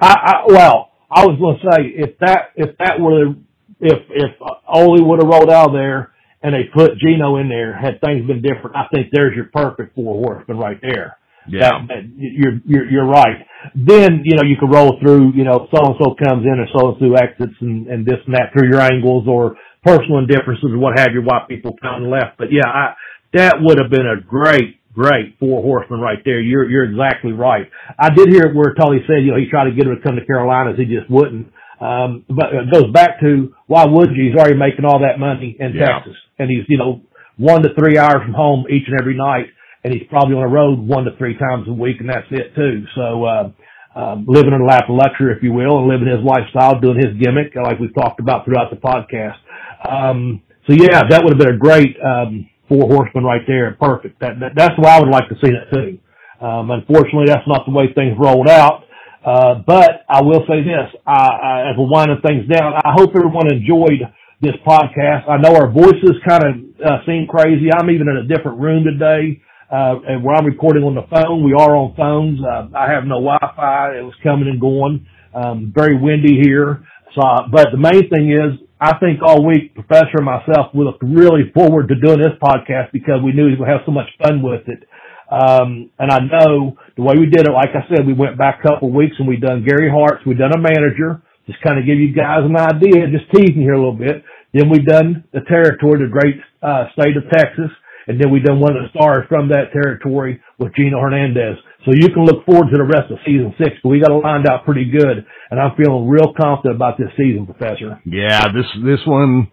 I, 0.00 0.14
I 0.14 0.34
well, 0.46 0.92
I 1.10 1.26
was 1.26 1.36
going 1.40 1.58
to 1.58 1.76
say 1.76 1.88
if 2.00 2.18
that 2.20 2.52
if 2.54 2.78
that 2.78 3.00
have 3.00 3.36
if 3.80 3.98
if 4.10 4.30
Ole 4.68 5.02
would 5.04 5.20
have 5.20 5.28
rolled 5.28 5.50
out 5.50 5.70
of 5.70 5.72
there 5.72 6.12
and 6.42 6.54
they 6.54 6.70
put 6.72 6.98
Gino 6.98 7.36
in 7.36 7.48
there, 7.48 7.76
had 7.76 8.00
things 8.00 8.26
been 8.26 8.42
different, 8.42 8.76
I 8.76 8.86
think 8.92 9.08
there's 9.12 9.36
your 9.36 9.50
perfect 9.52 9.94
four 9.94 10.14
horsemen 10.14 10.58
right 10.58 10.78
there. 10.80 11.18
Yeah. 11.48 11.84
That, 11.88 12.04
you're 12.16 12.60
you're 12.64 12.90
you're 12.90 13.08
right. 13.08 13.46
Then 13.74 14.22
you 14.24 14.36
know 14.36 14.44
you 14.44 14.56
can 14.56 14.70
roll 14.70 14.98
through. 15.00 15.32
You 15.34 15.44
know, 15.44 15.68
so 15.72 15.80
and 15.80 15.96
so 15.98 16.14
comes 16.14 16.44
in 16.44 16.52
and 16.52 16.68
so 16.76 16.92
and 16.92 16.96
so 17.00 17.14
exits 17.16 17.56
and 17.60 17.88
and 17.88 18.06
this 18.06 18.20
and 18.26 18.34
that 18.34 18.52
through 18.52 18.68
your 18.68 18.80
angles 18.80 19.26
or 19.26 19.56
personal 19.84 20.18
indifferences 20.18 20.70
or 20.70 20.78
what 20.78 20.98
have 20.98 21.10
you. 21.12 21.22
Why 21.22 21.44
people 21.48 21.76
come 21.80 22.04
and 22.04 22.10
left. 22.10 22.38
But 22.38 22.52
yeah, 22.52 22.68
I 22.68 22.94
that 23.34 23.56
would 23.60 23.78
have 23.80 23.90
been 23.90 24.06
a 24.06 24.20
great 24.20 24.80
great 24.92 25.38
four 25.38 25.62
horsemen 25.62 26.00
right 26.00 26.18
there. 26.24 26.40
You're 26.40 26.68
you're 26.68 26.84
exactly 26.84 27.32
right. 27.32 27.70
I 27.98 28.10
did 28.10 28.28
hear 28.28 28.52
where 28.52 28.74
Tully 28.74 29.00
said 29.06 29.24
you 29.24 29.32
know 29.32 29.38
he 29.38 29.48
tried 29.50 29.70
to 29.70 29.74
get 29.74 29.86
him 29.86 29.96
to 29.96 30.02
come 30.02 30.16
to 30.16 30.24
Carolinas, 30.24 30.78
he 30.78 30.84
just 30.84 31.10
wouldn't. 31.10 31.48
Um, 31.80 32.24
but 32.28 32.52
it 32.52 32.72
goes 32.72 32.92
back 32.92 33.20
to 33.20 33.54
why 33.66 33.84
would 33.86 34.10
you? 34.14 34.28
He's 34.30 34.36
already 34.38 34.56
making 34.58 34.84
all 34.84 35.00
that 35.00 35.18
money 35.18 35.56
in 35.58 35.72
Yeah. 35.74 35.98
Texas, 35.98 36.16
and 36.38 36.50
he's 36.50 36.64
you 36.68 36.78
know 36.78 37.02
one 37.36 37.62
to 37.62 37.70
three 37.78 37.96
hours 37.96 38.22
from 38.22 38.34
home 38.34 38.66
each 38.70 38.84
and 38.86 39.00
every 39.00 39.16
night, 39.16 39.46
and 39.82 39.92
he's 39.94 40.06
probably 40.10 40.34
on 40.36 40.42
the 40.42 40.48
road 40.54 40.78
one 40.78 41.04
to 41.04 41.16
three 41.16 41.38
times 41.38 41.66
a 41.68 41.72
week, 41.72 41.96
and 42.00 42.08
that's 42.08 42.28
it 42.30 42.54
too. 42.54 42.84
So. 42.94 43.24
uh 43.24 43.50
um, 43.92 44.24
living 44.28 44.52
in 44.54 44.60
a 44.60 44.64
lap 44.64 44.84
of 44.88 44.94
luxury, 44.94 45.34
if 45.36 45.42
you 45.42 45.52
will, 45.52 45.78
and 45.80 45.88
living 45.88 46.06
his 46.06 46.22
lifestyle, 46.24 46.78
doing 46.78 46.96
his 46.96 47.10
gimmick, 47.18 47.52
like 47.56 47.80
we've 47.80 47.92
talked 47.92 48.20
about 48.20 48.44
throughout 48.44 48.70
the 48.70 48.76
podcast. 48.78 49.34
Um, 49.82 50.42
so 50.68 50.74
yeah, 50.74 51.02
that 51.10 51.22
would 51.24 51.32
have 51.34 51.38
been 51.42 51.54
a 51.54 51.58
great 51.58 51.96
um, 51.98 52.48
four 52.68 52.86
horsemen 52.86 53.24
right 53.24 53.42
there. 53.48 53.76
Perfect. 53.80 54.20
That, 54.20 54.38
that 54.38 54.52
that's 54.54 54.78
way 54.78 54.88
I 54.90 55.00
would 55.00 55.10
like 55.10 55.28
to 55.28 55.34
see 55.42 55.50
it 55.50 55.66
too. 55.74 55.98
Um, 56.44 56.70
unfortunately, 56.70 57.26
that's 57.26 57.46
not 57.48 57.66
the 57.66 57.72
way 57.72 57.92
things 57.92 58.14
rolled 58.16 58.48
out. 58.48 58.84
Uh, 59.24 59.60
but 59.66 60.04
I 60.08 60.22
will 60.22 60.44
say 60.48 60.62
this: 60.62 60.88
I, 61.06 61.12
I, 61.12 61.70
as 61.70 61.76
we're 61.78 61.90
winding 61.90 62.20
things 62.24 62.48
down, 62.48 62.72
I 62.74 62.92
hope 62.96 63.10
everyone 63.14 63.52
enjoyed 63.52 64.00
this 64.40 64.56
podcast. 64.66 65.28
I 65.28 65.36
know 65.36 65.54
our 65.54 65.70
voices 65.70 66.16
kind 66.26 66.42
of 66.44 66.52
uh, 66.80 67.04
seem 67.06 67.26
crazy. 67.28 67.68
I'm 67.72 67.90
even 67.90 68.08
in 68.08 68.16
a 68.16 68.26
different 68.26 68.58
room 68.58 68.84
today. 68.84 69.40
Uh, 69.70 70.02
and 70.08 70.24
where 70.24 70.34
I'm 70.34 70.46
recording 70.46 70.82
on 70.82 70.96
the 70.96 71.06
phone, 71.06 71.44
we 71.44 71.52
are 71.52 71.76
on 71.76 71.94
phones. 71.94 72.40
Uh, 72.42 72.74
I 72.74 72.90
have 72.90 73.04
no 73.04 73.22
Wi-Fi. 73.22 73.98
It 73.98 74.02
was 74.02 74.14
coming 74.22 74.48
and 74.48 74.60
going. 74.60 75.06
Um, 75.32 75.70
very 75.72 75.94
windy 75.94 76.40
here. 76.42 76.82
So, 77.14 77.22
but 77.52 77.68
the 77.70 77.78
main 77.78 78.10
thing 78.10 78.34
is, 78.34 78.58
I 78.80 78.98
think 78.98 79.20
all 79.22 79.46
week, 79.46 79.74
Professor 79.74 80.18
and 80.18 80.26
myself, 80.26 80.74
we 80.74 80.84
looked 80.84 81.02
really 81.02 81.52
forward 81.54 81.86
to 81.88 81.94
doing 81.94 82.18
this 82.18 82.34
podcast 82.42 82.90
because 82.92 83.22
we 83.22 83.32
knew 83.32 83.46
we 83.46 83.56
would 83.56 83.68
have 83.68 83.84
so 83.84 83.92
much 83.92 84.08
fun 84.22 84.42
with 84.42 84.66
it. 84.66 84.82
Um, 85.30 85.90
and 85.98 86.10
I 86.10 86.18
know 86.18 86.76
the 86.96 87.02
way 87.02 87.14
we 87.14 87.30
did 87.30 87.46
it, 87.46 87.54
like 87.54 87.70
I 87.70 87.86
said, 87.88 88.06
we 88.06 88.12
went 88.12 88.36
back 88.36 88.60
a 88.60 88.68
couple 88.68 88.88
of 88.88 88.94
weeks 88.94 89.14
and 89.18 89.28
we 89.28 89.36
done 89.38 89.64
Gary 89.64 89.88
Hart's, 89.88 90.26
we 90.26 90.34
done 90.34 90.52
a 90.52 90.58
manager, 90.58 91.22
just 91.46 91.62
kind 91.62 91.78
of 91.78 91.86
give 91.86 91.98
you 91.98 92.12
guys 92.12 92.42
an 92.42 92.58
idea, 92.58 93.06
just 93.06 93.30
teasing 93.30 93.62
here 93.62 93.74
a 93.74 93.78
little 93.78 93.94
bit. 93.94 94.24
Then 94.52 94.68
we 94.68 94.82
done 94.82 95.22
the 95.32 95.46
territory, 95.46 96.02
the 96.02 96.10
great, 96.10 96.34
uh, 96.62 96.90
state 96.98 97.16
of 97.16 97.30
Texas. 97.30 97.70
And 98.08 98.20
then 98.20 98.32
we 98.32 98.40
done 98.40 98.58
one 98.58 98.74
of 98.74 98.82
the 98.82 98.90
stars 98.90 99.22
from 99.28 99.48
that 99.50 99.70
territory 99.72 100.42
with 100.58 100.74
Gino 100.74 100.98
Hernandez. 100.98 101.62
So 101.84 101.92
you 101.94 102.08
can 102.08 102.24
look 102.24 102.44
forward 102.44 102.66
to 102.72 102.76
the 102.76 102.82
rest 102.82 103.06
of 103.12 103.18
season 103.24 103.54
six, 103.56 103.76
but 103.84 103.90
we 103.90 104.00
got 104.00 104.10
it 104.10 104.18
lined 104.18 104.48
out 104.48 104.64
pretty 104.64 104.90
good. 104.90 105.24
And 105.50 105.60
I'm 105.60 105.76
feeling 105.76 106.08
real 106.08 106.34
confident 106.34 106.74
about 106.74 106.98
this 106.98 107.10
season, 107.16 107.46
Professor. 107.46 108.02
Yeah, 108.04 108.50
this 108.50 108.66
this 108.82 108.98
one, 109.06 109.48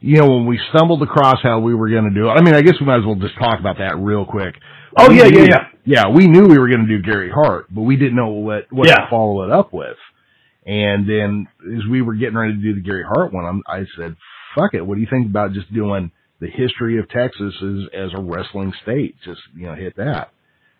you 0.00 0.18
know, 0.18 0.26
when 0.26 0.46
we 0.46 0.58
stumbled 0.74 1.02
across 1.02 1.38
how 1.42 1.60
we 1.60 1.74
were 1.74 1.88
going 1.88 2.08
to 2.08 2.14
do 2.14 2.26
it, 2.28 2.32
I 2.32 2.42
mean, 2.42 2.54
I 2.54 2.62
guess 2.62 2.74
we 2.80 2.86
might 2.86 2.98
as 2.98 3.06
well 3.06 3.14
just 3.14 3.38
talk 3.38 3.60
about 3.60 3.78
that 3.78 3.96
real 3.96 4.26
quick. 4.26 4.56
Oh, 4.96 5.08
We 5.08 5.18
yeah, 5.18 5.28
knew- 5.28 5.38
yeah, 5.40 5.46
yeah. 5.48 5.66
Yeah, 5.82 6.08
we 6.08 6.26
knew 6.28 6.46
we 6.46 6.58
were 6.58 6.68
going 6.68 6.86
to 6.86 6.98
do 6.98 7.02
Gary 7.02 7.30
Hart, 7.30 7.66
but 7.70 7.82
we 7.82 7.96
didn't 7.96 8.16
know 8.16 8.28
what 8.28 8.66
what 8.70 8.86
Yeah. 8.88 8.96
to 8.96 9.06
follow 9.10 9.42
it 9.44 9.50
up 9.50 9.72
with. 9.72 9.96
And 10.66 11.08
then 11.08 11.48
as 11.76 11.86
we 11.90 12.02
were 12.02 12.14
getting 12.14 12.36
ready 12.36 12.52
to 12.52 12.58
do 12.60 12.74
the 12.74 12.80
Gary 12.82 13.02
Hart 13.02 13.32
one, 13.32 13.44
I'm, 13.46 13.62
I 13.66 13.86
said, 13.96 14.14
"Fuck 14.54 14.74
it, 14.74 14.84
what 14.86 14.96
do 14.96 15.00
you 15.00 15.06
think 15.08 15.26
about 15.26 15.52
just 15.54 15.72
doing 15.72 16.10
the 16.38 16.48
history 16.48 16.98
of 16.98 17.08
Texas 17.08 17.54
as 17.62 17.78
as 17.94 18.10
a 18.14 18.20
wrestling 18.20 18.72
state? 18.82 19.16
Just 19.24 19.40
you 19.56 19.66
know, 19.66 19.74
hit 19.74 19.96
that." 19.96 20.32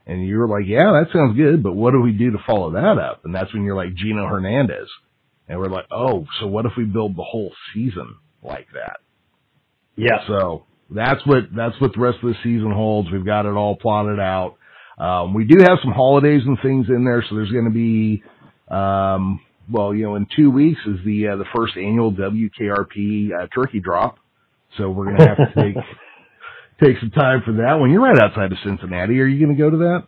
And 0.07 0.25
you 0.27 0.37
were 0.39 0.49
like, 0.49 0.67
"Yeah, 0.67 0.93
that 0.93 1.09
sounds 1.13 1.37
good, 1.37 1.63
but 1.63 1.73
what 1.75 1.93
do 1.93 2.01
we 2.01 2.13
do 2.13 2.31
to 2.33 2.39
follow 2.47 2.71
that 2.73 2.99
up?" 2.99 3.25
And 3.25 3.35
that's 3.35 3.53
when 3.55 3.65
you're 3.65 3.75
like 3.77 3.95
Gino 3.95 4.27
Hernandez, 4.27 4.89
and 5.49 5.59
we're 5.59 5.69
like, 5.69 5.87
"Oh, 5.91 6.27
so 6.41 6.47
what 6.47 6.67
if 6.67 6.73
we 6.77 6.85
build 6.85 7.17
the 7.17 7.23
whole 7.25 7.53
season 7.73 8.17
like 8.43 8.67
that?" 8.75 8.99
Yeah. 9.97 10.27
So 10.27 10.65
that's 10.91 11.25
what 11.27 11.45
that's 11.55 11.81
what 11.81 11.93
the 11.95 12.01
rest 12.01 12.19
of 12.23 12.31
the 12.31 12.35
season 12.43 12.73
holds. 12.73 13.11
We've 13.11 13.25
got 13.25 13.47
it 13.47 13.55
all 13.55 13.77
plotted 13.77 14.19
out. 14.19 14.57
Um, 14.99 15.33
we 15.33 15.45
do 15.45 15.57
have 15.63 15.79
some 15.83 15.93
holidays 15.93 16.43
and 16.45 16.59
things 16.63 16.87
in 16.89 17.05
there, 17.05 17.25
so 17.29 17.35
there's 17.35 17.51
going 17.51 17.65
to 17.65 17.71
be, 17.71 18.23
um, 18.69 19.41
well, 19.71 19.95
you 19.95 20.03
know, 20.05 20.17
in 20.17 20.27
two 20.37 20.51
weeks 20.51 20.81
is 20.87 20.99
the 21.07 21.29
uh, 21.29 21.37
the 21.37 21.47
first 21.57 21.77
annual 21.77 22.13
WKRP 22.13 23.31
uh, 23.33 23.47
turkey 23.55 23.81
drop. 23.81 24.19
So 24.77 24.91
we're 24.91 25.07
going 25.07 25.19
to 25.19 25.27
have 25.27 25.37
to 25.37 25.55
take 25.63 25.77
take 26.83 27.01
some 27.01 27.11
time 27.11 27.43
for 27.45 27.53
that 27.55 27.75
one. 27.75 27.91
You're 27.91 28.03
right 28.03 28.19
outside 28.19 28.53
of 28.53 28.59
Cincinnati. 28.65 29.21
Are 29.21 29.27
you 29.27 29.45
going 29.45 29.57
to 29.57 29.63
go 29.63 29.71
to 29.71 29.77
that? 29.79 30.07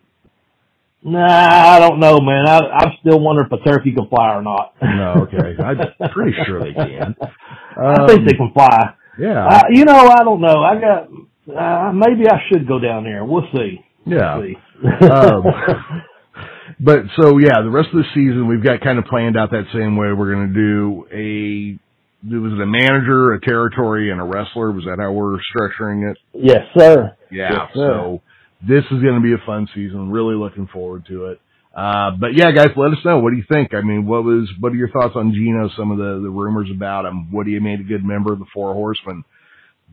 Nah, 1.04 1.26
I 1.26 1.80
don't 1.80 1.98
know, 1.98 2.20
man. 2.20 2.46
I, 2.46 2.58
I'm 2.58 2.92
still 3.00 3.18
wondering 3.18 3.48
if 3.50 3.60
a 3.60 3.64
turkey 3.68 3.92
can 3.92 4.08
fly 4.08 4.36
or 4.36 4.42
not. 4.42 4.74
No, 4.80 5.26
okay. 5.26 5.60
I'm 5.60 6.10
pretty 6.10 6.36
sure 6.46 6.60
they 6.60 6.72
can. 6.72 7.16
I 7.76 8.06
think 8.06 8.28
they 8.28 8.36
can 8.36 8.52
fly. 8.52 8.94
Yeah, 9.18 9.46
Uh, 9.46 9.62
you 9.70 9.84
know, 9.84 10.08
I 10.08 10.24
don't 10.24 10.40
know. 10.40 10.62
I 10.62 10.80
got, 10.80 11.08
uh, 11.54 11.92
maybe 11.92 12.28
I 12.28 12.38
should 12.48 12.66
go 12.66 12.78
down 12.78 13.04
there. 13.04 13.24
We'll 13.24 13.46
see. 13.52 13.84
yeah. 14.06 14.36
We'll 14.38 14.46
see. 14.46 15.06
um, 15.06 15.44
but 16.80 17.02
so 17.20 17.38
yeah, 17.38 17.60
the 17.62 17.70
rest 17.70 17.88
of 17.92 17.98
the 17.98 18.04
season 18.14 18.48
we've 18.48 18.62
got 18.64 18.80
kind 18.80 18.98
of 18.98 19.04
planned 19.04 19.36
out 19.36 19.50
that 19.50 19.64
same 19.72 19.96
way. 19.96 20.12
We're 20.12 20.32
going 20.34 20.48
to 20.48 20.54
do 20.54 21.06
a 21.12 21.78
was 22.24 22.52
it 22.52 22.60
a 22.62 22.66
manager, 22.66 23.32
a 23.32 23.40
territory, 23.40 24.10
and 24.12 24.20
a 24.20 24.24
wrestler? 24.24 24.70
Was 24.72 24.84
that 24.84 24.98
how 25.00 25.10
we're 25.12 25.38
structuring 25.54 26.10
it? 26.10 26.18
yes, 26.32 26.62
sir. 26.78 27.16
Yeah. 27.30 27.48
Yes, 27.52 27.60
sir. 27.74 27.88
so 27.88 28.22
this 28.66 28.84
is 28.92 29.02
going 29.02 29.16
to 29.16 29.20
be 29.20 29.32
a 29.32 29.44
fun 29.44 29.68
season. 29.74 30.10
Really 30.10 30.36
looking 30.36 30.68
forward 30.72 31.04
to 31.08 31.26
it. 31.26 31.40
Uh, 31.74 32.10
but 32.20 32.34
yeah, 32.34 32.52
guys, 32.52 32.68
let 32.76 32.92
us 32.92 33.04
know. 33.04 33.18
What 33.18 33.30
do 33.30 33.36
you 33.36 33.44
think? 33.50 33.72
I 33.72 33.80
mean, 33.80 34.06
what 34.06 34.24
was, 34.24 34.50
what 34.60 34.72
are 34.72 34.76
your 34.76 34.90
thoughts 34.90 35.14
on 35.16 35.32
Gino? 35.32 35.70
Some 35.76 35.90
of 35.90 35.96
the, 35.96 36.20
the 36.22 36.28
rumors 36.28 36.68
about 36.74 37.06
him. 37.06 37.32
What 37.32 37.46
do 37.46 37.50
you 37.50 37.60
made 37.60 37.80
a 37.80 37.84
good 37.84 38.04
member 38.04 38.32
of 38.32 38.38
the 38.38 38.46
Four 38.52 38.74
Horsemen? 38.74 39.24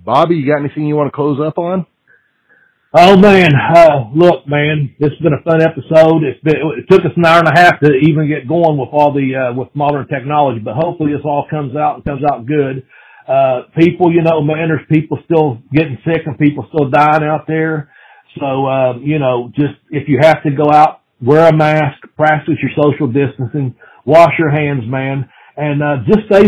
Bobby, 0.03 0.35
you 0.35 0.47
got 0.51 0.59
anything 0.59 0.87
you 0.87 0.95
want 0.95 1.07
to 1.07 1.15
close 1.15 1.39
up 1.45 1.57
on? 1.57 1.85
Oh 2.91 3.15
man, 3.17 3.51
uh, 3.53 4.09
look, 4.15 4.47
man, 4.47 4.95
this 4.99 5.11
has 5.11 5.19
been 5.19 5.33
a 5.33 5.43
fun 5.43 5.61
episode. 5.61 6.23
It's 6.23 6.41
been, 6.41 6.55
it 6.57 6.89
took 6.89 7.05
us 7.05 7.11
an 7.15 7.23
hour 7.23 7.37
and 7.37 7.47
a 7.47 7.53
half 7.53 7.79
to 7.81 7.93
even 7.93 8.27
get 8.27 8.47
going 8.47 8.79
with 8.79 8.89
all 8.91 9.13
the, 9.13 9.35
uh, 9.35 9.53
with 9.53 9.69
modern 9.75 10.07
technology, 10.07 10.59
but 10.59 10.73
hopefully 10.73 11.13
this 11.13 11.21
all 11.23 11.45
comes 11.47 11.75
out 11.75 11.95
and 11.95 12.05
comes 12.05 12.23
out 12.25 12.47
good. 12.47 12.83
Uh, 13.27 13.69
people, 13.77 14.11
you 14.11 14.23
know, 14.23 14.41
man, 14.41 14.69
there's 14.69 14.87
people 14.91 15.19
still 15.23 15.61
getting 15.71 15.99
sick 16.03 16.23
and 16.25 16.39
people 16.39 16.65
still 16.73 16.89
dying 16.89 17.23
out 17.23 17.45
there. 17.47 17.91
So, 18.39 18.65
uh, 18.65 18.97
you 18.97 19.19
know, 19.19 19.51
just 19.53 19.77
if 19.91 20.07
you 20.07 20.17
have 20.21 20.41
to 20.41 20.49
go 20.49 20.71
out, 20.73 20.98
wear 21.21 21.47
a 21.47 21.55
mask, 21.55 22.01
practice 22.15 22.55
your 22.61 22.71
social 22.75 23.07
distancing, 23.07 23.75
wash 24.05 24.33
your 24.37 24.51
hands, 24.51 24.83
man, 24.87 25.29
and, 25.57 25.83
uh, 25.83 25.97
just 26.07 26.25
stay, 26.27 26.45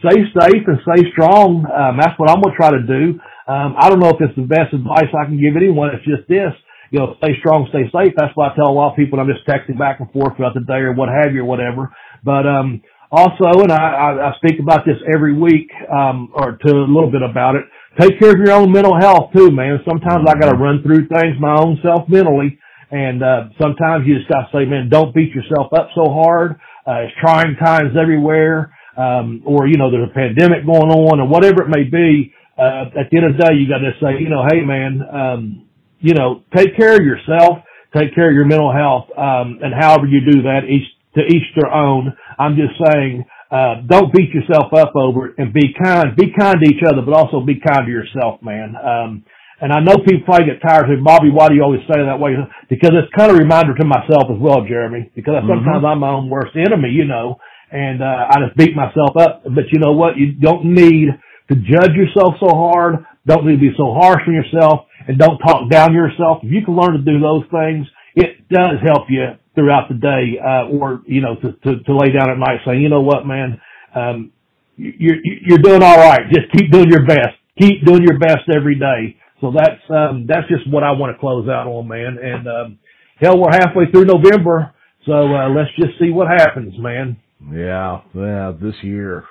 stay 0.00 0.18
safe 0.32 0.64
and 0.66 0.78
stay 0.82 1.10
strong. 1.12 1.64
Um, 1.66 1.98
that's 2.00 2.18
what 2.18 2.30
I'm 2.30 2.42
to 2.42 2.50
try 2.56 2.70
to 2.70 2.82
do. 2.82 3.20
Um, 3.46 3.76
I 3.78 3.88
don't 3.88 4.00
know 4.00 4.08
if 4.08 4.20
it's 4.20 4.36
the 4.36 4.48
best 4.48 4.72
advice 4.72 5.12
I 5.12 5.26
can 5.26 5.40
give 5.40 5.56
anyone. 5.56 5.90
It's 5.94 6.04
just 6.04 6.28
this, 6.28 6.52
you 6.90 6.98
know, 6.98 7.16
stay 7.22 7.36
strong, 7.40 7.68
stay 7.68 7.84
safe. 7.92 8.14
That's 8.16 8.32
what 8.34 8.52
I 8.52 8.54
tell 8.56 8.68
a 8.68 8.76
lot 8.76 8.92
of 8.92 8.96
people. 8.96 9.20
I'm 9.20 9.28
just 9.28 9.46
texting 9.46 9.78
back 9.78 10.00
and 10.00 10.10
forth 10.12 10.36
throughout 10.36 10.54
the 10.54 10.64
day 10.64 10.80
or 10.80 10.94
what 10.94 11.08
have 11.12 11.34
you 11.34 11.42
or 11.42 11.44
whatever. 11.44 11.92
But, 12.24 12.46
um, 12.48 12.80
also, 13.12 13.62
and 13.62 13.70
I, 13.70 13.76
I, 13.76 14.08
I 14.30 14.36
speak 14.42 14.58
about 14.58 14.84
this 14.84 14.96
every 15.14 15.38
week, 15.38 15.70
um, 15.92 16.32
or 16.34 16.56
to 16.56 16.70
a 16.72 16.88
little 16.88 17.12
bit 17.12 17.22
about 17.22 17.54
it. 17.54 17.62
Take 18.00 18.18
care 18.18 18.32
of 18.32 18.40
your 18.42 18.52
own 18.52 18.72
mental 18.72 18.98
health 18.98 19.30
too, 19.36 19.52
man. 19.52 19.78
Sometimes 19.86 20.26
I 20.26 20.34
gotta 20.34 20.56
run 20.56 20.82
through 20.82 21.06
things 21.06 21.36
my 21.38 21.54
own 21.54 21.78
self 21.80 22.08
mentally. 22.08 22.58
And, 22.90 23.22
uh, 23.22 23.48
sometimes 23.60 24.06
you 24.06 24.18
just 24.18 24.28
gotta 24.28 24.48
say, 24.52 24.64
man, 24.64 24.88
don't 24.88 25.14
beat 25.14 25.34
yourself 25.34 25.72
up 25.72 25.90
so 25.94 26.10
hard. 26.12 26.60
Uh, 26.86 27.08
it's 27.08 27.14
trying 27.20 27.56
times 27.56 27.96
everywhere. 28.00 28.76
Um, 28.96 29.42
or, 29.44 29.66
you 29.66 29.76
know, 29.76 29.90
there's 29.90 30.08
a 30.08 30.14
pandemic 30.14 30.64
going 30.64 30.90
on 30.90 31.20
or 31.20 31.26
whatever 31.26 31.62
it 31.62 31.68
may 31.68 31.82
be 31.84 32.32
uh, 32.58 32.86
at 32.94 33.10
the 33.10 33.18
end 33.18 33.26
of 33.26 33.36
the 33.36 33.42
day, 33.44 33.54
you 33.54 33.66
got 33.68 33.82
to 33.82 33.92
say, 33.98 34.22
you 34.22 34.28
know, 34.28 34.46
hey 34.46 34.62
man, 34.62 35.02
um, 35.10 35.66
you 36.00 36.14
know, 36.14 36.42
take 36.54 36.76
care 36.76 36.94
of 36.94 37.02
yourself, 37.02 37.66
take 37.96 38.14
care 38.14 38.28
of 38.28 38.34
your 38.34 38.46
mental 38.46 38.72
health, 38.72 39.10
um, 39.18 39.58
and 39.62 39.74
however 39.74 40.06
you 40.06 40.20
do 40.20 40.42
that, 40.42 40.62
each 40.68 40.86
to 41.14 41.22
each 41.22 41.46
their 41.58 41.72
own. 41.72 42.12
I'm 42.38 42.56
just 42.56 42.74
saying, 42.90 43.24
uh, 43.50 43.82
don't 43.86 44.12
beat 44.12 44.30
yourself 44.30 44.72
up 44.74 44.94
over 44.96 45.28
it 45.28 45.34
and 45.38 45.52
be 45.52 45.74
kind, 45.82 46.16
be 46.16 46.32
kind 46.38 46.56
to 46.62 46.70
each 46.70 46.82
other, 46.86 47.02
but 47.02 47.14
also 47.14 47.40
be 47.40 47.58
kind 47.60 47.86
to 47.86 47.92
yourself, 47.92 48.42
man. 48.42 48.74
Um, 48.76 49.24
and 49.64 49.72
I 49.72 49.80
know 49.80 49.96
people 49.96 50.28
probably 50.28 50.52
get 50.52 50.60
tired 50.60 50.92
of 50.92 51.00
Bobby, 51.00 51.32
why 51.32 51.48
do 51.48 51.56
you 51.56 51.64
always 51.64 51.80
say 51.88 51.96
it 51.96 52.04
that 52.04 52.20
way? 52.20 52.36
Because 52.68 52.92
it's 53.00 53.08
kind 53.16 53.32
of 53.32 53.40
a 53.40 53.40
reminder 53.40 53.72
to 53.72 53.86
myself 53.88 54.28
as 54.28 54.36
well, 54.36 54.60
Jeremy, 54.60 55.08
because 55.16 55.40
sometimes 55.40 55.80
mm-hmm. 55.80 55.88
I'm 55.88 56.04
my 56.04 56.12
own 56.12 56.28
worst 56.28 56.52
enemy, 56.52 56.92
you 56.92 57.08
know, 57.08 57.40
and, 57.72 58.04
uh, 58.04 58.28
I 58.28 58.44
just 58.44 58.60
beat 58.60 58.76
myself 58.76 59.16
up. 59.16 59.40
But 59.48 59.72
you 59.72 59.80
know 59.80 59.96
what? 59.96 60.20
You 60.20 60.36
don't 60.36 60.68
need 60.68 61.08
to 61.48 61.54
judge 61.56 61.96
yourself 61.96 62.36
so 62.44 62.52
hard. 62.52 63.08
Don't 63.24 63.48
need 63.48 63.56
to 63.56 63.64
be 63.64 63.72
so 63.72 63.96
harsh 63.96 64.20
on 64.28 64.36
yourself 64.36 64.84
and 65.08 65.16
don't 65.16 65.40
talk 65.40 65.70
down 65.70 65.96
yourself. 65.96 66.44
If 66.44 66.52
you 66.52 66.60
can 66.60 66.76
learn 66.76 66.92
to 66.92 67.00
do 67.00 67.16
those 67.16 67.48
things, 67.48 67.88
it 68.14 68.44
does 68.52 68.84
help 68.84 69.08
you 69.08 69.40
throughout 69.54 69.88
the 69.88 69.96
day, 69.96 70.36
uh, 70.44 70.76
or, 70.76 71.00
you 71.06 71.22
know, 71.22 71.40
to, 71.40 71.52
to, 71.64 71.82
to 71.88 71.96
lay 71.96 72.12
down 72.12 72.28
at 72.28 72.36
night 72.36 72.60
saying, 72.66 72.82
you 72.82 72.90
know 72.90 73.00
what, 73.00 73.24
man, 73.24 73.58
um, 73.96 74.30
you're, 74.76 75.16
you're 75.24 75.64
doing 75.64 75.82
all 75.82 75.96
right. 75.96 76.28
Just 76.28 76.52
keep 76.52 76.70
doing 76.70 76.90
your 76.90 77.06
best. 77.06 77.32
Keep 77.58 77.86
doing 77.86 78.02
your 78.02 78.18
best 78.18 78.44
every 78.54 78.76
day. 78.76 79.16
So 79.44 79.52
that's, 79.54 79.82
um, 79.90 80.24
that's 80.26 80.48
just 80.48 80.66
what 80.72 80.82
I 80.82 80.92
want 80.92 81.14
to 81.14 81.20
close 81.20 81.46
out 81.50 81.66
on, 81.66 81.86
man. 81.86 82.16
And, 82.16 82.48
um, 82.48 82.78
hell, 83.20 83.38
we're 83.38 83.52
halfway 83.52 83.90
through 83.90 84.06
November. 84.06 84.72
So, 85.04 85.12
uh, 85.12 85.50
let's 85.50 85.68
just 85.76 85.98
see 86.00 86.08
what 86.10 86.28
happens, 86.28 86.72
man. 86.78 87.18
Yeah. 87.52 88.00
Yeah. 88.14 88.52
This 88.58 88.76
year. 88.82 89.24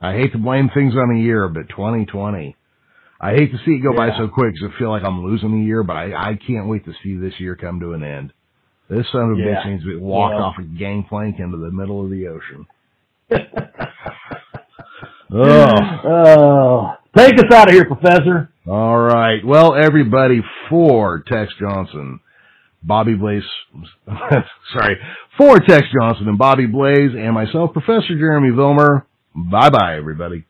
I 0.00 0.12
hate 0.12 0.30
to 0.30 0.38
blame 0.38 0.70
things 0.72 0.94
on 0.94 1.16
a 1.16 1.18
year, 1.18 1.48
but 1.48 1.68
2020. 1.70 2.54
I 3.20 3.30
hate 3.32 3.50
to 3.50 3.58
see 3.64 3.72
it 3.72 3.82
go 3.82 3.90
yeah. 3.90 4.10
by 4.12 4.16
so 4.16 4.28
quick 4.28 4.54
because 4.54 4.70
I 4.72 4.78
feel 4.78 4.90
like 4.90 5.02
I'm 5.02 5.24
losing 5.24 5.60
a 5.60 5.64
year, 5.64 5.82
but 5.82 5.96
I, 5.96 6.12
I 6.12 6.38
can't 6.46 6.68
wait 6.68 6.84
to 6.84 6.92
see 7.02 7.16
this 7.16 7.34
year 7.40 7.56
come 7.56 7.80
to 7.80 7.94
an 7.94 8.04
end. 8.04 8.32
This 8.88 9.06
son 9.10 9.32
of 9.32 9.38
a 9.38 9.40
yeah. 9.40 9.56
bitch 9.56 9.72
needs 9.72 9.82
to 9.82 9.98
walk 9.98 10.30
yeah. 10.30 10.38
off 10.38 10.54
a 10.60 10.62
gangplank 10.62 11.40
into 11.40 11.56
the 11.56 11.72
middle 11.72 12.04
of 12.04 12.10
the 12.10 12.28
ocean. 12.28 12.66
oh. 15.34 16.00
oh. 16.06 16.94
Take 17.16 17.34
us 17.38 17.52
out 17.52 17.68
of 17.68 17.74
here, 17.74 17.86
Professor. 17.86 18.51
All 18.66 18.98
right. 18.98 19.44
Well, 19.44 19.74
everybody, 19.74 20.40
for 20.70 21.22
Tex 21.26 21.52
Johnson, 21.58 22.20
Bobby 22.82 23.14
Blaze, 23.14 23.42
sorry, 24.72 24.96
for 25.36 25.58
Tex 25.58 25.86
Johnson 25.92 26.28
and 26.28 26.38
Bobby 26.38 26.66
Blaze 26.66 27.10
and 27.16 27.34
myself, 27.34 27.72
Professor 27.72 28.16
Jeremy 28.16 28.50
Vilmer, 28.50 29.04
Bye 29.34 29.70
bye, 29.70 29.96
everybody. 29.96 30.44